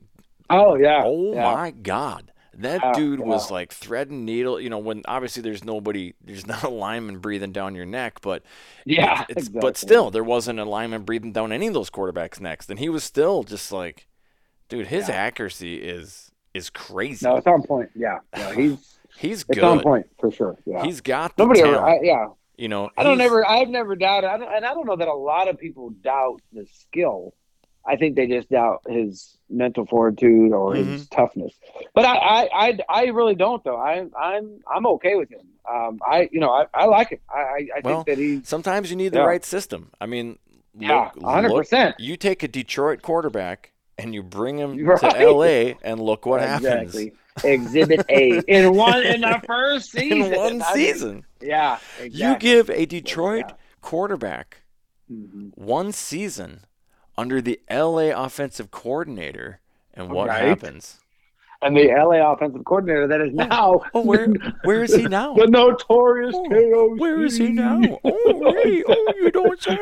Oh 0.50 0.76
yeah. 0.76 1.04
Oh 1.06 1.34
yeah. 1.34 1.54
my 1.54 1.72
God. 1.72 2.32
That 2.56 2.94
dude 2.94 3.20
was 3.20 3.50
like 3.50 3.72
threading 3.72 4.26
needle. 4.26 4.60
You 4.60 4.70
know, 4.70 4.78
when 4.78 5.02
obviously 5.08 5.42
there's 5.42 5.64
nobody, 5.64 6.14
there's 6.24 6.46
not 6.48 6.64
a 6.64 6.70
lineman 6.70 7.20
breathing 7.20 7.52
down 7.52 7.76
your 7.76 7.86
neck, 7.86 8.20
but 8.22 8.44
yeah, 8.86 9.26
it's, 9.30 9.48
exactly. 9.48 9.62
but 9.62 9.78
still 9.78 10.12
there 10.12 10.24
wasn't 10.24 10.60
a 10.60 10.66
lineman 10.66 11.04
breathing 11.04 11.32
down 11.32 11.52
any 11.52 11.68
of 11.68 11.74
those 11.74 11.90
quarterbacks' 11.90 12.40
necks, 12.40 12.70
and 12.70 12.78
he 12.78 12.90
was 12.90 13.04
still 13.04 13.44
just 13.44 13.72
like, 13.72 14.08
dude, 14.70 14.88
his 14.88 15.10
accuracy 15.10 15.78
is 15.78 16.32
is 16.54 16.70
crazy. 16.70 17.26
No, 17.26 17.38
it's 17.38 17.48
on 17.48 17.64
point. 17.64 17.90
Yeah, 17.96 18.20
he's 18.54 18.93
He's 19.18 19.44
good. 19.44 19.58
It's 19.58 19.64
on 19.64 19.82
point 19.82 20.08
for 20.20 20.32
sure. 20.32 20.58
Yeah. 20.66 20.84
He's 20.84 21.02
got 21.02 21.38
nobody 21.38 21.62
ever. 21.62 21.80
I, 21.80 22.00
yeah. 22.02 22.28
You 22.58 22.68
know, 22.68 22.90
I 22.98 23.04
don't 23.04 23.20
ever. 23.20 23.48
I've 23.48 23.70
never 23.70 23.96
doubted, 23.96 24.30
I 24.30 24.38
don't, 24.38 24.54
and 24.54 24.66
I 24.66 24.74
don't 24.74 24.86
know 24.86 24.96
that 24.96 25.08
a 25.08 25.14
lot 25.14 25.48
of 25.48 25.58
people 25.58 25.90
doubt 25.90 26.42
the 26.52 26.68
skill. 26.72 27.34
I 27.86 27.98
think 27.98 28.16
they 28.16 28.28
just 28.28 28.50
doubt 28.50 28.84
his 28.88 29.38
mental 29.50 29.86
fortitude 29.86 30.54
or 30.54 30.74
mm-hmm. 30.74 30.92
his 30.94 31.08
toughness. 31.10 31.54
But 31.94 32.06
I, 32.06 32.16
I, 32.16 32.50
I, 32.54 32.80
I, 32.88 33.04
really 33.08 33.36
don't 33.36 33.62
though. 33.64 33.76
I, 33.76 34.06
I'm, 34.18 34.60
I'm 34.74 34.86
okay 34.88 35.16
with 35.16 35.30
him. 35.30 35.42
Um, 35.70 36.00
I, 36.06 36.30
you 36.32 36.40
know, 36.40 36.50
I, 36.50 36.66
I 36.74 36.86
like 36.86 37.12
it. 37.12 37.22
I, 37.30 37.68
I 37.76 37.82
well, 37.84 38.04
think 38.04 38.08
that 38.08 38.22
he. 38.22 38.42
Sometimes 38.44 38.90
you 38.90 38.96
need 38.96 39.12
the 39.12 39.20
yeah. 39.20 39.26
right 39.26 39.44
system. 39.44 39.92
I 40.00 40.06
mean, 40.06 40.38
look, 40.76 40.90
yeah, 40.90 41.12
hundred 41.24 41.54
percent. 41.54 42.00
You 42.00 42.16
take 42.16 42.44
a 42.44 42.48
Detroit 42.48 43.02
quarterback 43.02 43.72
and 43.98 44.14
you 44.14 44.24
bring 44.24 44.58
him 44.58 44.78
right. 44.86 45.00
to 45.00 45.20
L.A. 45.20 45.78
and 45.84 46.00
look 46.00 46.26
what 46.26 46.42
exactly. 46.42 47.06
happens. 47.06 47.20
Exhibit 47.44 48.06
A 48.10 48.40
in 48.48 48.76
one 48.76 49.04
in 49.04 49.22
the 49.22 49.42
first 49.46 49.92
season. 49.92 50.34
In 50.34 50.38
one 50.38 50.64
season. 50.74 51.26
yeah. 51.42 51.80
Exactly. 52.00 52.28
You 52.28 52.38
give 52.38 52.70
a 52.70 52.86
Detroit 52.86 53.46
yeah. 53.48 53.56
quarterback 53.82 54.64
mm-hmm. 55.12 55.50
one 55.56 55.92
season 55.92 56.62
under 57.18 57.42
the 57.42 57.60
LA 57.70 58.10
offensive 58.10 58.72
coordinator, 58.72 59.60
and 59.94 60.12
what 60.12 60.30
right. 60.30 60.44
happens? 60.44 61.00
And 61.64 61.78
the 61.78 61.88
LA 61.88 62.32
offensive 62.32 62.66
coordinator 62.66 63.08
that 63.08 63.22
is 63.22 63.32
oh, 63.34 63.46
now. 63.46 63.82
Oh, 63.94 64.02
where 64.02 64.28
where 64.64 64.84
is 64.84 64.94
he 64.94 65.04
now? 65.04 65.34
the 65.38 65.48
notorious 65.48 66.36
oh, 66.36 66.44
KOC. 66.50 67.00
Where 67.00 67.24
is 67.24 67.38
he 67.38 67.50
now? 67.50 67.82
Oh, 68.06 68.52
really? 68.52 68.84
Oh, 68.88 69.14
you 69.18 69.32
don't 69.32 69.62
say. 69.62 69.78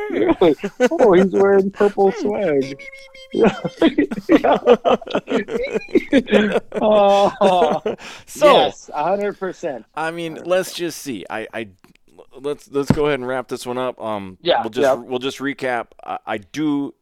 oh, 0.90 1.12
he's 1.12 1.32
wearing 1.32 1.70
purple 1.70 2.12
swag. 2.12 2.80
oh, 6.80 7.80
so, 8.26 8.52
yes, 8.52 8.90
hundred 8.94 9.38
percent. 9.38 9.84
I 9.94 10.10
mean, 10.10 10.40
let's 10.44 10.74
just 10.74 11.00
see. 11.00 11.24
I, 11.28 11.46
I 11.52 11.68
let's 12.40 12.70
let's 12.70 12.90
go 12.90 13.06
ahead 13.06 13.18
and 13.20 13.28
wrap 13.28 13.48
this 13.48 13.66
one 13.66 13.78
up. 13.78 14.00
Um, 14.00 14.38
yeah, 14.40 14.62
we'll 14.62 14.70
just 14.70 14.82
yeah. 14.82 14.94
we'll 14.94 15.18
just 15.18 15.38
recap. 15.38 15.88
I, 16.04 16.18
I, 16.26 16.38
do. 16.38 16.94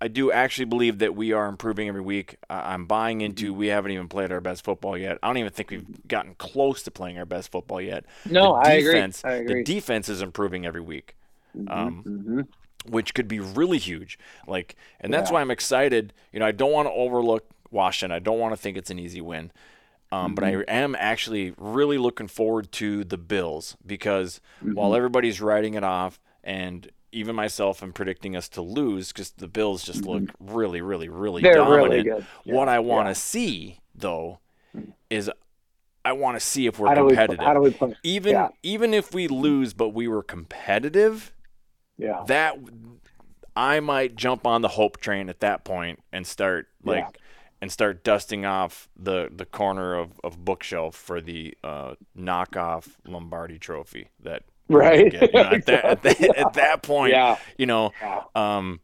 I 0.00 0.08
do 0.08 0.30
actually 0.30 0.66
believe 0.66 0.98
that 0.98 1.14
we 1.14 1.32
are 1.32 1.46
improving 1.46 1.88
every 1.88 2.00
week. 2.02 2.36
I'm 2.50 2.86
buying 2.86 3.20
into. 3.20 3.54
We 3.54 3.68
haven't 3.68 3.92
even 3.92 4.08
played 4.08 4.32
our 4.32 4.40
best 4.40 4.64
football 4.64 4.98
yet. 4.98 5.18
I 5.22 5.28
don't 5.28 5.38
even 5.38 5.52
think 5.52 5.70
we've 5.70 5.86
gotten 6.08 6.34
close 6.34 6.82
to 6.82 6.90
playing 6.90 7.18
our 7.18 7.24
best 7.24 7.50
football 7.50 7.80
yet. 7.80 8.04
No, 8.26 8.54
the 8.62 8.70
defense, 8.70 9.24
I 9.24 9.32
agree. 9.32 9.32
I 9.32 9.34
agree. 9.36 9.44
The 9.46 9.54
defense 9.54 10.08
is 10.08 10.20
improving 10.20 10.66
every 10.66 10.80
week. 10.80 11.16
Mm-hmm, 11.56 11.68
um, 11.68 12.06
mm-hmm 12.06 12.40
which 12.86 13.14
could 13.14 13.28
be 13.28 13.40
really 13.40 13.78
huge. 13.78 14.18
Like, 14.46 14.76
and 15.00 15.12
that's 15.12 15.30
Yeah. 15.30 15.32
why 15.32 15.40
I'm 15.40 15.50
excited. 15.50 16.12
You 16.32 16.40
know, 16.40 16.46
I 16.46 16.52
don't 16.52 16.72
want 16.72 16.88
to 16.88 16.92
overlook 16.92 17.46
Washington. 17.70 18.14
I 18.14 18.18
don't 18.20 18.38
want 18.38 18.52
to 18.52 18.58
think 18.60 18.76
it's 18.76 18.90
an 18.90 18.98
easy 18.98 19.20
win. 19.22 19.52
Um, 20.12 20.34
But 20.34 20.44
I 20.44 20.52
Mm-hmm. 20.52 20.64
am 20.68 20.96
actually 20.98 21.54
really 21.58 21.98
looking 21.98 22.28
forward 22.28 22.72
to 22.72 23.04
the 23.04 23.18
Bills 23.18 23.76
because 23.86 24.40
Mm-hmm. 24.64 24.74
while 24.74 24.94
everybody's 24.94 25.40
writing 25.40 25.74
it 25.74 25.84
off, 25.84 26.20
and 26.44 26.90
even 27.14 27.34
myself 27.36 27.82
am 27.82 27.92
predicting 27.92 28.36
us 28.36 28.48
to 28.50 28.62
lose 28.62 29.12
because 29.12 29.30
the 29.30 29.48
Bills 29.48 29.82
just 29.84 30.04
look 30.04 30.24
really, 30.40 30.80
really, 30.80 31.08
really 31.08 31.42
They're 31.42 31.54
dominant. 31.54 31.90
really 31.90 32.02
good. 32.02 32.26
what 32.44 32.68
I 32.68 32.78
want 32.80 33.06
to 33.06 33.10
yeah. 33.10 33.14
see 33.14 33.78
though 33.94 34.40
is 35.10 35.30
I 36.04 36.12
want 36.12 36.36
to 36.38 36.40
see 36.40 36.66
if 36.66 36.78
we're 36.78 36.88
How 36.88 36.94
do 36.96 37.04
we 37.04 37.10
competitive. 37.10 37.44
how 37.44 37.54
do 37.54 37.60
we 37.60 37.70
play? 37.70 37.94
even 38.02 38.32
yeah. 38.32 38.48
even 38.62 38.92
if 38.92 39.14
we 39.14 39.28
lose, 39.28 39.72
but 39.72 39.90
we 39.90 40.06
were 40.08 40.22
competitive, 40.22 41.32
Yeah. 41.96 42.24
that 42.26 42.56
I 43.56 43.80
might 43.80 44.16
jump 44.16 44.46
on 44.46 44.62
the 44.62 44.68
hope 44.68 44.98
train 45.00 45.28
at 45.28 45.40
that 45.40 45.64
point 45.64 46.00
and 46.12 46.26
start 46.26 46.66
like 46.82 47.04
Yeah. 47.04 47.10
and 47.62 47.70
start 47.72 48.02
dusting 48.04 48.44
off 48.44 48.88
the 48.96 49.28
the 49.34 49.46
corner 49.46 49.94
of, 49.94 50.20
of 50.24 50.44
bookshelf 50.44 50.94
for 50.96 51.20
the 51.20 51.56
uh, 51.62 51.94
knockoff 52.18 52.96
Lombardi 53.06 53.58
trophy 53.58 54.08
that 54.20 54.42
Right. 54.68 55.12
You 55.12 55.20
know, 55.20 55.40
at, 55.40 55.66
that, 55.66 55.84
at, 55.84 56.02
that, 56.02 56.36
at 56.38 56.52
that 56.54 56.82
point, 56.82 57.12
Yeah. 57.12 57.36
you 57.58 57.66
know, 57.66 57.92
um, 58.34 58.80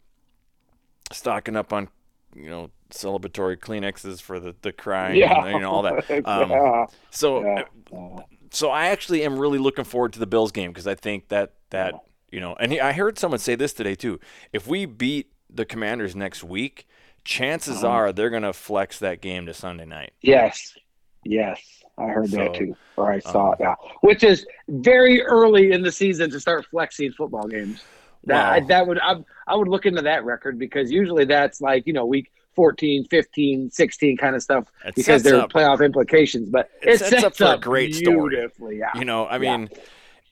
stocking 1.12 1.56
up 1.56 1.72
on 1.72 1.88
you 2.34 2.48
know 2.48 2.70
celebratory 2.90 3.56
Kleenexes 3.56 4.20
for 4.20 4.38
the 4.40 4.54
the 4.62 4.72
crying, 4.72 5.16
Yeah. 5.16 5.44
and, 5.44 5.54
you 5.54 5.60
know 5.60 5.70
all 5.70 5.82
that. 5.82 6.04
Um, 6.26 6.50
yeah. 6.50 6.86
so 7.10 7.42
Yeah. 7.44 7.64
Yeah. 7.92 8.16
so 8.50 8.70
I 8.70 8.86
actually 8.86 9.22
am 9.24 9.38
really 9.38 9.58
looking 9.58 9.84
forward 9.84 10.12
to 10.14 10.18
the 10.18 10.26
Bills 10.26 10.52
game 10.52 10.70
because 10.70 10.86
I 10.86 10.94
think 10.94 11.28
that 11.28 11.54
that 11.70 11.94
you 12.30 12.40
know, 12.40 12.54
and 12.60 12.72
he, 12.72 12.80
I 12.80 12.92
heard 12.92 13.18
someone 13.18 13.40
say 13.40 13.54
this 13.56 13.72
today 13.72 13.94
too. 13.94 14.20
If 14.52 14.66
we 14.68 14.84
beat 14.86 15.32
the 15.52 15.64
Commanders 15.64 16.14
next 16.14 16.44
week, 16.44 16.86
chances 17.24 17.78
Uh-huh. 17.78 17.88
are 17.88 18.12
they're 18.12 18.30
going 18.30 18.44
to 18.44 18.52
flex 18.52 19.00
that 19.00 19.20
game 19.20 19.46
to 19.46 19.54
Sunday 19.54 19.84
night. 19.84 20.12
Yes. 20.20 20.76
Yes. 21.24 21.79
I 22.00 22.08
heard 22.08 22.30
that 22.30 22.54
too. 22.54 22.76
Or 22.96 23.12
I 23.12 23.18
saw 23.20 23.48
um, 23.48 23.52
it. 23.54 23.56
Yeah. 23.60 23.74
Which 24.00 24.24
is 24.24 24.46
very 24.68 25.22
early 25.22 25.72
in 25.72 25.82
the 25.82 25.92
season 25.92 26.30
to 26.30 26.40
start 26.40 26.66
flexing 26.66 27.12
football 27.12 27.46
games. 27.46 27.84
That 28.24 28.52
I, 28.52 28.60
that 28.60 28.86
would 28.86 28.98
I, 28.98 29.16
I 29.46 29.56
would 29.56 29.68
look 29.68 29.86
into 29.86 30.02
that 30.02 30.24
record 30.24 30.58
because 30.58 30.90
usually 30.90 31.24
that's 31.24 31.60
like, 31.60 31.86
you 31.86 31.92
know, 31.92 32.04
week 32.04 32.30
14, 32.54 33.06
15, 33.08 33.70
16 33.70 34.16
kind 34.16 34.36
of 34.36 34.42
stuff 34.42 34.66
It 34.84 34.94
because 34.94 35.22
there 35.22 35.40
are 35.40 35.48
playoff 35.48 35.82
implications, 35.84 36.50
but 36.50 36.70
It 36.82 36.94
it, 36.94 36.98
sets 36.98 37.24
up 37.24 37.36
for 37.36 37.54
a 37.54 37.58
great 37.58 37.94
story. 37.94 38.46
Yeah. 38.72 38.90
You 38.94 39.04
know, 39.04 39.24
I 39.24 39.38
Yeah. 39.38 39.56
mean, 39.56 39.70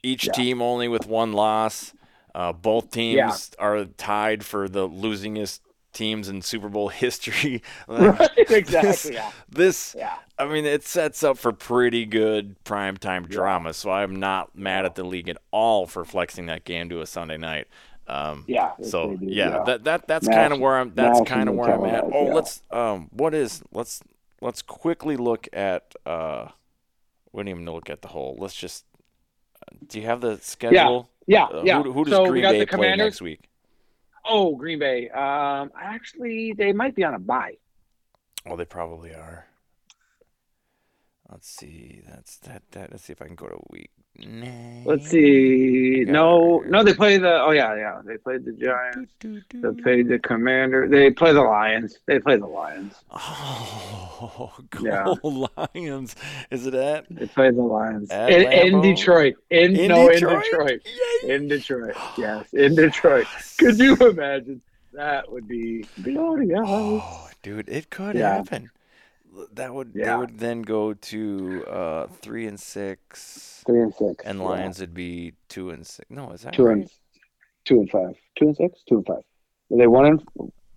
each 0.03 0.27
Yeah. 0.27 0.33
team 0.33 0.61
only 0.63 0.89
with 0.89 1.07
one 1.07 1.33
loss. 1.33 1.95
Uh, 2.35 2.53
both 2.53 2.91
teams 2.91 3.51
are 3.59 3.85
tied 3.85 4.45
for 4.45 4.69
the 4.69 4.89
losingest 4.89 5.61
teams 5.99 6.29
in 6.29 6.41
Super 6.43 6.69
Bowl 6.69 6.89
history. 7.05 7.63
Like, 7.89 8.19
right. 8.21 8.37
this- 8.37 8.51
Exactly. 8.51 9.15
Yeah. 9.15 9.31
This, 9.49 9.95
Yeah. 9.99 10.15
I 10.39 10.47
mean, 10.47 10.65
it 10.65 10.85
sets 10.85 11.23
up 11.25 11.37
for 11.37 11.53
pretty 11.53 12.07
good 12.07 12.57
primetime 12.65 13.29
drama. 13.29 13.75
So 13.75 13.91
I'm 13.91 14.17
not 14.17 14.57
mad 14.57 14.85
at 14.85 14.95
the 14.95 15.05
league 15.05 15.29
at 15.29 15.37
all 15.51 15.87
for 15.87 16.05
flexing 16.05 16.47
that 16.47 16.65
game 16.65 16.89
to 16.91 17.01
a 17.01 17.07
Sunday 17.07 17.37
night. 17.37 17.67
Um, 18.07 18.45
Yeah. 18.47 18.73
so 18.83 19.17
do, 19.17 19.27
yeah, 19.27 19.63
that 19.67 19.85
that 19.85 20.07
that's 20.09 20.27
kind 20.29 20.53
of 20.55 20.61
where 20.61 20.79
I'm. 20.79 20.93
That's 20.95 21.21
kind 21.29 21.49
of 21.49 21.55
where 21.57 21.75
I'm 21.75 21.85
at. 21.85 22.05
Oh, 22.05 22.27
yeah. 22.29 22.33
let's 22.35 22.63
um, 22.71 23.09
what 23.13 23.35
is 23.35 23.63
let's 23.73 24.01
let's 24.41 24.63
quickly 24.63 25.17
look 25.19 25.47
at. 25.53 25.95
uh 26.07 26.49
We 27.33 27.43
don't 27.43 27.49
even 27.49 27.67
look 27.67 27.91
at 27.91 28.01
the 28.01 28.09
whole. 28.09 28.37
Let's 28.39 28.55
just. 28.55 28.87
uh, 29.61 29.77
Do 29.87 30.01
you 30.01 30.07
have 30.07 30.21
the 30.23 30.39
schedule? 30.41 31.11
Yeah. 31.27 31.45
Uh, 31.45 31.63
yeah. 31.67 31.83
Who, 31.83 31.93
who 31.93 32.05
does 32.05 32.15
so 32.15 32.27
Green 32.27 32.45
Bay 32.45 32.65
play 32.65 32.97
next 32.97 33.21
week? 33.21 33.48
Oh, 34.29 34.55
Green 34.57 34.79
Bay. 34.79 35.09
Um, 35.09 35.71
actually, 35.81 36.53
they 36.53 36.73
might 36.73 36.95
be 36.95 37.05
on 37.05 37.15
a 37.15 37.19
bye. 37.19 37.57
Well, 38.45 38.57
they 38.57 38.65
probably 38.65 39.15
are. 39.15 39.47
Let's 41.31 41.49
see. 41.49 42.03
That's 42.07 42.37
that. 42.39 42.63
That. 42.73 42.91
Let's 42.91 43.05
see 43.05 43.13
if 43.13 43.23
I 43.23 43.27
can 43.27 43.35
go 43.35 43.47
to 43.47 43.59
week. 43.71 43.91
Nine. 44.19 44.83
Let's 44.85 45.09
see. 45.09 46.05
No, 46.07 46.63
no, 46.67 46.83
they 46.83 46.95
play 46.95 47.19
the. 47.19 47.41
Oh 47.41 47.51
yeah, 47.51 47.75
yeah. 47.77 48.01
They 48.05 48.17
played 48.17 48.45
the 48.45 48.53
Giants. 48.53 49.13
They 49.21 49.83
played 49.83 50.09
the 50.09 50.19
Commander. 50.19 50.89
They 50.89 51.11
play 51.11 51.33
the 51.33 51.43
Lions. 51.43 51.99
They 52.07 52.19
play 52.19 52.37
the 52.37 52.47
Lions. 52.47 52.95
Oh, 53.11 54.53
go 54.71 54.85
Yeah. 54.85 55.15
Lions! 55.75 56.17
Is 56.51 56.67
it 56.67 56.75
at 56.75 57.07
They 57.11 57.27
play 57.27 57.51
the 57.51 57.63
Lions 57.63 58.11
in, 58.11 58.53
in 58.53 58.81
Detroit. 58.81 59.35
In, 59.51 59.77
in 59.77 59.89
no, 59.89 60.09
Detroit? 60.11 60.33
in 60.33 60.51
Detroit. 60.51 60.81
Yay! 61.23 61.35
In 61.35 61.49
Detroit. 61.49 61.97
Yes, 62.17 62.53
in 62.53 62.75
Detroit. 62.75 63.27
Could 63.59 63.79
you 63.79 63.95
imagine? 63.97 64.61
That 64.93 65.31
would 65.31 65.47
be 65.47 65.85
glorious. 66.03 66.61
Oh, 66.65 67.29
dude, 67.43 67.69
it 67.69 67.91
could 67.91 68.17
Yeah. 68.17 68.37
happen. 68.37 68.71
That 69.53 69.75
would 69.75 69.95
they 69.95 70.15
would 70.15 70.39
then 70.39 70.63
go 70.63 70.95
to 70.95 71.65
uh, 71.67 72.07
three 72.21 72.47
and 72.47 72.59
six, 72.59 73.63
Three 73.67 73.81
and 73.83 73.95
six. 73.95 74.25
and 74.25 74.39
yeah. 74.39 74.45
Lions 74.45 74.81
would 74.81 74.95
be 74.95 75.35
two 75.49 75.71
and 75.71 75.87
six. 75.87 76.09
No, 76.11 76.31
is 76.33 76.43
that 76.43 76.55
Two 76.55 76.65
right? 76.65 76.77
and 76.79 76.91
two 77.65 77.81
and 77.81 77.91
five. 77.91 78.15
Two 78.39 78.47
and 78.47 78.57
six. 78.57 78.83
Two 78.89 78.97
and 78.97 79.07
five. 79.07 79.23
Are 79.71 79.79
they 79.79 79.87
one 79.87 80.07
and? 80.07 80.23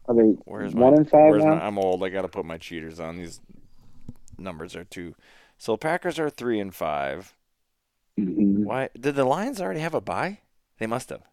Are 0.08 0.16
they 0.16 0.36
Where's 0.46 0.74
one 0.74 0.94
my, 0.94 0.98
and 0.98 1.10
five 1.10 1.30
where's 1.30 1.44
now? 1.44 1.56
my, 1.56 1.66
I'm 1.66 1.78
old. 1.78 2.04
I 2.04 2.10
got 2.10 2.24
to 2.24 2.28
put 2.28 2.46
my 2.46 2.58
cheaters 2.58 3.00
on. 3.00 3.18
These 3.18 3.40
numbers 4.38 4.76
are 4.76 4.84
too. 4.84 5.16
So 5.58 5.78
Packers 5.78 6.20
are 6.20 6.30
three 6.30 6.60
and 6.60 6.74
five. 6.74 7.34
Mhm. 8.20 8.64
Why 8.66 8.90
did 9.00 9.16
the 9.16 9.26
Lions 9.26 9.62
already 9.62 9.80
have 9.80 9.94
a 9.94 10.02
bye? 10.02 10.40
They 10.80 10.88
must 10.88 11.10
have. 11.10 11.24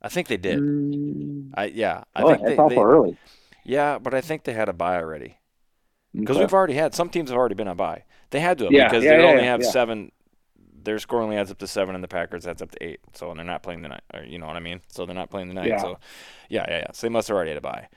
I 0.00 0.08
think 0.08 0.28
they 0.28 0.36
did. 0.36 0.58
Mm. 0.58 1.50
I 1.54 1.66
yeah. 1.66 2.04
I 2.14 2.22
oh, 2.22 2.28
think 2.30 2.46
they, 2.46 2.56
awful 2.56 2.68
they 2.68 2.76
early. 2.82 3.16
yeah, 3.64 3.98
but 3.98 4.14
I 4.14 4.20
think 4.20 4.44
they 4.44 4.52
had 4.54 4.68
a 4.68 4.72
bye 4.72 4.96
already 4.96 5.37
because 6.20 6.36
Okay. 6.36 6.44
we've 6.44 6.54
already 6.54 6.74
had 6.74 6.94
some 6.94 7.08
teams 7.08 7.30
have 7.30 7.38
already 7.38 7.54
been 7.54 7.68
on 7.68 7.76
bye. 7.76 8.04
They 8.30 8.40
had 8.40 8.58
to 8.58 8.64
have 8.64 8.72
Yeah, 8.72 8.88
because 8.88 9.04
yeah, 9.04 9.16
they 9.16 9.22
yeah, 9.24 9.30
only 9.30 9.44
have 9.44 9.64
seven. 9.64 10.12
Their 10.84 10.98
score 10.98 11.20
only 11.22 11.36
adds 11.36 11.50
up 11.50 11.58
to 11.58 11.66
seven, 11.66 11.94
and 11.94 12.02
the 12.04 12.08
Packers 12.08 12.46
adds 12.46 12.62
up 12.62 12.70
to 12.72 12.82
eight. 12.82 13.00
So 13.14 13.30
and 13.30 13.38
they're 13.38 13.44
not 13.46 13.62
playing 13.62 13.82
the 13.82 13.88
night. 13.88 14.02
Or, 14.14 14.22
you 14.22 14.38
know 14.38 14.46
what 14.46 14.56
I 14.56 14.60
mean? 14.60 14.80
So 14.88 15.04
they're 15.06 15.14
not 15.14 15.30
playing 15.30 15.48
the 15.48 15.54
night. 15.54 15.80
So 15.80 15.98
yeah, 16.48 16.64
yeah, 16.68 16.78
yeah. 16.78 16.86
So 16.92 17.06
they 17.06 17.10
must 17.10 17.28
have 17.28 17.36
already 17.36 17.50
had 17.50 17.58
a 17.58 17.62
bye. 17.62 17.88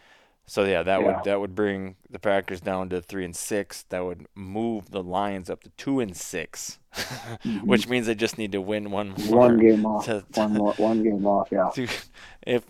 So 0.47 0.65
yeah, 0.65 0.84
that 0.84 1.03
would 1.03 1.15
that 1.24 1.39
would 1.39 1.55
bring 1.55 1.95
the 2.09 2.19
Packers 2.19 2.59
down 2.59 2.89
to 2.89 3.01
three 3.01 3.24
and 3.24 3.36
six. 3.36 3.84
That 3.89 4.03
would 4.03 4.26
move 4.36 4.89
the 4.91 5.01
Lions 5.03 5.49
up 5.49 5.61
to 5.63 5.69
two 5.78 5.99
and 6.01 6.15
6 6.17 6.80
which 7.63 7.88
means 7.88 8.07
they 8.07 8.15
just 8.15 8.38
need 8.38 8.51
to 8.51 8.59
win 8.59 8.91
one 8.91 9.09
more. 9.09 9.17
Mm-hmm. 9.17 9.36
one 9.36 9.57
game 9.59 9.86
off. 9.86 10.05
to- 10.05 10.26
one 10.34 10.53
more. 10.53 10.74
One 10.74 11.03
game 11.03 11.26
off. 11.26 11.47
Yeah. 11.51 11.69
to- 11.76 11.88
if 12.45 12.65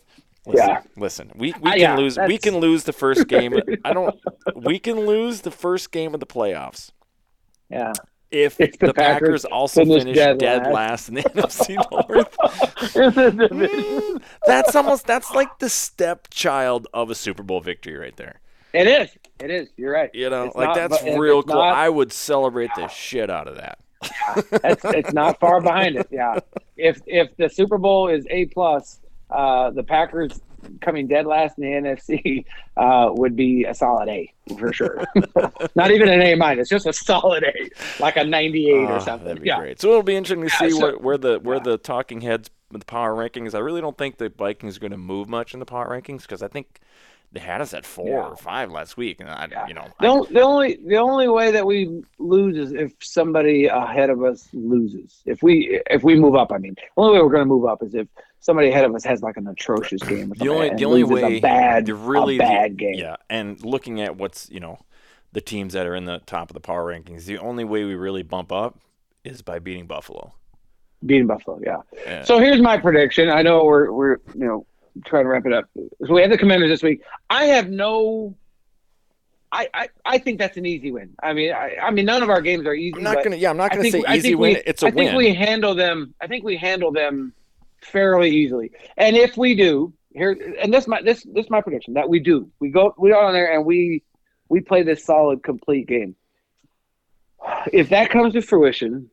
listen, 0.46 0.68
Yeah. 0.70 0.82
listen, 0.98 1.32
we 1.36 1.54
we 1.62 1.70
Uh, 1.70 1.72
can 1.74 1.80
yeah, 1.80 1.96
lose. 1.96 2.18
We 2.18 2.38
can 2.38 2.58
lose 2.58 2.84
the 2.86 2.94
first 2.94 3.28
game. 3.28 3.54
I 3.86 3.94
don't. 3.94 4.16
We 4.56 4.80
can 4.80 5.06
lose 5.06 5.42
the 5.42 5.52
first 5.52 5.92
game 5.92 6.14
of 6.14 6.20
the 6.20 6.26
playoffs 6.26 6.92
Yeah. 7.70 7.94
if, 8.32 8.60
If 8.60 8.78
the, 8.80 8.88
the 8.88 8.94
Packers, 8.94 9.44
Packers 9.44 9.46
also 9.46 9.86
finish 9.86 10.16
dead 10.16 10.38
dead, 10.40 10.64
last. 10.68 11.10
last. 11.10 11.10
in 11.10 11.16
the 11.16 11.22
NFC 11.36 11.76
North. 12.10 12.38
Mm, 12.92 14.22
that's 14.46 14.76
almost 14.76 15.06
that's 15.08 15.32
like 15.32 15.60
the 15.60 15.70
stepchild 15.70 16.88
of 16.94 17.10
a 17.10 17.16
Super 17.16 17.44
Bowl 17.44 17.62
victory 17.62 17.98
right 17.98 18.16
there. 18.18 18.40
it 18.74 18.88
is. 18.88 19.10
It 19.40 19.50
is. 19.52 19.70
You're 19.78 19.94
right. 19.94 20.10
You 20.14 20.30
know, 20.30 20.46
It's 20.46 20.56
like 20.56 20.76
not- 20.76 20.90
that's 20.90 21.04
real 21.18 21.42
cool. 21.44 21.56
not- 21.56 21.76
I 21.76 21.90
would 21.90 22.12
celebrate 22.12 22.70
the 22.76 22.88
shit 22.88 23.30
out 23.30 23.48
of 23.48 23.56
that. 23.58 23.80
It's, 24.64 24.84
it's 24.86 25.14
not 25.14 25.40
far 25.40 25.62
behind 25.62 25.96
it. 25.96 26.08
Yeah. 26.12 26.40
If 26.78 27.02
if 27.06 27.36
the 27.38 27.48
Super 27.50 27.78
Bowl 27.78 28.08
is 28.08 28.26
A 28.30 28.46
plus, 28.48 29.00
uh, 29.32 29.70
the 29.72 29.84
Packers 29.84 30.40
coming 30.80 31.08
dead 31.08 31.26
last 31.26 31.58
in 31.58 31.64
the 31.64 31.90
NFC 31.90 32.46
uh, 32.78 33.10
would 33.14 33.36
be 33.36 33.64
a 33.66 33.74
solid 33.74 34.08
A 34.10 34.32
for 34.60 34.72
sure. 34.72 35.04
not 35.76 35.90
even 35.92 36.08
an 36.10 36.22
A 36.22 36.36
minus, 36.36 36.70
just 36.70 36.86
a 36.86 36.94
solid 36.94 37.44
A, 37.44 37.70
like 38.00 38.16
a 38.18 38.24
98 38.24 38.72
Oh, 38.74 38.86
or 38.88 39.00
something. 39.00 39.28
That'd 39.28 39.42
be 39.44 39.48
yeah. 39.50 39.58
great. 39.60 39.82
So 39.82 39.90
it'll 39.90 40.04
be 40.04 40.16
interesting 40.16 40.48
to 40.48 40.54
Yeah, 40.54 40.70
see 40.70 40.76
so- 40.76 40.82
where, 40.82 40.98
where 40.98 41.18
the 41.18 41.40
where 41.40 41.58
yeah. 41.58 41.64
the 41.64 41.78
talking 41.78 42.22
heads 42.22 42.50
with 42.72 42.82
the 42.82 42.86
power 42.86 43.14
rankings. 43.16 43.56
I 43.56 43.60
really 43.60 43.82
don't 43.82 43.98
think 43.98 44.18
the 44.18 44.30
Vikings 44.30 44.78
are 44.78 44.80
going 44.80 44.92
to 44.92 44.98
move 44.98 45.28
much 45.28 45.54
in 45.54 45.60
the 45.60 45.66
power 45.66 45.90
rankings 45.90 46.22
because 46.22 46.42
I 46.44 46.48
think 46.48 46.80
they 47.34 47.40
had 47.40 47.60
us 47.62 47.74
at 47.74 47.86
four 47.86 48.08
Yeah. 48.10 48.28
or 48.28 48.36
five 48.38 48.72
last 48.72 48.98
week, 48.98 49.20
and 49.20 49.30
I, 49.30 49.48
Yeah. 49.52 49.68
you 49.68 49.74
know, 49.74 49.88
The, 50.00 50.08
I, 50.08 50.26
the 50.34 50.42
only 50.42 50.80
the 50.86 50.98
only 50.98 51.28
way 51.28 51.52
that 51.52 51.66
we 51.66 52.04
lose 52.20 52.56
is 52.58 52.72
if 52.74 52.94
somebody 53.02 53.66
ahead 53.66 54.10
of 54.10 54.24
us 54.24 54.48
loses. 54.54 55.22
If 55.26 55.42
we 55.42 55.82
if 55.90 56.04
we 56.04 56.16
move 56.20 56.36
up, 56.36 56.52
I 56.52 56.60
mean, 56.60 56.76
the 56.76 56.82
only 57.02 57.14
way 57.18 57.24
we're 57.24 57.32
going 57.32 57.42
to 57.42 57.46
move 57.46 57.66
up 57.66 57.82
is 57.84 57.96
if 57.96 58.08
somebody 58.42 58.68
ahead 58.70 58.84
of 58.84 58.94
us 58.94 59.04
has 59.06 59.22
like 59.22 59.38
an 59.38 59.48
atrocious 59.48 60.02
game. 60.04 60.34
The 60.36 60.50
only 60.50 60.70
the 60.72 60.84
only 60.86 61.04
way 61.06 61.38
a 61.38 61.40
bad, 61.40 61.88
really 61.88 62.36
a 62.36 62.40
the- 62.40 62.44
bad 62.44 62.78
game. 62.78 62.96
yeah, 62.96 63.16
and 63.30 63.64
looking 63.64 64.02
at 64.02 64.18
what's 64.18 64.50
you 64.52 64.60
know 64.60 64.80
the 65.32 65.40
teams 65.42 65.72
that 65.74 65.88
are 65.88 65.96
in 65.96 66.04
the 66.06 66.20
top 66.26 66.50
of 66.50 66.54
the 66.56 66.60
power 66.60 66.92
rankings, 66.94 67.24
the 67.26 67.38
only 67.38 67.64
way 67.64 67.86
we 67.86 67.96
really 67.96 68.24
bump 68.24 68.52
up 68.52 68.78
is 69.24 69.42
by 69.42 69.60
beating 69.60 69.88
Buffalo. 69.88 70.34
Beating 71.06 71.26
Buffalo, 71.28 71.60
yeah. 71.66 71.78
Yeah. 72.06 72.24
So 72.26 72.38
here's 72.40 72.62
my 72.62 72.78
prediction. 72.78 73.30
I 73.30 73.42
know 73.42 73.64
we're 73.64 73.92
we're 73.92 74.18
you 74.36 74.46
know 74.46 74.66
trying 75.06 75.24
to 75.24 75.30
wrap 75.30 75.46
it 75.46 75.54
up. 75.54 75.66
So 76.06 76.14
we 76.14 76.22
have 76.22 76.30
the 76.32 76.38
Commanders 76.38 76.70
this 76.70 76.84
week. 76.84 77.02
I 77.30 77.46
have 77.46 77.70
no. 77.70 78.36
I, 79.54 79.68
I, 79.74 79.90
I 80.06 80.18
think 80.18 80.40
that's 80.40 80.56
an 80.56 80.66
easy 80.66 80.92
win. 80.94 81.14
I 81.22 81.34
mean, 81.34 81.52
I, 81.52 81.76
I 81.82 81.92
mean, 81.92 82.06
none 82.06 82.24
of 82.24 82.30
our 82.30 82.40
games 82.40 82.66
are 82.66 82.74
easy. 82.74 82.96
I'm 82.96 83.04
not 83.04 83.22
gonna. 83.24 83.36
Yeah, 83.36 83.50
I'm 83.50 83.58
not 83.58 83.72
gonna 83.72 83.84
think- 83.84 84.06
say 84.08 84.14
easy 84.16 84.30
think 84.30 84.40
win. 84.40 84.62
it's 84.66 84.82
a 84.84 84.88
I 84.88 84.90
win. 84.92 85.00
I 85.00 85.10
think 85.10 85.18
we 85.18 85.34
handle 85.34 85.76
them. 85.76 86.14
I 86.22 86.28
think 86.28 86.44
we 86.46 86.56
handle 86.56 86.92
them 86.92 87.34
fairly 87.82 88.30
easily. 88.30 88.72
And 88.98 89.16
if 89.16 89.38
we 89.38 89.56
do, 89.56 89.94
here, 90.14 90.38
and 90.62 90.74
this 90.74 90.88
my 90.88 91.02
this 91.02 91.24
this 91.24 91.46
is 91.46 91.50
my 91.50 91.62
prediction 91.62 91.94
that 91.94 92.10
we 92.10 92.20
do. 92.20 92.50
We 92.60 92.70
go 92.70 92.94
we 92.98 93.12
go 93.12 93.20
on 93.20 93.34
there 93.34 93.54
and 93.54 93.66
we 93.66 94.04
we 94.50 94.60
play 94.60 94.84
this 94.84 95.06
solid, 95.06 95.44
complete 95.44 95.88
game. 95.88 96.16
If 97.72 97.90
that 97.90 98.10
comes 98.10 98.34
to 98.34 98.42
fruition, 98.42 99.10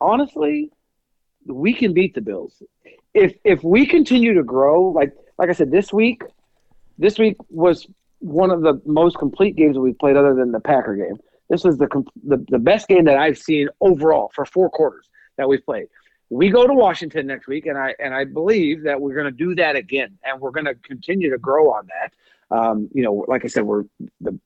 honestly, 0.00 0.70
we 1.46 1.72
can 1.72 1.92
beat 1.92 2.14
the 2.14 2.20
Bills. 2.20 2.62
If 3.14 3.34
if 3.44 3.62
we 3.62 3.86
continue 3.86 4.34
to 4.34 4.42
grow, 4.42 4.88
like 4.88 5.12
like 5.38 5.48
I 5.48 5.52
said, 5.52 5.70
this 5.70 5.92
week, 5.92 6.22
this 6.98 7.18
week 7.18 7.36
was 7.48 7.86
one 8.18 8.50
of 8.50 8.62
the 8.62 8.80
most 8.84 9.18
complete 9.18 9.54
games 9.56 9.74
that 9.74 9.80
we've 9.80 9.98
played, 9.98 10.16
other 10.16 10.34
than 10.34 10.50
the 10.50 10.60
Packer 10.60 10.96
game. 10.96 11.18
This 11.48 11.62
was 11.62 11.78
the 11.78 11.86
the, 12.24 12.44
the 12.48 12.58
best 12.58 12.88
game 12.88 13.04
that 13.04 13.16
I've 13.16 13.38
seen 13.38 13.68
overall 13.80 14.32
for 14.34 14.44
four 14.44 14.70
quarters 14.70 15.08
that 15.36 15.48
we've 15.48 15.64
played. 15.64 15.86
We 16.28 16.50
go 16.50 16.66
to 16.66 16.72
Washington 16.74 17.26
next 17.26 17.46
week, 17.46 17.66
and 17.66 17.78
I 17.78 17.94
and 18.00 18.12
I 18.14 18.24
believe 18.24 18.82
that 18.82 19.00
we're 19.00 19.14
going 19.14 19.26
to 19.26 19.30
do 19.30 19.54
that 19.56 19.76
again, 19.76 20.18
and 20.24 20.40
we're 20.40 20.50
going 20.50 20.66
to 20.66 20.74
continue 20.74 21.30
to 21.30 21.38
grow 21.38 21.70
on 21.72 21.86
that. 21.88 22.12
Um, 22.56 22.88
you 22.92 23.02
know, 23.02 23.24
like 23.28 23.44
I 23.44 23.48
said, 23.48 23.64
we're 23.64 23.84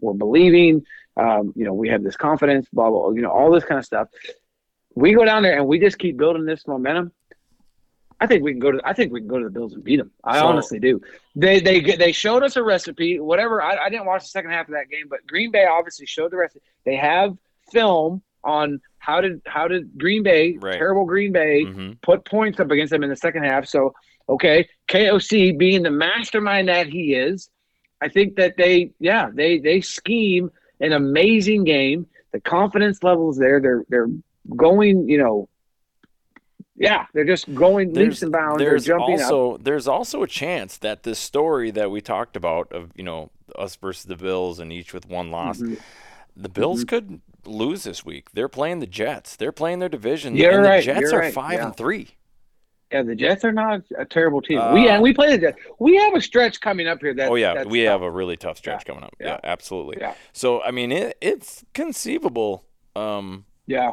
we're 0.01 0.12
believing. 0.14 0.85
Um, 1.16 1.53
you 1.57 1.64
know, 1.64 1.72
we 1.74 1.89
have 1.89 2.03
this 2.03 2.16
confidence, 2.16 2.66
blah 2.72 2.91
blah. 2.91 3.11
You 3.11 3.22
know, 3.22 3.31
all 3.31 3.51
this 3.51 3.64
kind 3.64 3.78
of 3.78 3.85
stuff. 3.85 4.09
We 4.95 5.14
go 5.14 5.24
down 5.24 5.43
there 5.43 5.57
and 5.57 5.66
we 5.66 5.78
just 5.78 5.99
keep 5.99 6.16
building 6.16 6.45
this 6.45 6.66
momentum. 6.66 7.12
I 8.22 8.26
think 8.26 8.43
we 8.45 8.53
can 8.53 8.61
go 8.61 8.72
to. 8.72 8.81
I 8.85 8.93
think 8.93 9.12
we 9.12 9.20
can 9.20 9.28
go 9.28 9.39
to 9.39 9.45
the 9.45 9.51
Bills 9.51 9.72
and 9.72 9.83
beat 9.83 9.97
them. 9.97 10.11
I 10.22 10.41
So- 10.41 10.47
honestly 10.47 10.78
do. 10.78 11.01
They 11.35 11.61
they 11.61 11.81
they 11.81 12.12
showed 12.12 12.43
us 12.43 12.57
a 12.57 12.62
recipe. 12.62 13.18
Whatever. 13.20 13.62
I, 13.62 13.76
I 13.76 13.89
didn't 13.89 14.05
watch 14.07 14.22
the 14.22 14.28
second 14.28 14.51
half 14.51 14.68
of 14.68 14.74
that 14.74 14.91
game, 14.91 15.07
but 15.09 15.26
Green 15.26 15.51
Bay 15.51 15.64
obviously 15.64 16.05
showed 16.07 16.31
the 16.33 16.37
recipe. 16.37 16.61
They 16.85 16.97
have 16.97 17.37
film 17.72 18.22
on 18.45 18.81
how 19.01 19.20
did 19.20 19.40
how 19.46 19.66
did 19.66 19.98
Green 19.98 20.22
Bay, 20.22 20.57
Right. 20.61 20.74
terrible 20.74 21.05
Green 21.05 21.32
Bay, 21.32 21.64
hmm 21.64 21.92
put 22.03 22.24
points 22.24 22.61
up 22.61 22.70
against 22.70 22.92
them 22.92 23.03
in 23.03 23.11
the 23.11 23.16
second 23.16 23.42
half. 23.44 23.66
So 23.66 23.92
okay, 24.28 24.68
KOC 24.88 25.59
being 25.59 25.82
the 25.82 25.90
mastermind 25.90 26.68
that 26.68 26.86
he 26.86 27.14
is, 27.14 27.51
I 28.01 28.09
think 28.09 28.36
that 28.36 28.57
they 28.57 28.92
yeah 29.01 29.28
they 29.34 29.59
they 29.59 29.80
scheme 29.80 30.51
an 30.80 30.92
amazing 30.92 31.64
game. 31.64 32.07
The 32.32 32.40
confidence 32.40 33.03
levels 33.03 33.36
there. 33.38 33.61
They're 33.61 33.84
they're 33.88 34.09
going 34.57 35.09
you 35.09 35.18
know. 35.18 35.48
Yeah, 36.76 37.05
they're 37.12 37.24
just 37.26 37.53
going 37.55 37.92
leaps 37.92 38.22
and 38.22 38.32
bounds. 38.32 38.59
They're 38.59 38.70
there's 38.70 38.84
jumping 38.86 39.20
up. 39.20 39.30
also 39.32 39.57
there's 39.59 39.86
also 39.88 40.22
a 40.22 40.26
chance 40.26 40.78
that 40.78 41.03
this 41.03 41.18
story 41.18 41.70
that 41.72 41.90
we 41.90 42.01
talked 42.01 42.36
about 42.36 42.72
of 42.72 42.90
you 42.94 43.03
know 43.05 43.30
us 43.57 43.76
versus 43.76 44.05
the 44.05 44.16
Bills 44.16 44.59
and 44.61 44.72
each 44.72 44.94
with 44.94 45.07
one 45.07 45.30
loss, 45.30 45.61
Mhm. 45.61 45.78
the 46.36 46.48
Bills 46.48 46.84
Mm-hmm. 46.84 46.88
could 46.88 47.20
lose 47.45 47.84
this 47.84 48.05
week. 48.05 48.30
They're 48.32 48.49
playing 48.49 48.80
the 48.80 48.86
Jets. 48.86 49.36
They're 49.36 49.53
playing 49.53 49.78
their 49.78 49.88
division. 49.88 50.36
You're 50.36 50.53
and 50.57 50.64
the 50.64 50.68
right, 50.68 50.84
Jets 50.84 51.01
you're 51.01 51.14
are 51.14 51.18
right, 51.20 51.34
five 51.34 51.55
yeah. 51.55 51.66
and 51.66 51.76
three. 51.76 52.09
Yeah, 52.93 53.03
the 53.03 53.14
Jets 53.14 53.45
are 53.45 53.53
not 53.53 53.82
a 53.97 54.05
terrible 54.05 54.43
team. 54.43 54.59
we 54.74 54.88
Uh, 54.88 54.95
and 54.95 55.03
we 55.03 55.14
play 55.14 55.30
the 55.30 55.38
Jets. 55.38 55.59
We 55.78 55.97
have 55.97 56.14
a 56.14 56.20
stretch 56.20 56.61
coming 56.61 56.88
up 56.88 57.01
here. 57.01 57.14
That 57.14 57.30
oh 57.30 57.36
yeah, 57.36 57.62
we 57.64 57.84
tough. 57.84 57.91
have 57.93 58.03
a 58.03 58.11
really 58.11 58.36
tough 58.36 58.59
stretch 58.59 58.82
Yeah, 58.82 58.93
coming 58.93 59.05
up. 59.05 59.14
yeah, 59.20 59.26
Yeah, 59.28 59.41
absolutely. 59.45 59.99
yeah. 60.01 60.14
So 60.32 60.61
I 60.62 60.70
mean, 60.72 60.91
it, 60.91 61.16
it's 61.20 61.64
conceivable. 61.72 62.64
Um, 62.97 63.45
yeah. 63.66 63.93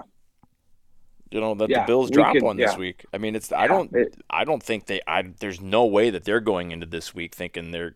you 1.30 1.40
know 1.40 1.54
that 1.56 1.70
Yeah, 1.70 1.82
the 1.82 1.86
Bills 1.88 2.10
drop 2.10 2.34
could- 2.34 2.42
one 2.42 2.58
this 2.58 2.72
yeah. 2.72 2.78
week. 2.80 3.06
I 3.14 3.20
mean, 3.20 3.36
it's 3.36 3.52
I 3.52 3.68
don't 3.68 3.94
it- 3.96 4.16
I 4.32 4.44
don't 4.46 4.64
think 4.64 4.88
they 4.88 5.02
I 5.08 5.22
there's 5.40 5.62
no 5.62 5.86
way 5.86 6.10
that 6.10 6.24
they're 6.24 6.40
going 6.40 6.72
into 6.72 6.88
this 6.88 7.14
week 7.14 7.36
thinking 7.36 7.70
they're 7.72 7.96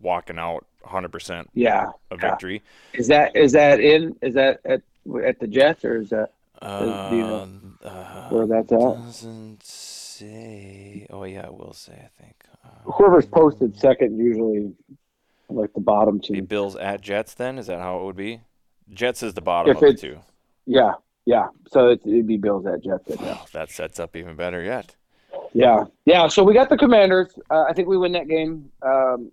walking 0.00 0.38
out 0.38 0.64
100% 0.84 1.46
Yeah, 1.54 1.90
a 2.10 2.14
Yeah. 2.14 2.20
victory. 2.30 2.62
is 2.94 3.06
that 3.08 3.36
is 3.36 3.52
that 3.52 3.80
in 3.80 4.16
is 4.22 4.34
that 4.34 4.60
at 4.64 4.82
at 5.24 5.38
the 5.40 5.46
Jets 5.46 5.84
or 5.84 5.96
is 6.00 6.10
that 6.10 6.30
Uh, 6.60 7.08
you 7.12 7.18
know 7.18 7.48
uh, 7.84 8.28
where 8.30 8.46
that's 8.46 8.70
at? 8.72 8.78
doesn't 8.78 9.62
say. 9.64 11.06
Oh 11.10 11.24
yeah, 11.24 11.46
it 11.46 11.54
will 11.54 11.72
say. 11.72 11.92
I 11.94 12.22
think. 12.22 12.34
Uh, 12.64 12.90
Whoever's 12.92 13.26
posted 13.26 13.76
second 13.76 14.18
usually 14.18 14.72
like 15.48 15.72
the 15.74 15.80
bottom 15.80 16.18
the 16.18 16.22
team. 16.34 16.44
Bills 16.44 16.76
at 16.76 17.00
Jets. 17.00 17.34
Then 17.34 17.58
is 17.58 17.66
that 17.66 17.80
how 17.80 18.00
it 18.00 18.04
would 18.04 18.16
be? 18.16 18.40
Jets 18.92 19.22
is 19.22 19.34
the 19.34 19.40
bottom 19.40 19.70
If 19.70 19.82
of 19.82 19.82
the 19.82 19.94
two. 19.94 20.18
Yeah, 20.66 20.92
yeah. 21.26 21.48
So 21.68 21.90
it'd 21.90 22.26
be 22.26 22.36
Bills 22.36 22.66
at 22.66 22.82
Jets. 22.82 23.04
then, 23.06 23.18
Yeah. 23.20 23.36
Oh, 23.40 23.46
that 23.52 23.70
sets 23.70 23.98
up 24.00 24.14
even 24.16 24.36
better 24.36 24.62
yet. 24.62 24.94
yeah, 25.52 25.84
yeah. 26.04 26.28
So 26.28 26.44
we 26.44 26.54
got 26.54 26.68
the 26.68 26.76
Commanders. 26.76 27.36
Uh, 27.50 27.64
I 27.68 27.72
think 27.72 27.88
we 27.88 27.96
win 27.96 28.12
that 28.12 28.28
game. 28.28 28.70
Um, 28.82 29.32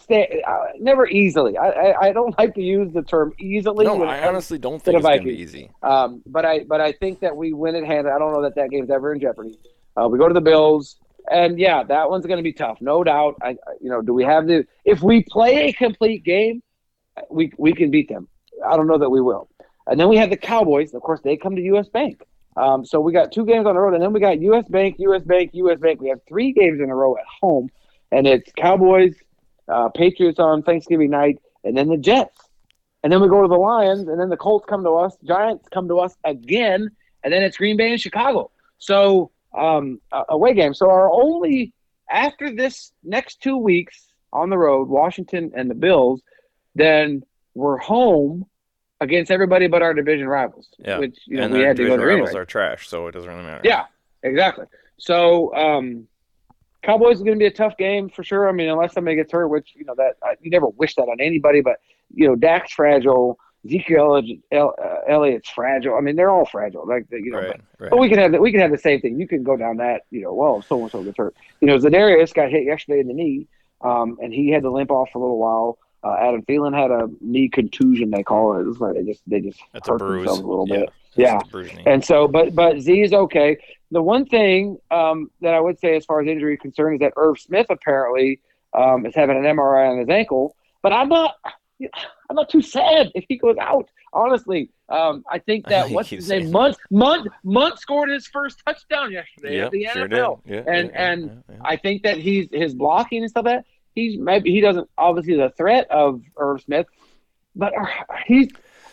stay, 0.00 0.42
uh, 0.46 0.66
never 0.78 1.06
easily. 1.06 1.56
I, 1.56 1.68
I 1.68 2.00
I 2.08 2.12
don't 2.12 2.36
like 2.38 2.54
to 2.54 2.62
use 2.62 2.92
the 2.92 3.02
term 3.02 3.32
easily. 3.38 3.84
No, 3.84 4.02
I 4.04 4.26
honestly 4.26 4.58
don't 4.58 4.80
think 4.82 4.96
it's 4.98 5.04
going 5.06 5.18
to 5.20 5.24
be 5.24 5.30
easy. 5.42 5.70
Um, 5.82 6.22
but 6.26 6.44
I 6.44 6.64
but 6.64 6.80
I 6.80 6.92
think 6.92 7.20
that 7.20 7.36
we 7.36 7.52
win 7.52 7.74
it 7.74 7.84
hand. 7.84 8.08
I 8.08 8.18
don't 8.18 8.32
know 8.32 8.42
that 8.42 8.54
that 8.56 8.70
game's 8.70 8.90
ever 8.90 9.12
in 9.12 9.20
jeopardy. 9.20 9.58
Uh, 9.96 10.08
we 10.08 10.18
go 10.18 10.28
to 10.28 10.34
the 10.34 10.40
Bills, 10.40 10.96
and 11.30 11.58
yeah, 11.58 11.82
that 11.84 12.10
one's 12.10 12.26
going 12.26 12.38
to 12.38 12.42
be 12.42 12.52
tough, 12.52 12.78
no 12.80 13.04
doubt. 13.04 13.36
I 13.42 13.50
I- 13.50 13.56
you 13.80 13.88
know, 13.90 14.02
do 14.02 14.12
we 14.12 14.24
have 14.24 14.46
the 14.46 14.66
if 14.84 15.02
we 15.02 15.22
play 15.24 15.68
a 15.68 15.72
complete 15.72 16.24
game, 16.24 16.62
we 17.30 17.52
we 17.58 17.72
can 17.72 17.90
beat 17.90 18.08
them. 18.08 18.28
I 18.66 18.76
don't 18.76 18.86
know 18.86 18.98
that 18.98 19.10
we 19.10 19.20
will. 19.20 19.48
And 19.86 20.00
then 20.00 20.08
we 20.08 20.16
have 20.16 20.30
the 20.30 20.36
Cowboys. 20.36 20.94
Of 20.94 21.02
course, 21.02 21.20
they 21.22 21.36
come 21.36 21.56
to 21.56 21.62
U.S. 21.62 21.88
Bank. 21.88 22.22
Um, 22.56 22.86
so 22.86 23.00
we 23.00 23.12
got 23.12 23.32
two 23.32 23.44
games 23.44 23.66
on 23.66 23.74
the 23.74 23.80
road, 23.80 23.94
and 23.94 24.02
then 24.02 24.12
we 24.12 24.20
got 24.20 24.40
U.S. 24.40 24.64
Bank, 24.68 24.96
U.S. 25.00 25.22
Bank, 25.22 25.50
U.S. 25.54 25.78
Bank. 25.80 26.00
We 26.00 26.08
have 26.08 26.20
three 26.26 26.52
games 26.52 26.80
in 26.80 26.88
a 26.88 26.94
row 26.94 27.16
at 27.16 27.24
home, 27.40 27.68
and 28.12 28.26
it's 28.26 28.50
Cowboys, 28.56 29.14
uh, 29.68 29.88
Patriots 29.90 30.38
on 30.38 30.62
Thanksgiving 30.62 31.10
night, 31.10 31.40
and 31.62 31.76
then 31.76 31.88
the 31.88 31.96
Jets. 31.96 32.38
And 33.02 33.12
then 33.12 33.20
we 33.20 33.28
go 33.28 33.42
to 33.42 33.48
the 33.48 33.54
Lions, 33.54 34.08
and 34.08 34.18
then 34.18 34.30
the 34.30 34.36
Colts 34.36 34.64
come 34.68 34.82
to 34.84 34.92
us, 34.92 35.16
Giants 35.24 35.68
come 35.72 35.88
to 35.88 35.98
us 35.98 36.16
again, 36.24 36.90
and 37.22 37.32
then 37.32 37.42
it's 37.42 37.56
Green 37.56 37.76
Bay 37.76 37.90
and 37.90 38.00
Chicago. 38.00 38.50
So 38.78 39.30
um, 39.56 40.00
away 40.28 40.54
game. 40.54 40.74
So 40.74 40.90
our 40.90 41.10
only 41.10 41.72
after 42.10 42.54
this 42.54 42.92
next 43.02 43.40
two 43.42 43.56
weeks 43.56 44.08
on 44.32 44.50
the 44.50 44.58
road, 44.58 44.88
Washington 44.88 45.52
and 45.54 45.70
the 45.70 45.74
Bills, 45.74 46.22
then 46.74 47.22
we're 47.54 47.78
home 47.78 48.46
against 49.00 49.30
everybody 49.30 49.66
but 49.66 49.82
our 49.82 49.94
division 49.94 50.26
rivals. 50.26 50.68
Yeah. 50.78 50.98
Which 50.98 51.18
you 51.26 51.36
know 51.36 51.44
and 51.44 51.54
we 51.54 51.60
had 51.60 51.76
to 51.76 51.86
go 51.86 51.96
there 51.96 52.06
rivals 52.06 52.30
anyway. 52.30 52.42
are 52.42 52.46
trash, 52.46 52.88
so 52.88 53.06
it 53.06 53.12
doesn't 53.12 53.28
really 53.28 53.44
matter. 53.44 53.62
Yeah, 53.64 53.84
exactly. 54.22 54.66
So, 54.98 55.54
um, 55.54 56.06
Cowboys 56.84 57.16
is 57.16 57.22
going 57.22 57.34
to 57.34 57.38
be 57.38 57.46
a 57.46 57.50
tough 57.50 57.76
game 57.76 58.08
for 58.08 58.22
sure. 58.22 58.48
I 58.48 58.52
mean, 58.52 58.68
unless 58.68 58.92
somebody 58.92 59.16
gets 59.16 59.32
hurt, 59.32 59.48
which 59.48 59.72
you 59.74 59.84
know 59.84 59.94
that 59.96 60.16
I, 60.22 60.34
you 60.42 60.50
never 60.50 60.68
wish 60.68 60.94
that 60.96 61.04
on 61.04 61.20
anybody, 61.20 61.60
but 61.60 61.76
you 62.14 62.28
know, 62.28 62.36
Dak's 62.36 62.72
fragile. 62.72 63.38
Ezekiel 63.66 64.22
uh, 64.52 64.68
Elliott's 65.08 65.48
fragile. 65.48 65.96
I 65.96 66.02
mean, 66.02 66.16
they're 66.16 66.28
all 66.28 66.44
fragile. 66.44 66.86
Like 66.86 67.06
you 67.10 67.30
know, 67.30 67.38
right, 67.38 67.46
but, 67.48 67.60
right. 67.78 67.90
but 67.90 67.98
we 67.98 68.10
can 68.10 68.18
have 68.18 68.32
the, 68.32 68.40
we 68.40 68.50
can 68.52 68.60
have 68.60 68.70
the 68.70 68.76
same 68.76 69.00
thing. 69.00 69.18
You 69.18 69.26
can 69.26 69.42
go 69.42 69.56
down 69.56 69.78
that. 69.78 70.02
You 70.10 70.20
know, 70.20 70.34
well, 70.34 70.60
so 70.60 70.82
and 70.82 70.90
so 70.90 71.02
gets 71.02 71.16
hurt. 71.16 71.34
You 71.60 71.68
know, 71.68 71.78
Za'Darius 71.78 72.34
got 72.34 72.50
hit 72.50 72.64
yesterday 72.64 73.00
in 73.00 73.06
the 73.06 73.14
knee, 73.14 73.46
um, 73.80 74.18
and 74.22 74.34
he 74.34 74.50
had 74.50 74.62
to 74.64 74.70
limp 74.70 74.90
off 74.90 75.08
for 75.12 75.18
a 75.18 75.22
little 75.22 75.38
while. 75.38 75.78
Uh, 76.04 76.16
Adam 76.20 76.42
Thielen 76.42 76.74
had 76.78 76.90
a 76.90 77.08
knee 77.20 77.48
contusion. 77.48 78.10
They 78.10 78.22
call 78.22 78.58
it. 78.60 78.68
It's 78.68 78.78
like 78.78 78.94
they 78.94 79.04
just 79.04 79.22
they 79.26 79.40
just 79.40 79.58
That's 79.72 79.88
a 79.88 79.92
hurt 79.92 79.98
bruise. 79.98 80.18
themselves 80.26 80.40
a 80.40 80.46
little 80.46 80.68
yeah. 80.68 80.76
bit. 80.76 80.90
That's 81.16 81.16
Yeah. 81.16 81.38
the 81.38 81.44
bruise 81.50 81.72
knee. 81.74 81.82
And 81.86 82.04
so, 82.04 82.28
but 82.28 82.54
but 82.54 82.80
Z 82.80 83.00
is 83.00 83.12
okay. 83.12 83.56
The 83.90 84.02
one 84.02 84.26
thing 84.26 84.78
um, 84.90 85.30
that 85.40 85.54
I 85.54 85.60
would 85.60 85.78
say, 85.78 85.96
as 85.96 86.04
far 86.04 86.20
as 86.20 86.28
injury 86.28 86.56
concern, 86.58 86.94
is 86.94 87.00
that 87.00 87.12
Irv 87.16 87.38
Smith 87.38 87.66
apparently 87.70 88.40
um, 88.72 89.06
is 89.06 89.14
having 89.14 89.36
an 89.36 89.44
MRI 89.44 89.90
on 89.92 89.98
his 89.98 90.08
ankle. 90.08 90.56
But 90.82 90.92
I'm 90.92 91.08
not, 91.08 91.34
I'm 91.80 92.34
not 92.36 92.50
too 92.50 92.60
sad 92.62 93.10
if 93.14 93.24
he 93.28 93.36
goes 93.38 93.56
out. 93.60 93.88
Honestly, 94.12 94.70
um, 94.90 95.24
I 95.30 95.38
think 95.38 95.66
that 95.66 95.88
you 95.88 95.94
what's 95.96 96.08
his 96.10 96.28
name? 96.28 96.42
saying 96.42 96.52
Mundt, 96.52 96.76
Mundt, 96.90 97.28
Mundt 97.42 97.78
scored 97.80 98.10
his 98.10 98.26
first 98.28 98.62
touchdown 98.64 99.10
yesterday 99.10 99.56
yeah, 99.58 99.64
at 99.66 99.70
the 99.72 99.86
sure 99.92 100.08
NFL. 100.08 100.44
did. 100.44 100.54
Yeah, 100.54 100.72
And- 100.72 100.90
yeah, 100.92 101.10
and 101.12 101.42
yeah. 101.48 101.56
I 101.64 101.76
think 101.76 102.02
that 102.02 102.18
he's 102.18 102.48
his 102.52 102.74
blocking 102.74 103.22
and 103.22 103.30
stuff 103.30 103.44
like 103.46 103.58
that 103.58 103.64
he's 103.94 104.18
maybe 104.18 104.50
he 104.52 104.60
doesn't 104.60 104.88
obviously 104.98 105.36
the 105.36 105.50
threat 105.50 105.90
of 105.90 106.22
Irv 106.36 106.62
Smith, 106.62 106.86
but 107.56 107.72
uh, 107.78 107.86
he's 108.26 108.48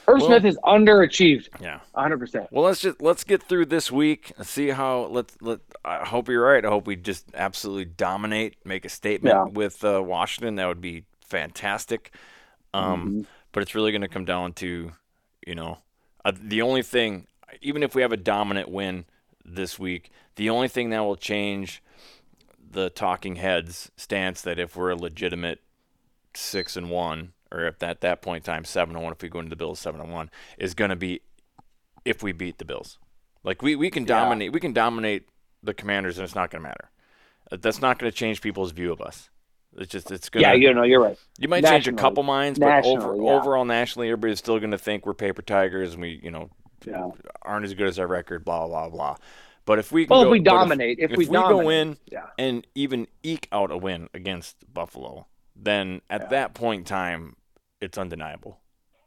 Irv 0.07 0.19
Well- 0.19 0.27
Smith 0.29 0.45
is 0.45 0.57
underachieved, 0.65 1.49
yeah. 1.61 1.79
100. 1.93 2.17
percent 2.19 2.47
Well, 2.51 2.65
let's 2.65 2.81
just 2.81 3.01
let's 3.01 3.23
get 3.23 3.43
through 3.43 3.65
this 3.67 3.91
week. 3.91 4.31
and 4.37 4.45
See 4.47 4.69
how 4.69 5.05
let's 5.05 5.35
let. 5.41 5.59
I 5.85 6.05
hope 6.05 6.27
you're 6.29 6.43
right. 6.45 6.63
I 6.65 6.69
hope 6.69 6.87
we 6.87 6.95
just 6.95 7.25
absolutely 7.33 7.85
dominate, 7.85 8.55
make 8.65 8.83
a 8.85 8.89
statement 8.89 9.35
Yeah. 9.35 9.43
with 9.45 9.83
uh, 9.83 10.01
Washington. 10.03 10.55
That 10.55 10.67
would 10.67 10.81
be 10.81 11.05
fantastic. 11.25 12.13
Um, 12.73 12.83
Mm-hmm. 13.07 13.21
But 13.53 13.63
it's 13.63 13.75
really 13.75 13.91
going 13.91 14.01
to 14.01 14.07
come 14.07 14.23
down 14.23 14.53
to, 14.53 14.93
you 15.45 15.55
know, 15.55 15.79
uh, 16.23 16.31
the 16.41 16.61
only 16.61 16.83
thing. 16.83 17.27
Even 17.61 17.83
if 17.83 17.93
we 17.95 18.01
have 18.01 18.13
a 18.13 18.17
dominant 18.17 18.69
win 18.69 19.03
this 19.43 19.77
week, 19.77 20.09
the 20.37 20.49
only 20.49 20.69
thing 20.69 20.91
that 20.91 21.01
will 21.01 21.17
change 21.17 21.83
the 22.71 22.89
talking 22.89 23.35
heads 23.37 23.91
stance 23.97 24.41
that 24.41 24.59
if 24.59 24.75
we're 24.75 24.91
a 24.91 24.95
legitimate 24.95 25.61
six 26.33 26.75
and 26.77 26.89
one, 26.89 27.33
or 27.51 27.65
if 27.67 27.81
at 27.83 28.01
that 28.01 28.21
point 28.21 28.47
in 28.47 28.53
time 28.53 28.65
seven 28.65 28.95
and 28.95 29.03
one, 29.03 29.13
if 29.13 29.21
we 29.21 29.29
go 29.29 29.39
into 29.39 29.49
the 29.49 29.55
Bills 29.55 29.79
seven 29.79 30.01
and 30.01 30.11
one, 30.11 30.29
is 30.57 30.73
going 30.73 30.89
to 30.89 30.95
be 30.95 31.21
if 32.05 32.23
we 32.23 32.31
beat 32.31 32.57
the 32.57 32.65
Bills. 32.65 32.97
Like 33.43 33.61
we, 33.61 33.75
we 33.75 33.89
can 33.89 34.05
dominate 34.05 34.53
we 34.53 34.59
can 34.59 34.73
dominate 34.73 35.27
the 35.63 35.73
Commanders 35.73 36.17
and 36.17 36.25
it's 36.25 36.35
not 36.35 36.49
going 36.51 36.61
to 36.63 36.67
matter. 36.69 36.89
Uh, 37.51 37.57
That's 37.59 37.81
not 37.81 37.99
going 37.99 38.11
to 38.11 38.17
change 38.17 38.41
people's 38.41 38.71
view 38.71 38.91
of 38.91 39.01
us. 39.01 39.29
It's 39.77 39.91
just 39.91 40.11
it's 40.11 40.29
going 40.29 40.41
Yeah, 40.43 40.53
you 40.53 40.73
know, 40.73 40.83
you're 40.83 41.01
right. 41.01 41.17
you 41.39 41.47
might 41.47 41.63
change 41.63 41.87
a 41.87 41.93
couple 41.93 42.23
minds, 42.23 42.59
but 42.59 42.85
over, 42.85 43.15
yeah. 43.15 43.21
overall 43.31 43.65
nationally 43.65 44.07
everybody's 44.09 44.39
still 44.39 44.59
going 44.59 44.71
to 44.71 44.77
think 44.77 45.05
we're 45.05 45.13
paper 45.13 45.41
tigers 45.41 45.93
and 45.93 46.01
we, 46.01 46.19
you 46.23 46.29
know, 46.31 46.49
Yeah. 46.85 47.09
aren't 47.41 47.65
as 47.65 47.73
good 47.73 47.87
as 47.87 47.97
our 47.99 48.07
record 48.07 48.43
blah 48.45 48.67
blah 48.67 48.89
blah. 48.89 49.15
But 49.71 49.79
if 49.79 49.89
we 49.89 50.05
can 50.05 50.09
Well, 50.17 50.23
if 50.25 50.29
we 50.31 50.39
dominate, 50.41 50.99
if 50.99 51.15
we 51.15 51.25
go 51.25 51.31
dominate, 51.31 51.71
in 51.71 51.97
yeah. 52.11 52.25
and 52.37 52.67
even 52.75 53.07
eke 53.23 53.47
out 53.53 53.71
a 53.71 53.77
win 53.77 54.09
against 54.13 54.57
Buffalo, 54.73 55.27
then 55.55 56.01
at 56.09 56.29
that 56.31 56.53
point 56.53 56.79
in 56.79 56.83
time, 56.83 57.37
it's 57.79 57.97
undeniable. 57.97 58.59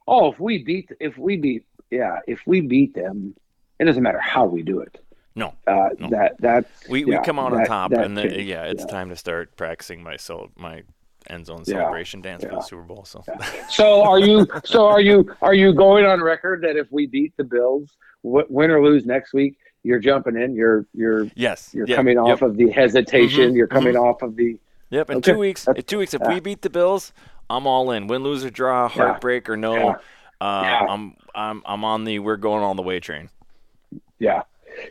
Oh, 0.08 0.32
if 0.32 0.40
we 0.40 0.64
beat, 0.64 0.88
if 1.00 1.18
we 1.18 1.36
beat, 1.36 1.66
yeah, 1.90 2.20
if 2.26 2.40
we 2.46 2.62
beat 2.62 2.94
them, 2.94 3.34
it 3.78 3.84
doesn't 3.84 4.02
matter 4.02 4.20
how 4.22 4.46
we 4.46 4.62
do 4.62 4.80
it. 4.80 5.04
No, 5.34 5.52
uh, 5.66 5.90
no. 5.98 6.08
that 6.08 6.36
that's 6.38 6.88
we, 6.88 7.00
yeah, 7.00 7.18
we 7.18 7.24
come 7.26 7.38
out 7.38 7.52
on 7.52 7.66
top, 7.66 7.92
and 7.92 8.16
then, 8.16 8.30
yeah, 8.30 8.62
it's 8.64 8.84
Yeah. 8.84 8.90
time 8.90 9.10
to 9.10 9.16
start 9.16 9.54
practicing 9.56 10.02
my 10.02 10.16
my 10.56 10.82
end 11.28 11.44
zone 11.44 11.64
Yeah. 11.66 11.74
celebration 11.74 12.22
dance 12.22 12.42
for 12.42 12.52
the 12.54 12.62
Super 12.62 12.84
Bowl. 12.84 13.04
So 13.04 13.22
So 13.68 14.02
are 14.02 14.18
you? 14.18 14.46
So 14.64 14.86
are 14.86 15.02
you? 15.02 15.30
Are 15.42 15.52
you 15.52 15.74
going 15.74 16.06
on 16.06 16.22
record 16.22 16.62
that 16.62 16.76
if 16.76 16.90
we 16.90 17.06
beat 17.06 17.34
the 17.36 17.44
Bills, 17.44 17.98
w- 18.22 18.46
win 18.48 18.70
or 18.70 18.82
lose 18.82 19.04
next 19.04 19.34
week, 19.34 19.58
you're 19.84 20.00
jumping 20.00 20.36
in? 20.36 20.54
You're 20.56 20.86
you're 20.94 21.30
yes, 21.36 21.70
you're 21.72 21.86
yeah, 21.86 21.94
coming 21.96 22.16
yep, 22.16 22.26
off 22.36 22.42
of 22.42 22.56
the 22.56 22.70
hesitation. 22.70 23.52
Mhm, 23.52 23.56
You're 23.56 23.66
coming 23.68 23.96
off 23.96 24.22
of 24.22 24.34
the. 24.34 24.58
Yep, 24.90 25.10
in 25.10 25.16
Okay. 25.18 25.32
two 25.32 25.38
weeks. 25.38 25.64
That's- 25.64 25.82
In 25.82 25.86
two 25.86 25.98
weeks, 25.98 26.14
if 26.14 26.20
yeah. 26.24 26.34
we 26.34 26.40
beat 26.40 26.62
the 26.62 26.70
Bills, 26.70 27.12
I'm 27.48 27.66
all 27.66 27.90
in. 27.92 28.06
Win, 28.06 28.22
lose 28.22 28.44
or 28.44 28.50
draw, 28.50 28.88
heartbreak 28.88 29.48
or 29.48 29.56
no. 29.56 29.96
Uh. 30.40 30.44
I'm 30.44 31.16
I'm 31.34 31.62
I'm 31.64 31.84
on 31.84 32.04
the 32.04 32.18
we're 32.18 32.36
going 32.36 32.62
all 32.62 32.74
the 32.74 32.82
way 32.82 32.98
train. 32.98 33.28
Yeah. 34.18 34.42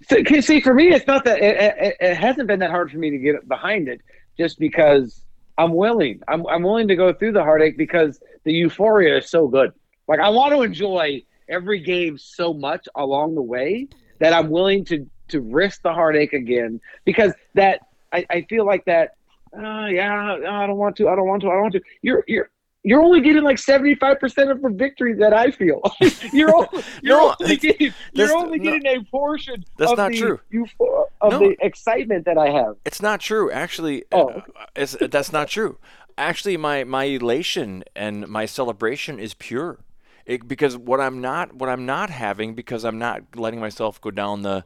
So, 0.08 0.24
see, 0.40 0.62
for 0.62 0.74
me, 0.74 0.94
it's 0.94 1.08
not 1.08 1.26
that 1.26 1.40
it, 1.40 1.76
it, 1.78 1.98
it 2.00 2.16
hasn't 2.16 2.48
been 2.48 2.60
that 2.60 2.70
hard 2.70 2.90
for 2.90 2.98
me 2.98 3.10
to 3.10 3.18
get 3.18 3.48
behind 3.50 3.90
it, 3.90 4.00
just 4.38 4.58
because 4.58 5.22
I'm 5.58 5.74
willing. 5.74 6.22
I'm 6.28 6.46
I'm 6.48 6.64
willing 6.64 6.88
to 6.88 6.96
go 6.96 7.12
through 7.14 7.34
the 7.34 7.44
heartache 7.44 7.78
because 7.78 8.22
the 8.46 8.54
euphoria 8.54 9.18
is 9.18 9.30
so 9.30 9.48
good. 9.48 9.74
Like 10.08 10.20
I 10.20 10.30
want 10.30 10.54
to 10.54 10.62
enjoy 10.62 11.24
every 11.50 11.80
game 11.82 12.18
so 12.18 12.54
much 12.54 12.88
along 12.96 13.36
the 13.36 13.42
way 13.42 13.88
that 14.20 14.34
I'm 14.34 14.50
willing 14.50 14.86
to 14.86 15.06
to 15.30 15.42
risk 15.42 15.82
the 15.82 15.94
heartache 15.94 16.34
again 16.34 16.80
because 17.06 17.34
that 17.56 17.80
I, 18.12 18.26
I 18.30 18.42
feel 18.44 18.66
like 18.66 18.86
that. 18.86 19.16
Uh, 19.56 19.86
yeah, 19.86 20.34
I 20.50 20.68
don't 20.68 20.78
want 20.78 20.96
to. 20.98 21.10
I 21.10 21.16
don't 21.16 21.28
want 21.28 21.42
to. 21.44 21.48
I 21.50 21.54
don't 21.54 21.62
want 21.62 21.74
to. 21.74 21.82
You're 22.02 22.24
you're. 22.28 22.50
You're 22.86 23.02
only 23.02 23.22
getting 23.22 23.44
like 23.44 23.60
seventy 23.60 23.96
five 23.96 24.20
percent 24.20 24.52
of 24.52 24.62
the 24.62 24.68
victory 24.68 25.14
that 25.14 25.34
I 25.34 25.52
feel. 25.52 25.82
you're 26.34 26.54
only, 26.54 26.84
you're 27.02 27.18
No, 27.18 27.34
only 27.40 27.56
getting 27.56 27.94
you're 28.12 28.36
only 28.36 28.60
no. 28.60 28.74
a 28.92 29.04
portion. 29.06 29.64
That's 29.78 29.92
of 29.94 29.98
not 29.98 30.12
the 30.12 30.18
true. 30.20 30.40
eupho- 30.52 31.06
of 31.22 31.32
No. 31.32 31.40
the 31.40 31.56
excitement 31.62 32.26
that 32.26 32.38
I 32.38 32.50
have. 32.50 32.76
It's 32.84 33.02
not 33.02 33.22
true, 33.22 33.50
actually. 33.52 34.04
Oh. 34.12 34.28
uh, 34.30 34.42
it's, 34.76 34.98
that's 35.00 35.32
not 35.32 35.48
true. 35.48 35.78
Actually, 36.18 36.58
my 36.58 36.84
my 36.84 37.06
elation 37.06 37.86
and 37.96 38.28
my 38.28 38.46
celebration 38.46 39.18
is 39.18 39.34
pure, 39.34 39.80
it, 40.26 40.48
because 40.48 40.78
what 40.78 41.00
I'm 41.00 41.22
not 41.22 41.54
what 41.54 41.70
I'm 41.70 41.86
not 41.86 42.10
having 42.10 42.56
because 42.56 42.84
I'm 42.86 42.98
not 43.00 43.22
letting 43.36 43.60
myself 43.60 44.00
go 44.00 44.12
down 44.12 44.42
the, 44.44 44.66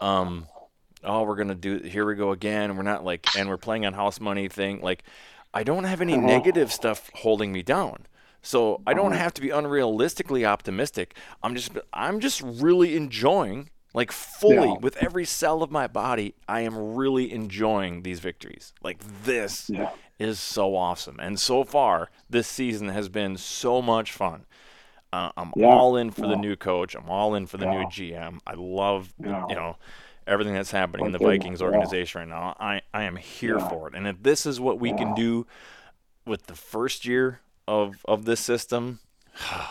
um, 0.00 0.46
oh 1.04 1.22
we're 1.24 1.36
gonna 1.36 1.54
do 1.54 1.78
here 1.78 2.06
we 2.06 2.14
go 2.14 2.30
again. 2.32 2.76
We're 2.76 2.82
not 2.82 3.04
like 3.04 3.30
and 3.34 3.48
we're 3.48 3.56
playing 3.56 3.86
on 3.86 3.94
house 3.94 4.20
money 4.20 4.48
thing. 4.48 4.80
Like, 4.80 5.02
I 5.54 5.64
don't 5.64 5.84
have 5.84 6.00
any 6.00 6.16
negative 6.16 6.72
stuff 6.72 7.10
holding 7.14 7.52
me 7.52 7.62
down. 7.62 8.06
So 8.44 8.82
I 8.86 8.94
don't 8.94 9.12
have 9.12 9.32
to 9.34 9.40
be 9.40 9.48
unrealistically 9.48 10.44
optimistic. 10.46 11.16
I'm 11.42 11.54
just 11.54 11.72
I'm 11.92 12.20
just 12.20 12.40
really 12.42 12.96
enjoying 12.96 13.70
like 13.94 14.10
fully 14.10 14.70
Yeah. 14.70 14.78
with 14.80 14.96
every 14.96 15.24
cell 15.24 15.62
of 15.62 15.70
my 15.70 15.86
body. 15.86 16.34
I 16.48 16.62
am 16.62 16.94
really 16.96 17.30
enjoying 17.32 18.02
these 18.02 18.20
victories. 18.20 18.72
Like 18.82 18.98
this 19.24 19.68
Yeah. 19.68 19.90
is 20.18 20.40
so 20.40 20.74
awesome. 20.74 21.18
And 21.20 21.38
so 21.38 21.62
far 21.62 22.10
this 22.28 22.48
season 22.48 22.88
has 22.88 23.08
been 23.08 23.36
so 23.36 23.80
much 23.82 24.12
fun. 24.12 24.46
Uh, 25.12 25.30
I'm 25.36 25.52
Yeah. 25.56 25.66
all 25.76 25.96
in 25.96 26.10
for 26.10 26.22
the 26.26 26.36
new 26.36 26.56
coach. 26.56 26.94
I'm 26.94 27.10
all 27.10 27.34
in 27.34 27.46
for 27.46 27.58
the 27.58 27.66
new 27.66 27.84
GM. 27.84 28.40
I 28.46 28.54
love 28.54 29.12
you 29.18 29.54
know 29.54 29.76
everything 30.26 30.54
that's 30.54 30.70
happening 30.70 31.06
in 31.06 31.12
the. 31.12 31.18
Vikings 31.18 31.60
organization 31.62 32.20
right 32.20 32.28
now. 32.28 32.56
I 32.58 32.80
I 32.94 33.02
am 33.04 33.16
here 33.16 33.58
for 33.58 33.88
it. 33.88 33.94
And 33.94 34.06
if 34.06 34.22
this 34.22 34.46
is 34.46 34.58
what 34.60 34.78
we 34.80 34.92
can 34.92 35.14
do 35.14 35.46
with 36.26 36.46
the 36.46 36.54
first 36.54 37.04
year 37.04 37.40
of 37.68 37.96
of 38.06 38.24
this 38.24 38.40
system, 38.40 39.00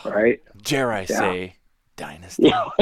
Right? 0.05 0.41
dare 0.63 0.91
I 0.91 1.05
say, 1.05 1.55
dynasty. 1.95 2.51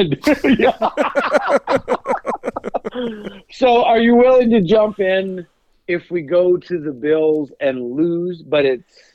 So, 3.52 3.84
are 3.84 4.00
you 4.00 4.14
willing 4.16 4.50
to 4.50 4.60
jump 4.60 5.00
in 5.00 5.46
if 5.88 6.10
we 6.10 6.22
go 6.22 6.56
to 6.56 6.80
the 6.80 6.92
Bills 6.92 7.52
and 7.60 7.92
lose, 7.92 8.42
but 8.42 8.64
it's 8.64 9.09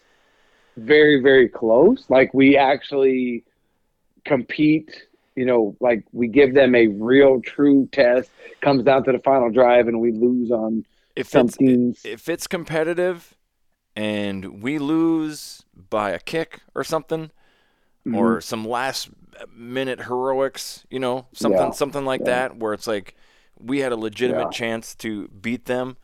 very, 0.77 1.21
very 1.21 1.49
close? 1.49 2.05
Like 2.09 2.33
we 2.33 2.57
actually 2.57 3.43
compete. 4.25 5.07
You 5.35 5.45
know, 5.45 5.77
like 5.81 6.05
we 6.13 6.27
give 6.27 6.53
them 6.53 6.75
a 6.75 6.87
real, 6.87 7.41
true 7.41 7.89
test. 7.91 8.31
Comes 8.61 8.83
down 8.83 9.03
to 9.05 9.11
the 9.11 9.19
final 9.19 9.51
drive, 9.51 9.87
and 9.87 9.99
we 10.01 10.11
lose 10.11 10.51
on 10.51 10.85
If 11.15 11.27
some 11.27 11.49
it's 11.49 11.57
if 12.03 12.29
it's 12.29 12.47
competitive 12.47 13.35
and 13.95 14.63
we 14.63 14.79
lose 14.79 15.63
by 15.75 16.11
a 16.11 16.19
kick 16.19 16.61
or 16.75 16.83
something 16.83 17.31
Mm-hmm. 18.07 18.17
or 18.17 18.41
some 18.41 18.65
last 18.67 19.09
minute 19.53 20.01
heroics, 20.03 20.85
you 20.89 20.99
know, 20.99 21.27
something 21.33 21.71
Yeah. 21.71 21.73
something 21.73 22.05
like 22.05 22.25
that 22.25 22.57
where 22.57 22.73
it's 22.73 22.87
like 22.87 23.15
we 23.59 23.79
had 23.79 23.91
a 23.91 23.97
legitimate 23.97 24.49
Yeah. 24.49 24.51
chance 24.51 24.95
to 24.95 25.27
beat 25.29 25.65
them 25.65 25.97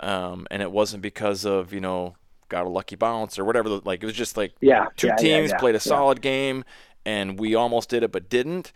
um, 0.00 0.46
and 0.50 0.62
it 0.62 0.72
wasn't 0.72 1.02
because 1.02 1.44
of, 1.44 1.72
you 1.72 1.80
know, 1.80 2.16
got 2.48 2.66
a 2.66 2.68
lucky 2.68 2.96
bounce 2.96 3.38
or 3.38 3.44
whatever 3.44 3.68
like 3.84 4.02
it 4.02 4.06
was 4.06 4.14
just 4.14 4.36
like 4.36 4.54
yeah, 4.60 4.86
two 4.96 5.08
yeah, 5.08 5.16
teams 5.16 5.50
yeah, 5.50 5.58
played 5.58 5.74
a 5.74 5.80
solid 5.80 6.20
game 6.20 6.64
and 7.04 7.38
we 7.38 7.54
almost 7.54 7.88
did 7.88 8.02
it 8.02 8.12
but 8.12 8.28
didn't. 8.28 8.72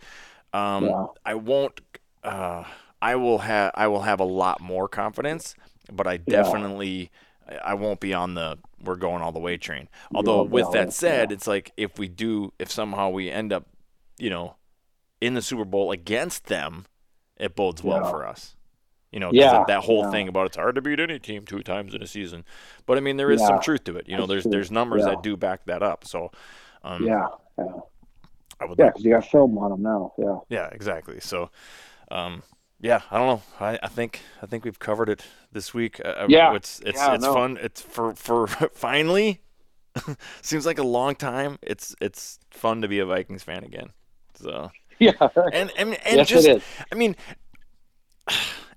Um, 0.53 1.07
i 1.25 1.33
won't 1.33 1.81
uh, 2.23 2.63
i 3.01 3.15
will 3.15 3.39
have 3.39 3.71
i 3.73 3.87
will 3.87 4.03
have 4.03 4.19
a 4.19 4.25
lot 4.25 4.61
more 4.61 4.87
confidence 4.87 5.55
but 5.91 6.05
i 6.05 6.17
definitely 6.17 7.09
I- 7.63 7.73
won't 7.73 7.99
be 7.99 8.13
on 8.13 8.35
the 8.35 8.57
we're 8.83 8.95
going 8.95 9.21
all 9.21 9.31
the 9.31 9.39
way 9.39 9.57
train. 9.57 9.87
Although 10.13 10.43
with 10.43 10.71
that 10.73 10.93
said 10.93 11.31
it's 11.31 11.47
like 11.47 11.71
if 11.77 11.97
we 11.97 12.07
do 12.07 12.53
if 12.59 12.71
somehow 12.71 13.09
we 13.09 13.29
end 13.29 13.53
up 13.53 13.65
you 14.17 14.29
know 14.29 14.55
in 15.21 15.33
the 15.33 15.41
super 15.41 15.65
bowl 15.65 15.91
against 15.91 16.45
them 16.45 16.85
it 17.37 17.55
bodes 17.55 17.83
well 17.83 18.09
for 18.09 18.27
us 18.27 18.55
you 19.13 19.19
know, 19.19 19.31
Yeah, 19.31 19.63
that, 19.67 19.83
whole 19.83 20.03
yeah. 20.03 20.11
thing 20.11 20.27
about 20.27 20.47
it's 20.47 20.57
hard 20.57 20.75
to 20.75 20.81
beat 20.81 20.99
any 20.99 21.19
team 21.19 21.45
two 21.45 21.61
times 21.63 21.93
in 21.95 22.01
a 22.01 22.07
season 22.07 22.43
but 22.85 22.97
i 22.97 23.01
mean 23.01 23.17
there 23.17 23.31
is 23.31 23.41
some 23.41 23.59
truth 23.61 23.83
to 23.85 23.95
it 23.97 24.09
you 24.09 24.17
know 24.17 24.27
that's 24.27 24.27
there's 24.27 24.43
true. 24.43 24.51
there's 24.51 24.71
numbers 24.71 25.03
Yeah. 25.03 25.11
that 25.11 25.23
do 25.23 25.37
back 25.37 25.65
that 25.67 25.83
up 25.83 26.05
so 26.05 26.31
um, 26.83 27.07
Yeah, 27.07 27.27
yeah, 27.57 27.65
I 28.59 28.65
would 28.65 28.77
yeah. 28.77 28.85
like, 28.85 28.93
Because 28.93 29.05
you 29.05 29.11
got 29.13 29.25
film 29.25 29.57
on 29.57 29.71
them 29.71 29.81
now. 29.81 30.13
Yeah. 30.17 30.37
yeah, 30.49 30.67
exactly. 30.71 31.19
So, 31.19 31.49
um, 32.11 32.43
yeah, 32.79 33.01
I 33.11 33.17
don't 33.17 33.27
know. 33.27 33.41
I, 33.59 33.79
I 33.83 33.87
think 33.87 34.21
I 34.41 34.45
think 34.45 34.65
we've 34.65 34.79
covered 34.79 35.09
it 35.09 35.23
this 35.51 35.73
week. 35.73 36.01
Uh, 36.03 36.25
Yeah. 36.27 36.55
it's 36.55 36.81
it's 36.85 36.99
Yeah, 36.99 37.15
it's 37.15 37.23
no. 37.23 37.33
fun. 37.33 37.57
It's 37.61 37.81
for 37.81 38.15
for 38.15 38.47
finally. 38.73 39.41
seems 40.41 40.65
like 40.65 40.79
a 40.79 40.83
long 40.83 41.15
time. 41.15 41.59
It's 41.61 41.95
it's 42.01 42.39
fun 42.51 42.81
to 42.81 42.87
be 42.87 42.99
a 42.99 43.05
Vikings 43.05 43.43
fan 43.43 43.63
again. 43.63 43.91
So 44.35 44.71
Yeah. 44.99 45.11
and 45.53 45.71
and, 45.77 45.97
and 46.05 46.17
yes, 46.17 46.29
just. 46.29 46.49
I 46.91 46.95
mean, 46.95 47.15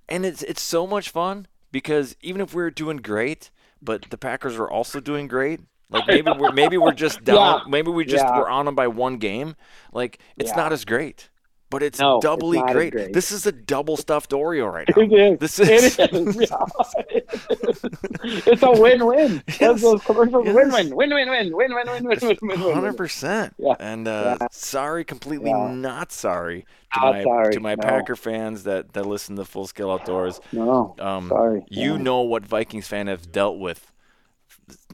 and 0.09 0.25
it's 0.27 0.43
it's 0.43 0.63
so 0.63 0.87
much 0.87 1.11
fun 1.11 1.47
because 1.73 2.17
even 2.21 2.41
if 2.41 2.55
we're 2.55 2.71
doing 2.71 2.99
great, 2.99 3.51
but 3.83 4.07
the 4.11 4.19
Packers 4.19 4.57
are 4.57 4.69
also 4.71 5.01
doing 5.01 5.27
great. 5.29 5.61
Like 5.91 6.07
maybe 6.09 6.31
we're 6.37 6.53
maybe 6.53 6.77
we're 6.79 6.93
just 6.93 7.25
down. 7.25 7.37
Yeah. 7.37 7.61
Maybe 7.69 7.91
we 7.91 8.05
just 8.05 8.25
Yeah. 8.25 8.39
we're 8.39 8.49
on 8.49 8.67
them 8.67 8.75
by 8.75 8.89
one 8.89 9.19
game. 9.19 9.57
Like 9.93 10.19
it's 10.37 10.51
Yeah. 10.51 10.57
not 10.57 10.73
as 10.73 10.85
great, 10.85 11.31
but 11.71 11.83
it's 11.83 11.99
No, 11.99 12.21
doubly 12.21 12.59
as 12.59 12.73
great. 12.73 12.93
great. 12.93 13.13
This 13.13 13.33
is 13.33 13.45
a 13.47 13.53
double 13.53 13.97
stuffed 13.97 14.31
Oreo 14.31 14.73
right 14.73 14.89
now. 14.97 15.03
It 15.03 15.13
is. 15.13 15.39
This 15.39 15.59
is 15.59 15.99
It 15.99 16.13
is. 16.15 16.51
It's 18.47 18.63
a 18.63 18.71
win-win. 18.73 19.43
Yes. 19.61 19.81
Those, 19.83 20.03
commercials, 20.03 20.47
win-win, 20.47 20.95
win-win, 20.95 21.29
win, 21.31 21.53
win-win, 21.57 21.87
win-win, 21.87 22.19
win-win. 22.41 22.59
Hundred 22.75 22.97
percent. 22.97 23.55
Yeah. 23.59 23.75
And 23.81 24.07
uh, 24.07 24.37
Yeah. 24.41 24.47
sorry, 24.51 25.05
completely 25.05 25.51
Yeah. 25.51 25.73
not 25.73 26.13
sorry 26.13 26.67
to 26.95 27.01
Not 27.01 27.15
my 27.15 27.23
sorry, 27.23 27.53
to 27.55 27.61
my 27.61 27.75
no. 27.75 27.83
Packer 27.83 28.17
fans 28.17 28.65
that 28.65 28.93
that 28.93 29.07
listen 29.07 29.37
to 29.37 29.45
Full 29.45 29.67
Scale 29.67 29.91
Outdoors. 29.91 30.41
No, 30.53 30.95
Um, 30.99 31.29
sorry. 31.29 31.65
You 31.69 31.99
know 31.99 32.21
what 32.23 32.45
Vikings 32.47 32.87
fan 32.87 33.07
have 33.07 33.31
dealt 33.33 33.59
with 33.59 33.93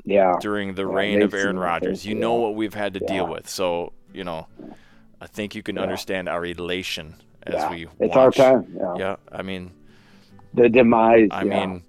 Yeah. 0.05 0.35
during 0.40 0.74
the 0.74 0.86
reign 0.86 1.23
of 1.23 1.35
Aaron. 1.35 1.59
Rodgers. 1.59 2.05
You 2.07 2.15
know 2.15 2.35
what 2.35 2.55
we've 2.55 2.74
had 2.74 2.94
to 2.94 3.01
deal 3.01 3.27
with. 3.27 3.49
So 3.49 3.93
you 4.12 4.24
know, 4.24 4.47
I 5.23 5.27
think 5.28 5.55
you 5.55 5.62
can 5.62 5.77
Yeah. 5.77 5.82
understand 5.82 6.28
our 6.28 6.44
elation 6.44 7.15
as 7.44 7.55
Yeah. 7.55 7.70
we 7.70 7.86
It's 8.01 8.15
watch. 8.16 8.40
our 8.40 8.53
time. 8.55 8.66
Yeah. 8.77 8.94
Yeah, 8.99 9.16
I 9.31 9.43
mean, 9.43 9.70
The 10.55 10.69
demise. 10.69 11.28
I 11.31 11.44
mean, 11.44 11.82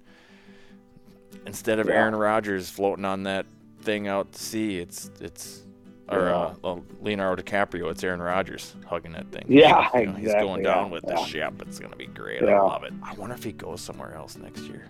instead 1.46 1.80
of. 1.80 1.88
Aaron 1.88 2.14
Rodgers 2.14 2.70
floating 2.70 3.04
on 3.04 3.24
that 3.24 3.44
thing 3.82 4.06
out 4.08 4.32
to 4.32 4.38
sea, 4.42 4.78
it's 4.78 5.10
it's 5.20 5.62
or 6.08 6.28
uh, 6.28 6.76
Leonardo 7.00 7.42
DiCaprio, 7.42 7.90
it's 7.90 8.04
Aaron 8.04 8.20
Rodgers 8.22 8.74
hugging 8.86 9.12
that 9.12 9.26
thing. 9.32 9.44
Yeah, 9.48 9.88
You 9.94 10.06
know, 10.06 10.12
he's 10.12 10.26
exactly, 10.26 10.48
going 10.48 10.64
yeah, 10.64 10.74
down 10.74 10.90
with 10.90 11.04
the 11.04 11.16
ship. 11.24 11.54
It's 11.62 11.78
gonna 11.80 11.96
be 11.96 12.06
great. 12.06 12.42
I 12.42 12.58
love 12.60 12.84
it. 12.84 12.92
I 13.02 13.14
wonder 13.14 13.34
if 13.34 13.42
he 13.42 13.52
goes 13.52 13.80
somewhere 13.80 14.14
else 14.14 14.36
next 14.38 14.62
year. 14.64 14.86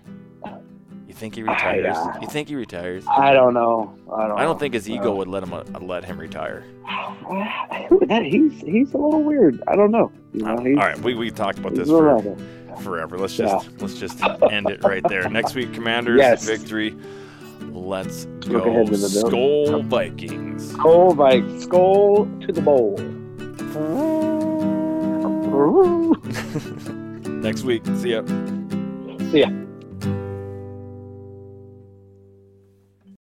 You 1.14 1.20
think 1.20 1.36
he 1.36 1.42
retires? 1.44 1.84
yeah. 1.96 2.20
You 2.20 2.26
think 2.26 2.48
he 2.48 2.56
retires? 2.56 3.04
I 3.08 3.32
don't 3.32 3.54
know. 3.54 3.96
I 4.12 4.26
don't. 4.26 4.36
I 4.40 4.42
don't 4.42 4.58
think 4.58 4.74
his 4.74 4.90
ego 4.90 5.12
Uh, 5.12 5.14
would 5.18 5.28
let 5.28 5.44
him 5.44 5.52
uh, 5.52 5.62
let 5.80 6.04
him 6.04 6.18
retire. 6.18 6.64
that, 8.08 8.24
he's 8.24 8.60
he's 8.62 8.92
a 8.94 8.96
little 8.98 9.22
weird. 9.22 9.62
I 9.68 9.76
don't 9.76 9.92
know. 9.92 10.10
You 10.32 10.42
know, 10.42 10.54
Uh, 10.56 10.60
all 10.70 10.74
right, 10.74 10.98
we 10.98 11.14
we 11.14 11.30
talked 11.30 11.60
about 11.60 11.76
this 11.76 11.88
for 11.88 12.20
forever. 12.82 13.16
Let's 13.16 13.38
Yeah. 13.38 13.46
just 13.46 13.80
let's 13.80 13.94
just 13.94 14.20
end 14.50 14.68
it 14.68 14.82
right 14.82 15.04
there. 15.08 15.28
Next 15.30 15.54
week, 15.54 15.72
Commanders 15.72 16.18
Yes. 16.18 16.44
victory. 16.44 16.96
Let's 17.70 18.24
go, 18.48 18.56
ahead 18.58 18.86
to 18.88 18.96
the 18.96 19.20
building. 19.30 19.72
Skol 19.72 19.84
Vikings. 19.84 20.72
Skol 20.72 21.14
Vikings. 21.14 21.64
Skol 21.68 22.44
to 22.44 22.52
the 22.52 22.60
bowl. 22.60 22.98
Next 27.40 27.62
week. 27.62 27.86
See 27.98 28.10
ya. 28.14 28.22
See 29.30 29.40
ya. 29.42 29.63